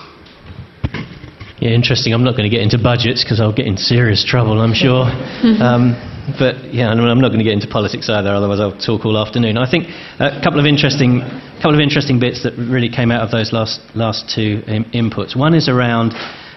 Yeah, 1.59 1.71
interesting. 1.71 2.13
I'm 2.13 2.23
not 2.23 2.37
going 2.37 2.49
to 2.49 2.55
get 2.55 2.61
into 2.61 2.77
budgets 2.77 3.23
because 3.23 3.41
I'll 3.41 3.55
get 3.55 3.67
in 3.67 3.75
serious 3.75 4.23
trouble, 4.23 4.61
I'm 4.61 4.73
sure. 4.73 5.03
um, 5.59 5.97
but 6.37 6.73
yeah, 6.73 6.91
and 6.91 7.01
I'm 7.01 7.19
not 7.19 7.29
going 7.29 7.39
to 7.39 7.43
get 7.43 7.53
into 7.53 7.67
politics 7.67 8.07
either. 8.09 8.29
Otherwise, 8.29 8.59
I'll 8.59 8.77
talk 8.77 9.05
all 9.05 9.17
afternoon. 9.17 9.57
I 9.57 9.69
think 9.69 9.87
a 10.19 10.39
couple 10.43 10.59
of 10.59 10.65
interesting, 10.65 11.21
couple 11.57 11.73
of 11.73 11.81
interesting 11.81 12.19
bits 12.19 12.43
that 12.43 12.53
really 12.55 12.89
came 12.89 13.11
out 13.11 13.23
of 13.23 13.31
those 13.31 13.51
last 13.51 13.81
last 13.95 14.31
two 14.33 14.61
Im- 14.67 14.85
inputs. 14.93 15.35
One 15.35 15.53
is 15.53 15.67
around. 15.67 16.13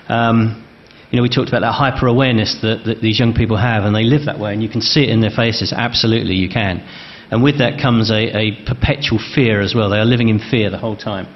Um, 0.09 0.63
you 1.13 1.19
know, 1.19 1.23
we 1.23 1.29
talked 1.29 1.49
about 1.49 1.61
that 1.61 1.73
hyper 1.73 2.07
awareness 2.07 2.57
that, 2.63 2.85
that 2.87 3.03
these 3.03 3.21
young 3.21 3.35
people 3.35 3.59
have, 3.59 3.85
and 3.85 3.95
they 3.95 4.03
live 4.03 4.25
that 4.25 4.41
way, 4.41 4.55
and 4.55 4.63
you 4.63 4.69
can 4.69 4.81
see 4.81 5.05
it 5.05 5.11
in 5.11 5.21
their 5.21 5.31
faces. 5.31 5.71
Absolutely, 5.71 6.35
you 6.35 6.49
can. 6.49 6.81
And 7.31 7.43
with 7.43 7.59
that 7.59 7.81
comes 7.81 8.11
a, 8.11 8.33
a 8.33 8.65
perpetual 8.65 9.21
fear 9.35 9.61
as 9.61 9.75
well. 9.75 9.91
They 9.91 9.99
are 9.99 10.07
living 10.07 10.31
in 10.31 10.39
fear 10.39 10.71
the 10.71 10.79
whole 10.79 10.97
time. 10.97 11.29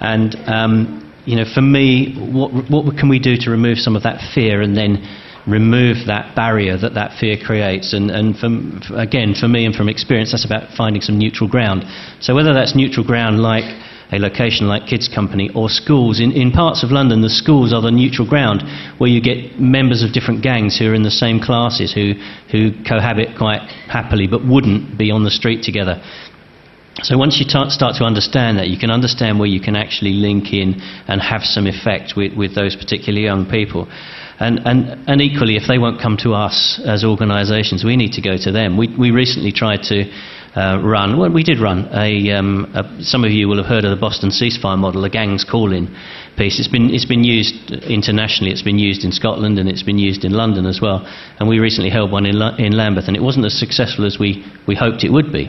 And 0.00 0.36
um, 0.46 1.12
you 1.24 1.36
know, 1.36 1.44
for 1.48 1.62
me, 1.62 2.14
what, 2.16 2.52
what 2.68 2.96
can 2.98 3.08
we 3.08 3.18
do 3.18 3.36
to 3.40 3.50
remove 3.50 3.78
some 3.78 3.96
of 3.96 4.02
that 4.02 4.20
fear 4.34 4.60
and 4.60 4.76
then 4.76 5.00
remove 5.46 6.06
that 6.06 6.36
barrier 6.36 6.76
that 6.76 6.94
that 6.94 7.18
fear 7.18 7.36
creates? 7.42 7.94
And, 7.94 8.10
and 8.10 8.36
from, 8.36 8.82
again, 8.94 9.34
for 9.34 9.48
me 9.48 9.64
and 9.64 9.74
from 9.74 9.88
experience, 9.88 10.32
that's 10.32 10.44
about 10.44 10.76
finding 10.76 11.00
some 11.00 11.18
neutral 11.18 11.48
ground. 11.48 11.84
So 12.20 12.34
whether 12.34 12.52
that's 12.52 12.74
neutral 12.74 13.06
ground 13.06 13.40
like 13.40 13.64
a 14.12 14.18
location 14.18 14.68
like 14.68 14.86
Kids 14.86 15.08
Company 15.08 15.50
or 15.54 15.68
schools, 15.68 16.20
in, 16.20 16.32
in 16.32 16.52
parts 16.52 16.84
of 16.84 16.90
London, 16.90 17.22
the 17.22 17.30
schools 17.30 17.72
are 17.72 17.80
the 17.80 17.90
neutral 17.90 18.28
ground 18.28 18.62
where 18.98 19.10
you 19.10 19.20
get 19.20 19.58
members 19.58 20.02
of 20.02 20.12
different 20.12 20.42
gangs 20.42 20.78
who 20.78 20.90
are 20.90 20.94
in 20.94 21.02
the 21.02 21.10
same 21.10 21.40
classes 21.40 21.92
who, 21.92 22.12
who 22.50 22.72
cohabit 22.84 23.36
quite 23.36 23.62
happily 23.88 24.26
but 24.26 24.46
wouldn't 24.46 24.98
be 24.98 25.10
on 25.10 25.24
the 25.24 25.30
street 25.30 25.62
together. 25.62 26.02
So 27.02 27.16
once 27.16 27.40
you 27.40 27.46
ta- 27.48 27.70
start 27.70 27.96
to 27.96 28.04
understand 28.04 28.58
that, 28.58 28.68
you 28.68 28.78
can 28.78 28.90
understand 28.90 29.38
where 29.38 29.48
you 29.48 29.60
can 29.60 29.76
actually 29.76 30.12
link 30.12 30.52
in 30.52 30.74
and 31.08 31.22
have 31.22 31.42
some 31.42 31.66
effect 31.66 32.12
with, 32.16 32.36
with 32.36 32.54
those 32.54 32.76
particular 32.76 33.18
young 33.18 33.48
people. 33.48 33.88
And, 34.38 34.60
and, 34.66 35.08
and 35.08 35.22
equally, 35.22 35.56
if 35.56 35.64
they 35.68 35.78
won't 35.78 36.02
come 36.02 36.18
to 36.18 36.34
us 36.34 36.80
as 36.84 37.02
organisations, 37.02 37.82
we 37.82 37.96
need 37.96 38.12
to 38.12 38.20
go 38.20 38.36
to 38.36 38.52
them. 38.52 38.76
We, 38.76 38.94
we 38.94 39.10
recently 39.10 39.52
tried 39.52 39.84
to 39.84 40.04
uh, 40.54 40.78
run, 40.82 41.18
well, 41.18 41.32
we 41.32 41.42
did 41.42 41.60
run, 41.60 41.88
a, 41.94 42.30
um, 42.32 42.70
a, 42.74 43.02
some 43.02 43.24
of 43.24 43.30
you 43.30 43.48
will 43.48 43.56
have 43.56 43.66
heard 43.66 43.84
of 43.84 43.90
the 43.90 44.00
Boston 44.00 44.30
ceasefire 44.30 44.76
model, 44.76 45.04
a 45.04 45.08
gangs 45.08 45.44
call-in 45.44 45.86
piece. 46.36 46.58
It's 46.58 46.68
been, 46.68 46.90
it's 46.90 47.06
been 47.06 47.24
used 47.24 47.72
internationally, 47.72 48.52
it's 48.52 48.62
been 48.62 48.78
used 48.78 49.02
in 49.04 49.12
Scotland 49.12 49.58
and 49.58 49.68
it's 49.68 49.82
been 49.82 49.98
used 49.98 50.24
in 50.24 50.32
London 50.32 50.66
as 50.66 50.80
well. 50.80 51.06
And 51.40 51.48
we 51.48 51.58
recently 51.58 51.90
held 51.90 52.12
one 52.12 52.26
in, 52.26 52.38
Lo- 52.38 52.54
in 52.58 52.72
Lambeth 52.72 53.08
and 53.08 53.16
it 53.16 53.22
wasn't 53.22 53.46
as 53.46 53.58
successful 53.58 54.04
as 54.04 54.18
we, 54.18 54.44
we 54.66 54.74
hoped 54.74 55.04
it 55.04 55.10
would 55.10 55.32
be. 55.32 55.48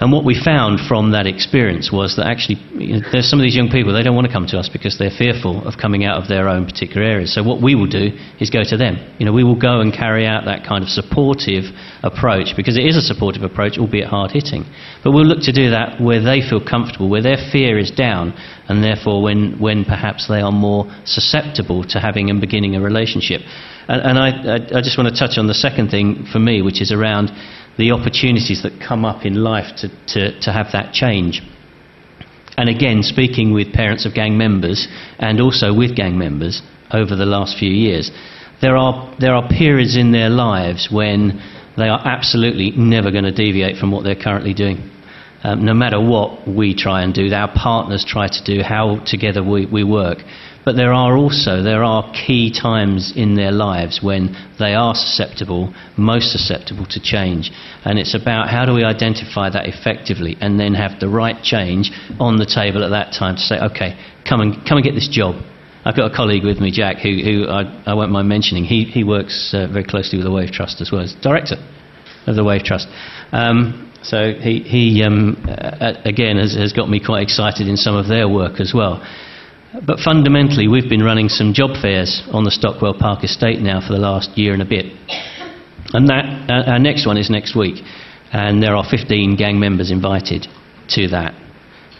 And 0.00 0.12
what 0.12 0.24
we 0.24 0.38
found 0.38 0.78
from 0.86 1.10
that 1.10 1.26
experience 1.26 1.90
was 1.90 2.14
that 2.16 2.30
actually 2.30 2.62
you 2.78 3.00
know, 3.00 3.08
there's 3.10 3.28
some 3.28 3.40
of 3.40 3.42
these 3.42 3.56
young 3.56 3.68
people, 3.68 3.92
they 3.92 4.02
don't 4.06 4.14
want 4.14 4.28
to 4.28 4.32
come 4.32 4.46
to 4.46 4.58
us 4.58 4.68
because 4.70 4.96
they're 4.96 5.10
fearful 5.10 5.66
of 5.66 5.74
coming 5.74 6.04
out 6.04 6.22
of 6.22 6.28
their 6.28 6.48
own 6.48 6.66
particular 6.66 7.02
areas. 7.02 7.34
So 7.34 7.42
what 7.42 7.60
we 7.60 7.74
will 7.74 7.90
do 7.90 8.14
is 8.38 8.48
go 8.48 8.62
to 8.62 8.76
them. 8.76 9.02
You 9.18 9.26
know, 9.26 9.32
we 9.32 9.42
will 9.42 9.58
go 9.58 9.80
and 9.80 9.92
carry 9.92 10.24
out 10.24 10.44
that 10.46 10.62
kind 10.62 10.84
of 10.84 10.88
supportive 10.88 11.74
approach 12.06 12.54
because 12.54 12.78
it 12.78 12.86
is 12.86 12.96
a 12.96 13.02
supportive 13.02 13.42
approach, 13.42 13.76
albeit 13.76 14.06
hard 14.06 14.30
hitting. 14.30 14.62
But 15.02 15.10
we'll 15.10 15.26
look 15.26 15.42
to 15.50 15.52
do 15.52 15.70
that 15.70 16.00
where 16.00 16.22
they 16.22 16.46
feel 16.46 16.62
comfortable, 16.62 17.10
where 17.10 17.22
their 17.22 17.50
fear 17.50 17.76
is 17.76 17.90
down, 17.90 18.38
and 18.68 18.84
therefore 18.84 19.20
when, 19.20 19.58
when 19.58 19.84
perhaps 19.84 20.28
they 20.28 20.40
are 20.40 20.52
more 20.52 20.86
susceptible 21.06 21.82
to 21.90 21.98
having 21.98 22.30
and 22.30 22.40
beginning 22.40 22.76
a 22.76 22.80
relationship. 22.80 23.42
And, 23.88 24.14
and 24.14 24.18
I, 24.18 24.28
I, 24.28 24.78
I 24.78 24.80
just 24.80 24.96
want 24.96 25.10
to 25.10 25.18
touch 25.18 25.38
on 25.38 25.48
the 25.48 25.58
second 25.58 25.90
thing 25.90 26.26
for 26.30 26.38
me, 26.38 26.62
which 26.62 26.80
is 26.80 26.92
around 26.92 27.30
the 27.78 27.92
opportunities 27.92 28.62
that 28.64 28.82
come 28.86 29.04
up 29.04 29.24
in 29.24 29.34
life 29.34 29.76
to, 29.76 29.88
to, 30.06 30.40
to 30.40 30.52
have 30.52 30.66
that 30.72 30.92
change. 30.92 31.40
And 32.56 32.68
again, 32.68 33.04
speaking 33.04 33.52
with 33.54 33.72
parents 33.72 34.04
of 34.04 34.14
gang 34.14 34.36
members 34.36 34.88
and 35.18 35.40
also 35.40 35.72
with 35.72 35.94
gang 35.94 36.18
members 36.18 36.60
over 36.92 37.14
the 37.14 37.24
last 37.24 37.56
few 37.56 37.70
years, 37.70 38.10
there 38.60 38.76
are, 38.76 39.14
there 39.20 39.34
are 39.34 39.48
periods 39.48 39.96
in 39.96 40.10
their 40.10 40.28
lives 40.28 40.88
when 40.90 41.40
they 41.76 41.88
are 41.88 42.00
absolutely 42.04 42.72
never 42.72 43.12
going 43.12 43.24
to 43.24 43.32
deviate 43.32 43.76
from 43.76 43.92
what 43.92 44.02
they're 44.02 44.20
currently 44.20 44.54
doing. 44.54 44.90
Um, 45.44 45.64
no 45.64 45.72
matter 45.72 46.00
what 46.00 46.48
we 46.48 46.74
try 46.74 47.02
and 47.02 47.14
do, 47.14 47.32
our 47.32 47.48
partners 47.54 48.04
try 48.04 48.26
to 48.26 48.44
do, 48.44 48.60
how 48.60 48.98
together 49.06 49.44
we, 49.44 49.66
we 49.66 49.84
work. 49.84 50.18
But 50.68 50.76
there 50.76 50.92
are 50.92 51.16
also 51.16 51.62
there 51.62 51.82
are 51.82 52.12
key 52.12 52.52
times 52.52 53.14
in 53.16 53.36
their 53.36 53.52
lives 53.52 54.02
when 54.02 54.36
they 54.58 54.74
are 54.74 54.94
susceptible, 54.94 55.72
most 55.96 56.30
susceptible 56.30 56.84
to 56.90 57.00
change, 57.00 57.50
and 57.86 57.98
it's 57.98 58.14
about 58.14 58.50
how 58.50 58.66
do 58.66 58.74
we 58.74 58.84
identify 58.84 59.48
that 59.48 59.66
effectively 59.66 60.36
and 60.42 60.60
then 60.60 60.74
have 60.74 61.00
the 61.00 61.08
right 61.08 61.42
change 61.42 61.90
on 62.20 62.36
the 62.36 62.44
table 62.44 62.84
at 62.84 62.90
that 62.90 63.14
time 63.14 63.36
to 63.36 63.40
say, 63.40 63.58
okay, 63.58 63.96
come 64.28 64.42
and 64.42 64.56
come 64.68 64.76
and 64.76 64.84
get 64.84 64.92
this 64.94 65.08
job. 65.08 65.36
I've 65.86 65.96
got 65.96 66.12
a 66.12 66.14
colleague 66.14 66.44
with 66.44 66.60
me, 66.60 66.70
Jack, 66.70 66.98
who, 66.98 67.16
who 67.24 67.48
I, 67.48 67.62
I 67.86 67.94
won't 67.94 68.12
mind 68.12 68.28
mentioning. 68.28 68.64
He, 68.64 68.84
he 68.84 69.04
works 69.04 69.54
uh, 69.54 69.68
very 69.72 69.84
closely 69.84 70.18
with 70.18 70.26
the 70.26 70.32
Wave 70.32 70.50
Trust 70.50 70.82
as 70.82 70.92
well 70.92 71.00
as 71.00 71.14
director 71.22 71.56
of 72.26 72.36
the 72.36 72.44
Wave 72.44 72.62
Trust. 72.62 72.88
Um, 73.32 73.90
so 74.02 74.34
he, 74.34 74.60
he 74.60 75.02
um, 75.02 75.42
uh, 75.48 75.94
again, 76.04 76.36
has, 76.36 76.54
has 76.54 76.74
got 76.74 76.90
me 76.90 77.00
quite 77.02 77.22
excited 77.22 77.68
in 77.68 77.78
some 77.78 77.96
of 77.96 78.06
their 78.06 78.28
work 78.28 78.60
as 78.60 78.74
well. 78.74 79.02
But 79.72 80.00
fundamentally, 80.00 80.66
we've 80.66 80.88
been 80.88 81.02
running 81.02 81.28
some 81.28 81.52
job 81.52 81.76
fairs 81.82 82.22
on 82.32 82.44
the 82.44 82.50
Stockwell 82.50 82.94
Park 82.94 83.22
estate 83.22 83.60
now 83.60 83.86
for 83.86 83.92
the 83.92 84.00
last 84.00 84.38
year 84.38 84.54
and 84.54 84.62
a 84.62 84.64
bit. 84.64 84.86
And 85.92 86.08
that, 86.08 86.50
uh, 86.50 86.70
our 86.70 86.78
next 86.78 87.06
one 87.06 87.18
is 87.18 87.28
next 87.28 87.54
week. 87.54 87.84
And 88.32 88.62
there 88.62 88.74
are 88.74 88.84
15 88.88 89.36
gang 89.36 89.60
members 89.60 89.90
invited 89.90 90.46
to 90.90 91.08
that. 91.08 91.34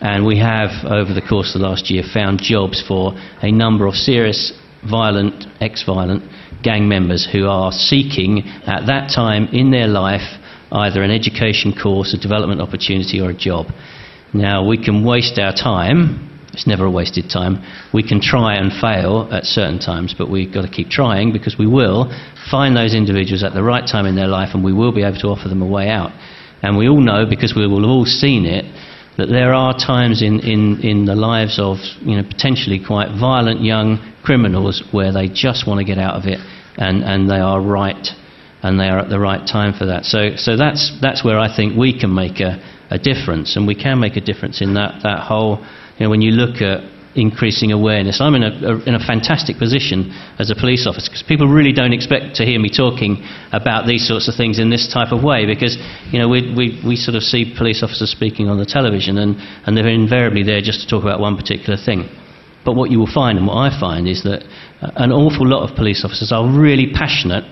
And 0.01 0.25
we 0.25 0.39
have, 0.39 0.71
over 0.87 1.13
the 1.13 1.21
course 1.21 1.55
of 1.55 1.61
the 1.61 1.67
last 1.67 1.91
year, 1.91 2.03
found 2.03 2.41
jobs 2.41 2.83
for 2.87 3.13
a 3.43 3.53
number 3.53 3.87
of 3.87 3.95
serious, 3.95 4.53
violent, 4.89 5.45
ex 5.61 5.83
violent 5.85 6.23
gang 6.63 6.89
members 6.89 7.29
who 7.31 7.49
are 7.49 7.71
seeking, 7.71 8.49
at 8.67 8.87
that 8.87 9.11
time 9.15 9.47
in 9.49 9.71
their 9.71 9.89
life, 9.89 10.41
either 10.73 11.03
an 11.03 11.11
education 11.11 11.75
course, 11.75 12.15
a 12.15 12.19
development 12.19 12.63
opportunity, 12.63 13.21
or 13.21 13.31
a 13.31 13.35
job. 13.35 13.67
Now, 14.33 14.67
we 14.67 14.83
can 14.83 15.05
waste 15.05 15.39
our 15.39 15.53
time 15.53 16.28
it's 16.53 16.67
never 16.67 16.87
a 16.87 16.91
wasted 16.91 17.31
time. 17.31 17.63
We 17.93 18.03
can 18.03 18.21
try 18.21 18.55
and 18.55 18.73
fail 18.73 19.29
at 19.33 19.45
certain 19.45 19.79
times, 19.79 20.15
but 20.17 20.31
we've 20.31 20.53
got 20.53 20.63
to 20.63 20.71
keep 20.71 20.89
trying 20.89 21.33
because 21.33 21.57
we 21.59 21.67
will 21.67 22.11
find 22.51 22.77
those 22.77 22.95
individuals 22.95 23.43
at 23.43 23.55
the 23.55 23.63
right 23.63 23.87
time 23.87 24.07
in 24.07 24.17
their 24.17 24.29
life 24.29 24.51
and 24.55 24.65
we 24.65 24.73
will 24.73 24.93
be 24.93 25.03
able 25.03 25.19
to 25.21 25.29
offer 25.29 25.49
them 25.49 25.63
a 25.63 25.67
way 25.67 25.89
out. 25.89 26.11
And 26.63 26.77
we 26.77 26.89
all 26.89 27.01
know, 27.01 27.27
because 27.29 27.55
we 27.55 27.67
will 27.67 27.83
have 27.83 27.91
all 27.91 28.07
seen 28.07 28.45
it, 28.45 28.65
that 29.19 29.27
there 29.27 29.53
are 29.53 29.73
times 29.75 30.23
in, 30.23 30.41
in, 30.41 30.81
in 30.83 31.05
the 31.05 31.15
lives 31.15 31.59
of 31.59 31.79
you 32.01 32.17
know, 32.17 32.23
potentially 32.23 32.81
quite 32.85 33.09
violent 33.19 33.61
young 33.61 34.15
criminals 34.25 34.83
where 34.93 35.13
they 35.13 35.29
just 35.29 35.67
want 35.67 35.79
to 35.79 35.85
get 35.85 35.99
out 35.99 36.15
of 36.15 36.25
it 36.27 36.39
and, 36.77 37.03
and 37.03 37.29
they 37.29 37.39
are 37.39 37.61
right 37.61 38.09
and 38.63 38.79
they 38.79 38.89
are 38.89 38.99
at 38.99 39.09
the 39.09 39.19
right 39.19 39.47
time 39.47 39.73
for 39.77 39.87
that. 39.87 40.05
So, 40.05 40.37
so 40.37 40.57
that's, 40.57 40.97
that's 41.01 41.25
where 41.25 41.39
I 41.39 41.55
think 41.55 41.77
we 41.77 41.99
can 41.99 42.15
make 42.15 42.41
a, 42.41 42.59
a 42.91 42.99
difference 42.99 43.57
and 43.57 43.67
we 43.67 43.75
can 43.75 44.01
make 44.01 44.17
a 44.17 44.21
difference 44.21 44.63
in 44.63 44.75
that, 44.75 45.03
that 45.03 45.21
whole 45.27 45.65
you 45.99 46.07
know, 46.07 46.11
when 46.11 46.23
you 46.23 46.31
look 46.31 46.63
at 46.63 46.87
increasing 47.19 47.73
awareness, 47.73 48.21
I'm 48.21 48.35
in 48.37 48.45
a, 48.45 48.55
a, 48.63 48.73
in 48.87 48.95
a 48.95 49.03
fantastic 49.03 49.59
position 49.59 50.15
as 50.39 50.51
a 50.51 50.55
police 50.55 50.87
officer 50.87 51.11
because 51.11 51.25
people 51.27 51.49
really 51.49 51.73
don't 51.73 51.93
expect 51.93 52.37
to 52.37 52.45
hear 52.45 52.61
me 52.61 52.71
talking 52.71 53.27
about 53.51 53.87
these 53.87 54.07
sorts 54.07 54.29
of 54.29 54.37
things 54.37 54.59
in 54.59 54.71
this 54.71 54.87
type 54.93 55.11
of 55.11 55.25
way 55.25 55.45
because 55.45 55.77
you 56.13 56.19
know, 56.19 56.29
we, 56.29 56.55
we, 56.55 56.79
we 56.87 56.95
sort 56.95 57.17
of 57.17 57.23
see 57.23 57.53
police 57.59 57.83
officers 57.83 58.11
speaking 58.11 58.49
on 58.49 58.59
the 58.59 58.67
television 58.67 59.19
and, 59.19 59.37
and 59.67 59.77
they're 59.77 59.89
invariably 59.89 60.45
there 60.45 60.61
just 60.61 60.81
to 60.83 60.87
talk 60.87 61.03
about 61.03 61.19
one 61.19 61.37
particular 61.37 61.77
thing. 61.77 62.07
But 62.65 62.75
what 62.75 62.91
you 62.91 62.99
will 62.99 63.13
find 63.13 63.39
and 63.39 63.47
what 63.47 63.59
I 63.59 63.75
find 63.81 64.07
is 64.07 64.23
that 64.23 64.47
an 64.81 65.11
awful 65.11 65.49
lot 65.49 65.69
of 65.69 65.75
police 65.75 66.05
officers 66.05 66.31
are 66.31 66.47
really 66.47 66.93
passionate 66.95 67.43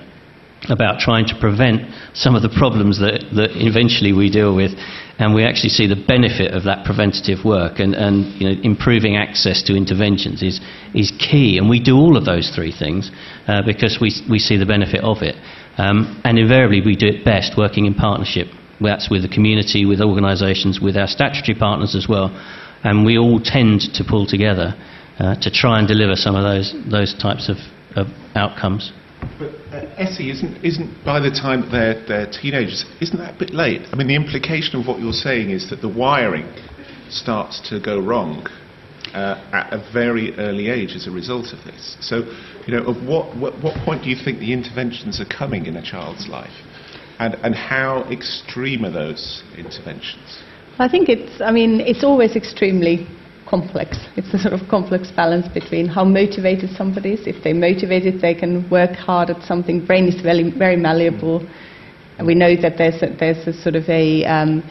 about 0.71 1.01
trying 1.01 1.27
to 1.27 1.37
prevent 1.41 1.83
some 2.15 2.35
of 2.35 2.43
the 2.43 2.49
problems 2.49 2.99
that, 3.01 3.25
that 3.35 3.51
eventually 3.55 4.13
we 4.13 4.31
deal 4.31 4.55
with. 4.55 4.73
And 5.19 5.35
we 5.35 5.45
actually 5.45 5.71
see 5.71 5.87
the 5.87 5.97
benefit 5.97 6.53
of 6.53 6.65
that 6.65 6.85
preventative 6.85 7.45
work 7.45 7.81
and, 7.81 7.95
and 7.95 8.37
you 8.41 8.45
know, 8.49 8.61
improving 8.63 9.17
access 9.17 9.63
to 9.65 9.75
interventions 9.75 10.43
is, 10.43 10.61
is 10.95 11.11
key. 11.19 11.57
And 11.57 11.71
we 11.71 11.81
do 11.81 11.97
all 11.97 12.17
of 12.17 12.25
those 12.25 12.53
three 12.55 12.73
things 12.73 13.11
uh, 13.49 13.63
because 13.65 13.99
we, 14.01 14.13
we 14.29 14.39
see 14.39 14.59
the 14.59 14.67
benefit 14.67 15.01
of 15.01 15.23
it. 15.23 15.37
Um, 15.79 16.21
and 16.25 16.39
invariably, 16.39 16.83
we 16.85 16.97
do 16.97 17.07
it 17.07 17.25
best 17.25 17.57
working 17.57 17.87
in 17.87 17.95
partnership. 17.95 18.49
That's 18.81 19.09
with 19.09 19.23
the 19.23 19.33
community, 19.33 19.87
with 19.87 20.03
organisations, 20.03 20.81
with 20.81 20.97
our 20.97 21.09
statutory 21.09 21.57
partners 21.57 21.95
as 21.97 22.07
well. 22.09 22.29
and 22.85 23.05
we 23.05 23.19
all 23.19 23.41
tend 23.43 23.81
to 23.95 24.05
pull 24.05 24.27
together 24.27 24.75
uh, 25.19 25.35
to 25.41 25.51
try 25.51 25.79
and 25.79 25.89
deliver 25.89 26.15
some 26.15 26.37
of 26.37 26.45
those, 26.45 26.75
those 26.91 27.15
types 27.21 27.49
of, 27.49 27.57
of 27.97 28.07
outcomes. 28.35 28.93
But 29.39 29.51
uh, 29.75 29.87
Essi, 29.97 30.31
isn't, 30.31 30.65
isn't 30.65 31.05
by 31.05 31.21
the 31.21 31.31
time 31.31 31.71
they're, 31.71 32.05
they're 32.07 32.31
teenagers, 32.31 32.85
isn't 33.01 33.19
that 33.19 33.37
a 33.37 33.39
bit 33.39 33.53
late? 33.53 33.83
I 33.93 33.97
mean, 33.97 34.09
the 34.09 34.17
implication 34.17 34.81
of 34.81 34.87
what 34.87 35.01
you're 35.01 35.13
saying 35.13 35.51
is 35.51 35.71
that 35.71 35.81
the 35.81 35.89
wiring 35.89 36.47
starts 37.09 37.61
to 37.71 37.81
go 37.81 38.01
wrong 38.01 38.47
uh, 39.15 39.43
at 39.53 39.73
a 39.73 39.93
very 39.93 40.35
early 40.37 40.69
age 40.69 40.95
as 40.95 41.07
a 41.07 41.11
result 41.11 41.53
of 41.53 41.65
this. 41.65 41.97
So, 42.01 42.25
you 42.67 42.75
know, 42.75 42.85
of 42.85 43.07
what, 43.07 43.37
what, 43.37 43.55
what 43.63 43.75
point 43.85 44.05
do 44.05 44.11
you 44.11 44.17
think 44.17 44.39
the 44.39 44.53
interventions 44.53 45.21
are 45.21 45.29
coming 45.29 45.67
in 45.67 45.77
a 45.77 45.83
child's 45.83 46.29
life? 46.29 46.55
And, 47.19 47.35
and 47.37 47.55
how 47.55 48.05
extreme 48.11 48.85
are 48.85 48.91
those 48.91 49.43
interventions? 49.57 50.43
I 50.79 50.89
think 50.89 51.09
it's, 51.09 51.41
I 51.41 51.51
mean, 51.51 51.81
it's 51.81 52.05
always 52.05 52.37
extremely 52.37 53.07
complex. 53.49 53.97
It's 54.17 54.33
a 54.35 54.39
sort 54.39 54.55
of 54.55 54.69
complex 54.69 55.11
balance 55.11 55.47
between 55.49 55.87
how 55.87 56.05
motivated 56.05 56.71
somebody 56.71 57.13
is. 57.15 57.27
If 57.27 57.43
they're 57.43 57.55
motivated, 57.55 58.21
they 58.21 58.35
can 58.35 58.69
work 58.71 58.93
hard 58.93 59.31
at 59.31 59.43
something. 59.43 59.85
Brain 59.87 60.07
is 60.09 60.21
very, 60.21 60.51
very 60.51 60.77
malleable. 60.77 61.47
And 62.19 62.27
we 62.27 62.35
know 62.35 62.57
that 62.61 62.79
there's 62.79 63.03
a, 63.03 63.15
there's 63.19 63.47
a 63.47 63.53
sort 63.53 63.77
of 63.77 63.89
a 63.89 64.25
um, 64.25 64.63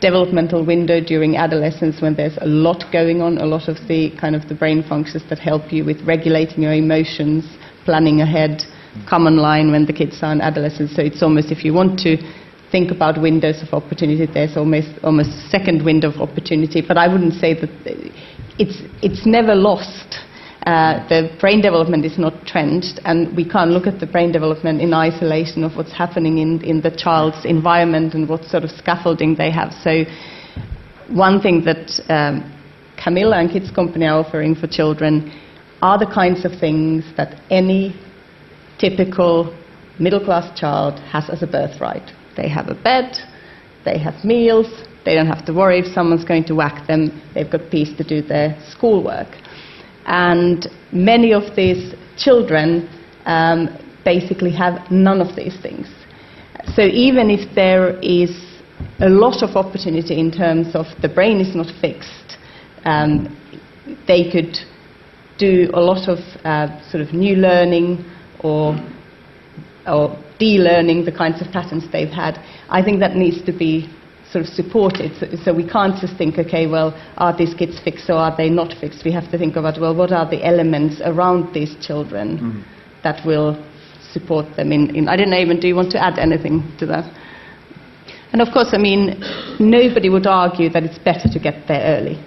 developmental 0.00 0.64
window 0.64 1.00
during 1.00 1.36
adolescence 1.36 2.00
when 2.00 2.14
there's 2.14 2.36
a 2.40 2.46
lot 2.46 2.84
going 2.92 3.20
on, 3.20 3.38
a 3.38 3.46
lot 3.46 3.68
of 3.68 3.76
the 3.88 4.16
kind 4.20 4.34
of 4.34 4.48
the 4.48 4.54
brain 4.54 4.82
functions 4.88 5.22
that 5.28 5.38
help 5.38 5.72
you 5.72 5.84
with 5.84 6.00
regulating 6.06 6.62
your 6.62 6.72
emotions, 6.72 7.44
planning 7.84 8.20
ahead, 8.20 8.62
come 9.08 9.26
online 9.26 9.70
when 9.70 9.86
the 9.86 9.92
kids 9.92 10.18
are 10.22 10.32
in 10.32 10.40
adolescence. 10.40 10.94
So 10.94 11.02
it's 11.02 11.22
almost 11.22 11.50
if 11.50 11.64
you 11.64 11.72
want 11.72 11.98
to 12.00 12.16
think 12.70 12.90
about 12.90 13.20
windows 13.20 13.62
of 13.62 13.72
opportunity, 13.72 14.26
there's 14.26 14.56
almost 14.56 14.88
almost 15.02 15.30
a 15.30 15.48
second 15.48 15.84
window 15.84 16.10
of 16.10 16.20
opportunity. 16.20 16.82
But 16.86 16.98
I 16.98 17.08
wouldn't 17.08 17.34
say 17.34 17.54
that 17.54 17.70
it's 18.58 18.82
it's 19.02 19.26
never 19.26 19.54
lost. 19.54 20.18
Uh, 20.66 21.06
the 21.08 21.34
brain 21.40 21.62
development 21.62 22.04
is 22.04 22.18
not 22.18 22.34
trenched, 22.44 23.00
and 23.04 23.34
we 23.34 23.48
can't 23.48 23.70
look 23.70 23.86
at 23.86 24.00
the 24.00 24.06
brain 24.06 24.32
development 24.32 24.82
in 24.82 24.92
isolation 24.92 25.64
of 25.64 25.74
what's 25.76 25.92
happening 25.92 26.38
in, 26.38 26.62
in 26.62 26.82
the 26.82 26.90
child's 26.90 27.46
environment 27.46 28.12
and 28.12 28.28
what 28.28 28.44
sort 28.44 28.64
of 28.64 28.70
scaffolding 28.70 29.34
they 29.36 29.50
have. 29.50 29.72
So, 29.82 30.04
one 31.08 31.40
thing 31.40 31.64
that 31.64 31.88
um, 32.10 32.52
Camila 32.98 33.40
and 33.40 33.50
Kids 33.50 33.70
Company 33.70 34.06
are 34.06 34.18
offering 34.18 34.54
for 34.54 34.66
children 34.66 35.32
are 35.80 35.98
the 35.98 36.06
kinds 36.12 36.44
of 36.44 36.52
things 36.58 37.04
that 37.16 37.40
any 37.50 37.94
typical 38.78 39.56
middle 39.98 40.22
class 40.22 40.58
child 40.58 40.98
has 41.00 41.30
as 41.30 41.42
a 41.42 41.46
birthright. 41.46 42.12
They 42.38 42.48
have 42.48 42.68
a 42.68 42.74
bed, 42.74 43.16
they 43.84 43.98
have 43.98 44.24
meals, 44.24 44.68
they 45.04 45.14
don't 45.16 45.26
have 45.26 45.44
to 45.46 45.52
worry 45.52 45.80
if 45.80 45.92
someone's 45.92 46.24
going 46.24 46.44
to 46.44 46.54
whack 46.54 46.86
them, 46.86 47.20
they've 47.34 47.50
got 47.50 47.68
peace 47.68 47.96
to 47.98 48.04
do 48.04 48.22
their 48.22 48.56
schoolwork. 48.70 49.28
And 50.06 50.68
many 50.92 51.32
of 51.32 51.56
these 51.56 51.94
children 52.16 52.88
um, 53.26 53.68
basically 54.04 54.52
have 54.52 54.88
none 54.90 55.20
of 55.20 55.34
these 55.34 55.60
things. 55.60 55.88
So 56.76 56.82
even 56.82 57.28
if 57.28 57.54
there 57.54 57.98
is 58.00 58.30
a 59.00 59.08
lot 59.08 59.42
of 59.42 59.56
opportunity 59.56 60.18
in 60.18 60.30
terms 60.30 60.76
of 60.76 60.86
the 61.02 61.08
brain 61.08 61.40
is 61.40 61.56
not 61.56 61.66
fixed, 61.80 62.38
um, 62.84 63.36
they 64.06 64.30
could 64.30 64.56
do 65.38 65.70
a 65.74 65.80
lot 65.80 66.08
of 66.08 66.18
uh, 66.44 66.68
sort 66.90 67.02
of 67.02 67.12
new 67.12 67.34
learning 67.36 68.04
or, 68.40 68.76
or 69.86 70.16
de-learning 70.38 71.04
the 71.04 71.12
kinds 71.12 71.40
of 71.40 71.52
patterns 71.52 71.84
they've 71.90 72.08
had. 72.08 72.38
I 72.68 72.82
think 72.82 73.00
that 73.00 73.16
needs 73.16 73.42
to 73.42 73.52
be 73.52 73.88
sort 74.30 74.44
of 74.44 74.50
supported. 74.50 75.12
So, 75.18 75.26
so, 75.44 75.54
we 75.54 75.66
can't 75.66 75.98
just 76.00 76.16
think, 76.16 76.38
okay, 76.38 76.66
well, 76.66 76.92
are 77.16 77.36
these 77.36 77.54
kids 77.54 77.80
fixed 77.82 78.10
or 78.10 78.16
are 78.16 78.36
they 78.36 78.50
not 78.50 78.74
fixed? 78.78 79.04
We 79.04 79.12
have 79.12 79.30
to 79.30 79.38
think 79.38 79.56
about, 79.56 79.80
well, 79.80 79.94
what 79.94 80.12
are 80.12 80.28
the 80.28 80.44
elements 80.44 81.00
around 81.04 81.54
these 81.54 81.74
children 81.80 82.38
mm. 82.38 83.02
that 83.02 83.24
will 83.26 83.56
support 84.12 84.56
them 84.56 84.72
in, 84.72 84.94
in, 84.94 85.08
I 85.08 85.16
don't 85.16 85.30
know 85.30 85.38
even, 85.38 85.60
do 85.60 85.68
you 85.68 85.76
want 85.76 85.90
to 85.92 86.02
add 86.02 86.18
anything 86.18 86.62
to 86.78 86.86
that? 86.86 87.10
And 88.32 88.42
of 88.42 88.52
course, 88.52 88.68
I 88.72 88.78
mean, 88.78 89.22
nobody 89.58 90.10
would 90.10 90.26
argue 90.26 90.68
that 90.70 90.82
it's 90.82 90.98
better 90.98 91.28
to 91.32 91.38
get 91.38 91.66
there 91.66 91.80
early. 91.98 92.22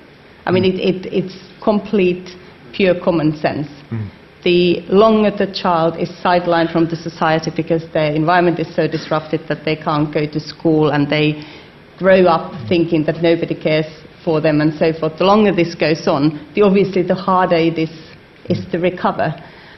I 0.45 0.51
mean, 0.51 0.65
it, 0.65 0.79
it, 0.79 1.13
it's 1.13 1.37
complete, 1.63 2.29
pure 2.73 2.99
common 2.99 3.37
sense. 3.37 3.67
Mm. 3.91 4.09
The 4.43 4.81
longer 4.89 5.29
the 5.29 5.53
child 5.53 5.97
is 5.97 6.09
sidelined 6.23 6.71
from 6.71 6.89
the 6.89 6.95
society 6.95 7.51
because 7.55 7.83
their 7.93 8.11
environment 8.13 8.59
is 8.59 8.75
so 8.75 8.87
disrupted 8.87 9.41
that 9.47 9.65
they 9.65 9.75
can't 9.75 10.11
go 10.11 10.25
to 10.25 10.39
school 10.39 10.89
and 10.89 11.09
they 11.09 11.43
grow 11.99 12.25
up 12.25 12.51
thinking 12.67 13.05
that 13.05 13.21
nobody 13.21 13.53
cares 13.53 13.85
for 14.25 14.41
them 14.41 14.61
and 14.61 14.73
so 14.73 14.93
forth. 14.93 15.17
The 15.19 15.25
longer 15.25 15.53
this 15.53 15.75
goes 15.75 16.07
on, 16.07 16.51
the 16.55 16.63
obviously 16.63 17.03
the 17.03 17.15
harder 17.15 17.55
it 17.55 17.77
is, 17.77 17.91
is 18.45 18.65
to 18.71 18.79
recover. 18.79 19.33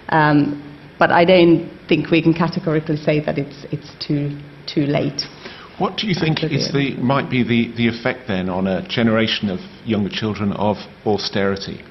Um, 0.10 0.62
but 0.98 1.12
I 1.12 1.26
don't 1.26 1.70
think 1.90 2.10
we 2.10 2.22
can 2.22 2.34
categorically 2.34 2.98
say 2.98 3.20
that 3.26 3.38
it's, 3.38 3.66
it's 3.72 3.92
too, 4.00 4.40
too 4.66 4.86
late. 4.86 5.24
What 5.80 5.98
do 5.98 6.08
you 6.08 6.14
think 6.14 6.40
the, 6.40 6.96
might 7.02 7.30
be 7.30 7.44
the, 7.44 7.76
the 7.76 7.88
effect 7.88 8.28
then 8.28 8.48
on 8.48 8.68
a 8.68 8.88
generation 8.88 9.50
of 9.50 9.60
younger 9.86 10.10
children 10.10 10.54
of 10.54 10.78
austerity? 11.06 11.84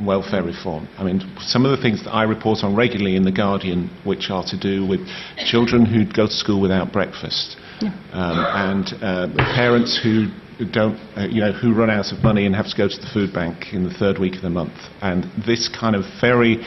Welfare 0.00 0.42
reform. 0.42 0.88
I 0.98 1.04
mean, 1.04 1.20
some 1.40 1.64
of 1.64 1.76
the 1.76 1.82
things 1.82 2.04
that 2.04 2.10
I 2.10 2.22
report 2.24 2.62
on 2.62 2.74
regularly 2.74 3.16
in 3.16 3.24
The 3.24 3.32
Guardian, 3.32 3.90
which 4.04 4.30
are 4.30 4.44
to 4.46 4.58
do 4.58 4.86
with 4.86 5.00
children 5.46 5.84
who 5.84 6.04
go 6.04 6.26
to 6.26 6.32
school 6.32 6.60
without 6.60 6.92
breakfast, 6.92 7.56
yeah. 7.80 7.90
um, 8.12 8.38
and 8.72 9.02
uh, 9.02 9.28
parents 9.54 10.00
who 10.02 10.28
don't, 10.72 10.96
uh, 11.16 11.26
you 11.28 11.40
know, 11.40 11.52
who 11.52 11.74
run 11.74 11.90
out 11.90 12.12
of 12.12 12.22
money 12.22 12.46
and 12.46 12.54
have 12.54 12.68
to 12.68 12.76
go 12.76 12.88
to 12.88 12.96
the 12.96 13.10
food 13.12 13.32
bank 13.32 13.72
in 13.72 13.84
the 13.84 13.94
third 13.94 14.18
week 14.18 14.36
of 14.36 14.42
the 14.42 14.50
month, 14.50 14.78
and 15.00 15.24
this 15.46 15.68
kind 15.68 15.96
of 15.96 16.04
very 16.20 16.64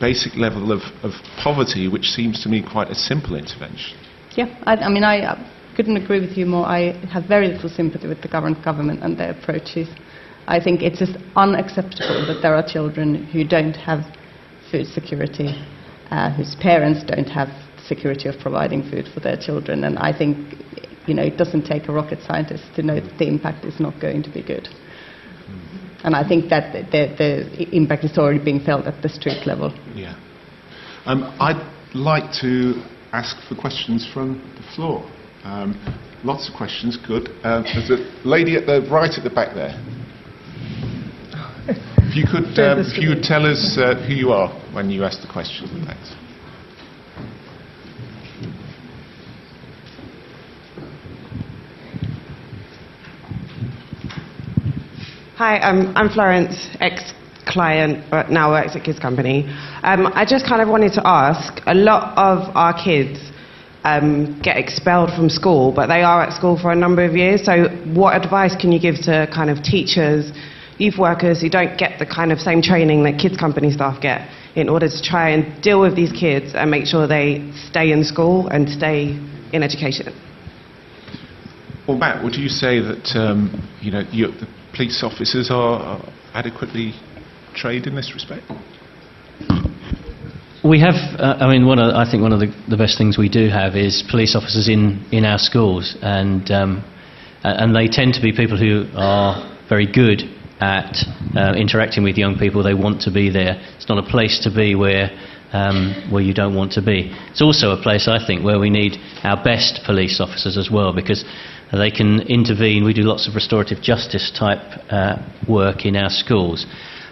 basic 0.00 0.34
level 0.36 0.72
of, 0.72 0.82
of 1.02 1.12
poverty, 1.42 1.88
which 1.88 2.06
seems 2.06 2.42
to 2.42 2.48
me 2.48 2.62
quite 2.62 2.88
a 2.88 2.94
simple 2.94 3.36
intervention. 3.36 3.96
Yeah, 4.36 4.46
I, 4.64 4.76
I 4.76 4.88
mean, 4.88 5.04
I 5.04 5.36
couldn't 5.76 5.96
agree 5.96 6.20
with 6.20 6.36
you 6.36 6.46
more. 6.46 6.66
I 6.66 6.92
have 7.12 7.26
very 7.26 7.48
little 7.48 7.68
sympathy 7.68 8.08
with 8.08 8.22
the 8.22 8.28
current 8.28 8.64
government 8.64 9.02
and 9.02 9.18
their 9.18 9.30
approaches. 9.30 9.88
I 10.46 10.60
think 10.62 10.82
it's 10.82 10.98
just 10.98 11.16
unacceptable 11.36 12.26
that 12.26 12.40
there 12.42 12.54
are 12.54 12.66
children 12.66 13.26
who 13.26 13.44
don't 13.44 13.74
have 13.74 14.00
food 14.70 14.86
security, 14.86 15.48
uh, 16.10 16.30
whose 16.34 16.54
parents 16.60 17.02
don't 17.04 17.28
have 17.28 17.48
security 17.86 18.28
of 18.28 18.38
providing 18.40 18.82
food 18.90 19.06
for 19.12 19.20
their 19.20 19.36
children. 19.36 19.84
And 19.84 19.98
I 19.98 20.16
think, 20.16 20.36
you 21.06 21.14
know, 21.14 21.22
it 21.22 21.36
doesn't 21.36 21.66
take 21.66 21.88
a 21.88 21.92
rocket 21.92 22.20
scientist 22.26 22.64
to 22.76 22.82
know 22.82 23.00
that 23.00 23.18
the 23.18 23.26
impact 23.28 23.64
is 23.64 23.80
not 23.80 24.00
going 24.00 24.22
to 24.22 24.30
be 24.30 24.42
good. 24.42 24.68
And 26.04 26.14
I 26.14 26.26
think 26.26 26.50
that 26.50 26.72
the, 26.92 27.14
the 27.16 27.74
impact 27.74 28.04
is 28.04 28.18
already 28.18 28.44
being 28.44 28.60
felt 28.60 28.86
at 28.86 29.02
the 29.02 29.08
street 29.08 29.46
level. 29.46 29.72
Yeah. 29.94 30.14
Um, 31.06 31.34
I'd 31.40 31.64
like 31.94 32.30
to 32.42 32.82
ask 33.12 33.36
for 33.48 33.54
questions 33.54 34.06
from 34.12 34.38
the 34.56 34.76
floor. 34.76 35.10
Um, 35.44 35.76
lots 36.22 36.48
of 36.48 36.56
questions, 36.56 36.98
good. 37.06 37.30
Uh, 37.42 37.62
there's 37.62 37.90
a 37.90 38.28
lady 38.28 38.56
at 38.56 38.66
the 38.66 38.86
right 38.90 39.10
at 39.10 39.24
the 39.24 39.30
back 39.30 39.54
there. 39.54 39.80
If 41.66 42.14
you 42.14 42.24
could, 42.26 42.58
um, 42.58 42.80
if 42.80 42.98
you 42.98 43.14
could 43.14 43.22
tell 43.22 43.46
us 43.46 43.78
uh, 43.78 43.94
who 44.06 44.12
you 44.12 44.32
are 44.32 44.48
when 44.74 44.90
you 44.90 45.02
ask 45.02 45.22
the 45.22 45.32
question, 45.32 45.66
thanks. 45.86 46.12
Hi, 55.36 55.58
um, 55.60 55.92
I'm 55.96 56.10
Florence, 56.10 56.68
ex-client, 56.80 58.04
but 58.10 58.30
now 58.30 58.50
works 58.50 58.76
at 58.76 58.84
Kids 58.84 58.98
Company. 58.98 59.46
Um, 59.82 60.06
I 60.14 60.26
just 60.28 60.46
kind 60.46 60.60
of 60.60 60.68
wanted 60.68 60.92
to 60.92 61.02
ask, 61.06 61.62
a 61.66 61.74
lot 61.74 62.16
of 62.18 62.54
our 62.54 62.74
kids 62.74 63.32
um, 63.84 64.38
get 64.42 64.58
expelled 64.58 65.10
from 65.10 65.30
school, 65.30 65.72
but 65.72 65.86
they 65.86 66.02
are 66.02 66.22
at 66.22 66.34
school 66.34 66.58
for 66.58 66.72
a 66.72 66.76
number 66.76 67.04
of 67.04 67.16
years. 67.16 67.44
So, 67.44 67.68
what 67.94 68.14
advice 68.14 68.54
can 68.54 68.70
you 68.70 68.78
give 68.78 68.96
to 69.04 69.26
kind 69.34 69.48
of 69.48 69.62
teachers 69.62 70.30
youth 70.78 70.98
workers 70.98 71.40
who 71.40 71.48
don't 71.48 71.78
get 71.78 71.98
the 71.98 72.06
kind 72.06 72.32
of 72.32 72.40
same 72.40 72.60
training 72.62 73.04
that 73.04 73.18
kids 73.18 73.36
company 73.36 73.70
staff 73.70 74.00
get 74.00 74.28
in 74.56 74.68
order 74.68 74.88
to 74.88 75.02
try 75.02 75.30
and 75.30 75.62
deal 75.62 75.80
with 75.80 75.96
these 75.96 76.12
kids 76.12 76.54
and 76.54 76.70
make 76.70 76.86
sure 76.86 77.06
they 77.06 77.50
stay 77.70 77.92
in 77.92 78.04
school 78.04 78.48
and 78.48 78.68
stay 78.68 79.10
in 79.52 79.62
education. 79.62 80.12
Well, 81.86 81.98
Matt, 81.98 82.24
would 82.24 82.34
you 82.34 82.48
say 82.48 82.80
that 82.80 83.12
um, 83.14 83.68
you 83.80 83.90
know 83.90 84.02
you, 84.10 84.28
the 84.28 84.48
police 84.74 85.02
officers 85.02 85.50
are, 85.50 85.80
are 85.80 86.12
adequately 86.32 86.94
trained 87.54 87.86
in 87.86 87.94
this 87.94 88.12
respect? 88.14 88.44
We 90.64 90.80
have, 90.80 90.94
uh, 91.20 91.36
I 91.40 91.52
mean, 91.52 91.66
one 91.66 91.78
of, 91.78 91.94
I 91.94 92.10
think 92.10 92.22
one 92.22 92.32
of 92.32 92.40
the, 92.40 92.48
the, 92.70 92.78
best 92.78 92.96
things 92.96 93.18
we 93.18 93.28
do 93.28 93.48
have 93.48 93.76
is 93.76 94.02
police 94.10 94.34
officers 94.34 94.66
in, 94.66 95.04
in 95.12 95.26
our 95.26 95.36
schools, 95.36 95.94
and 96.00 96.50
um, 96.50 96.82
and 97.44 97.76
they 97.76 97.86
tend 97.86 98.14
to 98.14 98.22
be 98.22 98.32
people 98.32 98.56
who 98.56 98.86
are 98.96 99.44
very 99.68 99.86
good 99.86 100.22
at 100.64 100.94
uh, 101.36 101.52
interacting 101.64 102.02
with 102.08 102.16
young 102.24 102.36
people. 102.42 102.58
They 102.62 102.78
want 102.86 102.98
to 103.06 103.10
be 103.20 103.26
there. 103.38 103.54
It's 103.76 103.88
not 103.92 103.98
a 103.98 104.08
place 104.14 104.36
to 104.46 104.50
be 104.62 104.68
where 104.84 105.06
um, 105.52 105.78
where 106.12 106.24
you 106.28 106.34
don't 106.34 106.56
want 106.60 106.72
to 106.78 106.82
be. 106.82 106.98
It's 107.30 107.42
also 107.48 107.66
a 107.70 107.80
place, 107.86 108.04
I 108.08 108.18
think, 108.26 108.38
where 108.48 108.58
we 108.58 108.70
need 108.70 108.92
our 109.22 109.38
best 109.52 109.72
police 109.86 110.16
officers 110.24 110.56
as 110.62 110.68
well, 110.76 110.90
because 111.00 111.22
They 111.72 111.90
can 111.90 112.20
intervene. 112.28 112.84
We 112.84 112.92
do 112.92 113.02
lots 113.02 113.26
of 113.28 113.34
restorative 113.34 113.82
justice 113.82 114.30
type 114.30 114.62
uh, 114.90 115.16
work 115.48 115.84
in 115.86 115.96
our 115.96 116.10
schools. 116.10 116.66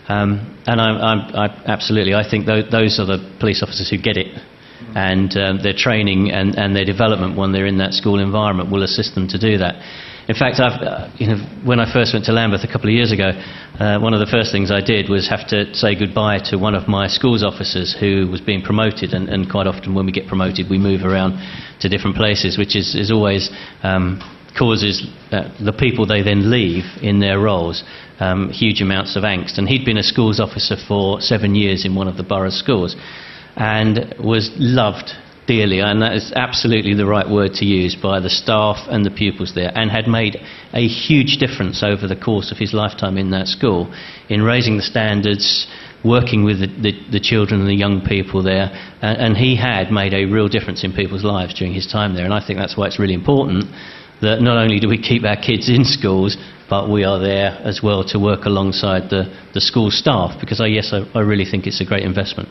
Um, 0.08 0.58
and 0.66 0.80
I, 0.80 0.88
I, 0.90 1.46
I, 1.46 1.46
absolutely, 1.66 2.14
I 2.14 2.28
think 2.28 2.46
th- 2.46 2.70
those 2.70 2.98
are 3.00 3.06
the 3.06 3.36
police 3.40 3.62
officers 3.62 3.90
who 3.90 3.98
get 3.98 4.16
it. 4.16 4.38
And 4.94 5.34
um, 5.36 5.62
their 5.62 5.72
training 5.74 6.30
and, 6.32 6.54
and 6.56 6.76
their 6.76 6.84
development 6.84 7.36
when 7.36 7.52
they're 7.52 7.66
in 7.66 7.78
that 7.78 7.94
school 7.94 8.18
environment 8.18 8.70
will 8.70 8.82
assist 8.82 9.14
them 9.14 9.26
to 9.28 9.38
do 9.38 9.58
that. 9.58 9.74
In 10.28 10.36
fact, 10.36 10.60
uh, 10.60 11.10
you 11.16 11.26
know, 11.26 11.38
when 11.64 11.80
I 11.80 11.92
first 11.92 12.14
went 12.14 12.26
to 12.26 12.32
Lambeth 12.32 12.62
a 12.62 12.70
couple 12.70 12.88
of 12.88 12.94
years 12.94 13.10
ago, 13.10 13.32
uh, 13.80 13.98
one 13.98 14.14
of 14.14 14.20
the 14.20 14.30
first 14.30 14.52
things 14.52 14.70
I 14.70 14.80
did 14.80 15.08
was 15.08 15.28
have 15.28 15.48
to 15.48 15.74
say 15.74 15.98
goodbye 15.98 16.38
to 16.50 16.58
one 16.58 16.76
of 16.76 16.86
my 16.86 17.08
schools 17.08 17.42
officers 17.42 17.96
who 17.98 18.28
was 18.30 18.40
being 18.40 18.62
promoted. 18.62 19.14
And, 19.14 19.28
and 19.28 19.50
quite 19.50 19.66
often, 19.66 19.94
when 19.94 20.06
we 20.06 20.12
get 20.12 20.28
promoted, 20.28 20.70
we 20.70 20.78
move 20.78 21.02
around 21.02 21.42
to 21.80 21.88
different 21.88 22.16
places, 22.16 22.56
which 22.56 22.76
is, 22.76 22.94
is 22.94 23.10
always 23.10 23.50
um, 23.82 24.20
causes 24.56 25.02
uh, 25.32 25.50
the 25.58 25.72
people 25.72 26.06
they 26.06 26.22
then 26.22 26.50
leave 26.50 26.84
in 27.02 27.18
their 27.18 27.40
roles 27.40 27.82
um, 28.20 28.50
huge 28.50 28.80
amounts 28.80 29.16
of 29.16 29.24
angst. 29.24 29.58
And 29.58 29.68
he'd 29.68 29.84
been 29.84 29.98
a 29.98 30.02
schools 30.04 30.38
officer 30.38 30.76
for 30.86 31.20
seven 31.20 31.56
years 31.56 31.84
in 31.84 31.96
one 31.96 32.06
of 32.06 32.16
the 32.16 32.22
borough 32.22 32.50
schools 32.50 32.94
and 33.56 34.14
was 34.18 34.50
loved 34.56 35.12
dearly, 35.46 35.80
and 35.80 36.00
that 36.02 36.14
is 36.14 36.32
absolutely 36.36 36.94
the 36.94 37.06
right 37.06 37.28
word 37.28 37.52
to 37.54 37.64
use 37.64 37.96
by 37.96 38.20
the 38.20 38.30
staff 38.30 38.76
and 38.88 39.04
the 39.04 39.10
pupils 39.10 39.54
there, 39.54 39.72
and 39.74 39.90
had 39.90 40.06
made 40.06 40.36
a 40.72 40.86
huge 40.86 41.38
difference 41.38 41.82
over 41.82 42.06
the 42.06 42.16
course 42.16 42.52
of 42.52 42.58
his 42.58 42.72
lifetime 42.72 43.18
in 43.18 43.30
that 43.30 43.48
school 43.48 43.92
in 44.28 44.42
raising 44.42 44.76
the 44.76 44.82
standards, 44.82 45.66
working 46.04 46.44
with 46.44 46.60
the, 46.60 46.66
the, 46.66 46.92
the 47.12 47.20
children 47.20 47.60
and 47.60 47.68
the 47.68 47.74
young 47.74 48.00
people 48.04 48.42
there, 48.42 48.70
and, 49.02 49.18
and 49.18 49.36
he 49.36 49.56
had 49.56 49.90
made 49.90 50.14
a 50.14 50.24
real 50.24 50.48
difference 50.48 50.84
in 50.84 50.92
people's 50.92 51.24
lives 51.24 51.54
during 51.54 51.74
his 51.74 51.86
time 51.86 52.14
there, 52.14 52.24
and 52.24 52.34
I 52.34 52.44
think 52.44 52.58
that's 52.58 52.76
why 52.76 52.86
it's 52.86 52.98
really 52.98 53.14
important 53.14 53.64
that 54.20 54.40
not 54.40 54.56
only 54.56 54.78
do 54.78 54.88
we 54.88 55.02
keep 55.02 55.24
our 55.24 55.36
kids 55.36 55.68
in 55.68 55.84
schools, 55.84 56.36
but 56.70 56.88
we 56.88 57.02
are 57.02 57.18
there 57.18 57.58
as 57.64 57.80
well 57.82 58.04
to 58.04 58.18
work 58.18 58.44
alongside 58.44 59.10
the, 59.10 59.24
the 59.52 59.60
school 59.60 59.90
staff, 59.90 60.40
because 60.40 60.60
I, 60.60 60.66
yes, 60.66 60.92
I, 60.92 61.02
I 61.18 61.22
really 61.22 61.44
think 61.44 61.66
it's 61.66 61.80
a 61.80 61.84
great 61.84 62.04
investment. 62.04 62.48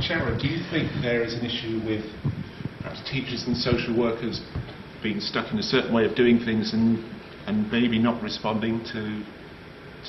Sharon, 0.00 0.38
do 0.38 0.46
you 0.46 0.62
think 0.70 0.90
there 1.02 1.22
is 1.22 1.34
an 1.34 1.44
issue 1.44 1.80
with 1.86 2.04
perhaps 2.82 3.02
teachers 3.10 3.44
and 3.46 3.56
social 3.56 3.96
workers 3.96 4.40
being 5.02 5.20
stuck 5.20 5.52
in 5.52 5.58
a 5.58 5.62
certain 5.62 5.92
way 5.92 6.04
of 6.04 6.14
doing 6.14 6.38
things 6.38 6.72
and, 6.72 6.98
and 7.46 7.70
maybe 7.70 7.98
not 7.98 8.22
responding 8.22 8.82
to 8.92 9.24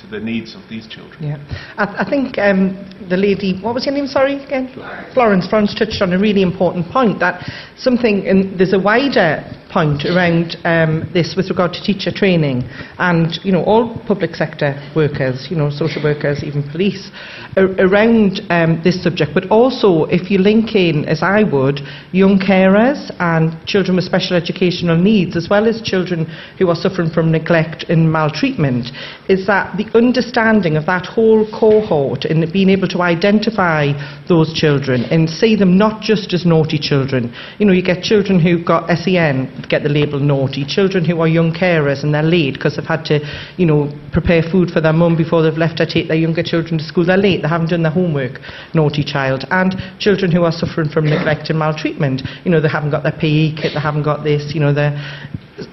to 0.00 0.06
the 0.06 0.20
needs 0.20 0.54
of 0.54 0.62
these 0.68 0.86
children. 0.86 1.18
Yeah, 1.22 1.38
I, 1.76 2.06
I 2.06 2.08
think 2.08 2.38
um, 2.38 2.78
the 3.08 3.16
lady, 3.16 3.58
what 3.60 3.74
was 3.74 3.84
your 3.86 3.94
name? 3.94 4.06
Sorry 4.06 4.42
again, 4.44 4.70
Florence. 4.72 5.14
Florence. 5.14 5.48
Florence 5.48 5.74
touched 5.74 6.02
on 6.02 6.12
a 6.12 6.18
really 6.18 6.42
important 6.42 6.86
point 6.92 7.18
that 7.20 7.42
something, 7.76 8.26
and 8.26 8.58
there's 8.58 8.72
a 8.72 8.78
wider 8.78 9.42
point 9.70 10.04
around 10.04 10.56
um, 10.64 11.08
this 11.12 11.34
with 11.36 11.50
regard 11.50 11.72
to 11.72 11.82
teacher 11.82 12.10
training. 12.10 12.62
And 12.98 13.38
you 13.44 13.52
know 13.52 13.62
all 13.64 13.98
public 14.06 14.34
sector 14.34 14.74
workers 14.96 15.48
you 15.50 15.56
know 15.56 15.70
social 15.70 16.02
workers 16.02 16.42
even 16.42 16.62
police 16.70 17.10
ar- 17.56 17.74
around 17.78 18.40
um, 18.50 18.80
this 18.82 19.02
subject. 19.02 19.32
But 19.34 19.50
also 19.50 20.04
if 20.04 20.30
you 20.30 20.38
link 20.38 20.74
in 20.74 21.04
as 21.04 21.22
I 21.22 21.44
would 21.44 21.80
young 22.12 22.38
carers 22.38 23.10
and 23.20 23.54
children 23.66 23.96
with 23.96 24.04
special 24.04 24.36
educational 24.36 24.96
needs 24.96 25.36
as 25.36 25.48
well 25.50 25.66
as 25.66 25.82
children 25.82 26.26
who 26.58 26.68
are 26.68 26.76
suffering 26.76 27.10
from 27.10 27.30
neglect 27.30 27.84
and 27.88 28.10
maltreatment 28.10 28.88
is 29.28 29.46
that 29.46 29.76
the 29.76 29.88
understanding 29.96 30.76
of 30.76 30.86
that 30.86 31.06
whole 31.06 31.46
cohort 31.50 32.24
and 32.24 32.50
being 32.52 32.68
able 32.68 32.88
to 32.88 33.02
identify 33.02 33.92
those 34.28 34.52
children 34.52 35.04
and 35.04 35.28
see 35.28 35.54
them 35.56 35.76
not 35.76 36.02
just 36.02 36.32
as 36.32 36.46
naughty 36.46 36.78
children. 36.78 37.34
You 37.58 37.66
know 37.66 37.72
you 37.72 37.82
get 37.82 38.02
children 38.02 38.40
who've 38.40 38.64
got 38.64 38.88
SEN 38.98 39.57
get 39.68 39.82
the 39.82 39.88
label 39.88 40.20
naughty. 40.20 40.64
Children 40.64 41.04
who 41.04 41.20
are 41.20 41.28
young 41.28 41.52
carers 41.52 42.04
and 42.04 42.14
they're 42.14 42.22
late 42.22 42.54
because 42.54 42.76
they've 42.76 42.86
had 42.86 43.04
to, 43.06 43.20
you 43.56 43.66
know, 43.66 43.90
prepare 44.12 44.42
food 44.42 44.70
for 44.70 44.80
their 44.80 44.92
mum 44.92 45.16
before 45.16 45.42
they've 45.42 45.58
left 45.58 45.78
to 45.78 45.86
take 45.86 46.08
their 46.08 46.16
younger 46.16 46.42
children 46.42 46.78
to 46.78 46.84
school. 46.84 47.04
They're 47.04 47.16
late. 47.16 47.42
They 47.42 47.48
haven't 47.48 47.70
done 47.70 47.82
their 47.82 47.92
homework. 47.92 48.40
Naughty 48.74 49.02
child. 49.02 49.44
And 49.50 49.74
children 49.98 50.30
who 50.30 50.44
are 50.44 50.52
suffering 50.52 50.88
from 50.88 51.06
neglect 51.06 51.50
and 51.50 51.58
maltreatment. 51.58 52.22
You 52.44 52.50
know, 52.50 52.60
they 52.60 52.68
haven't 52.68 52.90
got 52.90 53.02
their 53.02 53.16
PE 53.18 53.56
kit. 53.56 53.72
They 53.74 53.80
haven't 53.80 54.04
got 54.04 54.24
this. 54.24 54.52
You 54.54 54.60
know, 54.60 54.72
they're 54.72 54.96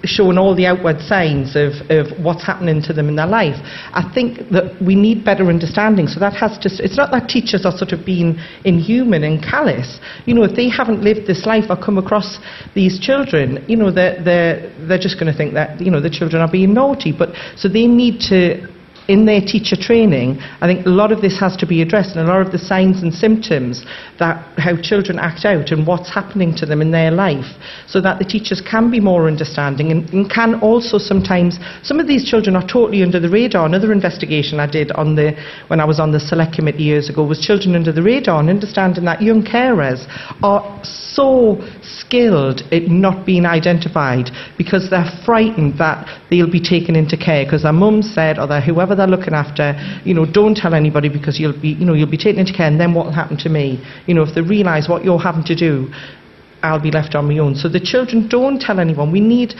showing 0.04 0.38
all 0.38 0.56
the 0.56 0.66
outward 0.66 1.00
signs 1.02 1.56
of, 1.56 1.74
of 1.90 2.08
what's 2.24 2.46
happening 2.46 2.82
to 2.82 2.94
them 2.94 3.10
in 3.10 3.16
their 3.16 3.28
life. 3.28 3.56
I 3.94 4.10
think 4.14 4.50
that 4.52 4.82
we 4.82 4.96
need 4.96 5.24
better 5.24 5.48
understanding. 5.48 6.08
So 6.08 6.20
that 6.20 6.34
has 6.34 6.58
to, 6.60 6.70
it's 6.84 6.98
not 6.98 7.12
that 7.12 7.30
teachers 7.30 7.66
are 7.66 7.76
sort 7.76 7.92
of 7.92 8.06
being 8.06 8.38
inhuman 8.64 9.24
and 9.24 9.42
callous. 9.42 10.00
You 10.26 10.34
know, 10.34 10.44
if 10.44 10.56
they 10.56 10.70
haven't 10.70 11.02
lived 11.04 11.28
this 11.28 11.46
life 11.46 11.66
or 11.70 11.78
come 11.78 11.98
across 11.98 12.40
these 12.74 13.00
children, 13.00 13.64
you 13.68 13.78
know, 13.78 13.92
they're, 13.92 14.22
they're, 14.24 14.88
they're 14.88 15.00
just 15.00 15.20
going 15.20 15.32
to 15.32 15.38
think 15.38 15.54
that, 15.54 15.80
you 15.80 15.92
know, 15.92 16.02
the 16.02 16.10
children 16.10 16.42
are 16.42 16.52
being 16.52 16.74
naughty. 16.74 17.14
But 17.18 17.30
so 17.56 17.70
they 17.70 17.88
need 17.88 18.20
to 18.30 18.75
in 19.08 19.26
their 19.26 19.42
teacher 19.42 19.76
training, 19.76 20.40
I 20.62 20.68
think 20.68 20.86
a 20.86 20.90
lot 20.90 21.12
of 21.12 21.22
this 21.22 21.40
has 21.40 21.56
to 21.58 21.68
be 21.68 21.82
addressed 21.82 22.16
and 22.16 22.28
a 22.28 22.32
lot 22.32 22.42
of 22.42 22.52
the 22.52 22.58
signs 22.58 23.04
and 23.04 23.14
symptoms 23.14 23.86
that 24.20 24.38
how 24.58 24.76
children 24.82 25.20
act 25.20 25.46
out 25.46 25.72
and 25.72 25.86
what's 25.86 26.12
happening 26.14 26.56
to 26.56 26.66
them 26.66 26.82
in 26.82 26.92
their 26.92 27.12
life 27.12 27.46
so 27.88 28.02
that 28.02 28.20
the 28.20 28.26
teachers 28.26 28.62
can 28.62 28.90
be 28.90 29.00
more 29.00 29.28
understanding 29.28 29.92
and, 29.92 30.10
and 30.10 30.30
can 30.32 30.56
also 30.62 30.98
sometimes 30.98 31.60
some 31.84 32.00
of 32.00 32.08
these 32.08 32.28
children 32.28 32.56
are 32.56 32.66
totally 32.68 33.04
under 33.04 33.20
the 33.20 33.30
radar. 33.30 33.66
Another 33.66 33.92
investigation 33.92 34.60
I 34.60 34.70
did 34.70 34.92
on 34.94 35.16
the 35.16 35.34
when 35.68 35.80
I 35.80 35.86
was 35.86 36.00
on 36.00 36.12
the 36.12 36.20
select 36.20 36.54
committee 36.54 36.84
years 36.84 37.10
ago 37.10 37.24
was 37.26 37.40
children 37.40 37.76
under 37.76 37.92
the 37.92 38.02
radar 38.02 38.40
and 38.40 38.50
understanding 38.50 39.06
that 39.06 39.22
young 39.22 39.44
carers 39.44 40.06
are 40.42 40.80
so 40.84 41.62
skilled 41.84 42.62
at 42.72 42.88
not 42.88 43.26
being 43.26 43.46
identified 43.46 44.32
because 44.58 44.90
they're 44.90 45.12
frightened 45.26 45.78
that 45.78 46.08
they'll 46.30 46.52
be 46.52 46.62
taken 46.62 46.96
into 46.96 47.18
care 47.18 47.46
because 47.46 47.64
their 47.64 47.74
mum 47.74 48.02
said 48.02 48.40
or 48.40 48.48
their 48.48 48.62
whoever 48.62 48.95
they're 48.96 49.08
looking 49.08 49.34
after, 49.34 49.74
you 50.04 50.14
know, 50.14 50.26
don't 50.26 50.56
tell 50.56 50.74
anybody 50.74 51.10
because 51.10 51.40
you'll 51.40 51.60
be, 51.60 51.70
you 51.70 51.86
know, 51.86 51.94
you'll 51.94 52.10
be 52.10 52.18
taken 52.18 52.40
into 52.40 52.54
care 52.54 52.68
and 52.68 52.80
then 52.80 52.94
what 52.94 53.06
will 53.06 53.14
happen 53.14 53.38
to 53.38 53.50
me? 53.50 53.84
You 54.08 54.14
know, 54.16 54.24
if 54.24 54.34
they 54.36 54.42
realise 54.42 54.90
what 54.90 55.04
you're 55.04 55.20
having 55.20 55.44
to 55.46 55.56
do, 55.56 55.94
I'll 56.64 56.82
be 56.82 56.92
left 56.92 57.14
on 57.16 57.28
my 57.28 57.38
own. 57.38 57.56
So 57.56 57.70
the 57.70 57.80
children 57.80 58.28
don't 58.28 58.60
tell 58.60 58.80
anyone. 58.80 59.12
We 59.12 59.20
need 59.20 59.54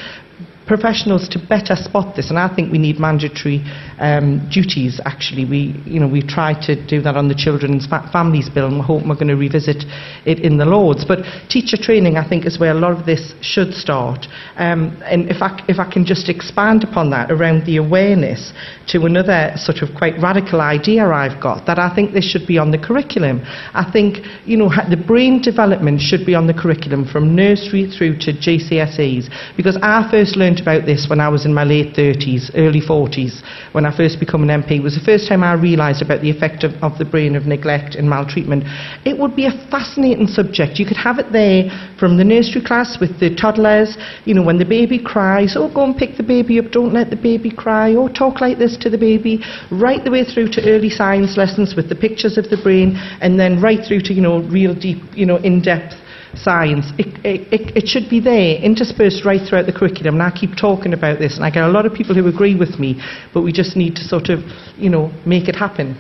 professionals 0.68 1.30
to 1.30 1.40
better 1.40 1.76
spot 1.76 2.16
this, 2.16 2.30
and 2.30 2.40
I 2.40 2.54
think 2.54 2.72
we 2.72 2.78
need 2.78 3.00
mandatory 3.00 3.64
um, 4.00 4.48
duties. 4.52 5.00
Actually, 5.06 5.46
we 5.46 5.82
you 5.86 6.00
know 6.00 6.10
tried 6.28 6.62
to 6.64 6.76
do 6.88 7.02
that 7.02 7.16
on 7.16 7.28
the 7.28 7.36
Children's 7.36 7.86
fa- 7.86 8.10
Families 8.12 8.50
Bill, 8.50 8.68
and 8.68 8.78
we 8.78 8.82
hope 8.82 9.04
we're 9.06 9.16
going 9.16 9.28
to 9.28 9.36
revisit 9.36 9.86
it 10.26 10.40
in 10.40 10.58
the 10.58 10.66
Lords. 10.66 11.06
But 11.06 11.20
teacher 11.50 11.78
training, 11.78 12.18
I 12.18 12.28
think, 12.28 12.46
is 12.46 12.60
where 12.60 12.72
a 12.72 12.80
lot 12.80 12.98
of 12.98 13.06
this 13.06 13.34
should 13.42 13.74
start. 13.74 14.28
Um, 14.58 14.98
and 15.06 15.30
if 15.30 15.42
I 15.42 15.64
if 15.68 15.80
I 15.80 15.90
can 15.92 16.06
just 16.06 16.30
expand 16.30 16.84
upon 16.84 17.10
that 17.12 17.32
around 17.32 17.66
the 17.66 17.78
awareness 17.78 18.54
to 18.88 19.06
another 19.06 19.54
sort 19.56 19.82
of 19.82 19.96
quite 19.96 20.16
radical 20.22 20.62
idea 20.62 21.06
I've 21.06 21.42
got 21.42 21.66
that 21.66 21.80
I 21.80 21.94
think 21.94 22.14
this 22.14 22.30
should 22.30 22.48
be 22.48 22.58
on 22.58 22.72
the 22.72 22.78
curriculum. 22.78 23.42
I 23.46 23.90
think 23.92 24.26
you 24.46 24.58
know 24.58 24.70
the 24.90 24.98
brain 24.98 25.42
development 25.42 26.02
should 26.02 26.26
be 26.26 26.36
on 26.36 26.48
the 26.48 26.54
curriculum 26.54 27.06
from 27.06 27.36
nursery 27.36 27.90
through 27.90 28.18
to 28.20 28.34
GCSEs 28.34 29.30
because 29.58 29.78
I 29.82 30.10
first 30.10 30.36
learned 30.36 30.55
learnt 30.56 30.62
about 30.62 30.86
this 30.86 31.08
when 31.10 31.20
I 31.20 31.30
was 31.30 31.46
in 31.46 31.54
my 31.54 31.64
late 31.64 31.96
30s, 31.96 32.52
early 32.56 32.82
40s, 32.82 33.42
when 33.74 33.86
I 33.86 33.96
first 33.96 34.20
became 34.20 34.48
an 34.48 34.62
MP. 34.62 34.82
Was 34.82 34.96
the 34.96 35.06
first 35.06 35.28
time 35.28 35.44
I 35.44 35.54
realised 35.54 36.02
about 36.02 36.22
the 36.22 36.30
effect 36.30 36.64
of, 36.64 36.72
of 36.82 36.98
the 36.98 37.06
brain 37.06 37.36
of 37.36 37.46
neglect 37.46 37.96
and 37.96 38.10
maltreatment. 38.10 38.64
It 39.06 39.20
would 39.20 39.36
be 39.36 39.46
a 39.46 39.68
fascinating 39.70 40.28
subject. 40.28 40.80
You 40.80 40.86
could 40.86 40.98
have 40.98 41.20
it 41.20 41.32
there 41.32 41.70
from 42.00 42.18
the 42.18 42.24
nursery 42.24 42.64
class 42.64 42.98
with 43.00 43.20
the 43.20 43.36
toddlers, 43.36 43.98
you 44.26 44.34
know, 44.34 44.44
when 44.44 44.58
the 44.58 44.66
baby 44.66 45.02
cries, 45.02 45.56
oh, 45.58 45.72
go 45.74 45.84
and 45.84 45.96
pick 45.96 46.18
the 46.18 46.24
baby 46.24 46.60
up, 46.60 46.72
don't 46.72 46.94
let 46.94 47.10
the 47.10 47.20
baby 47.20 47.52
cry, 47.52 47.94
or 47.94 48.10
oh, 48.10 48.14
talk 48.14 48.42
like 48.42 48.58
this 48.58 48.78
to 48.78 48.90
the 48.90 48.98
baby, 48.98 49.44
right 49.72 50.04
the 50.04 50.12
way 50.12 50.24
through 50.24 50.50
to 50.52 50.62
early 50.66 50.90
science 50.90 51.38
lessons 51.38 51.76
with 51.76 51.90
the 51.90 51.96
pictures 51.96 52.38
of 52.38 52.50
the 52.50 52.60
brain, 52.62 52.96
and 53.22 53.40
then 53.40 53.62
right 53.62 53.86
through 53.86 54.02
to, 54.02 54.14
you 54.14 54.22
know, 54.22 54.42
real 54.44 54.76
deep, 54.76 55.02
you 55.14 55.26
know, 55.26 55.38
in-depth 55.38 55.96
science, 56.38 56.92
it, 56.98 57.08
it, 57.26 57.76
it, 57.76 57.88
should 57.88 58.10
be 58.10 58.20
there, 58.20 58.58
interspersed 58.62 59.26
right 59.26 59.42
throughout 59.48 59.66
the 59.66 59.74
curriculum. 59.74 60.16
And 60.16 60.24
I 60.24 60.32
keep 60.32 60.56
talking 60.60 60.94
about 60.94 61.20
this, 61.20 61.36
and 61.36 61.46
I 61.46 61.50
get 61.50 61.64
a 61.64 61.70
lot 61.70 61.86
of 61.86 61.94
people 61.94 62.16
who 62.16 62.28
agree 62.28 62.56
with 62.56 62.80
me, 62.80 63.02
but 63.34 63.42
we 63.42 63.52
just 63.52 63.76
need 63.76 63.96
to 63.96 64.04
sort 64.04 64.30
of, 64.30 64.40
you 64.78 64.90
know, 64.90 65.12
make 65.26 65.48
it 65.48 65.56
happen. 65.56 65.96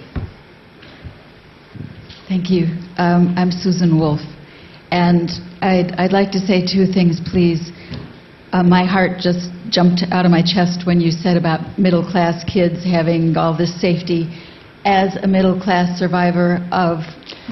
Thank 2.28 2.50
you. 2.50 2.66
Um, 2.98 3.34
I'm 3.38 3.52
Susan 3.52 4.00
Wolf, 4.00 4.20
and 4.92 5.30
I'd, 5.62 5.94
I'd, 5.98 6.12
like 6.12 6.32
to 6.32 6.40
say 6.40 6.66
two 6.66 6.86
things, 6.92 7.22
please. 7.32 7.72
Uh, 8.52 8.64
my 8.64 8.86
heart 8.86 9.20
just 9.20 9.50
jumped 9.70 10.04
out 10.12 10.26
of 10.26 10.32
my 10.32 10.42
chest 10.42 10.86
when 10.86 11.00
you 11.02 11.12
said 11.12 11.38
about 11.38 11.78
middle 11.78 12.04
class 12.04 12.44
kids 12.44 12.84
having 12.84 13.36
all 13.38 13.56
this 13.56 13.80
safety. 13.80 14.30
As 14.86 15.16
a 15.22 15.28
middle 15.28 15.60
class 15.60 16.00
survivor 16.00 16.68
of 16.72 17.00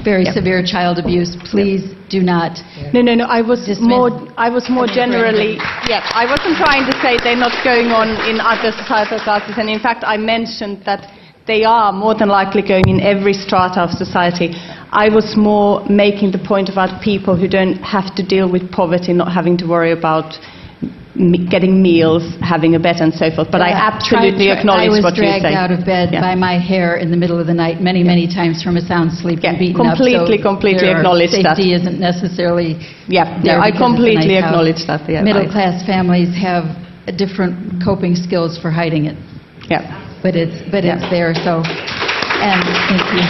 very 0.02 0.26
yep. 0.26 0.34
severe 0.34 0.66
child 0.66 0.98
abuse, 0.98 1.38
please 1.46 1.86
yep. 1.86 2.10
do 2.10 2.20
not. 2.22 2.58
No, 2.94 3.02
no, 3.02 3.14
no. 3.14 3.26
I 3.26 3.42
was 3.42 3.70
more. 3.80 4.10
I 4.38 4.50
was 4.50 4.70
more 4.70 4.88
generally. 4.88 5.62
Yeah, 5.86 6.02
I 6.18 6.26
wasn't 6.26 6.58
trying 6.58 6.90
to 6.90 6.96
say 7.02 7.18
they're 7.22 7.38
not 7.38 7.54
going 7.64 7.94
on 7.94 8.10
in 8.26 8.42
other 8.42 8.72
societal 8.74 9.20
classes, 9.20 9.56
and 9.58 9.70
in 9.70 9.80
fact, 9.80 10.04
I 10.06 10.18
mentioned 10.18 10.82
that 10.86 11.14
they 11.46 11.64
are 11.64 11.92
more 11.92 12.16
than 12.16 12.30
likely 12.30 12.62
going 12.62 12.88
in 12.88 13.02
every 13.02 13.34
strata 13.34 13.82
of 13.82 13.92
society. 13.92 14.56
I 14.92 15.10
was 15.10 15.36
more 15.36 15.84
making 15.90 16.32
the 16.32 16.40
point 16.40 16.70
about 16.70 17.02
people 17.04 17.36
who 17.36 17.48
don't 17.48 17.76
have 17.84 18.16
to 18.16 18.24
deal 18.24 18.50
with 18.50 18.72
poverty, 18.72 19.12
not 19.14 19.32
having 19.34 19.58
to 19.58 19.66
worry 19.68 19.92
about 19.92 20.34
m- 20.36 20.63
getting 21.50 21.82
meals, 21.82 22.24
having 22.42 22.74
a 22.74 22.80
bed, 22.80 22.98
and 22.98 23.14
so 23.14 23.30
forth. 23.30 23.50
But 23.52 23.62
I 23.62 23.70
absolutely 23.70 24.50
acknowledge 24.50 24.90
I 24.90 24.90
was 24.90 25.04
what 25.06 25.16
you're 25.16 25.26
saying. 25.30 25.42
dragged 25.42 25.54
saying. 25.54 25.58
out 25.58 25.72
of 25.72 25.86
bed 25.86 26.10
Yeah. 26.12 26.22
by 26.22 26.34
my 26.34 26.58
hair 26.58 26.96
in 26.98 27.12
the 27.12 27.18
middle 27.18 27.40
of 27.40 27.46
the 27.46 27.54
night 27.54 27.82
many, 27.82 28.02
many 28.04 28.26
times 28.28 28.64
from 28.64 28.78
a 28.78 28.82
sound 28.82 29.14
sleep 29.14 29.40
Yeah, 29.44 29.52
and 29.52 29.60
beaten 29.60 29.78
completely, 29.78 30.16
up. 30.18 30.28
so 30.28 30.38
completely 30.42 30.90
acknowledge 30.90 31.32
that. 31.32 31.56
Safety 31.58 31.74
isn't 31.74 32.00
necessarily 32.00 32.78
Yeah, 33.08 33.40
no, 33.46 33.60
I 33.62 33.70
because 33.70 33.70
it's 33.70 33.78
a 33.78 33.84
completely 33.86 34.36
acknowledge 34.38 34.82
that. 34.88 35.02
Yeah, 35.08 35.22
Middle 35.22 35.48
class 35.52 35.86
families 35.86 36.34
have 36.42 36.66
different 37.18 37.84
coping 37.84 38.16
skills 38.16 38.58
for 38.58 38.72
hiding 38.72 39.06
it, 39.06 39.18
Yeah. 39.70 39.84
but 40.24 40.36
it's 40.36 40.58
but 40.72 40.84
it's 40.84 41.06
there. 41.12 41.36
So, 41.46 41.62
and 41.62 42.62
thank 42.90 43.06
you. 43.14 43.26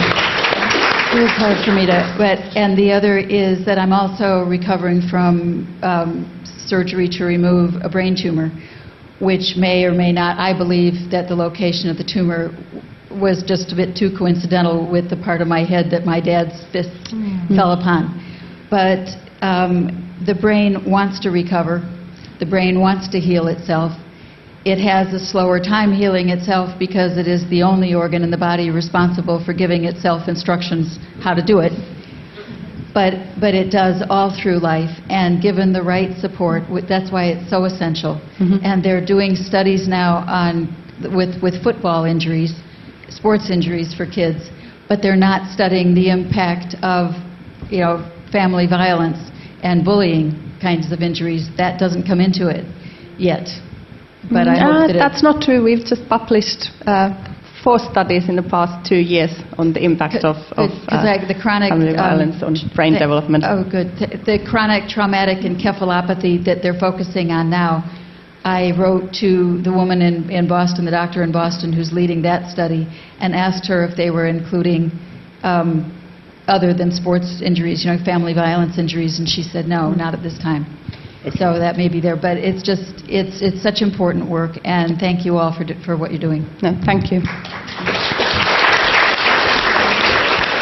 It 1.14 1.22
was 1.22 1.36
hard 1.36 1.58
for 1.64 1.70
me 1.72 1.84
to, 1.86 1.98
but 2.18 2.38
and 2.56 2.76
the 2.76 2.90
other 2.90 3.18
is 3.18 3.64
that 3.66 3.78
I'm 3.78 3.92
also 3.92 4.42
recovering 4.48 5.00
from 5.02 5.68
um, 5.82 6.26
surgery 6.68 7.08
to 7.18 7.24
remove 7.24 7.74
a 7.82 7.88
brain 7.88 8.16
tumor, 8.20 8.50
which 9.20 9.56
may 9.56 9.84
or 9.84 9.92
may 9.92 10.12
not. 10.12 10.38
I 10.38 10.56
believe 10.56 11.10
that 11.10 11.28
the 11.28 11.34
location 11.34 11.90
of 11.90 11.96
the 11.96 12.04
tumor 12.04 12.50
was 13.10 13.44
just 13.46 13.72
a 13.72 13.76
bit 13.76 13.96
too 13.96 14.10
coincidental 14.16 14.90
with 14.90 15.08
the 15.08 15.16
part 15.16 15.40
of 15.40 15.48
my 15.48 15.64
head 15.64 15.90
that 15.90 16.04
my 16.04 16.20
dad's 16.20 16.64
fist 16.72 17.14
fell 17.54 17.72
upon. 17.72 18.20
But 18.70 19.06
um, 19.40 20.02
the 20.26 20.34
brain 20.34 20.90
wants 20.90 21.20
to 21.20 21.30
recover. 21.30 21.82
The 22.40 22.46
brain 22.46 22.80
wants 22.80 23.08
to 23.08 23.20
heal 23.20 23.46
itself. 23.46 23.92
It 24.64 24.80
has 24.80 25.12
a 25.12 25.20
slower 25.20 25.60
time 25.60 25.92
healing 25.92 26.30
itself 26.30 26.78
because 26.78 27.18
it 27.18 27.28
is 27.28 27.48
the 27.50 27.62
only 27.62 27.94
organ 27.94 28.22
in 28.22 28.30
the 28.30 28.38
body 28.38 28.70
responsible 28.70 29.44
for 29.44 29.52
giving 29.52 29.84
itself 29.84 30.26
instructions 30.26 30.98
how 31.22 31.34
to 31.34 31.44
do 31.44 31.60
it. 31.60 31.72
But, 32.94 33.14
but 33.40 33.54
it 33.54 33.70
does 33.72 34.04
all 34.08 34.30
through 34.30 34.60
life, 34.60 34.96
and 35.10 35.42
given 35.42 35.72
the 35.72 35.82
right 35.82 36.16
support, 36.18 36.62
that's 36.88 37.10
why 37.10 37.24
it's 37.32 37.50
so 37.50 37.64
essential. 37.64 38.20
And 38.62 38.84
they're 38.84 39.04
doing 39.04 39.34
studies 39.34 39.88
now 39.88 40.18
on, 40.28 40.70
with, 41.14 41.42
with 41.42 41.60
football 41.62 42.04
injuries, 42.04 42.54
sports 43.08 43.50
injuries 43.50 43.92
for 43.92 44.06
kids, 44.06 44.48
but 44.88 45.02
they're 45.02 45.16
not 45.16 45.50
studying 45.50 45.92
the 45.94 46.08
impact 46.10 46.76
of, 46.82 47.14
you 47.68 47.80
know, 47.80 48.08
family 48.30 48.68
violence 48.68 49.18
and 49.64 49.84
bullying 49.84 50.40
kinds 50.62 50.92
of 50.92 51.00
injuries. 51.00 51.48
That 51.56 51.80
doesn't 51.80 52.06
come 52.06 52.20
into 52.20 52.48
it 52.48 52.64
yet. 53.18 53.48
But 54.30 54.46
I 54.46 54.54
Uh, 54.54 54.72
hope 54.72 54.86
that 54.88 54.98
that's 54.98 55.22
not 55.22 55.42
true. 55.42 55.64
We've 55.64 55.84
just 55.84 56.08
published 56.08 56.70
uh, 56.86 57.10
four 57.64 57.78
studies 57.78 58.28
in 58.28 58.36
the 58.36 58.42
past 58.42 58.86
two 58.86 59.00
years 59.00 59.32
on 59.56 59.72
the 59.72 59.82
impact 59.82 60.22
of, 60.22 60.36
of 60.60 60.68
uh, 60.86 61.00
the 61.26 61.34
chronic 61.40 61.70
family 61.70 61.88
um, 61.88 61.96
violence 61.96 62.42
on 62.42 62.54
brain 62.76 62.92
the- 62.92 63.00
development. 63.00 63.42
Oh, 63.42 63.64
good. 63.64 63.88
The, 63.96 64.20
the 64.20 64.38
chronic 64.44 64.86
traumatic 64.86 65.38
encephalopathy 65.42 66.44
that 66.44 66.60
they're 66.62 66.78
focusing 66.78 67.32
on 67.32 67.48
now. 67.48 67.82
I 68.44 68.76
wrote 68.76 69.14
to 69.24 69.62
the 69.64 69.72
woman 69.72 70.02
in, 70.02 70.28
in 70.28 70.46
Boston, 70.46 70.84
the 70.84 70.90
doctor 70.90 71.22
in 71.22 71.32
Boston 71.32 71.72
who's 71.72 71.94
leading 71.94 72.20
that 72.28 72.52
study, 72.52 72.86
and 73.18 73.34
asked 73.34 73.66
her 73.68 73.82
if 73.88 73.96
they 73.96 74.10
were 74.10 74.28
including 74.28 74.92
um, 75.42 75.88
other 76.46 76.74
than 76.74 76.92
sports 76.92 77.40
injuries, 77.40 77.82
you 77.82 77.90
know, 77.90 77.96
family 78.04 78.34
violence 78.34 78.76
injuries, 78.76 79.18
and 79.18 79.26
she 79.26 79.42
said 79.42 79.64
no, 79.64 79.92
not 79.92 80.12
at 80.12 80.22
this 80.22 80.36
time. 80.38 80.68
So 81.32 81.58
that 81.58 81.76
may 81.78 81.88
be 81.88 82.00
there, 82.00 82.16
but 82.16 82.36
it's 82.36 82.62
just 82.62 82.84
it's 83.08 83.40
it's 83.40 83.62
such 83.62 83.80
important 83.80 84.28
work, 84.28 84.58
and 84.62 84.98
thank 85.00 85.24
you 85.24 85.38
all 85.38 85.56
for 85.56 85.64
do- 85.64 85.80
for 85.84 85.96
what 85.96 86.10
you're 86.12 86.20
doing. 86.20 86.44
No, 86.60 86.76
thank 86.84 87.10
you. 87.10 87.20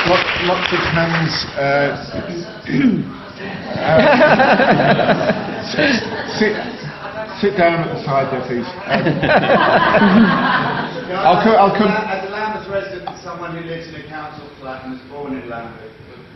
Lot, 0.06 0.22
lots 0.46 0.70
of 0.70 0.78
hands. 0.94 1.34
Uh, 1.58 1.98
uh, 3.74 5.66
sit, 6.38 6.54
sit 7.42 7.56
down 7.58 7.82
at 7.82 7.90
the 7.94 8.02
side 8.06 8.30
there, 8.30 8.42
please. 8.46 8.66
Um, 8.86 9.02
I'll 11.26 11.42
co- 11.42 11.58
I'll 11.58 11.74
come- 11.76 11.90
As 11.90 12.22
a 12.26 12.30
Lambeth 12.30 12.68
resident 12.70 13.10
someone 13.22 13.56
who 13.56 13.62
lives 13.66 13.88
in 13.88 13.94
a 13.96 14.06
council 14.08 14.48
flat 14.60 14.84
and 14.84 14.92
was 14.94 15.02
born 15.10 15.34
in 15.38 15.48
Lambeth, 15.48 15.91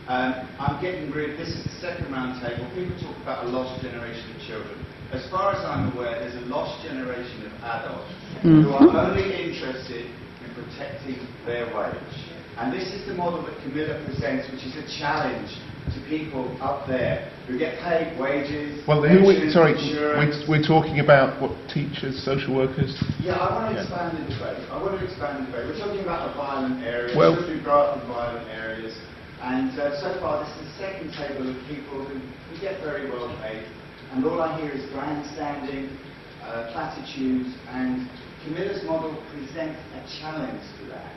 um, 0.09 0.47
I'm 0.59 0.81
getting 0.81 1.11
rid. 1.11 1.39
This 1.39 1.49
is 1.49 1.65
the 1.65 1.77
second 1.83 2.13
round 2.13 2.39
table. 2.41 2.63
People 2.75 2.95
talk 3.03 3.17
about 3.23 3.45
a 3.45 3.49
lost 3.49 3.83
generation 3.83 4.23
of 4.35 4.39
children. 4.47 4.79
As 5.13 5.29
far 5.31 5.55
as 5.55 5.63
I'm 5.65 5.91
aware, 5.95 6.19
there's 6.19 6.35
a 6.35 6.47
lost 6.47 6.83
generation 6.87 7.47
of 7.47 7.53
adults 7.63 8.11
who 8.43 8.71
are 8.71 8.87
only 8.87 9.35
interested 9.35 10.07
in 10.07 10.49
protecting 10.55 11.19
their 11.47 11.67
wage. 11.75 12.15
And 12.59 12.73
this 12.73 12.89
is 12.95 13.07
the 13.07 13.15
model 13.15 13.43
that 13.47 13.55
Camila 13.63 14.03
presents, 14.07 14.51
which 14.51 14.63
is 14.65 14.75
a 14.79 14.87
challenge 14.99 15.51
to 15.95 15.99
people 16.09 16.51
up 16.61 16.87
there 16.89 17.31
who 17.47 17.59
get 17.59 17.79
paid 17.79 18.19
wages, 18.19 18.83
well, 18.89 19.03
who 19.03 19.23
we, 19.27 19.51
sorry, 19.51 19.75
we're, 19.75 20.59
we're 20.59 20.67
talking 20.67 20.99
about 20.99 21.41
what 21.41 21.55
teachers, 21.71 22.19
social 22.25 22.57
workers. 22.57 22.91
Yeah, 23.23 23.39
I 23.39 23.55
want 23.55 23.71
to 23.71 23.79
Yeah. 23.79 23.87
expand 23.87 24.19
the 24.19 24.23
debate. 24.35 24.67
I 24.71 24.83
want 24.83 24.99
to 24.99 25.05
expand 25.07 25.47
the 25.47 25.51
debate. 25.51 25.67
We're 25.71 25.79
talking 25.79 26.03
about 26.03 26.31
a 26.31 26.35
violent 26.35 26.83
area, 26.83 27.15
Well- 27.17 27.35
children 27.39 27.59
who 27.59 27.63
grow 27.65 27.81
up 27.95 28.03
in 28.03 28.09
violent 28.09 28.49
areas, 28.51 28.99
and 29.43 29.79
uh, 29.79 30.01
so 30.01 30.19
far 30.21 30.45
this 30.45 30.53
is 30.57 30.73
the 30.73 30.79
second 30.79 31.13
table 31.13 31.51
of 31.51 31.57
people 31.69 32.05
who, 32.05 32.19
who 32.19 32.61
get 32.61 32.81
very 32.81 33.11
well 33.11 33.29
paid, 33.43 33.65
and 34.13 34.25
all 34.25 34.41
I 34.41 34.61
hear 34.61 34.71
is 34.71 34.89
grandstanding, 34.93 35.97
uh, 36.43 36.71
platitudes, 36.73 37.55
and 37.69 38.09
Camila's 38.45 38.85
model 38.85 39.23
presents 39.33 39.81
a 39.95 40.21
challenge 40.21 40.63
to 40.81 40.87
that. 40.89 41.13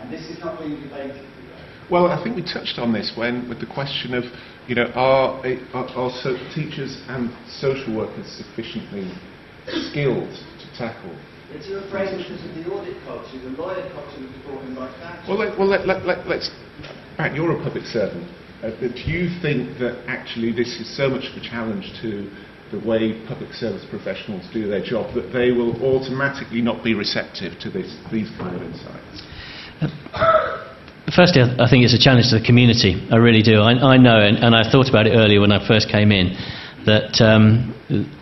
And 0.00 0.12
this 0.12 0.28
is 0.28 0.38
not 0.40 0.58
being 0.58 0.80
debated 0.82 1.14
today. 1.14 1.44
Well, 1.90 2.08
I 2.08 2.22
think 2.22 2.36
we 2.36 2.42
touched 2.42 2.78
on 2.78 2.92
this 2.92 3.12
when, 3.16 3.48
with 3.48 3.60
the 3.60 3.66
question 3.66 4.14
of, 4.14 4.24
you 4.66 4.74
know, 4.74 4.90
are, 4.94 5.44
are, 5.74 5.86
are 5.86 6.10
so 6.22 6.36
teachers 6.54 7.02
and 7.08 7.30
social 7.48 7.96
workers 7.96 8.26
sufficiently 8.26 9.10
skilled 9.66 10.32
to 10.32 10.78
tackle? 10.78 11.14
It's 11.54 11.68
you're 11.68 11.86
afraid 11.86 12.18
because 12.18 12.42
of 12.42 12.50
the 12.58 12.66
audit 12.66 12.98
culture, 13.06 13.38
the 13.38 13.54
lawyer 13.54 13.86
culture 13.94 14.18
that 14.18 14.26
was 14.26 14.42
brought 14.42 14.64
in 14.64 14.74
by 14.74 14.90
Thatcher. 14.98 15.22
Well, 15.28 15.38
let, 15.38 15.58
well 15.58 15.68
let, 15.68 15.86
let, 15.86 16.04
let, 16.04 16.26
let's. 16.26 16.50
Pat, 17.16 17.34
you're 17.34 17.54
a 17.54 17.62
public 17.62 17.84
servant. 17.84 18.26
Uh, 18.58 18.74
but 18.80 18.90
do 18.98 19.06
you 19.06 19.30
think 19.38 19.78
that 19.78 20.02
actually 20.08 20.50
this 20.50 20.80
is 20.82 20.90
so 20.96 21.08
much 21.08 21.30
of 21.30 21.38
a 21.38 21.44
challenge 21.46 21.94
to 22.02 22.26
the 22.74 22.80
way 22.82 23.22
public 23.28 23.52
service 23.52 23.86
professionals 23.88 24.42
do 24.52 24.66
their 24.66 24.82
job 24.82 25.14
that 25.14 25.30
they 25.30 25.52
will 25.52 25.78
automatically 25.78 26.60
not 26.60 26.82
be 26.82 26.92
receptive 26.94 27.54
to 27.60 27.70
this, 27.70 27.86
these 28.10 28.30
kind 28.34 28.56
of 28.56 28.62
insights? 28.62 29.22
Firstly, 31.14 31.42
I 31.42 31.54
I 31.62 31.70
think 31.70 31.84
it's 31.84 31.94
a 31.94 32.02
challenge 32.02 32.34
to 32.34 32.40
the 32.40 32.44
community. 32.44 32.98
I 33.14 33.16
really 33.22 33.42
do. 33.42 33.62
I, 33.62 33.94
I 33.94 33.96
know, 33.96 34.18
and, 34.18 34.42
and 34.42 34.56
I 34.56 34.66
thought 34.66 34.88
about 34.88 35.06
it 35.06 35.14
earlier 35.14 35.38
when 35.38 35.52
I 35.52 35.62
first 35.68 35.86
came 35.86 36.10
in, 36.10 36.34
that 36.86 37.20
um, 37.22 37.70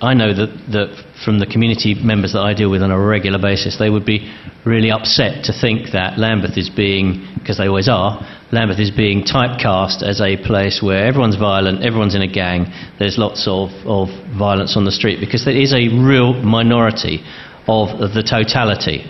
I 0.02 0.12
know 0.12 0.34
that, 0.34 0.52
that 0.76 0.90
from 1.24 1.38
the 1.38 1.46
community 1.46 1.94
members 1.94 2.32
that 2.32 2.40
I 2.40 2.54
deal 2.54 2.70
with 2.70 2.82
on 2.82 2.90
a 2.90 2.98
regular 2.98 3.38
basis, 3.38 3.78
they 3.78 3.90
would 3.90 4.04
be 4.04 4.32
really 4.64 4.90
upset 4.90 5.44
to 5.44 5.52
think 5.52 5.92
that 5.92 6.18
Lambeth 6.18 6.58
is 6.58 6.68
being, 6.68 7.26
because 7.38 7.58
they 7.58 7.66
always 7.66 7.88
are, 7.88 8.20
Lambeth 8.52 8.78
is 8.78 8.90
being 8.90 9.22
typecast 9.22 10.02
as 10.02 10.20
a 10.20 10.36
place 10.44 10.82
where 10.82 11.06
everyone's 11.06 11.36
violent, 11.36 11.84
everyone's 11.84 12.14
in 12.14 12.22
a 12.22 12.30
gang, 12.30 12.66
there's 12.98 13.18
lots 13.18 13.46
of, 13.46 13.70
of 13.86 14.08
violence 14.36 14.76
on 14.76 14.84
the 14.84 14.92
street, 14.92 15.20
because 15.20 15.44
there 15.44 15.56
is 15.56 15.72
a 15.72 15.88
real 15.88 16.34
minority 16.34 17.24
of, 17.66 17.88
of 18.00 18.12
the 18.12 18.22
totality. 18.22 19.04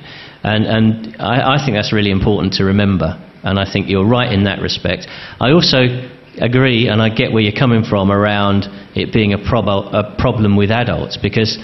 And, 0.45 0.65
and 0.65 1.17
I, 1.19 1.55
I 1.55 1.65
think 1.65 1.77
that's 1.77 1.93
really 1.93 2.11
important 2.11 2.55
to 2.55 2.65
remember. 2.65 3.19
And 3.43 3.59
I 3.59 3.71
think 3.71 3.89
you're 3.89 4.07
right 4.07 4.31
in 4.31 4.45
that 4.45 4.61
respect. 4.61 5.07
I 5.41 5.51
also 5.51 6.09
agree, 6.41 6.89
and 6.89 7.03
I 7.03 7.09
get 7.09 7.33
where 7.33 7.43
you're 7.43 7.59
coming 7.59 7.85
from 7.85 8.11
around 8.13 8.65
it 8.95 9.13
being 9.13 9.33
a, 9.33 9.39
prob- 9.39 9.69
a 9.69 10.15
problem 10.19 10.57
with 10.57 10.71
adults, 10.71 11.17
because 11.17 11.59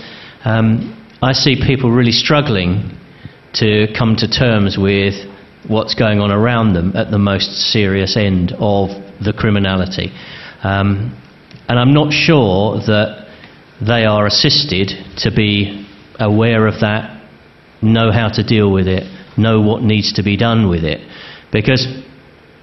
um, 0.49 0.94
I 1.20 1.32
see 1.32 1.57
people 1.57 1.90
really 1.90 2.12
struggling 2.12 2.96
to 3.55 3.86
come 3.96 4.16
to 4.16 4.26
terms 4.26 4.78
with 4.78 5.14
what's 5.66 5.94
going 5.94 6.20
on 6.20 6.30
around 6.30 6.72
them 6.72 6.96
at 6.96 7.11
the 7.11 7.18
most 7.18 7.51
serious 7.70 8.16
end 8.16 8.53
of 8.53 8.88
the 9.22 9.34
criminality. 9.36 10.11
Um, 10.62 11.20
and 11.68 11.78
I'm 11.78 11.92
not 11.92 12.14
sure 12.14 12.78
that 12.78 13.28
they 13.86 14.07
are 14.07 14.26
assisted 14.26 14.88
to 15.18 15.30
be 15.30 15.86
aware 16.18 16.66
of 16.66 16.80
that, 16.80 17.22
know 17.82 18.11
how 18.11 18.28
to 18.30 18.42
deal 18.42 18.72
with 18.72 18.88
it, 18.88 19.05
know 19.36 19.61
what 19.61 19.82
needs 19.82 20.14
to 20.14 20.22
be 20.22 20.38
done 20.38 20.70
with 20.70 20.82
it. 20.82 21.01
Because 21.53 21.86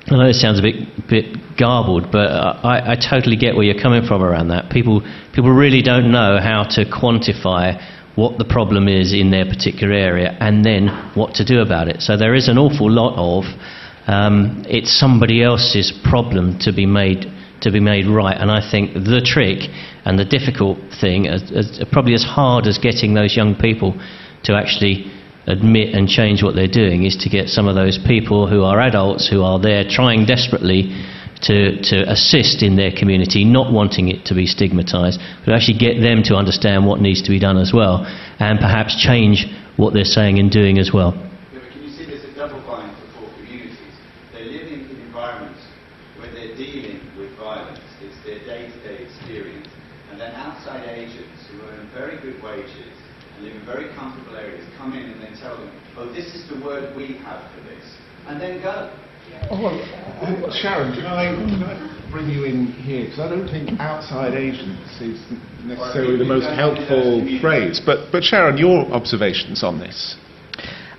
I 0.07 0.17
know 0.17 0.27
this 0.27 0.39
sounds 0.39 0.59
a 0.59 0.61
bit, 0.61 0.75
bit 1.09 1.57
garbled, 1.57 2.11
but 2.11 2.29
I, 2.29 2.93
I 2.93 2.95
totally 2.95 3.37
get 3.37 3.55
where 3.55 3.63
you're 3.63 3.81
coming 3.81 4.05
from 4.05 4.21
around 4.21 4.49
that. 4.49 4.69
People, 4.69 5.01
people 5.33 5.49
really 5.49 5.81
don't 5.81 6.11
know 6.11 6.37
how 6.39 6.63
to 6.75 6.85
quantify 6.85 7.81
what 8.15 8.37
the 8.37 8.45
problem 8.45 8.87
is 8.87 9.13
in 9.13 9.31
their 9.31 9.45
particular 9.45 9.93
area 9.93 10.37
and 10.39 10.63
then 10.63 10.87
what 11.15 11.33
to 11.35 11.45
do 11.45 11.59
about 11.59 11.87
it. 11.87 12.01
So 12.01 12.17
there 12.17 12.35
is 12.35 12.47
an 12.47 12.57
awful 12.57 12.89
lot 12.89 13.15
of 13.17 13.45
um, 14.07 14.63
it's 14.69 14.93
somebody 14.93 15.41
else's 15.41 15.91
problem 16.03 16.59
to 16.59 16.71
be 16.71 16.85
made 16.85 17.25
to 17.61 17.71
be 17.71 17.79
made 17.79 18.05
right. 18.05 18.37
And 18.37 18.51
I 18.51 18.61
think 18.69 18.93
the 18.93 19.21
trick 19.25 19.69
and 20.05 20.19
the 20.19 20.25
difficult 20.25 20.77
thing, 21.01 21.25
as, 21.25 21.51
as, 21.51 21.83
probably 21.91 22.13
as 22.13 22.23
hard 22.23 22.67
as 22.67 22.77
getting 22.77 23.15
those 23.15 23.35
young 23.35 23.55
people 23.55 23.99
to 24.43 24.53
actually 24.53 25.11
admit 25.47 25.93
and 25.93 26.07
change 26.07 26.41
what 26.41 26.55
they're 26.55 26.67
doing, 26.67 27.03
is 27.03 27.15
to 27.17 27.29
get 27.29 27.49
some 27.49 27.67
of 27.67 27.75
those 27.75 27.99
people 28.05 28.47
who 28.47 28.63
are 28.63 28.79
adults 28.79 29.27
who 29.29 29.43
are 29.43 29.59
there 29.59 29.83
trying 29.87 30.25
desperately 30.25 30.89
to, 31.41 31.81
to 31.83 32.09
assist 32.09 32.63
in 32.63 32.75
their 32.75 32.91
community, 32.91 33.45
not 33.45 33.71
wanting 33.71 34.07
it 34.07 34.25
to 34.25 34.33
be 34.33 34.47
stigmatised, 34.47 35.19
but 35.45 35.53
actually 35.53 35.77
get 35.77 36.01
them 36.01 36.23
to 36.23 36.35
understand 36.35 36.87
what 36.87 36.99
needs 37.01 37.21
to 37.21 37.29
be 37.29 37.39
done 37.39 37.57
as 37.57 37.71
well, 37.73 38.05
and 38.39 38.59
perhaps 38.59 38.95
change 38.95 39.45
what 39.77 39.93
they're 39.93 40.05
saying 40.05 40.39
and 40.39 40.49
doing 40.49 40.79
as 40.79 40.91
well. 40.93 41.13
Yeah, 41.13 41.59
but 41.59 41.69
can 41.71 41.83
you 41.83 41.91
see 41.91 42.05
there's 42.05 42.23
a 42.23 42.33
double 42.33 42.63
bind 42.65 42.95
for 42.97 43.05
poor 43.19 43.29
communities? 43.35 43.93
They're 44.31 44.47
living 44.47 44.89
in 44.89 44.97
environments 45.01 45.61
where 46.17 46.31
they're 46.31 46.55
dealing 46.55 47.03
with 47.19 47.35
violence. 47.37 47.83
It's 48.01 48.15
their 48.23 48.39
day-to-day 48.39 49.03
experience. 49.03 49.67
And 50.09 50.19
then 50.19 50.31
outside 50.33 50.87
agents 50.87 51.45
who 51.51 51.61
earn 51.67 51.91
very 51.93 52.17
good 52.23 52.41
wages 52.41 52.95
and 53.35 53.43
live 53.43 53.55
in 53.59 53.65
very 53.65 53.93
comfortable 53.93 54.37
areas 54.37 54.63
come 54.77 54.93
in 54.93 55.11
and 55.11 55.21
then 55.21 55.35
tell 55.35 55.57
them, 55.57 55.69
oh, 55.97 56.11
this 56.13 56.33
is 56.35 56.47
the 56.49 56.63
word 56.63 56.95
we 56.95 57.17
have 57.23 57.51
for 57.53 57.61
this, 57.61 57.83
and 58.27 58.41
then 58.41 58.61
go. 58.61 58.91
Oh, 59.49 59.61
well, 59.61 59.75
uh, 60.21 60.53
Sharon, 60.53 60.93
can 60.93 61.05
I, 61.05 61.33
can 61.33 61.63
I 61.63 62.11
bring 62.11 62.29
you 62.29 62.45
in 62.45 62.67
here? 62.67 63.05
Because 63.05 63.19
I 63.19 63.29
don't 63.29 63.47
think 63.47 63.79
outside 63.79 64.33
agents 64.33 65.01
is 65.01 65.19
necessarily 65.65 66.17
the 66.17 66.25
most 66.25 66.45
helpful 66.45 67.25
phrase. 67.41 67.81
But, 67.83 68.11
but 68.11 68.23
Sharon, 68.23 68.57
your 68.57 68.85
observations 68.93 69.63
on 69.63 69.79
this? 69.79 70.15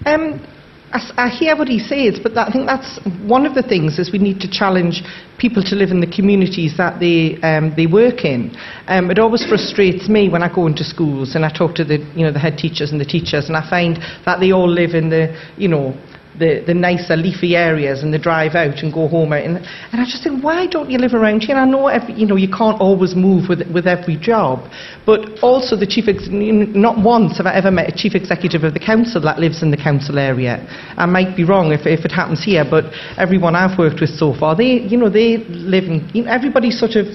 Um, 0.05 0.44
I, 0.93 1.28
hear 1.28 1.57
what 1.57 1.68
he 1.68 1.78
says, 1.78 2.20
but 2.22 2.37
I 2.37 2.51
think 2.51 2.66
that's 2.66 3.01
one 3.26 3.45
of 3.45 3.55
the 3.55 3.62
things 3.62 3.99
is 3.99 4.12
we 4.12 4.18
need 4.18 4.41
to 4.41 4.51
challenge 4.51 5.03
people 5.39 5.62
to 5.64 5.74
live 5.74 5.91
in 5.91 6.01
the 6.01 6.07
communities 6.07 6.76
that 6.78 7.01
they, 7.01 7.41
um, 7.43 7.74
they 7.76 7.87
work 7.87 8.24
in. 8.24 8.57
Um, 8.87 9.11
it 9.11 9.18
always 9.18 9.45
frustrates 9.45 10.09
me 10.09 10.28
when 10.28 10.43
I 10.43 10.55
go 10.55 10.66
into 10.66 10.84
schools 10.84 11.34
and 11.34 11.45
I 11.45 11.51
talk 11.51 11.74
to 11.76 11.84
the, 11.84 11.99
you 12.14 12.24
know, 12.24 12.32
the 12.32 12.39
head 12.39 12.57
teachers 12.57 12.93
and 12.93 13.01
the 13.01 13.05
teachers, 13.05 13.49
and 13.49 13.57
I 13.57 13.68
find 13.68 13.99
that 14.24 14.39
they 14.41 14.53
all 14.53 14.68
live 14.68 14.95
in 14.95 15.11
the, 15.11 15.37
you 15.57 15.68
know, 15.68 15.95
the, 16.39 16.62
the 16.66 16.74
nicer 16.74 17.16
leafy 17.16 17.57
areas 17.57 18.03
and 18.03 18.12
they 18.12 18.18
drive 18.18 18.55
out 18.55 18.82
and 18.82 18.93
go 18.93 19.09
home. 19.09 19.32
And, 19.32 19.59
and 19.59 20.01
I 20.01 20.05
just 20.05 20.22
think, 20.22 20.43
why 20.43 20.66
don't 20.66 20.91
you 20.91 20.99
live 20.99 21.14
around 21.14 21.43
here? 21.43 21.57
And 21.57 21.68
I 21.68 21.70
know 21.70 21.89
every, 21.89 22.14
you 22.14 22.26
know 22.26 22.37
you 22.37 22.49
can't 22.49 22.80
always 22.80 23.14
move 23.14 23.49
with, 23.49 23.62
with 23.72 23.87
every 23.87 24.16
job, 24.16 24.70
but 25.05 25.20
also 25.43 25.76
the 25.76 25.87
chief, 25.87 26.09
ex- 26.09 26.28
not 26.30 27.03
once 27.03 27.39
have 27.39 27.47
I 27.47 27.55
ever 27.55 27.70
met 27.70 27.89
a 27.89 27.97
chief 27.97 28.14
executive 28.14 28.64
of 28.64 28.74
the 28.74 28.80
council 28.80 29.20
that 29.22 29.39
lives 29.39 29.62
in 29.62 29.70
the 29.70 29.76
council 29.76 30.18
area. 30.18 30.64
I 30.97 31.07
might 31.07 31.37
be 31.37 31.45
wrong 31.45 31.72
if, 31.72 31.87
if 31.87 32.05
it 32.05 32.12
happens 32.12 32.45
here, 32.45 32.64
but 32.68 32.84
everyone 33.18 33.55
I've 33.55 33.78
worked 33.78 34.01
with 34.01 34.11
so 34.11 34.34
far, 34.39 34.57
they, 34.57 34.80
you 34.80 34.97
know, 34.97 35.09
they 35.09 35.39
live 35.49 35.84
in, 35.84 36.09
you 36.12 36.24
know, 36.24 36.30
everybody 36.30 36.70
sort 36.70 36.97
of 36.97 37.07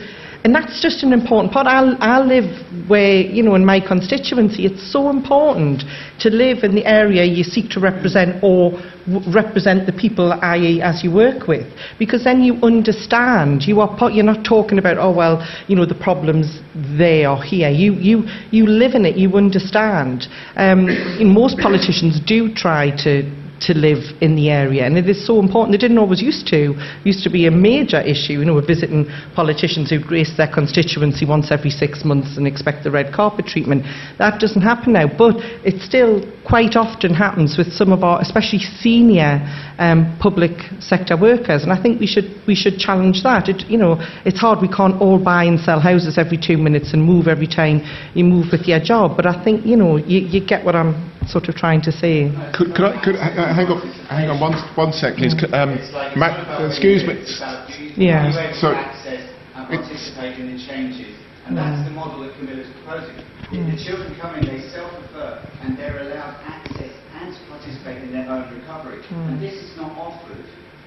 and 0.44 0.56
that's 0.56 0.82
just 0.82 1.04
an 1.04 1.14
important 1.14 1.54
part. 1.54 1.68
I, 1.68 1.96
I 2.00 2.20
live 2.20 2.89
where, 2.89 3.22
you 3.22 3.44
know, 3.44 3.54
in 3.54 3.64
my 3.64 3.80
constituency, 3.80 4.66
it's 4.66 4.92
so 4.92 5.10
important 5.10 5.84
to 6.20 6.30
live 6.30 6.64
in 6.64 6.74
the 6.74 6.86
area 6.86 7.24
you 7.26 7.44
seek 7.44 7.70
to 7.72 7.80
represent 7.80 8.44
or 8.44 8.72
w- 9.06 9.32
represent 9.32 9.86
the 9.86 9.94
people, 9.94 10.34
i.e., 10.34 10.82
as 10.82 11.04
you 11.04 11.12
work 11.12 11.48
with. 11.48 11.72
Because 12.00 12.24
then 12.24 12.42
you 12.42 12.56
understand. 12.64 13.64
You 13.64 13.82
are, 13.82 14.10
you're 14.10 14.26
not 14.26 14.44
talking 14.44 14.80
about, 14.80 14.98
oh, 14.98 15.16
well, 15.16 15.48
you 15.68 15.76
know, 15.76 15.86
the 15.86 15.96
problem's 15.96 16.60
there 16.98 17.30
or 17.30 17.44
here. 17.44 17.70
You, 17.70 17.94
you, 17.94 18.24
you 18.50 18.66
live 18.66 18.96
in 18.96 19.06
it, 19.06 19.18
you 19.18 19.36
understand. 19.38 20.26
Um, 20.56 20.88
most 21.34 21.60
politicians 21.60 22.20
do 22.26 22.52
try 22.54 22.89
to 23.04 23.41
to 23.62 23.74
live 23.74 24.03
in 24.22 24.36
the 24.36 24.49
area, 24.49 24.86
and 24.86 24.97
it 24.97 25.07
is 25.07 25.26
so 25.26 25.39
important. 25.39 25.72
They 25.72 25.78
didn't 25.78 25.99
always 25.99 26.22
used 26.22 26.47
to. 26.47 26.74
It 26.74 27.05
used 27.05 27.24
to 27.24 27.30
be 27.30 27.45
a 27.45 27.51
major 27.51 28.01
issue. 28.01 28.34
You 28.34 28.45
know, 28.45 28.55
we're 28.55 28.66
visiting 28.66 29.05
politicians 29.36 29.89
who 29.89 29.99
grace 29.99 30.36
their 30.36 30.51
constituency 30.51 31.26
once 31.26 31.51
every 31.51 31.70
six 31.70 32.03
months 32.03 32.38
and 32.38 32.47
expect 32.47 32.84
the 32.84 32.91
red 32.91 33.14
carpet 33.14 33.45
treatment. 33.45 33.84
That 34.18 34.39
doesn't 34.39 34.62
happen 34.62 34.93
now, 34.93 35.07
but 35.07 35.36
it 35.64 35.82
still 35.82 36.26
quite 36.47 36.76
often 36.76 37.14
happens 37.14 37.55
with 37.57 37.72
some 37.72 37.91
of 37.91 38.03
our, 38.03 38.20
especially 38.22 38.59
senior 38.59 39.39
um, 39.78 40.18
public 40.20 40.57
sector 40.80 41.16
workers. 41.16 41.62
And 41.64 41.72
I 41.72 41.82
think 41.82 41.99
we 41.99 42.07
should 42.07 42.41
we 42.47 42.55
should 42.55 42.80
challenge 42.80 43.22
that. 43.24 43.47
It, 43.47 43.70
you 43.70 43.78
know, 43.78 43.97
it's 44.26 44.39
hard. 44.39 44.59
We 44.62 44.70
can't 44.70 44.99
all 44.99 45.24
buy 45.24 45.43
and 45.43 45.59
sell 45.59 45.80
houses 45.80 46.18
every 46.18 46.38
two 46.38 46.57
minutes 46.57 46.93
and 46.93 47.03
move 47.03 47.28
every 47.28 47.47
time 47.47 47.82
you 48.16 48.24
move 48.24 48.47
with 48.51 48.68
your 48.68 48.80
job. 48.80 49.16
But 49.16 49.28
I 49.28 49.43
think 49.43 49.66
you 49.66 49.76
know 49.76 49.97
you, 49.97 50.20
you 50.20 50.45
get 50.45 50.66
what 50.66 50.76
I'm 50.76 51.11
sort 51.28 51.47
of 51.49 51.55
trying 51.55 51.82
to 51.82 51.91
say. 51.91 52.32
Could, 52.53 52.74
could 52.76 52.86
I, 52.86 53.03
could, 53.03 53.15
uh, 53.15 53.53
hang 53.53 53.67
on, 53.67 53.82
hang 54.09 54.30
on 54.30 54.39
one, 54.39 54.53
one 54.76 54.93
sec, 54.93 55.15
please. 55.15 55.34
Could, 55.34 55.53
Um, 55.53 55.69
It's 55.72 55.93
like 55.93 56.17
Matt, 56.17 56.61
excuse 56.65 57.03
me. 57.03 57.13
you, 57.13 57.19
It's 57.22 57.38
about 57.38 57.69
you, 57.80 57.91
Yeah. 57.95 58.53
So- 58.53 58.74
to 58.74 59.78
participate 59.78 60.39
in 60.39 60.57
the 60.57 60.59
changes. 60.65 61.15
And 61.47 61.57
that's 61.57 61.84
the 61.88 61.91
model 61.91 62.22
that 62.24 62.34
Camila's 62.38 62.67
proposing. 62.84 63.17
If 63.51 63.78
the 63.78 63.84
children 63.84 64.15
come 64.19 64.36
in, 64.39 64.45
they 64.45 64.61
self-refer, 64.69 65.43
and 65.63 65.78
they're 65.78 65.99
allowed 66.07 66.39
access 66.47 66.93
and 67.19 67.34
to 67.36 67.39
participate 67.49 68.01
in 68.03 68.11
their 68.13 68.30
own 68.30 68.47
recovery. 68.53 69.03
And 69.11 69.41
this 69.41 69.55
is 69.55 69.76
not 69.76 69.91
offered 69.97 70.45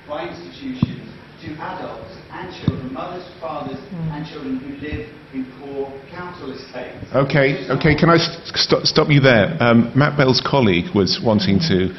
by 0.09 0.29
institutions 0.29 1.09
to 1.45 1.53
adults 1.61 2.17
and 2.31 2.49
children, 2.65 2.93
mothers, 2.93 3.25
fathers, 3.41 3.79
and 3.93 4.27
children 4.27 4.59
who 4.59 4.75
live 4.81 5.09
in 5.35 5.45
poor 5.61 5.93
council 6.11 6.53
estates. 6.53 7.05
Okay, 7.15 7.69
okay. 7.69 7.95
Can 7.95 8.09
I 8.09 8.17
st- 8.17 8.57
st- 8.57 8.87
stop 8.87 9.11
you 9.11 9.21
there? 9.21 9.57
Um, 9.61 9.93
Matt 9.95 10.17
Bell's 10.17 10.41
colleague 10.45 10.95
was 10.95 11.21
wanting 11.23 11.59
to 11.69 11.93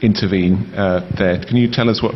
intervene 0.00 0.72
uh, 0.74 1.08
there. 1.18 1.44
Can 1.44 1.56
you 1.56 1.70
tell 1.70 1.90
us 1.90 2.02
what? 2.02 2.14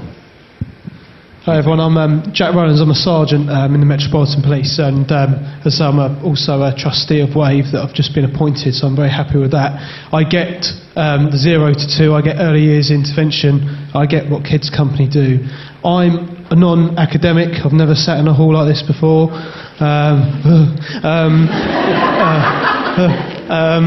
Hi 1.42 1.58
everyone, 1.58 1.80
I'm 1.80 1.98
um, 1.98 2.22
Jack 2.30 2.54
Rollins. 2.54 2.80
I'm 2.80 2.94
a 2.94 2.94
sergeant 2.94 3.50
um, 3.50 3.74
in 3.74 3.82
the 3.82 3.86
Metropolitan 3.86 4.46
Police, 4.46 4.78
and 4.78 5.10
um, 5.10 5.42
as 5.66 5.82
I'm 5.82 5.98
a, 5.98 6.14
also 6.22 6.62
a 6.62 6.70
trustee 6.70 7.18
of 7.18 7.34
Wave 7.34 7.74
that 7.74 7.82
I've 7.82 7.92
just 7.98 8.14
been 8.14 8.22
appointed, 8.22 8.78
so 8.78 8.86
I'm 8.86 8.94
very 8.94 9.10
happy 9.10 9.42
with 9.42 9.50
that. 9.50 9.74
I 10.14 10.22
get 10.22 10.70
um, 10.94 11.34
the 11.34 11.38
zero 11.42 11.74
to 11.74 11.86
two, 11.98 12.14
I 12.14 12.22
get 12.22 12.38
early 12.38 12.62
years 12.62 12.94
intervention, 12.94 13.66
I 13.90 14.06
get 14.06 14.30
what 14.30 14.46
Kids 14.46 14.70
Company 14.70 15.10
do. 15.10 15.42
I'm 15.82 16.41
a 16.52 16.54
non-academic. 16.54 17.64
I've 17.64 17.72
never 17.72 17.94
sat 17.94 18.20
in 18.20 18.28
a 18.28 18.34
hall 18.34 18.52
like 18.52 18.68
this 18.68 18.84
before. 18.84 19.32
Um, 19.80 20.20
um, 21.00 21.48
uh, 21.48 23.08
um, 23.48 23.84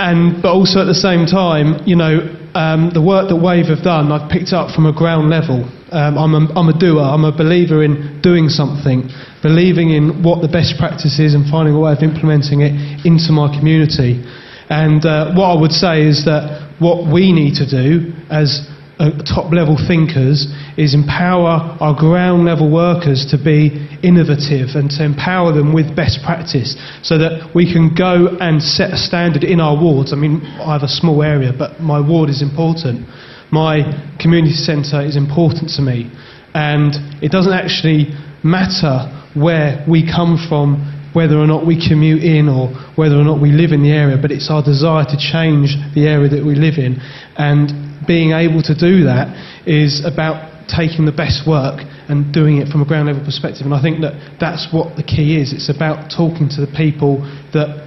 and 0.00 0.40
but 0.40 0.52
also 0.56 0.80
at 0.80 0.88
the 0.88 0.96
same 0.96 1.28
time, 1.28 1.84
you 1.84 1.94
know, 1.94 2.24
um, 2.56 2.88
the 2.96 3.04
work 3.04 3.28
that 3.28 3.36
Wave 3.36 3.68
have 3.68 3.84
done, 3.84 4.08
I've 4.10 4.32
picked 4.32 4.56
up 4.56 4.72
from 4.72 4.88
a 4.88 4.96
ground 4.96 5.28
level. 5.28 5.68
Um, 5.92 6.16
I'm, 6.16 6.32
a, 6.32 6.42
I'm 6.56 6.68
a 6.72 6.78
doer. 6.78 7.04
I'm 7.04 7.28
a 7.28 7.36
believer 7.36 7.84
in 7.84 8.20
doing 8.24 8.48
something, 8.48 9.12
believing 9.42 9.92
in 9.92 10.24
what 10.24 10.40
the 10.40 10.48
best 10.48 10.80
practice 10.80 11.20
is, 11.20 11.36
and 11.36 11.44
finding 11.52 11.76
a 11.76 11.80
way 11.80 11.92
of 11.92 12.00
implementing 12.00 12.64
it 12.64 12.72
into 13.04 13.28
my 13.28 13.52
community. 13.52 14.24
And 14.72 15.04
uh, 15.04 15.36
what 15.36 15.52
I 15.52 15.60
would 15.60 15.72
say 15.72 16.00
is 16.00 16.24
that 16.24 16.80
what 16.80 17.12
we 17.12 17.32
need 17.32 17.60
to 17.60 17.68
do 17.68 18.16
as 18.32 18.64
uh, 18.98 19.10
top 19.24 19.52
level 19.52 19.76
thinkers 19.76 20.48
is 20.78 20.94
empower 20.94 21.76
our 21.80 21.94
ground 21.94 22.46
level 22.46 22.72
workers 22.72 23.26
to 23.30 23.36
be 23.36 23.68
innovative 24.02 24.72
and 24.72 24.88
to 24.90 25.04
empower 25.04 25.52
them 25.52 25.74
with 25.74 25.94
best 25.94 26.24
practice 26.24 26.76
so 27.02 27.18
that 27.18 27.50
we 27.54 27.70
can 27.70 27.94
go 27.94 28.36
and 28.40 28.62
set 28.62 28.92
a 28.92 28.96
standard 28.96 29.44
in 29.44 29.60
our 29.60 29.76
wards. 29.76 30.12
I 30.12 30.16
mean, 30.16 30.40
I 30.60 30.72
have 30.72 30.82
a 30.82 30.88
small 30.88 31.22
area, 31.22 31.52
but 31.52 31.80
my 31.80 32.00
ward 32.00 32.30
is 32.30 32.40
important. 32.40 33.06
My 33.52 33.84
community 34.18 34.54
centre 34.54 35.02
is 35.02 35.16
important 35.16 35.70
to 35.76 35.82
me. 35.82 36.10
And 36.54 36.96
it 37.22 37.30
doesn't 37.30 37.52
actually 37.52 38.16
matter 38.42 39.12
where 39.34 39.84
we 39.86 40.08
come 40.08 40.40
from, 40.48 40.80
whether 41.12 41.36
or 41.36 41.46
not 41.46 41.66
we 41.66 41.76
commute 41.76 42.24
in 42.24 42.48
or 42.48 42.68
whether 42.96 43.16
or 43.16 43.24
not 43.24 43.40
we 43.42 43.52
live 43.52 43.72
in 43.72 43.82
the 43.82 43.92
area, 43.92 44.16
but 44.20 44.32
it's 44.32 44.48
our 44.50 44.62
desire 44.62 45.04
to 45.04 45.16
change 45.20 45.76
the 45.94 46.08
area 46.08 46.28
that 46.30 46.44
we 46.44 46.54
live 46.54 46.78
in. 46.78 46.96
And 47.36 47.85
being 48.06 48.32
able 48.32 48.62
to 48.62 48.74
do 48.74 49.04
that 49.04 49.34
is 49.66 50.04
about 50.04 50.56
taking 50.66 51.06
the 51.06 51.14
best 51.14 51.46
work 51.46 51.82
and 52.08 52.32
doing 52.34 52.58
it 52.58 52.68
from 52.68 52.82
a 52.82 52.86
ground 52.86 53.06
level 53.06 53.24
perspective. 53.24 53.66
And 53.66 53.74
I 53.74 53.82
think 53.82 54.00
that 54.02 54.14
that's 54.38 54.70
what 54.72 54.96
the 54.96 55.02
key 55.02 55.38
is. 55.38 55.52
It's 55.52 55.70
about 55.70 56.10
talking 56.10 56.48
to 56.54 56.60
the 56.62 56.70
people 56.70 57.22
that 57.54 57.86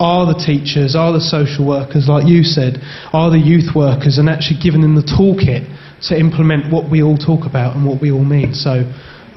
are 0.00 0.26
the 0.26 0.36
teachers, 0.36 0.96
are 0.96 1.12
the 1.12 1.22
social 1.22 1.66
workers, 1.66 2.08
like 2.08 2.26
you 2.26 2.42
said, 2.42 2.82
are 3.12 3.30
the 3.30 3.38
youth 3.38 3.76
workers, 3.76 4.18
and 4.18 4.28
actually 4.28 4.60
giving 4.60 4.80
them 4.80 4.96
the 4.96 5.06
toolkit 5.06 5.64
to 6.08 6.18
implement 6.18 6.72
what 6.72 6.90
we 6.90 7.02
all 7.02 7.16
talk 7.16 7.46
about 7.46 7.76
and 7.76 7.86
what 7.86 8.02
we 8.02 8.10
all 8.10 8.24
mean. 8.24 8.52
So 8.52 8.84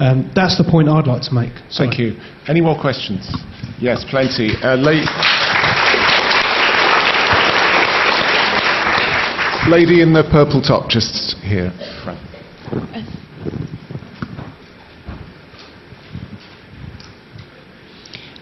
um, 0.00 0.30
that's 0.34 0.58
the 0.58 0.66
point 0.68 0.88
I'd 0.88 1.06
like 1.06 1.22
to 1.30 1.34
make. 1.34 1.52
Sorry. 1.70 1.88
Thank 1.88 1.98
you. 2.00 2.18
Any 2.48 2.60
more 2.60 2.78
questions? 2.78 3.24
Yes, 3.80 4.04
plenty. 4.08 4.50
Uh, 4.60 4.76
la- 4.76 5.37
lady 9.66 10.00
in 10.00 10.12
the 10.12 10.22
purple 10.30 10.62
top, 10.62 10.88
just 10.88 11.36
here. 11.38 11.72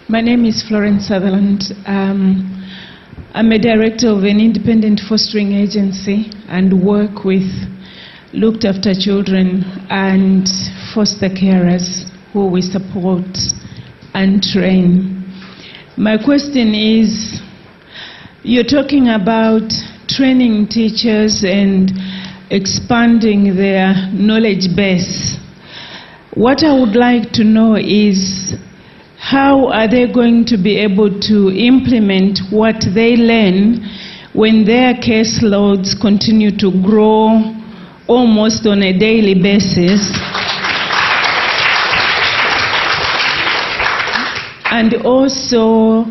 My 0.08 0.20
name 0.20 0.44
is 0.44 0.62
Florence 0.62 1.08
Sutherland. 1.08 1.72
Um, 1.86 2.52
I'm 3.34 3.50
a 3.50 3.58
director 3.58 4.08
of 4.08 4.24
an 4.24 4.40
independent 4.40 5.00
fostering 5.08 5.52
agency 5.52 6.30
and 6.48 6.84
work 6.84 7.24
with 7.24 7.50
looked 8.32 8.64
after 8.64 8.92
children 8.94 9.64
and 9.88 10.46
foster 10.94 11.28
carers 11.28 12.08
who 12.32 12.46
we 12.46 12.60
support 12.60 13.26
and 14.14 14.42
train. 14.42 15.24
My 15.96 16.18
question 16.22 16.74
is 16.74 17.40
you're 18.42 18.64
talking 18.64 19.08
about 19.08 19.72
training 20.16 20.66
teachers 20.66 21.44
and 21.44 21.92
expanding 22.50 23.54
their 23.54 23.92
knowledge 24.12 24.74
base. 24.74 25.36
What 26.32 26.64
I 26.64 26.72
would 26.72 26.96
like 26.96 27.32
to 27.32 27.44
know 27.44 27.76
is 27.76 28.54
how 29.18 29.68
are 29.68 29.86
they 29.86 30.10
going 30.10 30.46
to 30.46 30.56
be 30.56 30.78
able 30.78 31.20
to 31.20 31.50
implement 31.50 32.40
what 32.50 32.76
they 32.94 33.16
learn 33.16 33.84
when 34.32 34.64
their 34.64 34.94
caseloads 34.94 36.00
continue 36.00 36.50
to 36.58 36.70
grow 36.82 37.54
almost 38.08 38.66
on 38.66 38.82
a 38.82 38.98
daily 38.98 39.34
basis? 39.34 40.00
and 44.68 44.94
also 45.06 46.04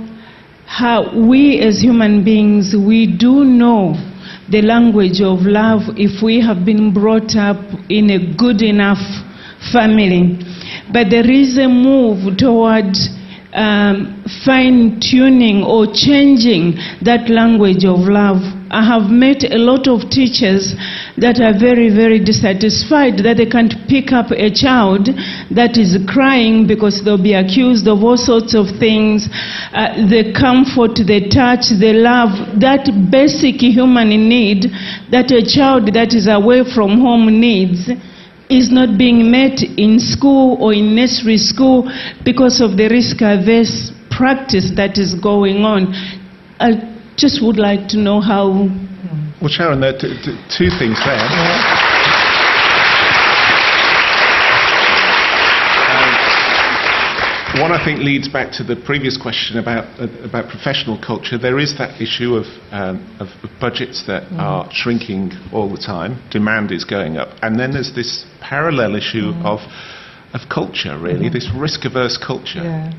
how 0.75 1.07
we 1.15 1.61
as 1.61 1.79
human 1.79 2.21
beings 2.21 2.75
we 2.75 3.07
do 3.07 3.45
know 3.45 3.95
the 4.49 4.61
language 4.61 5.21
of 5.21 5.39
love 5.47 5.81
if 5.95 6.21
we 6.21 6.41
have 6.41 6.65
been 6.65 6.93
brought 6.93 7.33
up 7.37 7.55
in 7.89 8.09
a 8.11 8.35
good 8.35 8.61
enough 8.61 8.99
family 9.71 10.37
but 10.91 11.09
there 11.09 11.29
is 11.31 11.57
a 11.57 11.67
move 11.69 12.37
toward 12.37 12.91
um, 13.55 14.21
fine 14.43 14.99
tuning 14.99 15.63
or 15.63 15.87
changing 15.87 16.75
that 17.01 17.29
language 17.29 17.85
of 17.85 17.99
love. 18.11 18.43
I 18.69 18.83
have 18.83 19.09
met 19.09 19.47
a 19.47 19.57
lot 19.57 19.87
of 19.87 20.09
teachers 20.11 20.75
that 21.17 21.39
are 21.39 21.55
very, 21.55 21.87
very 21.87 22.19
dissatisfied 22.19 23.23
that 23.23 23.37
they 23.39 23.47
can't 23.47 23.71
pick 23.87 24.11
up 24.11 24.31
a 24.35 24.51
child 24.51 25.07
that 25.51 25.79
is 25.79 25.95
crying 26.11 26.67
because 26.67 27.03
they'll 27.03 27.21
be 27.21 27.33
accused 27.33 27.87
of 27.87 28.03
all 28.03 28.19
sorts 28.19 28.53
of 28.53 28.67
things. 28.79 29.31
Uh, 29.71 29.95
the 30.11 30.35
comfort, 30.35 30.99
the 30.99 31.23
touch, 31.31 31.71
the 31.71 31.95
love, 31.95 32.35
that 32.59 32.83
basic 33.07 33.63
human 33.63 34.11
need 34.27 34.67
that 35.07 35.31
a 35.31 35.39
child 35.39 35.87
that 35.95 36.11
is 36.11 36.27
away 36.27 36.67
from 36.67 36.99
home 36.99 37.31
needs 37.39 37.87
is 38.49 38.69
not 38.69 38.97
being 38.97 39.31
met 39.31 39.63
in 39.77 39.97
school 39.99 40.57
or 40.61 40.73
in 40.73 40.95
nursery 40.95 41.37
school 41.37 41.89
because 42.23 42.61
of 42.61 42.77
the 42.77 42.87
risk 42.91 43.21
averse 43.21 43.91
practice 44.11 44.71
that 44.75 44.97
is 44.97 45.15
going 45.15 45.63
on. 45.63 45.95
I 46.59 46.91
just 47.15 47.41
would 47.41 47.57
like 47.57 47.87
to 47.89 47.97
know 47.97 48.19
how. 48.19 48.67
Well, 49.41 49.49
Sharon, 49.49 49.79
there 49.81 49.93
are 49.95 49.99
t- 49.99 50.15
t- 50.23 50.37
two 50.49 50.69
things 50.79 50.97
there. 51.05 51.19
Um, 55.91 57.61
One, 57.61 57.71
I 57.71 57.83
think, 57.85 57.99
leads 57.99 58.27
back 58.27 58.51
to 58.53 58.63
the 58.63 58.75
previous 58.75 59.17
question 59.17 59.57
about 59.57 59.85
uh, 59.99 60.07
about 60.23 60.49
professional 60.49 60.97
culture. 61.01 61.37
There 61.37 61.57
is 61.59 61.77
that 61.77 62.01
issue 62.01 62.35
of 62.35 62.45
um, 62.71 62.97
of, 63.19 63.27
budgets 63.61 64.03
that 64.07 64.23
Mm. 64.29 64.39
are 64.39 64.69
shrinking 64.71 65.31
all 65.53 65.69
the 65.69 65.77
time. 65.77 66.17
Demand 66.31 66.71
is 66.71 66.83
going 66.83 67.17
up, 67.17 67.29
and 67.41 67.57
then 67.59 67.71
there's 67.71 67.93
this 67.93 68.25
parallel 68.41 68.95
issue 68.95 69.31
Mm. 69.33 69.45
of 69.45 69.59
of 70.33 70.41
culture. 70.49 70.97
Really, 70.97 71.29
Mhm. 71.29 71.33
this 71.33 71.49
risk-averse 71.55 72.17
culture. 72.17 72.63
Yeah. 72.63 72.91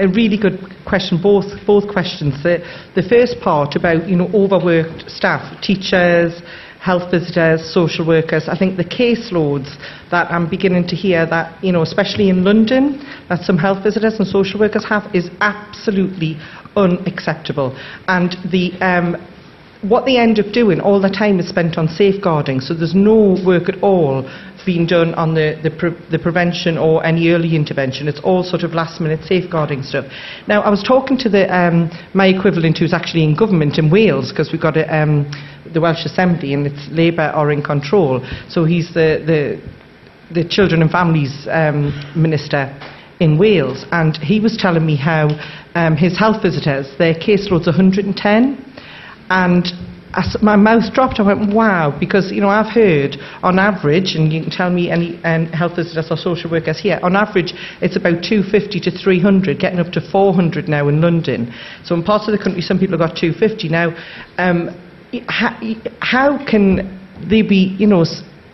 A 0.00 0.08
really 0.08 0.38
good 0.38 0.58
question, 0.88 1.20
both, 1.22 1.44
both 1.66 1.86
questions. 1.92 2.42
The, 2.42 2.58
the 2.94 3.02
first 3.02 3.40
part 3.40 3.76
about, 3.76 4.08
you 4.08 4.16
know, 4.16 4.30
overworked 4.32 5.10
staff, 5.10 5.60
teachers, 5.62 6.40
health 6.80 7.10
visitors, 7.10 7.60
social 7.74 8.06
workers, 8.06 8.48
I 8.48 8.56
think 8.56 8.78
the 8.78 8.84
caseloads 8.84 9.76
that 10.10 10.30
I'm 10.32 10.48
beginning 10.48 10.88
to 10.88 10.96
hear 10.96 11.26
that, 11.26 11.62
you 11.62 11.72
know, 11.72 11.82
especially 11.82 12.30
in 12.30 12.42
London, 12.42 13.04
that 13.28 13.42
some 13.42 13.58
health 13.58 13.84
visitors 13.84 14.18
and 14.18 14.26
social 14.26 14.58
workers 14.58 14.86
have 14.88 15.14
is 15.14 15.28
absolutely 15.42 16.40
unacceptable. 16.76 17.76
And 18.08 18.32
the, 18.50 18.72
um, 18.80 19.16
what 19.82 20.06
they 20.06 20.16
end 20.16 20.38
up 20.38 20.52
doing, 20.52 20.80
all 20.80 21.00
the 21.00 21.10
time 21.10 21.38
is 21.38 21.48
spent 21.48 21.76
on 21.76 21.88
safeguarding, 21.88 22.60
so 22.60 22.72
there's 22.72 22.94
no 22.94 23.36
work 23.44 23.68
at 23.68 23.82
all 23.82 24.24
being 24.64 24.86
done 24.86 25.14
on 25.14 25.34
the, 25.34 25.58
the, 25.62 25.70
pre- 25.70 25.96
the 26.10 26.18
prevention 26.18 26.78
or 26.78 27.04
any 27.04 27.30
early 27.30 27.54
intervention. 27.54 28.08
It's 28.08 28.20
all 28.20 28.42
sort 28.42 28.62
of 28.62 28.72
last 28.72 29.00
minute 29.00 29.24
safeguarding 29.24 29.82
stuff. 29.82 30.06
Now, 30.46 30.62
I 30.62 30.70
was 30.70 30.82
talking 30.82 31.16
to 31.18 31.28
the, 31.28 31.46
um, 31.54 31.90
my 32.14 32.26
equivalent 32.26 32.78
who's 32.78 32.92
actually 32.92 33.24
in 33.24 33.36
government 33.36 33.78
in 33.78 33.90
Wales, 33.90 34.30
because 34.30 34.50
we've 34.52 34.60
got 34.60 34.76
a, 34.76 34.84
um, 34.94 35.30
the 35.72 35.80
Welsh 35.80 36.04
Assembly 36.04 36.54
and 36.54 36.66
it's 36.66 36.88
Labour 36.90 37.32
are 37.34 37.50
in 37.50 37.62
control. 37.62 38.24
So 38.48 38.64
he's 38.64 38.92
the, 38.94 39.22
the, 39.26 40.42
the 40.42 40.48
Children 40.48 40.82
and 40.82 40.90
Families 40.90 41.46
um, 41.50 41.92
Minister 42.16 42.74
in 43.20 43.38
Wales, 43.38 43.84
and 43.92 44.16
he 44.16 44.40
was 44.40 44.56
telling 44.56 44.86
me 44.86 44.96
how 44.96 45.28
um, 45.74 45.94
his 45.96 46.18
health 46.18 46.42
visitors, 46.42 46.88
their 46.98 47.14
caseload's 47.14 47.66
110, 47.66 48.16
and 49.28 49.66
as 50.14 50.36
my 50.42 50.56
mouth 50.56 50.92
dropped. 50.92 51.20
I 51.20 51.22
went, 51.22 51.54
wow, 51.54 51.96
because 51.98 52.32
you 52.32 52.40
know 52.40 52.48
I've 52.48 52.72
heard 52.72 53.16
on 53.42 53.58
average, 53.58 54.14
and 54.14 54.32
you 54.32 54.42
can 54.42 54.50
tell 54.50 54.70
me 54.70 54.90
any 54.90 55.22
um, 55.24 55.46
health 55.46 55.76
visitors 55.76 56.08
or 56.10 56.16
social 56.16 56.50
workers 56.50 56.80
here, 56.80 56.98
on 57.02 57.16
average 57.16 57.52
it's 57.80 57.96
about 57.96 58.22
250 58.22 58.80
to 58.80 58.90
300, 58.90 59.58
getting 59.58 59.78
up 59.78 59.92
to 59.92 60.00
400 60.00 60.68
now 60.68 60.88
in 60.88 61.00
London. 61.00 61.54
So 61.84 61.94
in 61.94 62.02
parts 62.02 62.28
of 62.28 62.36
the 62.36 62.42
country, 62.42 62.62
some 62.62 62.78
people 62.78 62.98
have 62.98 63.08
got 63.08 63.16
250 63.16 63.68
now. 63.68 63.94
Um, 64.38 64.70
how, 65.28 65.58
how 66.00 66.44
can 66.46 66.98
they 67.28 67.42
be, 67.42 67.76
you 67.78 67.86
know, 67.86 68.04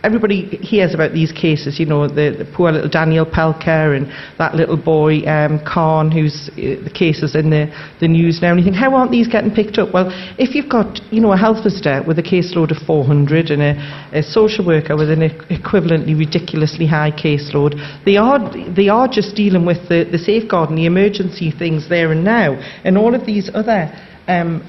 everybody 0.03 0.45
hears 0.61 0.93
about 0.93 1.13
these 1.13 1.31
cases, 1.31 1.79
you 1.79 1.85
know, 1.85 2.07
the, 2.07 2.35
the 2.37 2.51
poor 2.55 2.71
little 2.71 2.89
Daniel 2.89 3.25
Pelka 3.25 3.95
and 3.95 4.07
that 4.37 4.55
little 4.55 4.77
boy, 4.77 5.21
um, 5.25 5.59
Khan, 5.65 6.11
who's 6.11 6.49
uh, 6.53 6.83
the 6.83 6.91
in 7.35 7.49
the, 7.49 7.67
the 7.99 8.07
news 8.07 8.39
now, 8.41 8.51
and 8.51 8.59
you 8.59 8.65
think, 8.65 8.75
how 8.75 8.95
aren't 8.95 9.11
these 9.11 9.27
getting 9.27 9.51
picked 9.51 9.77
up? 9.77 9.93
Well, 9.93 10.09
if 10.37 10.55
you've 10.55 10.69
got, 10.69 10.99
you 11.11 11.21
know, 11.21 11.33
a 11.33 11.37
health 11.37 11.63
visitor 11.63 12.03
with 12.05 12.19
a 12.19 12.23
caseload 12.23 12.71
of 12.71 12.85
400 12.85 13.49
and 13.49 13.61
a, 13.61 14.19
a 14.19 14.23
social 14.23 14.65
worker 14.65 14.95
with 14.95 15.09
an 15.09 15.21
equivalently 15.49 16.17
ridiculously 16.17 16.87
high 16.87 17.11
caseload, 17.11 17.75
they 18.05 18.17
are, 18.17 18.39
they 18.73 18.89
are 18.89 19.07
just 19.07 19.35
dealing 19.35 19.65
with 19.65 19.89
the, 19.89 20.07
the 20.11 20.17
safeguard 20.17 20.69
and 20.69 20.77
the 20.77 20.85
emergency 20.85 21.51
things 21.51 21.89
there 21.89 22.11
and 22.11 22.23
now, 22.23 22.53
and 22.83 22.97
all 22.97 23.15
of 23.15 23.25
these 23.25 23.49
other 23.53 23.91
um, 24.27 24.61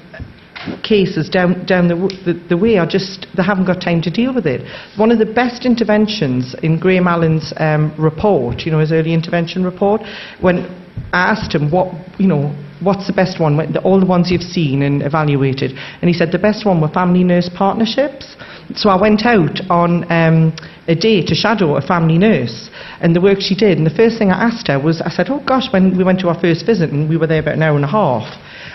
cases 0.83 1.29
down, 1.29 1.65
down 1.65 1.87
the, 1.87 1.95
the, 2.25 2.33
the 2.49 2.57
way 2.57 2.77
are 2.77 2.87
just, 2.87 3.27
they 3.35 3.43
haven't 3.43 3.65
got 3.65 3.81
time 3.81 4.01
to 4.01 4.11
deal 4.11 4.33
with 4.33 4.45
it. 4.45 4.61
One 4.97 5.11
of 5.11 5.19
the 5.19 5.25
best 5.25 5.65
interventions 5.65 6.55
in 6.63 6.79
Graham 6.79 7.07
Allen's 7.07 7.53
um, 7.57 7.93
report, 7.97 8.61
you 8.61 8.71
know, 8.71 8.79
his 8.79 8.91
early 8.91 9.13
intervention 9.13 9.63
report, 9.63 10.01
when 10.41 10.65
I 11.13 11.31
asked 11.31 11.53
him 11.53 11.71
what, 11.71 11.93
you 12.19 12.27
know, 12.27 12.55
what's 12.81 13.07
the 13.07 13.13
best 13.13 13.39
one, 13.39 13.59
all 13.83 13.99
the 13.99 14.05
ones 14.05 14.31
you've 14.31 14.41
seen 14.41 14.83
and 14.83 15.01
evaluated, 15.01 15.71
and 15.71 16.07
he 16.07 16.13
said 16.13 16.31
the 16.31 16.39
best 16.39 16.65
one 16.65 16.79
were 16.79 16.87
family 16.87 17.23
nurse 17.23 17.49
partnerships. 17.53 18.37
So 18.75 18.89
I 18.89 18.99
went 18.99 19.25
out 19.25 19.59
on 19.69 20.09
um, 20.11 20.55
a 20.87 20.95
day 20.95 21.25
to 21.25 21.35
shadow 21.35 21.75
a 21.75 21.81
family 21.81 22.17
nurse 22.17 22.69
and 23.01 23.15
the 23.15 23.21
work 23.21 23.41
she 23.41 23.55
did. 23.55 23.77
And 23.77 23.85
the 23.85 23.93
first 23.95 24.17
thing 24.17 24.31
I 24.31 24.43
asked 24.43 24.67
her 24.67 24.79
was, 24.79 25.01
I 25.01 25.09
said, 25.09 25.27
oh 25.29 25.43
gosh, 25.45 25.71
when 25.73 25.97
we 25.97 26.03
went 26.03 26.19
to 26.21 26.29
our 26.29 26.39
first 26.39 26.65
visit 26.65 26.91
and 26.91 27.09
we 27.09 27.17
were 27.17 27.27
there 27.27 27.41
about 27.41 27.55
an 27.55 27.63
hour 27.63 27.75
and 27.75 27.85
a 27.85 27.89
half, 27.89 28.25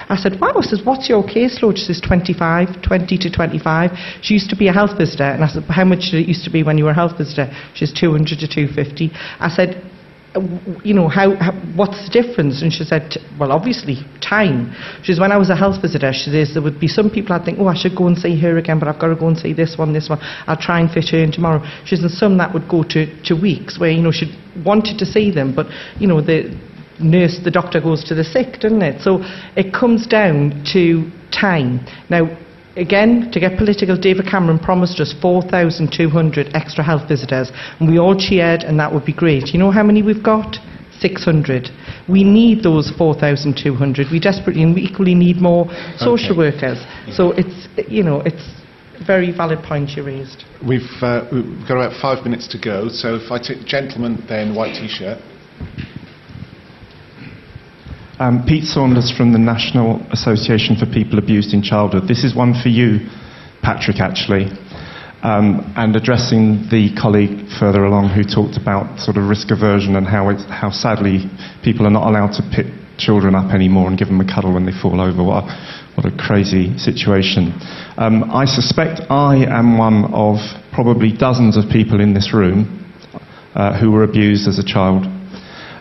I 0.08 0.16
said, 0.16 0.40
wow, 0.40 0.52
I 0.56 0.60
says, 0.62 0.82
what's 0.84 1.08
your 1.08 1.22
caseload? 1.22 1.76
She 1.76 1.84
says, 1.84 2.00
25, 2.00 2.82
20 2.82 3.18
to 3.18 3.30
25. 3.30 3.90
She 4.22 4.34
used 4.34 4.50
to 4.50 4.56
be 4.56 4.68
a 4.68 4.72
health 4.72 4.98
visitor. 4.98 5.24
And 5.24 5.42
I 5.42 5.48
said, 5.48 5.64
how 5.64 5.84
much 5.84 6.10
did 6.10 6.20
it 6.22 6.28
used 6.28 6.44
to 6.44 6.50
be 6.50 6.62
when 6.62 6.78
you 6.78 6.84
were 6.84 6.90
a 6.90 6.94
health 6.94 7.16
visitor? 7.18 7.50
She 7.74 7.86
says, 7.86 7.94
200 7.98 8.38
to 8.40 8.48
250. 8.48 9.10
I 9.40 9.48
said, 9.48 9.82
"Uh, 10.34 10.40
you 10.84 10.92
know, 10.92 11.08
how, 11.08 11.34
how, 11.36 11.52
what's 11.74 12.04
the 12.04 12.12
difference? 12.12 12.60
And 12.60 12.72
she 12.72 12.84
said, 12.84 13.16
well, 13.38 13.52
obviously, 13.52 14.04
time. 14.20 14.74
She 15.02 15.12
says, 15.12 15.20
when 15.20 15.32
I 15.32 15.38
was 15.38 15.48
a 15.48 15.56
health 15.56 15.80
visitor, 15.80 16.12
she 16.12 16.30
says, 16.30 16.52
there 16.52 16.62
would 16.62 16.78
be 16.78 16.88
some 16.88 17.08
people 17.08 17.34
I'd 17.34 17.44
think, 17.44 17.58
oh, 17.58 17.68
I 17.68 17.74
should 17.74 17.96
go 17.96 18.06
and 18.06 18.18
see 18.18 18.38
her 18.40 18.58
again, 18.58 18.78
but 18.78 18.88
I've 18.88 19.00
got 19.00 19.08
to 19.08 19.16
go 19.16 19.28
and 19.28 19.38
see 19.38 19.52
this 19.54 19.76
one, 19.78 19.92
this 19.92 20.08
one. 20.08 20.18
I'll 20.46 20.60
try 20.60 20.80
and 20.80 20.90
fit 20.90 21.08
her 21.10 21.18
in 21.18 21.32
tomorrow. 21.32 21.64
She 21.84 21.96
says, 21.96 22.04
and 22.04 22.12
some 22.12 22.36
that 22.38 22.52
would 22.52 22.68
go 22.68 22.82
to, 22.82 23.06
to 23.24 23.34
weeks 23.34 23.80
where, 23.80 23.90
you 23.90 24.02
know, 24.02 24.12
she 24.12 24.36
wanted 24.64 24.98
to 24.98 25.06
see 25.06 25.30
them, 25.30 25.54
but, 25.54 25.66
you 25.98 26.06
know, 26.06 26.20
the 26.20 26.52
nurse, 27.00 27.40
the 27.42 27.50
doctor 27.50 27.80
goes 27.80 28.04
to 28.04 28.14
the 28.14 28.24
sick, 28.24 28.60
doesn't 28.60 28.82
it? 28.82 29.00
So 29.02 29.20
it 29.56 29.72
comes 29.72 30.06
down 30.06 30.64
to 30.72 31.10
time. 31.30 31.84
Now, 32.10 32.36
again, 32.76 33.30
to 33.32 33.40
get 33.40 33.58
political, 33.58 33.96
David 33.96 34.26
Cameron 34.26 34.58
promised 34.58 35.00
us 35.00 35.14
4,200 35.20 36.54
extra 36.54 36.84
health 36.84 37.08
visitors, 37.08 37.50
and 37.80 37.88
we 37.88 37.98
all 37.98 38.16
cheered, 38.16 38.62
and 38.62 38.78
that 38.78 38.92
would 38.92 39.04
be 39.04 39.14
great. 39.14 39.48
You 39.48 39.58
know 39.58 39.70
how 39.70 39.82
many 39.82 40.02
we've 40.02 40.22
got? 40.22 40.56
600. 41.00 41.68
We 42.08 42.24
need 42.24 42.62
those 42.62 42.92
4,200. 42.96 44.06
We 44.10 44.20
desperately 44.20 44.62
and 44.62 44.74
we 44.74 44.82
equally 44.82 45.14
need 45.14 45.36
more 45.36 45.66
social 45.98 46.36
workers. 46.36 46.78
So 47.12 47.32
it's, 47.32 47.68
you 47.90 48.02
know, 48.02 48.20
it's 48.20 48.62
a 49.00 49.04
very 49.04 49.32
valid 49.32 49.62
point 49.64 49.90
you 49.90 50.04
raised. 50.04 50.44
We've, 50.66 50.80
uh, 51.02 51.26
we've 51.32 51.68
got 51.68 51.76
about 51.76 52.00
five 52.00 52.24
minutes 52.24 52.48
to 52.48 52.58
go, 52.58 52.88
so 52.88 53.16
if 53.16 53.30
I 53.30 53.38
take 53.38 53.66
gentleman 53.66 54.24
then 54.28 54.54
white 54.54 54.74
t-shirt. 54.74 55.18
Um, 58.20 58.44
Pete 58.46 58.62
Saunders 58.62 59.10
from 59.10 59.32
the 59.32 59.40
National 59.42 59.98
Association 60.12 60.76
for 60.76 60.86
People 60.86 61.18
Abused 61.18 61.52
in 61.52 61.62
Childhood. 61.62 62.06
This 62.06 62.22
is 62.22 62.30
one 62.30 62.54
for 62.54 62.68
you, 62.68 63.10
Patrick, 63.60 63.98
actually. 63.98 64.46
Um, 65.26 65.74
and 65.74 65.96
addressing 65.96 66.70
the 66.70 66.94
colleague 66.94 67.50
further 67.58 67.82
along 67.82 68.14
who 68.14 68.22
talked 68.22 68.56
about 68.56 69.00
sort 69.00 69.16
of 69.16 69.26
risk 69.26 69.50
aversion 69.50 69.96
and 69.96 70.06
how, 70.06 70.30
how 70.46 70.70
sadly 70.70 71.26
people 71.64 71.88
are 71.88 71.90
not 71.90 72.06
allowed 72.06 72.38
to 72.38 72.42
pick 72.54 72.66
children 72.98 73.34
up 73.34 73.52
anymore 73.52 73.88
and 73.88 73.98
give 73.98 74.06
them 74.06 74.20
a 74.20 74.24
cuddle 74.24 74.54
when 74.54 74.64
they 74.64 74.70
fall 74.78 75.00
over. 75.00 75.18
What 75.18 75.42
a, 75.42 75.90
what 75.98 76.06
a 76.06 76.14
crazy 76.14 76.78
situation. 76.78 77.50
Um, 77.98 78.30
I 78.30 78.44
suspect 78.44 79.10
I 79.10 79.42
am 79.42 79.76
one 79.76 80.14
of 80.14 80.38
probably 80.72 81.10
dozens 81.10 81.56
of 81.56 81.64
people 81.66 81.98
in 81.98 82.14
this 82.14 82.32
room 82.32 82.94
uh, 83.56 83.74
who 83.80 83.90
were 83.90 84.04
abused 84.04 84.46
as 84.46 84.60
a 84.60 84.64
child. 84.64 85.02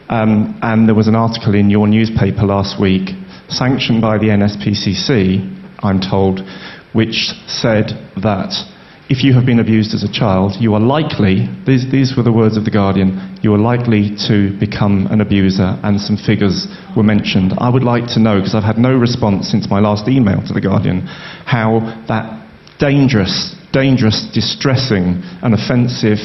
Um, 0.09 0.59
and 0.61 0.87
there 0.87 0.95
was 0.95 1.07
an 1.07 1.15
article 1.15 1.55
in 1.55 1.69
your 1.69 1.87
newspaper 1.87 2.43
last 2.43 2.79
week, 2.79 3.09
sanctioned 3.49 4.01
by 4.01 4.17
the 4.17 4.27
NSPCC, 4.27 5.49
I'm 5.83 5.99
told, 5.99 6.41
which 6.93 7.31
said 7.47 7.91
that 8.21 8.53
if 9.09 9.23
you 9.23 9.33
have 9.33 9.45
been 9.45 9.59
abused 9.59 9.93
as 9.93 10.03
a 10.03 10.11
child, 10.11 10.53
you 10.59 10.73
are 10.73 10.79
likely, 10.79 11.47
these, 11.65 11.91
these 11.91 12.15
were 12.15 12.23
the 12.23 12.31
words 12.31 12.55
of 12.55 12.63
The 12.63 12.71
Guardian, 12.71 13.37
you 13.43 13.53
are 13.53 13.59
likely 13.59 14.15
to 14.27 14.57
become 14.59 15.07
an 15.11 15.19
abuser, 15.19 15.77
and 15.83 15.99
some 15.99 16.15
figures 16.15 16.67
were 16.95 17.03
mentioned. 17.03 17.53
I 17.57 17.69
would 17.69 17.83
like 17.83 18.07
to 18.15 18.19
know, 18.19 18.39
because 18.39 18.55
I've 18.55 18.63
had 18.63 18.77
no 18.77 18.95
response 18.97 19.49
since 19.49 19.69
my 19.69 19.79
last 19.79 20.07
email 20.07 20.41
to 20.47 20.53
The 20.53 20.61
Guardian, 20.61 21.01
how 21.45 21.81
that 22.07 22.47
dangerous, 22.79 23.55
dangerous, 23.73 24.25
distressing, 24.33 25.21
and 25.43 25.53
offensive 25.53 26.19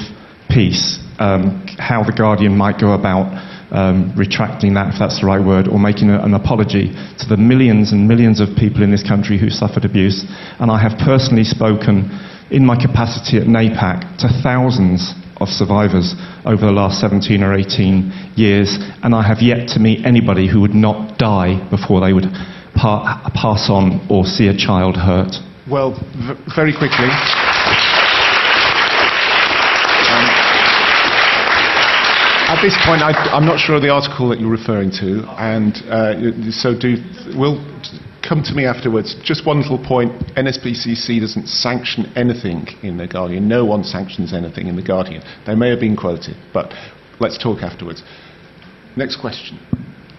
piece, 0.48 0.98
um, 1.18 1.66
how 1.78 2.04
The 2.04 2.14
Guardian 2.16 2.56
might 2.56 2.80
go 2.80 2.92
about 2.92 3.26
um, 3.70 4.12
retracting 4.16 4.74
that, 4.74 4.94
if 4.94 4.98
that's 4.98 5.20
the 5.20 5.26
right 5.26 5.44
word, 5.44 5.68
or 5.68 5.78
making 5.78 6.10
a, 6.10 6.20
an 6.22 6.34
apology 6.34 6.92
to 7.18 7.26
the 7.28 7.36
millions 7.36 7.92
and 7.92 8.08
millions 8.08 8.40
of 8.40 8.48
people 8.56 8.82
in 8.82 8.90
this 8.90 9.02
country 9.02 9.38
who 9.38 9.50
suffered 9.50 9.84
abuse. 9.84 10.24
And 10.58 10.70
I 10.70 10.80
have 10.80 10.98
personally 10.98 11.44
spoken 11.44 12.08
in 12.50 12.64
my 12.64 12.80
capacity 12.80 13.36
at 13.36 13.44
NAPAC 13.44 14.18
to 14.18 14.28
thousands 14.42 15.14
of 15.40 15.48
survivors 15.48 16.14
over 16.44 16.66
the 16.66 16.72
last 16.72 17.00
17 17.00 17.42
or 17.42 17.54
18 17.54 18.34
years, 18.36 18.78
and 19.02 19.14
I 19.14 19.22
have 19.22 19.40
yet 19.40 19.68
to 19.74 19.80
meet 19.80 20.04
anybody 20.04 20.48
who 20.48 20.60
would 20.60 20.74
not 20.74 21.18
die 21.18 21.68
before 21.70 22.00
they 22.00 22.12
would 22.12 22.26
pa- 22.74 23.30
pass 23.34 23.70
on 23.70 24.06
or 24.10 24.24
see 24.24 24.48
a 24.48 24.56
child 24.56 24.96
hurt. 24.96 25.36
Well, 25.70 25.92
v- 25.94 26.40
very 26.56 26.72
quickly. 26.72 27.08
At 32.58 32.62
this 32.62 32.78
point, 32.84 33.02
I, 33.02 33.36
am 33.36 33.46
not 33.46 33.60
sure 33.60 33.76
of 33.76 33.82
the 33.82 33.90
article 33.90 34.28
that 34.30 34.40
you're 34.40 34.50
referring 34.50 34.90
to, 34.98 35.22
and 35.38 35.78
uh, 35.86 36.50
so 36.50 36.74
do. 36.74 36.98
We'll 37.38 37.62
come 38.26 38.42
to 38.42 38.52
me 38.52 38.66
afterwards. 38.66 39.14
Just 39.22 39.46
one 39.46 39.62
little 39.62 39.78
point 39.78 40.10
NSPCC 40.34 41.20
doesn't 41.20 41.46
sanction 41.46 42.10
anything 42.16 42.66
in 42.82 42.96
The 42.96 43.06
Guardian. 43.06 43.46
No 43.46 43.64
one 43.64 43.84
sanctions 43.84 44.34
anything 44.34 44.66
in 44.66 44.74
The 44.74 44.82
Guardian. 44.82 45.22
They 45.46 45.54
may 45.54 45.70
have 45.70 45.78
been 45.78 45.96
quoted, 45.96 46.34
but 46.52 46.74
let's 47.20 47.38
talk 47.38 47.62
afterwards. 47.62 48.02
Next 48.96 49.20
question. 49.20 49.60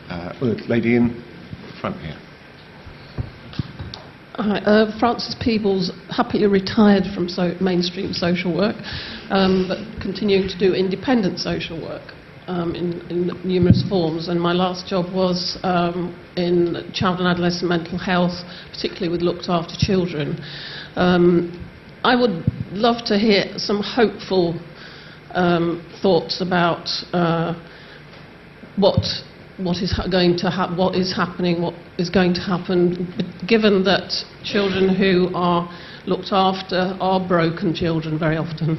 Uh, 0.08 0.32
lady 0.70 0.96
in 0.96 1.22
front 1.82 1.98
here. 2.00 2.18
Hi, 4.36 4.60
uh, 4.60 4.98
Frances 4.98 5.36
Peebles, 5.42 5.92
happily 6.10 6.48
retired 6.48 7.04
from 7.14 7.28
so 7.28 7.54
mainstream 7.60 8.14
social 8.14 8.56
work, 8.56 8.78
um, 9.30 9.66
but 9.68 10.02
continuing 10.02 10.48
to 10.48 10.58
do 10.58 10.74
independent 10.74 11.40
social 11.40 11.82
work 11.82 12.14
um, 12.50 12.74
in, 12.74 13.02
in, 13.12 13.28
numerous 13.44 13.84
forms. 13.88 14.28
And 14.28 14.42
my 14.42 14.54
last 14.54 14.88
job 14.88 15.14
was 15.14 15.58
um, 15.64 16.18
in 16.36 16.92
child 16.94 17.20
and 17.20 17.28
adolescent 17.28 17.70
mental 17.70 17.98
health, 17.98 18.34
particularly 18.74 19.10
with 19.10 19.22
looked 19.22 19.50
after 19.50 19.76
children. 19.78 20.42
Um, 20.96 21.54
I 22.04 22.16
would 22.16 22.44
love 22.72 23.06
to 23.06 23.20
hear 23.20 23.58
some 23.58 23.82
hopeful 23.84 24.60
um, 25.34 25.86
thoughts 26.02 26.42
about 26.42 26.90
uh, 27.14 27.54
what 28.78 29.06
what 29.58 29.78
is 29.78 29.94
going 30.10 30.38
to 30.38 30.50
ha- 30.50 30.74
what 30.76 30.96
is 30.96 31.14
happening, 31.14 31.62
what 31.62 31.76
is 31.98 32.10
going 32.10 32.34
to 32.34 32.40
happen, 32.40 33.14
given 33.48 33.84
that 33.84 34.10
children 34.44 34.96
who 34.96 35.30
are 35.36 35.70
looked 36.08 36.32
after 36.32 36.98
are 37.00 37.20
broken 37.28 37.76
children 37.76 38.18
very 38.18 38.38
often. 38.38 38.78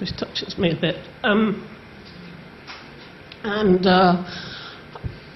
Which 0.00 0.10
touches 0.18 0.58
me 0.58 0.72
a 0.72 0.80
bit. 0.80 0.96
Um, 1.22 1.73
and, 3.44 3.86
uh, 3.86 4.24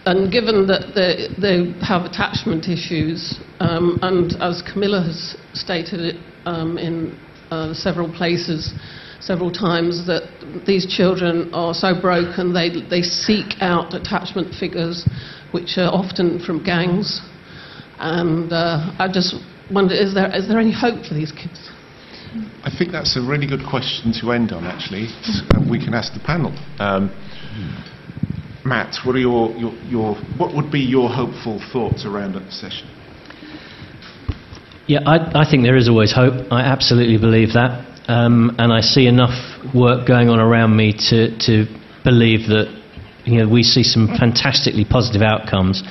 and 0.07 0.33
given 0.33 0.67
that 0.67 0.95
they, 0.95 1.29
they 1.41 1.79
have 1.85 2.03
attachment 2.03 2.67
issues, 2.69 3.39
um, 3.61 3.99
and 4.03 4.33
as 4.41 4.63
Camila 4.63 5.05
has 5.05 5.37
stated 5.53 6.17
um, 6.47 6.79
in 6.79 7.19
uh, 7.51 7.75
several 7.75 8.11
places, 8.11 8.73
several 9.21 9.53
times, 9.53 10.07
that 10.07 10.25
these 10.67 10.87
children 10.87 11.53
are 11.53 11.75
so 11.75 11.93
broken 12.01 12.55
they, 12.55 12.71
they 12.89 13.03
seek 13.03 13.61
out 13.61 13.93
attachment 13.93 14.55
figures, 14.55 15.07
which 15.53 15.77
are 15.77 15.93
often 15.93 16.41
from 16.41 16.65
gangs. 16.65 17.21
And 17.99 18.53
uh, 18.53 18.95
I 18.99 19.09
just 19.13 19.35
wonder 19.71 19.95
is 19.95 20.15
there, 20.15 20.35
is 20.35 20.49
there 20.49 20.59
any 20.59 20.73
hope 20.73 21.05
for 21.05 21.15
these 21.15 21.33
kids? 21.33 21.71
I 22.63 22.71
think 22.77 22.93
that's 22.93 23.17
a 23.17 23.21
really 23.21 23.47
good 23.47 23.65
question 23.69 24.13
to 24.21 24.33
end 24.33 24.53
on, 24.53 24.65
actually. 24.65 25.09
we 25.69 25.83
can 25.83 25.95
ask 25.95 26.13
the 26.13 26.21
panel. 26.21 26.53
Um, 26.79 27.09
Matt, 28.69 28.97
what, 29.05 29.17
are 29.17 29.19
your, 29.19 29.51
your, 29.53 29.73
your, 29.85 30.15
what 30.37 30.55
would 30.55 30.71
be 30.71 30.81
your 30.81 31.09
hopeful 31.09 31.61
thoughts 31.73 32.05
around 32.05 32.35
the 32.35 32.51
session? 32.51 32.87
Yeah, 34.87 35.01
I, 35.05 35.43
I 35.43 35.51
think 35.51 35.65
there 35.65 35.77
is 35.77 35.89
always 35.89 36.13
hope. 36.13 36.53
I 36.53 36.63
absolutely 36.63 37.19
believe 37.19 37.55
that. 37.55 37.85
Um, 38.09 38.57
and 38.59 38.73
I 38.73 38.81
see 38.81 39.07
enough 39.07 39.37
work 39.75 40.07
going 40.07 40.29
on 40.29 40.39
around 40.39 40.77
me 40.77 40.93
to, 41.11 41.37
to 41.45 41.67
believe 42.05 42.49
that 42.49 42.73
you 43.25 43.39
know, 43.39 43.49
we 43.49 43.63
see 43.63 43.83
some 43.83 44.09
fantastically 44.19 44.85
positive 44.85 45.21
outcomes. 45.21 45.83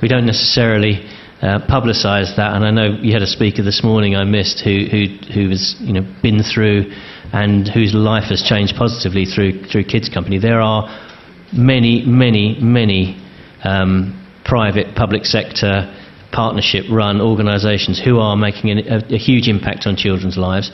We 0.00 0.08
don't 0.08 0.24
necessarily 0.24 1.04
uh, 1.42 1.60
publicise 1.68 2.36
that, 2.36 2.56
and 2.56 2.64
I 2.64 2.70
know 2.70 2.96
you 3.00 3.12
had 3.12 3.20
a 3.20 3.26
speaker 3.26 3.62
this 3.62 3.84
morning 3.84 4.16
I 4.16 4.24
missed 4.24 4.64
who, 4.64 4.88
who, 4.90 5.04
who 5.32 5.50
has 5.50 5.76
you 5.80 5.92
know, 5.92 6.16
been 6.22 6.42
through 6.42 6.92
and 7.32 7.68
whose 7.68 7.92
life 7.92 8.30
has 8.30 8.42
changed 8.42 8.74
positively 8.76 9.26
through, 9.26 9.64
through 9.64 9.84
Kids 9.84 10.08
Company. 10.08 10.38
There 10.38 10.62
are 10.62 10.88
many, 11.52 12.04
many, 12.04 12.58
many 12.60 13.22
um, 13.64 14.26
private, 14.44 14.94
public 14.94 15.24
sector, 15.24 15.92
partnership 16.32 16.84
run 16.90 17.20
organisations 17.20 18.00
who 18.02 18.18
are 18.18 18.36
making 18.36 18.70
a, 18.70 18.96
a, 19.08 19.18
huge 19.18 19.48
impact 19.48 19.86
on 19.86 19.96
children's 19.96 20.36
lives, 20.36 20.70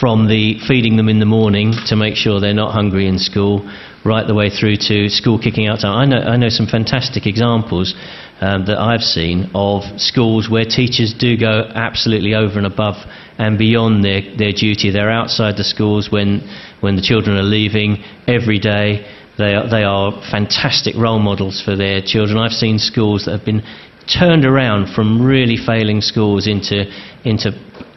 from 0.00 0.26
the 0.26 0.58
feeding 0.66 0.96
them 0.96 1.08
in 1.08 1.18
the 1.18 1.26
morning 1.26 1.72
to 1.86 1.96
make 1.96 2.16
sure 2.16 2.40
they're 2.40 2.54
not 2.54 2.72
hungry 2.72 3.06
in 3.06 3.18
school, 3.18 3.60
right 4.04 4.26
the 4.26 4.34
way 4.34 4.48
through 4.48 4.76
to 4.76 5.08
school 5.08 5.38
kicking 5.38 5.68
out 5.68 5.80
time. 5.80 5.96
I 5.96 6.04
know, 6.06 6.16
I 6.16 6.36
know 6.36 6.48
some 6.48 6.66
fantastic 6.66 7.26
examples 7.26 7.94
um, 8.40 8.64
that 8.66 8.78
I've 8.78 9.02
seen 9.02 9.50
of 9.54 9.82
schools 10.00 10.48
where 10.48 10.64
teachers 10.64 11.14
do 11.16 11.36
go 11.36 11.70
absolutely 11.74 12.34
over 12.34 12.56
and 12.56 12.66
above 12.66 12.96
and 13.38 13.58
beyond 13.58 14.04
their, 14.04 14.22
their 14.36 14.52
duty. 14.52 14.90
They're 14.90 15.10
outside 15.10 15.56
the 15.56 15.64
schools 15.64 16.10
when, 16.10 16.40
when 16.80 16.96
the 16.96 17.02
children 17.02 17.36
are 17.36 17.42
leaving 17.42 18.02
every 18.26 18.58
day 18.58 19.06
they 19.38 19.54
are, 19.54 19.68
they 19.68 19.82
are 19.82 20.12
fantastic 20.30 20.94
role 20.96 21.18
models 21.18 21.62
for 21.62 21.76
their 21.76 22.02
children. 22.02 22.38
I've 22.38 22.52
seen 22.52 22.78
schools 22.78 23.24
that 23.24 23.32
have 23.32 23.44
been 23.44 23.62
turned 24.06 24.44
around 24.44 24.94
from 24.94 25.24
really 25.24 25.56
failing 25.56 26.00
schools 26.00 26.46
into, 26.46 26.84
into 27.24 27.52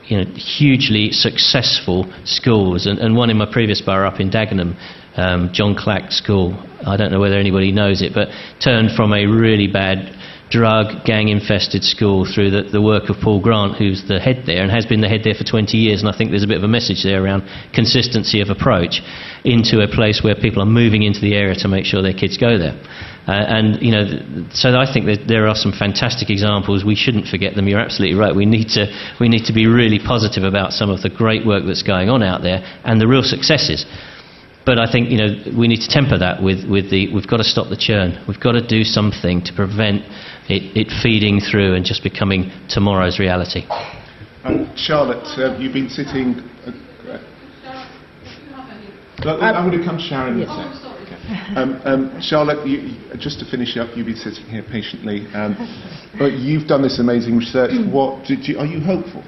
you 0.08 0.18
know, 0.18 0.32
hugely 0.36 1.12
successful 1.12 2.12
schools. 2.24 2.86
And, 2.86 3.00
and 3.00 3.16
one 3.16 3.30
in 3.30 3.38
my 3.38 3.52
previous 3.52 3.82
borough 3.82 4.08
up 4.08 4.20
in 4.20 4.30
Dagenham, 4.30 4.78
um, 5.18 5.50
John 5.54 5.76
Clack 5.76 6.12
School, 6.12 6.54
I 6.86 6.98
don't 6.98 7.12
know 7.12 7.20
whether 7.20 7.38
anybody 7.38 7.72
knows 7.72 8.02
it, 8.02 8.14
but 8.14 8.30
turned 8.64 8.92
from 8.96 9.14
a 9.14 9.26
really 9.26 9.68
bad 9.68 10.15
drug 10.50 11.06
gang 11.06 11.30
infested 11.30 11.84
school 11.84 12.26
through 12.26 12.52
the, 12.52 12.64
the 12.70 12.82
work 12.82 13.10
of 13.10 13.18
Paul 13.22 13.42
Grant, 13.42 13.78
who's 13.78 14.08
the 14.08 14.20
head 14.20 14.44
there 14.46 14.62
and 14.62 14.70
has 14.72 14.86
been 14.86 15.02
the 15.02 15.10
head 15.10 15.22
there 15.24 15.34
for 15.34 15.44
20 15.44 15.78
years. 15.78 16.02
And 16.02 16.10
I 16.10 16.16
think 16.16 16.30
there's 16.30 16.44
a 16.44 16.48
bit 16.48 16.58
of 16.58 16.64
a 16.64 16.70
message 16.70 17.04
there 17.04 17.24
around 17.24 17.50
consistency 17.74 18.42
of 18.42 18.50
approach 18.50 19.02
into 19.44 19.82
a 19.82 19.88
place 19.88 20.22
where 20.24 20.36
people 20.36 20.62
are 20.62 20.70
moving 20.70 21.04
into 21.04 21.20
the 21.20 21.34
area 21.34 21.56
to 21.56 21.68
make 21.68 21.86
sure 21.86 22.02
their 22.02 22.14
kids 22.14 22.38
go 22.38 22.58
there. 22.58 22.78
Uh, 23.26 23.42
and, 23.42 23.82
you 23.82 23.90
know, 23.90 24.06
so 24.54 24.78
I 24.78 24.86
think 24.86 25.08
that 25.08 25.26
there 25.28 25.48
are 25.48 25.56
some 25.56 25.74
fantastic 25.74 26.30
examples. 26.30 26.86
We 26.86 26.96
shouldn't 26.96 27.26
forget 27.26 27.56
them. 27.56 27.68
You're 27.68 27.82
absolutely 27.82 28.18
right. 28.18 28.36
We 28.36 28.46
need, 28.46 28.70
to, 28.78 28.86
we 29.20 29.30
need 29.30 29.46
to 29.46 29.54
be 29.54 29.66
really 29.66 29.98
positive 29.98 30.44
about 30.44 30.74
some 30.74 30.92
of 30.92 31.02
the 31.02 31.10
great 31.10 31.46
work 31.46 31.64
that's 31.66 31.82
going 31.82 32.10
on 32.10 32.22
out 32.22 32.44
there 32.44 32.62
and 32.86 33.02
the 33.02 33.08
real 33.08 33.24
successes. 33.24 33.86
But 34.66 34.80
I 34.80 34.92
think 34.92 35.12
you 35.12 35.18
know 35.18 35.30
we 35.56 35.68
need 35.68 35.82
to 35.82 35.88
temper 35.88 36.18
that 36.18 36.42
with, 36.42 36.66
with 36.66 36.90
the 36.90 37.14
we've 37.14 37.28
got 37.28 37.38
to 37.38 37.44
stop 37.44 37.70
the 37.70 37.78
churn. 37.78 38.18
We've 38.28 38.40
got 38.40 38.54
to 38.54 38.66
do 38.66 38.84
something 38.84 39.44
to 39.46 39.54
prevent 39.54 40.02
it, 40.50 40.76
it 40.76 40.88
feeding 41.02 41.40
through 41.40 41.76
and 41.76 41.86
just 41.86 42.04
becoming 42.04 42.52
tomorrow's 42.70 43.20
reality. 43.20 43.64
Um, 44.44 44.72
Charlotte, 44.76 45.26
uh, 45.40 45.58
you've 45.58 45.74
been 45.74 45.90
sitting. 45.90 46.36
Uh, 46.66 46.72
uh, 49.26 49.40
I'm 49.42 49.70
going 49.70 49.80
to 49.80 49.86
come 49.86 49.98
to 49.98 50.04
Sharon 50.04 50.38
yes. 50.38 50.50
in 50.50 50.60
a 50.60 50.76
sec. 50.76 50.86
Um, 51.58 51.82
um, 51.86 52.22
Charlotte, 52.22 52.68
you, 52.68 52.94
just 53.18 53.40
to 53.40 53.46
finish 53.50 53.78
up, 53.78 53.90
you've 53.96 54.06
been 54.06 54.16
sitting 54.16 54.46
here 54.46 54.62
patiently, 54.62 55.26
um, 55.34 55.58
but 56.20 56.34
you've 56.34 56.68
done 56.68 56.84
this 56.84 57.00
amazing 57.00 57.38
research. 57.38 57.72
What 57.92 58.26
did 58.26 58.48
you, 58.48 58.60
are 58.60 58.66
you 58.66 58.80
hopeful? 58.80 59.24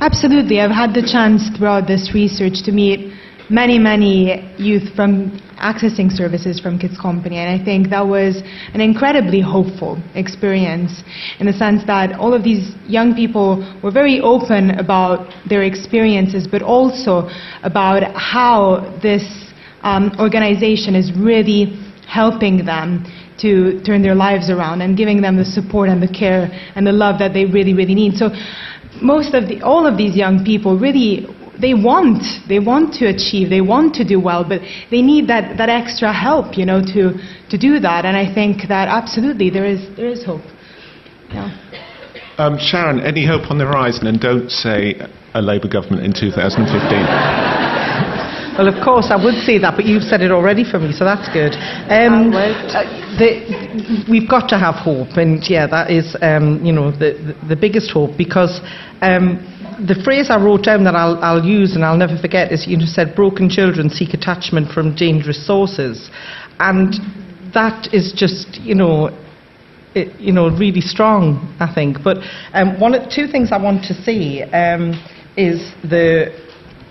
Absolutely. 0.00 0.60
I've 0.60 0.70
had 0.70 0.92
the 0.92 1.00
chance 1.00 1.48
throughout 1.56 1.86
this 1.86 2.12
research 2.12 2.62
to 2.64 2.72
meet 2.72 3.12
many, 3.50 3.78
many 3.78 4.52
youth 4.58 4.94
from 4.94 5.40
accessing 5.56 6.10
services 6.10 6.60
from 6.60 6.78
Kids 6.78 6.98
Company. 6.98 7.36
And 7.36 7.60
I 7.60 7.64
think 7.64 7.90
that 7.90 8.06
was 8.06 8.42
an 8.74 8.80
incredibly 8.80 9.40
hopeful 9.40 10.00
experience 10.14 11.02
in 11.40 11.46
the 11.46 11.52
sense 11.52 11.84
that 11.86 12.18
all 12.18 12.34
of 12.34 12.44
these 12.44 12.74
young 12.86 13.14
people 13.14 13.58
were 13.82 13.90
very 13.90 14.20
open 14.20 14.78
about 14.78 15.32
their 15.48 15.64
experiences, 15.64 16.46
but 16.46 16.62
also 16.62 17.28
about 17.62 18.02
how 18.14 18.98
this 19.02 19.24
um, 19.82 20.12
organization 20.18 20.94
is 20.94 21.12
really 21.16 21.78
helping 22.06 22.64
them 22.64 23.04
to 23.38 23.80
turn 23.82 24.02
their 24.02 24.14
lives 24.14 24.50
around 24.50 24.80
and 24.80 24.96
giving 24.96 25.20
them 25.20 25.36
the 25.36 25.44
support 25.44 25.88
and 25.88 26.02
the 26.02 26.08
care 26.08 26.48
and 26.74 26.86
the 26.86 26.92
love 26.92 27.18
that 27.18 27.32
they 27.32 27.44
really, 27.44 27.74
really 27.74 27.94
need. 27.94 28.14
So 28.14 28.30
most 29.00 29.34
of 29.34 29.48
the, 29.48 29.62
all 29.62 29.86
of 29.86 29.96
these 29.96 30.16
young 30.16 30.44
people 30.44 30.76
really 30.76 31.26
they 31.60 31.74
want 31.74 32.22
they 32.48 32.58
want 32.58 32.94
to 32.94 33.06
achieve 33.06 33.50
they 33.50 33.60
want 33.60 33.94
to 33.94 34.04
do 34.04 34.20
well 34.20 34.44
but 34.48 34.60
they 34.90 35.02
need 35.02 35.28
that, 35.28 35.56
that 35.56 35.68
extra 35.68 36.12
help 36.12 36.56
you 36.56 36.64
know 36.64 36.80
to, 36.80 37.12
to 37.50 37.58
do 37.58 37.80
that 37.80 38.04
and 38.04 38.16
I 38.16 38.32
think 38.32 38.68
that 38.68 38.88
absolutely 38.88 39.50
there 39.50 39.66
is 39.66 39.80
there 39.96 40.08
is 40.08 40.24
hope 40.24 40.42
yeah. 41.30 41.52
Um, 42.38 42.56
Sharon, 42.58 43.00
any 43.00 43.26
hope 43.26 43.50
on 43.50 43.58
the 43.58 43.66
horizon? 43.66 44.06
And 44.06 44.20
don't 44.20 44.48
say 44.50 44.94
a 45.34 45.42
Labour 45.42 45.68
government 45.68 46.04
in 46.06 46.12
2015. 46.14 46.68
Well, 48.56 48.66
of 48.66 48.82
course, 48.82 49.10
I 49.10 49.16
would 49.22 49.38
say 49.46 49.58
that, 49.58 49.76
but 49.76 49.84
you've 49.86 50.02
said 50.02 50.20
it 50.20 50.32
already 50.32 50.64
for 50.64 50.80
me, 50.80 50.90
so 50.92 51.04
that's 51.04 51.28
good. 51.30 51.54
Um, 51.90 52.34
uh, 52.34 52.82
the, 53.18 54.06
we've 54.10 54.28
got 54.28 54.48
to 54.50 54.58
have 54.58 54.74
hope, 54.74 55.16
and 55.16 55.38
yeah, 55.48 55.66
that 55.68 55.90
is, 55.90 56.16
um, 56.22 56.64
you 56.64 56.72
know, 56.72 56.90
the, 56.90 57.14
the, 57.22 57.54
the, 57.54 57.56
biggest 57.56 57.90
hope 57.92 58.18
because 58.18 58.58
um, 59.00 59.38
the 59.86 60.00
phrase 60.04 60.30
I 60.30 60.42
wrote 60.42 60.64
down 60.64 60.84
that 60.84 60.94
I'll, 60.94 61.22
I'll 61.22 61.44
use 61.44 61.74
and 61.74 61.84
I'll 61.84 61.96
never 61.96 62.18
forget 62.18 62.50
is 62.52 62.66
you 62.66 62.80
said, 62.80 63.14
broken 63.14 63.48
children 63.48 63.90
seek 63.90 64.12
attachment 64.14 64.72
from 64.72 64.94
dangerous 64.96 65.46
sources. 65.46 66.10
And 66.58 66.94
that 67.54 67.88
is 67.92 68.12
just, 68.14 68.60
you 68.60 68.74
know, 68.74 69.10
it, 69.94 70.18
you 70.20 70.32
know, 70.32 70.48
really 70.50 70.80
strong, 70.80 71.56
I 71.60 71.72
think. 71.72 71.98
But 72.02 72.18
um, 72.52 72.78
one 72.80 72.94
of, 72.94 73.10
two 73.10 73.26
things 73.26 73.52
I 73.52 73.62
want 73.62 73.84
to 73.84 73.94
say 73.94 74.42
um, 74.42 74.92
is 75.36 75.72
the 75.82 76.48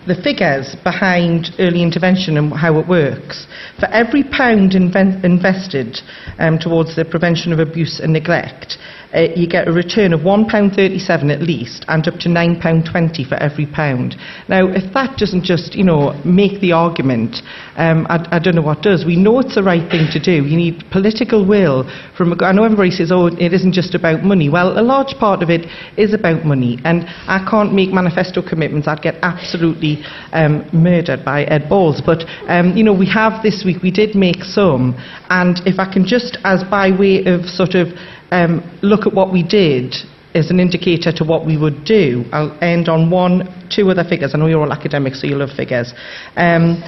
the 0.08 0.16
figures 0.24 0.74
behind 0.86 1.50
early 1.60 1.84
intervention 1.84 2.38
and 2.38 2.54
how 2.54 2.80
it 2.80 2.88
works. 2.88 3.46
For 3.78 3.88
every 3.88 4.24
pound 4.24 4.72
inven- 4.72 5.22
invested 5.24 6.00
um, 6.40 6.58
towards 6.58 6.96
the 6.96 7.04
prevention 7.04 7.52
of 7.52 7.60
abuse 7.60 8.00
and 8.00 8.14
neglect, 8.14 8.78
uh, 9.14 9.28
you 9.36 9.48
get 9.48 9.68
a 9.68 9.72
return 9.72 10.14
of 10.14 10.22
£1.37 10.22 11.34
at 11.34 11.42
least 11.42 11.86
and 11.88 12.08
up 12.08 12.16
to 12.16 12.30
£9.20 12.30 13.28
for 13.28 13.36
every 13.36 13.66
pound. 13.66 14.16
Now, 14.48 14.68
if 14.68 14.94
that 14.94 15.18
doesn't 15.18 15.44
just, 15.44 15.76
you 15.76 15.84
know, 15.84 16.20
make 16.26 16.60
the 16.62 16.74
argument, 16.74 17.38
um, 17.78 18.06
I, 18.10 18.28
I, 18.36 18.40
don't 18.40 18.56
know 18.56 18.62
what 18.62 18.82
does. 18.82 19.06
We 19.06 19.16
know 19.16 19.40
it's 19.40 19.56
the 19.56 19.64
right 19.64 19.90
thing 19.90 20.08
to 20.12 20.20
do. 20.20 20.46
You 20.46 20.58
need 20.58 20.84
political 20.92 21.48
will 21.48 21.90
from, 22.18 22.34
I 22.42 22.52
know 22.52 22.64
everybody 22.64 22.92
says, 22.92 23.12
oh, 23.12 23.28
it 23.28 23.54
isn't 23.54 23.74
just 23.74 23.96
about 23.96 24.24
money. 24.24 24.50
Well, 24.50 24.78
a 24.78 24.82
large 24.82 25.16
part 25.20 25.42
of 25.42 25.50
it 25.50 25.68
is 25.98 26.14
about 26.14 26.46
money, 26.46 26.80
and 26.84 27.06
I 27.28 27.46
can't 27.50 27.74
make 27.74 27.92
manifesto 27.92 28.42
commitments. 28.42 28.88
I'd 28.88 29.02
get 29.02 29.16
absolutely 29.22 30.04
um, 30.34 30.68
murdered 30.74 31.24
by 31.24 31.44
Ed 31.44 31.70
Balls. 31.70 32.02
But, 32.06 32.24
um, 32.48 32.76
you 32.76 32.84
know, 32.84 32.94
we 32.94 33.10
have 33.10 33.44
this 33.44 33.64
week, 33.66 33.82
we 33.82 33.92
did 33.92 34.16
make 34.16 34.44
some, 34.44 34.96
and 35.30 35.60
if 35.66 35.80
I 35.80 35.92
can 35.92 36.06
just, 36.06 36.38
as 36.44 36.64
by 36.64 36.92
way 36.92 37.26
of 37.26 37.46
sort 37.46 37.76
of 37.76 37.88
um, 38.32 38.80
look 38.82 39.08
at 39.08 39.14
what 39.14 39.32
we 39.32 39.44
did 39.44 39.96
as 40.34 40.52
an 40.52 40.60
indicator 40.60 41.12
to 41.12 41.24
what 41.24 41.46
we 41.46 41.58
would 41.58 41.84
do. 41.84 42.26
I'll 42.32 42.58
end 42.62 42.90
on 42.90 43.10
one, 43.10 43.48
two 43.70 43.90
other 43.90 44.04
figures. 44.04 44.34
I 44.34 44.38
know 44.38 44.48
you're 44.48 44.62
all 44.62 44.74
academics, 44.74 45.22
so 45.22 45.28
you 45.28 45.36
love 45.36 45.50
figures. 45.56 45.94
Um, 46.36 46.84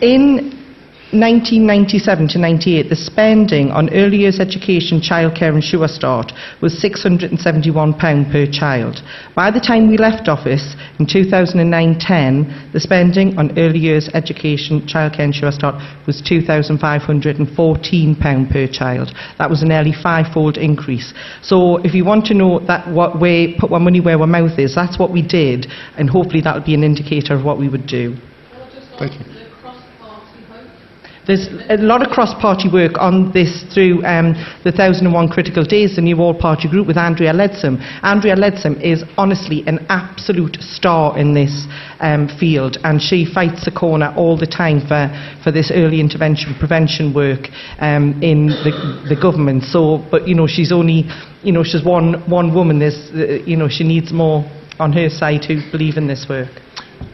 in 0.00 0.61
1997 1.12 2.28
to 2.28 2.38
98, 2.38 2.88
the 2.88 2.96
spending 2.96 3.70
on 3.70 3.92
early 3.92 4.16
years 4.16 4.40
education, 4.40 4.98
childcare 4.98 5.52
and 5.52 5.62
Sure 5.62 5.86
Start 5.86 6.32
was 6.62 6.72
£671 6.82 8.32
per 8.32 8.46
child. 8.50 9.02
By 9.36 9.50
the 9.50 9.60
time 9.60 9.90
we 9.90 9.98
left 9.98 10.28
office 10.28 10.74
in 10.98 11.04
2009-10, 11.04 12.72
the 12.72 12.80
spending 12.80 13.36
on 13.36 13.58
early 13.58 13.78
years 13.78 14.08
education, 14.14 14.80
childcare 14.88 15.28
and 15.28 15.34
Sure 15.34 15.52
Start 15.52 15.74
was 16.06 16.22
£2,514 16.22 18.50
per 18.50 18.66
child. 18.66 19.12
That 19.36 19.50
was 19.50 19.62
a 19.62 19.66
nearly 19.66 19.92
five-fold 19.92 20.56
increase. 20.56 21.12
So 21.42 21.76
if 21.84 21.92
you 21.92 22.06
want 22.06 22.24
to 22.26 22.34
know 22.34 22.58
that 22.66 22.88
what 22.88 23.20
way, 23.20 23.54
put 23.60 23.70
our 23.70 23.80
money 23.80 24.00
where 24.00 24.18
our 24.18 24.26
mouth 24.26 24.58
is, 24.58 24.74
that's 24.74 24.98
what 24.98 25.12
we 25.12 25.20
did, 25.20 25.66
and 25.98 26.08
hopefully 26.08 26.40
that 26.40 26.54
will 26.54 26.64
be 26.64 26.72
an 26.72 26.84
indicator 26.84 27.34
of 27.34 27.44
what 27.44 27.58
we 27.58 27.68
would 27.68 27.86
do. 27.86 28.16
Thank 28.98 29.20
you. 29.20 29.31
There's 31.24 31.46
a 31.68 31.76
lot 31.76 32.02
of 32.04 32.10
cross-party 32.10 32.68
work 32.68 32.98
on 32.98 33.30
this 33.30 33.62
through 33.72 34.04
um, 34.04 34.34
the 34.64 34.74
1001 34.74 35.28
Critical 35.28 35.62
Days, 35.62 35.94
the 35.94 36.02
new 36.02 36.18
all-party 36.18 36.68
group 36.68 36.88
with 36.88 36.96
Andrea 36.96 37.32
Leadsom. 37.32 37.78
Andrea 38.02 38.34
Leadsom 38.34 38.82
is 38.82 39.04
honestly 39.16 39.62
an 39.68 39.86
absolute 39.88 40.56
star 40.60 41.16
in 41.16 41.32
this 41.32 41.68
um, 42.00 42.26
field, 42.40 42.76
and 42.82 43.00
she 43.00 43.24
fights 43.24 43.64
the 43.64 43.70
corner 43.70 44.12
all 44.16 44.36
the 44.36 44.48
time 44.48 44.80
for, 44.80 45.06
for 45.44 45.52
this 45.52 45.70
early 45.72 46.00
intervention 46.00 46.56
prevention 46.58 47.14
work 47.14 47.46
um, 47.78 48.20
in 48.20 48.48
the, 48.48 49.06
the 49.08 49.20
government. 49.20 49.62
So, 49.62 50.04
but 50.10 50.26
you 50.26 50.34
know, 50.34 50.48
she's 50.48 50.72
only, 50.72 51.04
you 51.44 51.52
know, 51.52 51.62
she's 51.62 51.84
one 51.84 52.28
one 52.28 52.52
woman. 52.52 52.80
There's, 52.80 53.10
uh, 53.14 53.44
you 53.46 53.56
know, 53.56 53.68
she 53.68 53.84
needs 53.84 54.12
more 54.12 54.42
on 54.80 54.92
her 54.92 55.08
side 55.08 55.44
who 55.44 55.60
believe 55.70 55.96
in 55.96 56.08
this 56.08 56.26
work. 56.28 56.50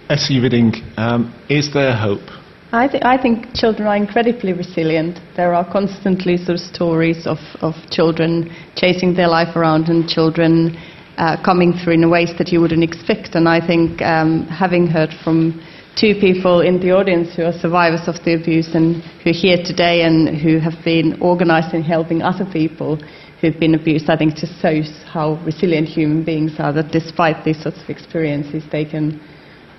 Essi 0.09 0.41
Viding, 0.41 0.73
um, 0.97 1.35
is 1.51 1.71
there 1.75 1.95
hope? 1.95 2.38
I, 2.71 2.87
th- 2.87 3.03
I, 3.03 3.17
think 3.17 3.55
children 3.55 3.89
are 3.89 3.97
incredibly 3.97 4.53
resilient. 4.53 5.19
There 5.37 5.55
are 5.55 5.65
constantly 5.65 6.37
sort 6.37 6.57
of 6.57 6.61
stories 6.61 7.27
of, 7.27 7.39
of 7.63 7.73
children 7.91 8.55
chasing 8.77 9.15
their 9.15 9.29
life 9.29 9.57
around 9.57 9.89
and 9.89 10.07
children 10.07 10.77
uh, 11.17 11.43
coming 11.43 11.73
through 11.73 11.95
in 11.95 12.11
ways 12.11 12.31
that 12.37 12.49
you 12.49 12.61
wouldn't 12.61 12.85
expect. 12.85 13.37
And 13.37 13.49
I 13.49 13.67
think 13.67 14.03
um, 14.03 14.45
having 14.49 14.87
heard 14.87 15.15
from 15.25 15.65
two 15.99 16.13
people 16.21 16.61
in 16.61 16.79
the 16.79 16.91
audience 16.91 17.35
who 17.35 17.45
are 17.45 17.55
survivors 17.59 18.07
of 18.07 18.17
the 18.27 18.35
abuse 18.35 18.75
and 18.75 19.03
who 19.25 19.31
are 19.31 19.33
here 19.33 19.57
today 19.65 20.03
and 20.03 20.37
who 20.37 20.59
have 20.59 20.77
been 20.85 21.17
organising 21.23 21.83
helping 21.83 22.21
other 22.21 22.45
people 22.53 23.01
who've 23.41 23.59
been 23.59 23.77
abused, 23.77 24.11
I 24.11 24.19
think 24.19 24.35
just 24.35 24.61
shows 24.61 24.93
how 25.11 25.41
resilient 25.43 25.89
human 25.89 26.23
beings 26.23 26.53
are, 26.59 26.75
that 26.75 26.93
despite 26.93 27.47
these 27.47 27.63
sorts 27.63 27.81
of 27.83 27.89
experiences, 27.89 28.63
they 28.71 28.85
can 28.85 29.23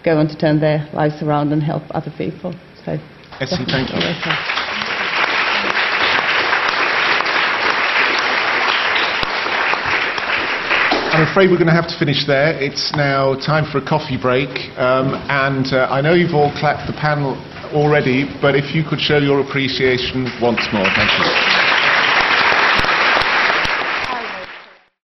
go 0.03 0.17
on 0.17 0.27
to 0.27 0.35
turn 0.35 0.59
their 0.59 0.89
lives 0.91 1.21
around 1.21 1.53
and 1.53 1.61
help 1.61 1.83
other 1.91 2.11
people. 2.17 2.55
So, 3.45 3.55
thank 3.65 3.89
you. 3.89 4.69
I'm 11.19 11.27
afraid 11.27 11.49
we're 11.49 11.57
going 11.57 11.67
to 11.67 11.73
have 11.73 11.89
to 11.89 11.99
finish 11.99 12.25
there. 12.25 12.55
It's 12.61 12.93
now 12.95 13.35
time 13.35 13.69
for 13.69 13.79
a 13.79 13.85
coffee 13.85 14.15
break. 14.15 14.47
Um, 14.77 15.15
and 15.27 15.67
uh, 15.73 15.87
I 15.91 16.01
know 16.01 16.13
you've 16.13 16.33
all 16.33 16.51
clapped 16.59 16.87
the 16.87 16.93
panel 16.93 17.35
already, 17.73 18.23
but 18.41 18.55
if 18.55 18.73
you 18.73 18.83
could 18.87 18.99
show 19.01 19.17
your 19.17 19.41
appreciation 19.41 20.31
once 20.41 20.65
more. 20.71 20.87
Thank 20.95 21.11
you. 21.19 21.58